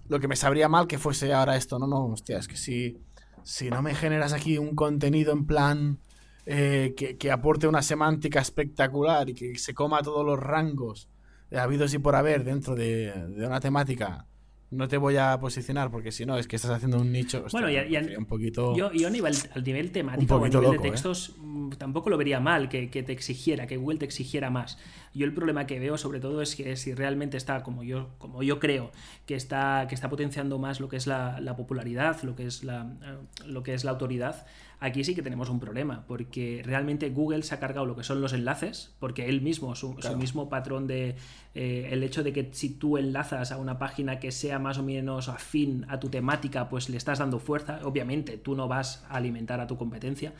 lo 0.10 0.20
que 0.20 0.28
me 0.28 0.36
sabría 0.36 0.70
mal 0.70 0.86
que 0.86 1.00
fuese 1.00 1.34
ahora 1.34 1.56
esto, 1.56 1.80
no, 1.80 1.88
no, 1.88 2.06
hostia, 2.06 2.38
es 2.38 2.48
que 2.48 2.56
si 2.56 3.00
si 3.44 3.70
no 3.70 3.82
me 3.82 3.96
generas 3.96 4.32
aquí 4.34 4.58
un 4.58 4.76
contenido 4.76 5.34
en 5.34 5.46
plan 5.46 6.00
eh, 6.46 6.94
que, 6.96 7.32
aporte 7.32 7.68
una 7.68 7.82
semántica 7.82 8.40
espectacular 8.40 9.30
y 9.30 9.34
que 9.34 9.58
se 9.58 9.74
coma 9.74 10.02
todos 10.02 10.26
los 10.26 10.40
rangos 10.40 11.10
habidos 11.52 11.94
y 11.94 12.00
por 12.00 12.16
haber 12.16 12.44
dentro 12.44 12.76
de, 12.76 13.12
de 13.12 13.46
una 13.46 13.60
temática 13.60 14.28
no 14.74 14.88
te 14.88 14.98
voy 14.98 15.18
a 15.18 15.40
posicionar 15.40 15.92
porque 15.92 16.12
si 16.12 16.26
no 16.26 16.38
es 16.38 16.48
que 16.48 16.56
estás 16.56 16.72
haciendo 16.72 16.98
un 16.98 17.12
nicho. 17.12 17.46
bueno, 17.52 17.70
y, 17.70 17.96
un 18.16 18.26
poquito. 18.26 18.76
Yo, 18.76 18.92
yo 18.92 19.08
a 19.08 19.12
nivel, 19.12 19.36
al 19.54 19.64
nivel 19.64 19.92
temático 19.92 20.36
o 20.36 20.44
a 20.44 20.50
nivel 20.50 20.72
de 20.72 20.78
¿eh? 20.78 20.80
textos 20.80 21.36
mm, 21.38 21.72
tampoco 21.72 22.10
lo 22.10 22.18
vería 22.18 22.40
mal 22.40 22.70
que, 22.70 22.88
te 22.88 23.12
exigiera, 23.12 23.68
que 23.68 23.78
Google 23.78 24.00
te 24.00 24.06
exigiera 24.06 24.50
más. 24.50 24.78
Yo 25.14 25.26
el 25.26 25.34
problema 25.34 25.68
que 25.68 25.80
veo 25.80 25.98
sobre 25.98 26.20
todo 26.20 26.42
es 26.42 26.56
que 26.56 26.76
si 26.76 26.94
realmente 26.94 27.38
está, 27.38 27.62
como 27.64 27.84
yo, 27.84 28.10
como 28.18 28.42
yo 28.42 28.60
creo, 28.60 28.92
que 29.26 29.36
está, 29.36 29.86
que 29.88 29.96
está 29.96 30.10
potenciando 30.10 30.58
más 30.58 30.80
lo 30.80 30.90
que 30.90 30.98
es 30.98 31.08
la, 31.08 31.56
popularidad, 31.56 32.22
lo 32.24 32.36
que 32.36 32.48
es 32.48 32.64
la, 32.64 32.94
eh, 33.04 33.46
lo 33.46 33.64
que 33.64 33.74
es 33.74 33.84
la 33.84 33.92
autoridad, 33.92 34.46
aquí 34.84 35.06
sí 35.06 35.16
que 35.16 35.22
tenemos 35.22 35.50
un 35.50 35.62
problema, 35.62 36.04
porque 36.08 36.62
realmente 36.66 37.10
Google 37.10 37.42
se 37.44 37.56
ha 37.56 37.60
cargado 37.60 37.86
lo 37.86 37.96
que 37.96 38.04
son 38.04 38.20
los 38.20 38.34
enlaces, 38.34 38.94
porque 39.00 39.30
él 39.30 39.42
mismo, 39.42 39.76
su, 39.76 39.96
mismo 40.18 40.50
patrón 40.50 40.88
de 40.88 41.16
eh, 41.56 41.88
el 41.92 42.04
hecho 42.04 42.22
de 42.22 42.34
que 42.34 42.50
si 42.52 42.70
tú 42.70 42.98
enlazas 42.98 43.54
a 43.54 43.58
una 43.58 43.80
página 43.80 44.20
que 44.20 44.32
sea 44.32 44.60
más 44.60 44.78
o 44.78 44.84
menos 44.84 45.30
afín 45.30 45.86
a 45.88 46.02
tu 46.02 46.10
temática, 46.10 46.68
pues 46.68 46.90
le 46.90 46.98
estás 46.98 47.20
dando 47.20 47.40
fuerza. 47.40 47.80
Obviamente, 47.84 48.38
tú 48.38 48.56
no 48.56 48.68
vas 48.68 49.06
a 49.08 49.16
alimentar 49.16 49.62
a 49.62 49.68
tu 49.68 49.78
competencia. 49.78 50.34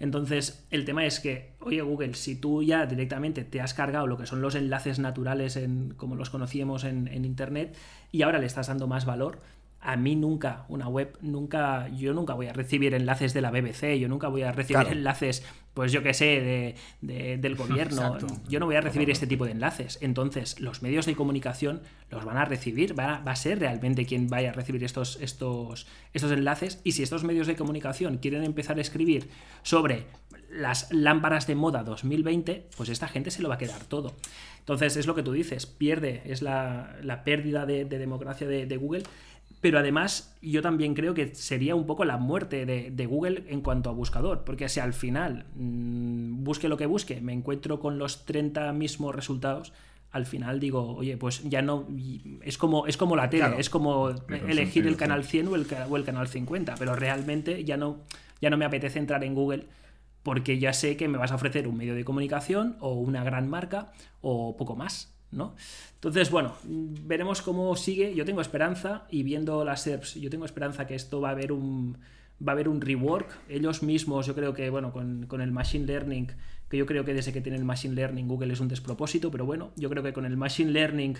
Entonces, 0.00 0.64
el 0.70 0.86
tema 0.86 1.04
es 1.04 1.20
que, 1.20 1.52
oye 1.60 1.82
Google, 1.82 2.14
si 2.14 2.34
tú 2.34 2.62
ya 2.62 2.86
directamente 2.86 3.44
te 3.44 3.60
has 3.60 3.74
cargado 3.74 4.06
lo 4.06 4.16
que 4.16 4.24
son 4.24 4.40
los 4.40 4.54
enlaces 4.54 5.00
naturales 5.00 5.56
en, 5.56 5.92
como 5.98 6.16
los 6.16 6.30
conocíamos 6.30 6.84
en, 6.84 7.08
en 7.08 7.26
Internet 7.26 7.76
y 8.10 8.22
ahora 8.22 8.38
le 8.38 8.46
estás 8.46 8.68
dando 8.68 8.86
más 8.86 9.04
valor, 9.04 9.42
a 9.82 9.96
mí 9.96 10.14
nunca, 10.14 10.64
una 10.68 10.88
web, 10.88 11.18
nunca, 11.22 11.88
yo 11.88 12.14
nunca 12.14 12.34
voy 12.34 12.46
a 12.46 12.52
recibir 12.52 12.94
enlaces 12.94 13.34
de 13.34 13.40
la 13.40 13.50
BBC, 13.50 13.98
yo 13.98 14.08
nunca 14.08 14.28
voy 14.28 14.42
a 14.42 14.52
recibir 14.52 14.86
enlaces, 14.86 15.44
pues 15.74 15.90
yo 15.90 16.04
qué 16.04 16.14
sé, 16.14 16.76
de, 17.00 17.36
del 17.38 17.56
gobierno, 17.56 18.16
yo 18.48 18.60
no 18.60 18.66
voy 18.66 18.76
a 18.76 18.80
recibir 18.80 19.10
este 19.10 19.26
tipo 19.26 19.44
de 19.44 19.50
enlaces. 19.50 19.98
Entonces, 20.00 20.60
los 20.60 20.82
medios 20.82 21.04
de 21.06 21.16
comunicación 21.16 21.82
los 22.10 22.24
van 22.24 22.36
a 22.36 22.44
recibir, 22.44 22.96
va, 22.96 23.18
va, 23.26 23.32
a 23.32 23.36
ser 23.36 23.58
realmente 23.58 24.06
quien 24.06 24.28
vaya 24.28 24.50
a 24.50 24.52
recibir 24.52 24.84
estos, 24.84 25.18
estos, 25.20 25.88
estos 26.12 26.30
enlaces. 26.30 26.80
Y 26.84 26.92
si 26.92 27.02
estos 27.02 27.24
medios 27.24 27.48
de 27.48 27.56
comunicación 27.56 28.18
quieren 28.18 28.44
empezar 28.44 28.78
a 28.78 28.82
escribir 28.82 29.30
sobre 29.64 30.06
las 30.48 30.92
lámparas 30.92 31.48
de 31.48 31.56
moda 31.56 31.82
2020, 31.82 32.68
pues 32.76 32.88
esta 32.88 33.08
gente 33.08 33.32
se 33.32 33.42
lo 33.42 33.48
va 33.48 33.56
a 33.56 33.58
quedar 33.58 33.84
todo. 33.84 34.14
Entonces, 34.60 34.96
es 34.96 35.08
lo 35.08 35.16
que 35.16 35.24
tú 35.24 35.32
dices, 35.32 35.66
pierde, 35.66 36.22
es 36.24 36.40
la, 36.40 37.22
pérdida 37.24 37.66
de, 37.66 37.84
democracia 37.84 38.46
de, 38.46 38.66
de 38.66 38.76
Google 38.76 39.02
pero 39.62 39.78
además 39.78 40.36
yo 40.42 40.60
también 40.60 40.92
creo 40.92 41.14
que 41.14 41.36
sería 41.36 41.76
un 41.76 41.86
poco 41.86 42.04
la 42.04 42.18
muerte 42.18 42.66
de, 42.66 43.06
Google 43.06 43.44
en 43.46 43.60
cuanto 43.60 43.90
a 43.90 43.92
buscador, 43.92 44.42
porque 44.44 44.68
si 44.68 44.80
al 44.80 44.92
final 44.92 45.46
mm, 45.54 46.42
busque 46.42 46.68
lo 46.68 46.76
que 46.76 46.86
busque, 46.86 47.20
me 47.20 47.32
encuentro 47.32 47.78
con 47.78 47.96
los 47.96 48.24
30 48.24 48.72
mismos 48.72 49.14
resultados, 49.14 49.72
al 50.10 50.26
final 50.26 50.58
digo, 50.58 50.96
oye, 50.96 51.16
pues 51.16 51.44
ya 51.44 51.62
no. 51.62 51.86
Es 52.42 52.58
como, 52.58 52.88
es 52.88 52.96
como 52.96 53.14
la 53.14 53.30
tele, 53.30 53.54
es 53.56 53.70
como 53.70 54.10
elegir 54.48 54.86
el 54.88 54.96
canal 54.96 55.24
100 55.24 55.46
o 55.46 55.54
el, 55.54 55.66
o 55.88 55.96
el, 55.96 56.04
canal 56.04 56.26
50, 56.26 56.74
pero 56.76 56.96
realmente 56.96 57.64
ya 57.64 57.76
no, 57.76 58.00
ya 58.40 58.50
no 58.50 58.56
me 58.56 58.64
apetece 58.64 58.98
entrar 58.98 59.22
en 59.22 59.34
Google 59.34 59.68
porque 60.24 60.58
ya 60.58 60.72
sé 60.72 60.96
que 60.96 61.06
me 61.06 61.18
vas 61.18 61.30
a 61.30 61.36
ofrecer 61.36 61.68
un 61.68 61.76
medio 61.76 61.94
de 61.94 62.04
comunicación 62.04 62.76
o 62.80 62.94
una 62.94 63.22
gran 63.22 63.48
marca 63.48 63.92
o 64.20 64.56
poco 64.56 64.74
más. 64.74 65.11
¿No? 65.32 65.54
Entonces, 65.94 66.30
bueno, 66.30 66.54
veremos 66.64 67.42
cómo 67.42 67.74
sigue. 67.76 68.14
Yo 68.14 68.24
tengo 68.24 68.40
esperanza 68.40 69.06
y 69.10 69.22
viendo 69.22 69.64
las 69.64 69.82
SERPs, 69.82 70.14
yo 70.14 70.30
tengo 70.30 70.44
esperanza 70.44 70.86
que 70.86 70.94
esto 70.94 71.20
va 71.20 71.30
a 71.30 71.32
haber 71.32 71.52
un 71.52 71.98
va 72.46 72.52
a 72.52 72.54
haber 72.54 72.68
un 72.68 72.80
rework. 72.80 73.28
Ellos 73.48 73.82
mismos, 73.82 74.26
yo 74.26 74.34
creo 74.34 74.52
que, 74.52 74.68
bueno, 74.70 74.92
con, 74.92 75.26
con, 75.26 75.40
el 75.40 75.52
Machine 75.52 75.86
Learning, 75.86 76.28
que 76.68 76.76
yo 76.76 76.86
creo 76.86 77.04
que 77.04 77.14
desde 77.14 77.32
que 77.32 77.40
tiene 77.40 77.56
el 77.56 77.64
Machine 77.64 77.94
Learning 77.94 78.26
Google 78.26 78.52
es 78.52 78.60
un 78.60 78.68
despropósito, 78.68 79.30
pero 79.30 79.46
bueno, 79.46 79.70
yo 79.76 79.88
creo 79.88 80.02
que 80.02 80.12
con 80.12 80.24
el 80.24 80.36
Machine 80.36 80.72
Learning 80.72 81.16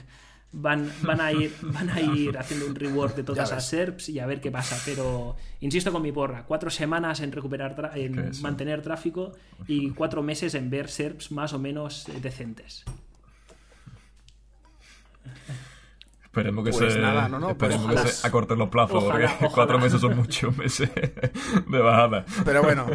van, 0.53 0.91
van, 1.03 1.21
a, 1.21 1.33
ir, 1.33 1.53
van 1.63 1.91
a 1.91 2.01
ir 2.01 2.37
haciendo 2.39 2.67
un 2.67 2.75
rework 2.75 3.17
de 3.17 3.25
todas 3.25 3.51
las 3.51 3.69
SERPs 3.69 4.09
y 4.11 4.19
a 4.19 4.27
ver 4.27 4.41
qué 4.41 4.51
pasa. 4.51 4.79
Pero 4.85 5.37
insisto 5.61 5.93
con 5.93 6.03
mi 6.03 6.13
porra, 6.13 6.45
cuatro 6.47 6.71
semanas 6.71 7.21
en 7.21 7.33
recuperar, 7.33 7.93
en 7.95 8.33
mantener 8.41 8.83
tráfico 8.83 9.33
y 9.67 9.91
cuatro 9.91 10.23
meses 10.23 10.55
en 10.55 10.71
ver 10.71 10.89
SERPs 10.89 11.33
más 11.33 11.53
o 11.53 11.59
menos 11.59 12.07
decentes. 12.21 12.85
Esperemos 16.33 16.65
que, 16.65 16.73
se, 16.73 16.99
nada, 16.99 17.29
no, 17.29 17.39
no, 17.39 17.51
esperemos 17.51 17.93
que 17.93 18.09
se 18.09 18.27
acorten 18.27 18.59
los 18.59 18.71
plazos, 18.71 19.05
porque 19.05 19.29
cuatro 19.55 19.79
meses 19.79 20.01
son 20.01 20.17
muchos 20.17 20.57
meses 20.57 20.91
de 21.69 21.79
bajada. 21.79 22.25
Pero 22.43 22.63
bueno, 22.63 22.87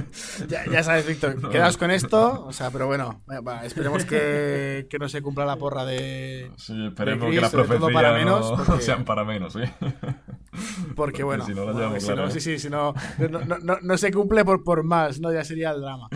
ya, 0.48 0.82
sabes, 0.82 1.06
Víctor, 1.06 1.48
quedas 1.52 1.78
con 1.78 1.92
esto, 1.92 2.46
o 2.48 2.52
sea, 2.52 2.72
pero 2.72 2.88
bueno, 2.88 3.22
esperemos 3.62 4.06
que, 4.06 4.88
que, 4.90 4.98
no 4.98 5.08
se 5.08 5.22
cumpla 5.22 5.46
la 5.46 5.56
porra 5.56 5.86
de. 5.86 6.50
Sí, 6.56 6.88
esperemos 6.88 7.30
que 7.30 7.40
las 7.40 7.52
profecías 7.52 7.94
para 7.94 8.14
menos, 8.14 8.68
no, 8.68 8.80
sean 8.80 9.06
para 9.06 9.24
menos, 9.24 9.54
¿sí? 9.54 9.62
Porque 10.96 11.22
bueno, 11.22 11.46
si 11.46 11.54
no, 11.54 12.32
sí, 12.32 12.40
sí, 12.40 12.58
si 12.58 12.72
no, 12.72 12.96
no, 13.84 13.98
se 14.00 14.12
cumple 14.12 14.46
por, 14.46 14.64
por 14.64 14.84
más, 14.84 15.20
¿no? 15.20 15.32
Ya 15.32 15.44
sería 15.44 15.70
el 15.70 15.82
drama. 15.82 16.10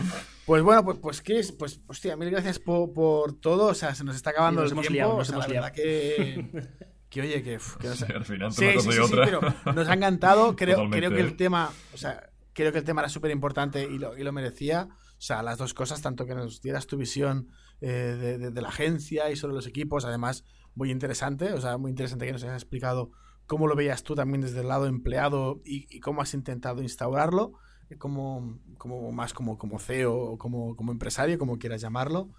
Pues 0.46 0.62
bueno, 0.62 0.84
pues, 0.84 0.98
pues 0.98 1.22
Chris, 1.22 1.52
pues 1.52 1.80
hostia, 1.86 2.16
mil 2.16 2.30
gracias 2.30 2.58
por, 2.58 2.92
por 2.92 3.38
todo. 3.38 3.66
O 3.66 3.74
sea, 3.74 3.94
se 3.94 4.04
nos 4.04 4.16
está 4.16 4.30
acabando 4.30 4.62
el 4.62 4.72
tiempo. 4.88 5.16
o 5.16 5.24
sea, 5.24 5.38
la 5.38 5.46
verdad 5.46 5.72
que, 5.72 6.68
que 7.08 7.20
oye, 7.20 7.42
que, 7.42 7.58
que 7.80 7.88
no 7.88 7.94
sé. 7.94 8.06
al 8.12 8.24
final 8.24 8.52
sí, 8.52 8.66
sí, 8.80 8.92
sí, 8.92 8.98
otra. 8.98 9.24
pero 9.24 9.40
nos 9.72 9.88
ha 9.88 9.94
encantado. 9.94 10.56
Creo, 10.56 10.90
creo 10.90 11.10
que 11.10 11.20
el 11.20 11.36
tema, 11.36 11.70
o 11.94 11.96
sea, 11.96 12.30
creo 12.52 12.72
que 12.72 12.78
el 12.78 12.84
tema 12.84 13.02
era 13.02 13.08
súper 13.08 13.30
importante 13.30 13.84
y 13.84 13.98
lo, 13.98 14.16
y 14.18 14.24
lo 14.24 14.32
merecía. 14.32 14.88
O 14.90 15.24
sea, 15.24 15.42
las 15.44 15.58
dos 15.58 15.74
cosas, 15.74 16.02
tanto 16.02 16.26
que 16.26 16.34
nos 16.34 16.60
dieras 16.60 16.88
tu 16.88 16.96
visión 16.96 17.48
eh, 17.80 17.88
de, 17.88 18.50
de, 18.50 18.62
la 18.62 18.70
agencia 18.70 19.30
y 19.30 19.36
sobre 19.36 19.54
los 19.54 19.68
equipos, 19.68 20.04
además, 20.04 20.44
muy 20.74 20.90
interesante. 20.90 21.52
O 21.52 21.60
sea, 21.60 21.78
muy 21.78 21.90
interesante 21.90 22.26
que 22.26 22.32
nos 22.32 22.42
hayas 22.42 22.62
explicado 22.62 23.12
cómo 23.46 23.68
lo 23.68 23.76
veías 23.76 24.02
tú 24.02 24.16
también 24.16 24.40
desde 24.40 24.62
el 24.62 24.68
lado 24.68 24.86
empleado 24.86 25.60
y, 25.64 25.86
y 25.94 26.00
cómo 26.00 26.20
has 26.22 26.34
intentado 26.34 26.82
instaurarlo 26.82 27.52
como, 27.98 28.58
como 28.78 29.12
más 29.12 29.32
como, 29.32 29.58
como 29.58 29.78
CEO 29.78 30.14
o 30.14 30.38
como, 30.38 30.76
como 30.76 30.92
empresario, 30.92 31.38
como 31.38 31.58
quieras 31.58 31.80
llamarlo. 31.80 32.30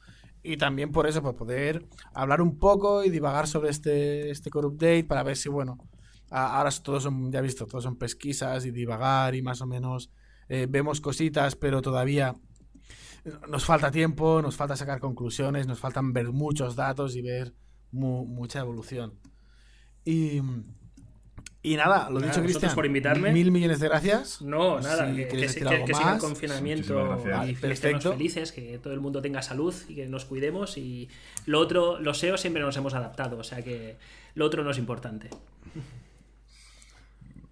Y 0.44 0.58
también 0.58 0.92
por 0.92 1.08
eso, 1.08 1.22
por 1.22 1.36
poder 1.36 1.88
hablar 2.14 2.42
un 2.42 2.60
poco 2.60 3.04
y 3.04 3.10
divagar 3.10 3.48
sobre 3.48 3.70
este, 3.70 4.30
este 4.30 4.50
Core 4.50 4.68
Update 4.68 5.06
para 5.06 5.24
ver 5.24 5.38
si, 5.38 5.50
bueno, 5.50 5.78
ahora 6.30 6.70
todos 6.72 7.04
son, 7.04 7.32
ya 7.32 7.40
he 7.40 7.42
visto, 7.42 7.66
todos 7.66 7.84
son 7.84 7.98
pesquisas 7.98 8.66
y 8.66 8.72
divagar 8.72 9.36
y 9.36 9.42
más 9.42 9.62
o 9.62 9.68
menos 9.68 10.12
eh, 10.50 10.68
vemos 10.70 11.00
cositas, 11.00 11.56
pero 11.56 11.82
todavía 11.82 12.36
nos 13.48 13.66
falta 13.66 13.92
tiempo, 13.92 14.42
nos 14.42 14.56
falta 14.56 14.76
sacar 14.76 15.00
conclusiones, 15.00 15.68
nos 15.68 15.80
faltan 15.80 16.12
ver 16.12 16.32
muchos 16.32 16.76
datos 16.76 17.16
y 17.16 17.22
ver 17.22 17.54
mucha 17.92 18.60
evolución. 18.60 19.20
Y 20.04 20.42
y 21.66 21.78
nada, 21.78 22.10
lo 22.10 22.20
dicho, 22.20 22.42
Cristian. 22.44 22.76
por 22.76 22.86
invitarme. 22.86 23.32
Mil 23.32 23.50
millones 23.50 23.80
de 23.80 23.88
gracias. 23.88 24.42
No, 24.42 24.82
nada, 24.82 25.16
que, 25.16 25.30
que, 25.30 25.48
siga 25.48 25.74
el 25.74 26.20
confinamiento 26.20 27.18
y 27.48 27.56
que 27.56 27.72
estemos 27.72 28.04
felices, 28.04 28.52
que 28.52 28.78
todo 28.80 28.94
el 28.94 29.00
mundo 29.00 29.22
tenga 29.22 29.42
salud 29.42 29.74
y 29.88 29.96
que 29.96 30.08
nos 30.08 30.26
cuidemos. 30.26 30.78
Y 30.78 31.08
lo 31.46 31.62
otro, 31.62 32.00
los 32.00 32.18
SEO 32.20 32.38
siempre 32.38 32.62
nos 32.62 32.76
hemos 32.76 32.94
adaptado, 32.94 33.38
o 33.38 33.44
sea 33.46 33.64
que 33.64 33.96
lo 34.36 34.46
otro 34.46 34.66
no 34.66 34.72
es 34.72 34.78
importante. 34.78 35.30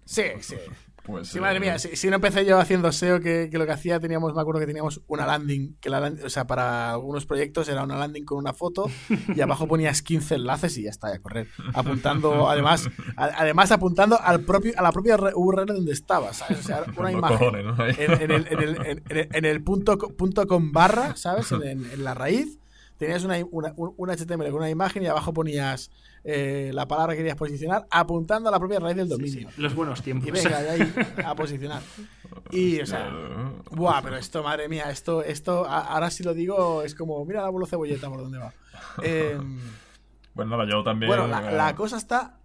Sí, 0.04 0.24
sí. 0.40 0.56
Pues, 1.04 1.28
sí, 1.28 1.40
madre 1.40 1.58
mía, 1.58 1.78
si, 1.78 2.08
no 2.08 2.16
empecé 2.16 2.44
yo 2.44 2.58
haciendo 2.58 2.92
SEO, 2.92 3.20
que, 3.20 3.50
lo 3.52 3.66
que 3.66 3.72
hacía, 3.72 3.98
teníamos, 3.98 4.34
me 4.34 4.40
acuerdo 4.40 4.60
que 4.60 4.66
teníamos 4.66 5.00
una 5.08 5.26
landing, 5.26 5.76
que 5.80 5.90
la 5.90 6.12
o 6.24 6.30
sea, 6.30 6.46
para 6.46 6.92
algunos 6.92 7.26
proyectos 7.26 7.68
era 7.68 7.82
una 7.82 7.96
landing 7.96 8.24
con 8.24 8.38
una 8.38 8.52
foto 8.52 8.88
y 9.34 9.40
abajo 9.40 9.66
ponías 9.66 10.02
15 10.02 10.36
enlaces 10.36 10.78
y 10.78 10.84
ya 10.84 10.90
está, 10.90 11.08
a 11.08 11.18
correr. 11.18 11.48
Apuntando, 11.74 12.48
además, 12.48 12.88
además 13.16 13.72
apuntando 13.72 14.20
al 14.20 14.40
propio, 14.42 14.72
a 14.76 14.82
la 14.82 14.92
propia 14.92 15.16
URL 15.34 15.66
donde 15.66 15.92
estabas, 15.92 16.36
¿sabes? 16.36 16.60
O 16.60 16.62
sea, 16.62 16.84
una 16.96 17.10
imagen 17.10 17.54
en, 17.56 18.30
el, 18.30 18.46
en, 18.48 18.58
el, 18.60 19.28
en, 19.32 19.44
el, 19.44 19.62
punto, 19.62 19.98
punto 19.98 20.46
con 20.46 20.72
barra, 20.72 21.16
¿sabes? 21.16 21.50
en 21.50 22.04
la 22.04 22.14
raíz 22.14 22.58
tenías 23.02 23.24
una, 23.24 23.36
una, 23.50 23.74
un 23.76 24.10
HTML 24.10 24.50
con 24.50 24.60
una 24.60 24.70
imagen 24.70 25.02
y 25.02 25.06
abajo 25.08 25.32
ponías 25.32 25.90
eh, 26.24 26.70
la 26.72 26.86
palabra 26.86 27.14
que 27.14 27.18
querías 27.18 27.36
posicionar 27.36 27.86
apuntando 27.90 28.48
a 28.48 28.52
la 28.52 28.58
propia 28.58 28.78
raíz 28.78 28.96
del 28.96 29.08
dominio. 29.08 29.48
Los 29.56 29.74
buenos 29.74 30.02
tiempos. 30.02 30.28
Y 30.28 30.30
venga, 30.30 30.62
de 30.62 30.70
ahí 30.70 30.94
a 31.24 31.34
posicionar. 31.36 31.82
Y, 32.50 32.80
o 32.80 32.86
sea, 32.86 33.10
buah, 33.70 34.02
pero 34.02 34.16
esto, 34.16 34.42
madre 34.42 34.68
mía, 34.68 34.90
esto, 34.90 35.22
esto, 35.22 35.66
ahora 35.66 36.10
sí 36.10 36.22
lo 36.22 36.32
digo, 36.32 36.82
es 36.82 36.94
como, 36.94 37.24
mira 37.24 37.42
la 37.42 37.48
bolo 37.48 37.66
cebolleta 37.66 38.08
por 38.08 38.20
dónde 38.20 38.38
va. 38.38 38.52
Em, 39.02 39.58
bueno, 40.34 40.56
nada, 40.56 40.68
yo 40.68 40.82
también. 40.82 41.08
Bueno, 41.08 41.26
la, 41.26 41.70
eh, 41.70 41.74
cosa 41.74 41.96
está. 41.96 42.38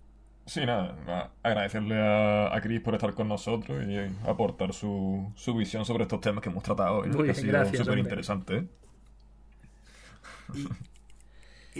Sí, 0.46 0.66
nada, 0.66 1.32
agradecerle 1.44 1.96
a, 2.02 2.56
a 2.56 2.62
Chris 2.62 2.80
por 2.80 2.96
estar 2.96 3.14
con 3.14 3.28
nosotros 3.28 3.86
y 3.86 3.98
aportar 4.28 4.74
su, 4.74 5.32
su 5.36 5.54
visión 5.54 5.86
sobre 5.86 6.04
estos 6.04 6.22
temas 6.22 6.42
que 6.42 6.50
hemos 6.50 6.64
tratado 6.64 7.00
hoy. 7.00 7.12
que 7.12 7.32
ha 7.32 7.36
sido 7.36 7.84
súper 7.84 7.98
interesante. 8.00 8.58
¿eh? 8.58 8.68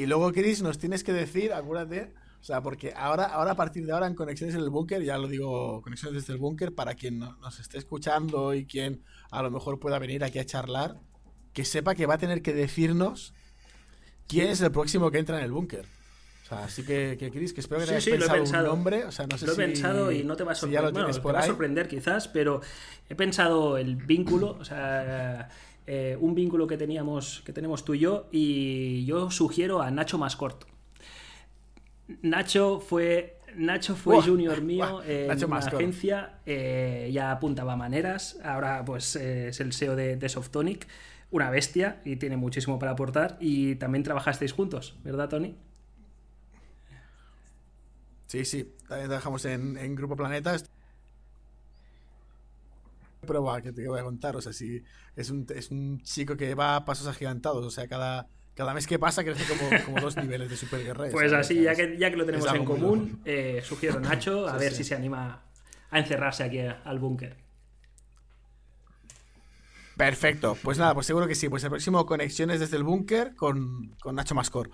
Y, 0.02 0.06
luego, 0.06 0.32
Chris, 0.32 0.62
nos 0.62 0.78
tienes 0.78 1.04
que 1.04 1.14
decir, 1.14 1.54
acuérdate, 1.54 2.14
O 2.40 2.44
sea, 2.44 2.62
porque 2.62 2.94
ahora, 2.96 3.26
ahora 3.26 3.52
a 3.52 3.56
partir 3.56 3.86
de 3.86 3.92
ahora 3.92 4.06
en 4.08 4.14
Conexiones 4.14 4.54
en 4.56 4.62
el 4.62 4.70
Búnker, 4.70 5.02
ya 5.04 5.18
lo 5.18 5.28
digo, 5.28 5.82
Conexiones 5.82 6.22
desde 6.22 6.34
el 6.34 6.40
Búnker, 6.40 6.74
para 6.74 6.94
quien 6.94 7.18
no- 7.18 7.36
nos 7.38 7.60
esté 7.60 7.80
escuchando 7.80 8.54
y 8.54 8.66
quien 8.66 9.04
a 9.32 9.42
lo 9.42 9.50
mejor 9.50 9.80
pueda 9.80 9.98
venir 10.00 10.24
aquí 10.24 10.38
a 10.40 10.46
charlar, 10.46 11.02
que 11.52 11.66
sepa 11.66 11.96
que 11.96 12.06
va 12.06 12.14
a 12.14 12.18
tener 12.20 12.44
que 12.44 12.54
decirnos 12.54 13.34
quién 14.28 14.48
es 14.50 14.62
el 14.62 14.72
próximo 14.72 15.10
que 15.10 15.18
entra 15.18 15.40
en 15.40 15.46
el 15.46 15.52
Búnker. 15.52 15.86
O 16.44 16.48
sea, 16.48 16.64
así 16.66 16.84
que, 16.86 17.18
que 17.20 17.32
Chris, 17.32 17.54
que 17.54 17.60
espero 17.62 17.82
que 17.82 17.88
te 17.88 17.90
Sí, 17.90 17.94
hayas 17.96 18.04
sí, 18.04 18.10
lo 18.12 18.16
he 18.18 18.20
pensado, 18.20 18.44
pensado. 18.44 18.64
un 18.66 18.70
nombre. 18.78 19.04
O 19.06 19.12
sea, 19.12 19.28
no 19.28 19.38
sé 19.38 19.46
lo 19.48 19.52
he 19.52 19.56
si- 19.56 19.62
pensado 19.62 20.12
y 20.12 20.24
no 20.24 20.36
te 20.38 20.44
va 20.44 20.52
a 20.52 20.56
si 20.56 20.62
sorprender. 20.62 20.92
Bueno, 20.94 21.08
tienes 21.08 21.22
te 21.22 21.32
va 21.34 21.40
a 21.40 21.44
sorprender 21.46 21.88
quizás, 21.90 22.28
pero 22.30 22.62
he 23.10 23.16
pensado 23.16 23.78
el 23.78 23.96
vínculo, 23.98 24.58
o 24.60 24.64
sea, 24.64 25.50
eh, 25.88 26.18
un 26.20 26.36
vínculo 26.36 26.68
que 26.68 26.76
teníamos, 26.78 27.42
que 27.46 27.54
tenemos 27.54 27.86
tú 27.86 27.94
y 27.94 28.00
yo, 28.00 28.28
y 28.30 29.06
yo 29.06 29.32
sugiero 29.32 29.82
a 29.82 29.90
Nacho 29.90 30.18
Mascort. 30.18 30.66
Nacho 32.22 32.82
fue. 32.82 33.40
Nacho 33.56 33.96
fue 33.96 34.22
junior 34.22 34.62
mío 34.62 35.02
en 35.04 35.28
Nacho 35.28 35.48
una 35.48 35.58
agencia, 35.58 36.40
eh, 36.46 37.10
ya 37.12 37.32
apuntaba 37.32 37.76
maneras, 37.76 38.38
ahora 38.44 38.86
pues 38.86 39.16
eh, 39.16 39.48
es 39.48 39.60
el 39.62 39.74
SEO 39.74 39.96
de, 39.96 40.16
de 40.16 40.30
Softonic, 40.30 40.86
una 41.32 41.50
bestia 41.50 42.02
y 42.06 42.18
tiene 42.18 42.38
muchísimo 42.38 42.78
para 42.78 42.92
aportar 42.92 43.38
y 43.40 43.76
también 43.76 44.04
trabajasteis 44.04 44.52
juntos, 44.52 45.00
¿verdad 45.04 45.30
Tony? 45.30 45.56
Sí, 48.28 48.46
sí, 48.46 48.76
también 48.88 49.08
trabajamos 49.08 49.46
en, 49.46 49.78
en 49.78 49.96
Grupo 49.96 50.16
Planeta. 50.16 50.56
Pero 53.28 53.44
va, 53.44 53.62
que 53.62 53.72
te 53.72 53.88
voy 53.88 54.00
a 54.00 54.04
contar, 54.04 54.36
o 54.36 54.42
sea, 54.42 54.52
sí, 54.52 54.82
es 55.16 55.30
un, 55.30 55.46
es 55.56 55.70
un 55.70 56.02
chico 56.02 56.36
que 56.36 56.56
va 56.56 56.78
a 56.78 56.86
pasos 56.86 57.06
agigantados, 57.06 57.64
o 57.64 57.70
sea, 57.70 57.88
cada, 57.88 58.28
cada 58.56 58.74
mes 58.74 58.88
que 58.88 58.98
pasa 58.98 59.24
crece 59.24 59.44
como, 59.46 59.70
como 59.86 60.02
dos 60.02 60.18
niveles 60.18 60.50
de 60.50 60.58
super 60.58 60.84
guerrero. 60.84 61.12
Pues 61.12 61.30
¿sabes? 61.30 61.46
así, 61.46 61.62
ya 61.62 61.76
que, 61.76 61.96
ya 62.00 62.10
que 62.10 62.18
lo 62.18 62.26
tenemos 62.26 62.52
en 62.52 62.66
común, 62.66 63.22
eh, 63.26 63.62
sugiero 63.64 64.00
Nacho 64.00 64.48
a 64.48 64.54
Sí, 64.58 64.60
ver 64.60 64.72
sí. 64.72 64.78
si 64.78 64.84
se 64.86 64.96
anima 64.96 65.44
a 65.92 66.00
encerrarse 66.00 66.44
aquí 66.44 66.60
al 66.60 66.98
búnker. 66.98 67.38
Perfecto, 69.98 70.56
pues 70.62 70.78
nada, 70.78 70.94
pues 70.94 71.08
seguro 71.08 71.28
que 71.28 71.34
sí. 71.34 71.50
Pues 71.50 71.64
el 71.64 71.72
próximo 71.72 72.06
Conexiones 72.06 72.60
desde 72.60 72.78
el 72.78 72.84
Búnker 72.84 73.36
con, 73.36 73.96
con 74.00 74.16
Nacho 74.16 74.36
Mascor. 74.36 74.70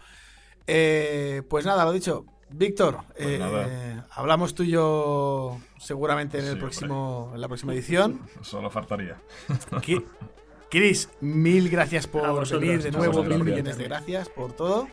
Eh, 0.68 1.44
pues 1.50 1.66
nada, 1.66 1.86
lo 1.86 1.94
dicho. 1.94 2.26
Víctor, 2.56 3.00
Pues 3.18 3.40
eh, 3.40 4.02
hablamos 4.12 4.54
tú 4.54 4.62
y 4.64 4.70
yo 4.70 5.60
seguramente 5.80 6.38
en, 6.38 6.46
el 6.46 6.54
Sí, 6.54 6.60
próximo, 6.60 7.32
en 7.34 7.42
la 7.42 7.48
próxima 7.48 7.74
edición. 7.74 8.22
Solo 8.42 8.70
faltaría. 8.70 9.20
Chris, 10.70 11.10
mil 11.20 11.70
gracias 11.70 12.06
por 12.08 12.28
vosotros. 12.28 12.62
venir 12.62 12.84
de 12.84 12.92
nuevo, 12.92 13.14
vosotros, 13.14 13.38
mil 13.38 13.46
gracias. 13.46 13.56
millones 13.56 13.78
de 13.78 13.84
gracias 13.86 14.30
por 14.30 14.54
todo. 14.54 14.88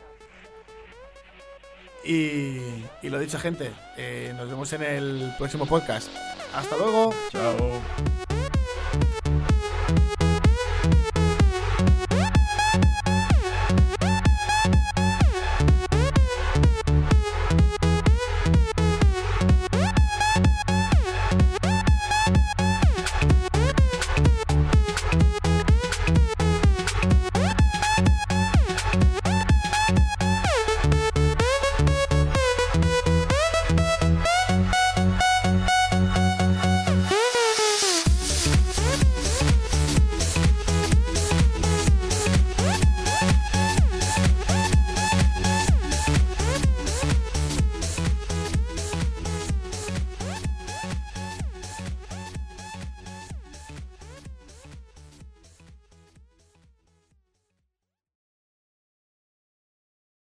Y, 2.03 2.61
y 3.03 3.09
lo 3.11 3.19
dicho, 3.19 3.39
gente, 3.39 3.70
eh, 3.99 4.32
nos 4.37 4.49
vemos 4.49 4.73
en 4.73 4.82
el 4.82 5.35
próximo 5.37 5.66
podcast. 5.66 6.09
Hasta 6.55 6.77
luego. 6.78 7.12
Chao. 7.31 8.30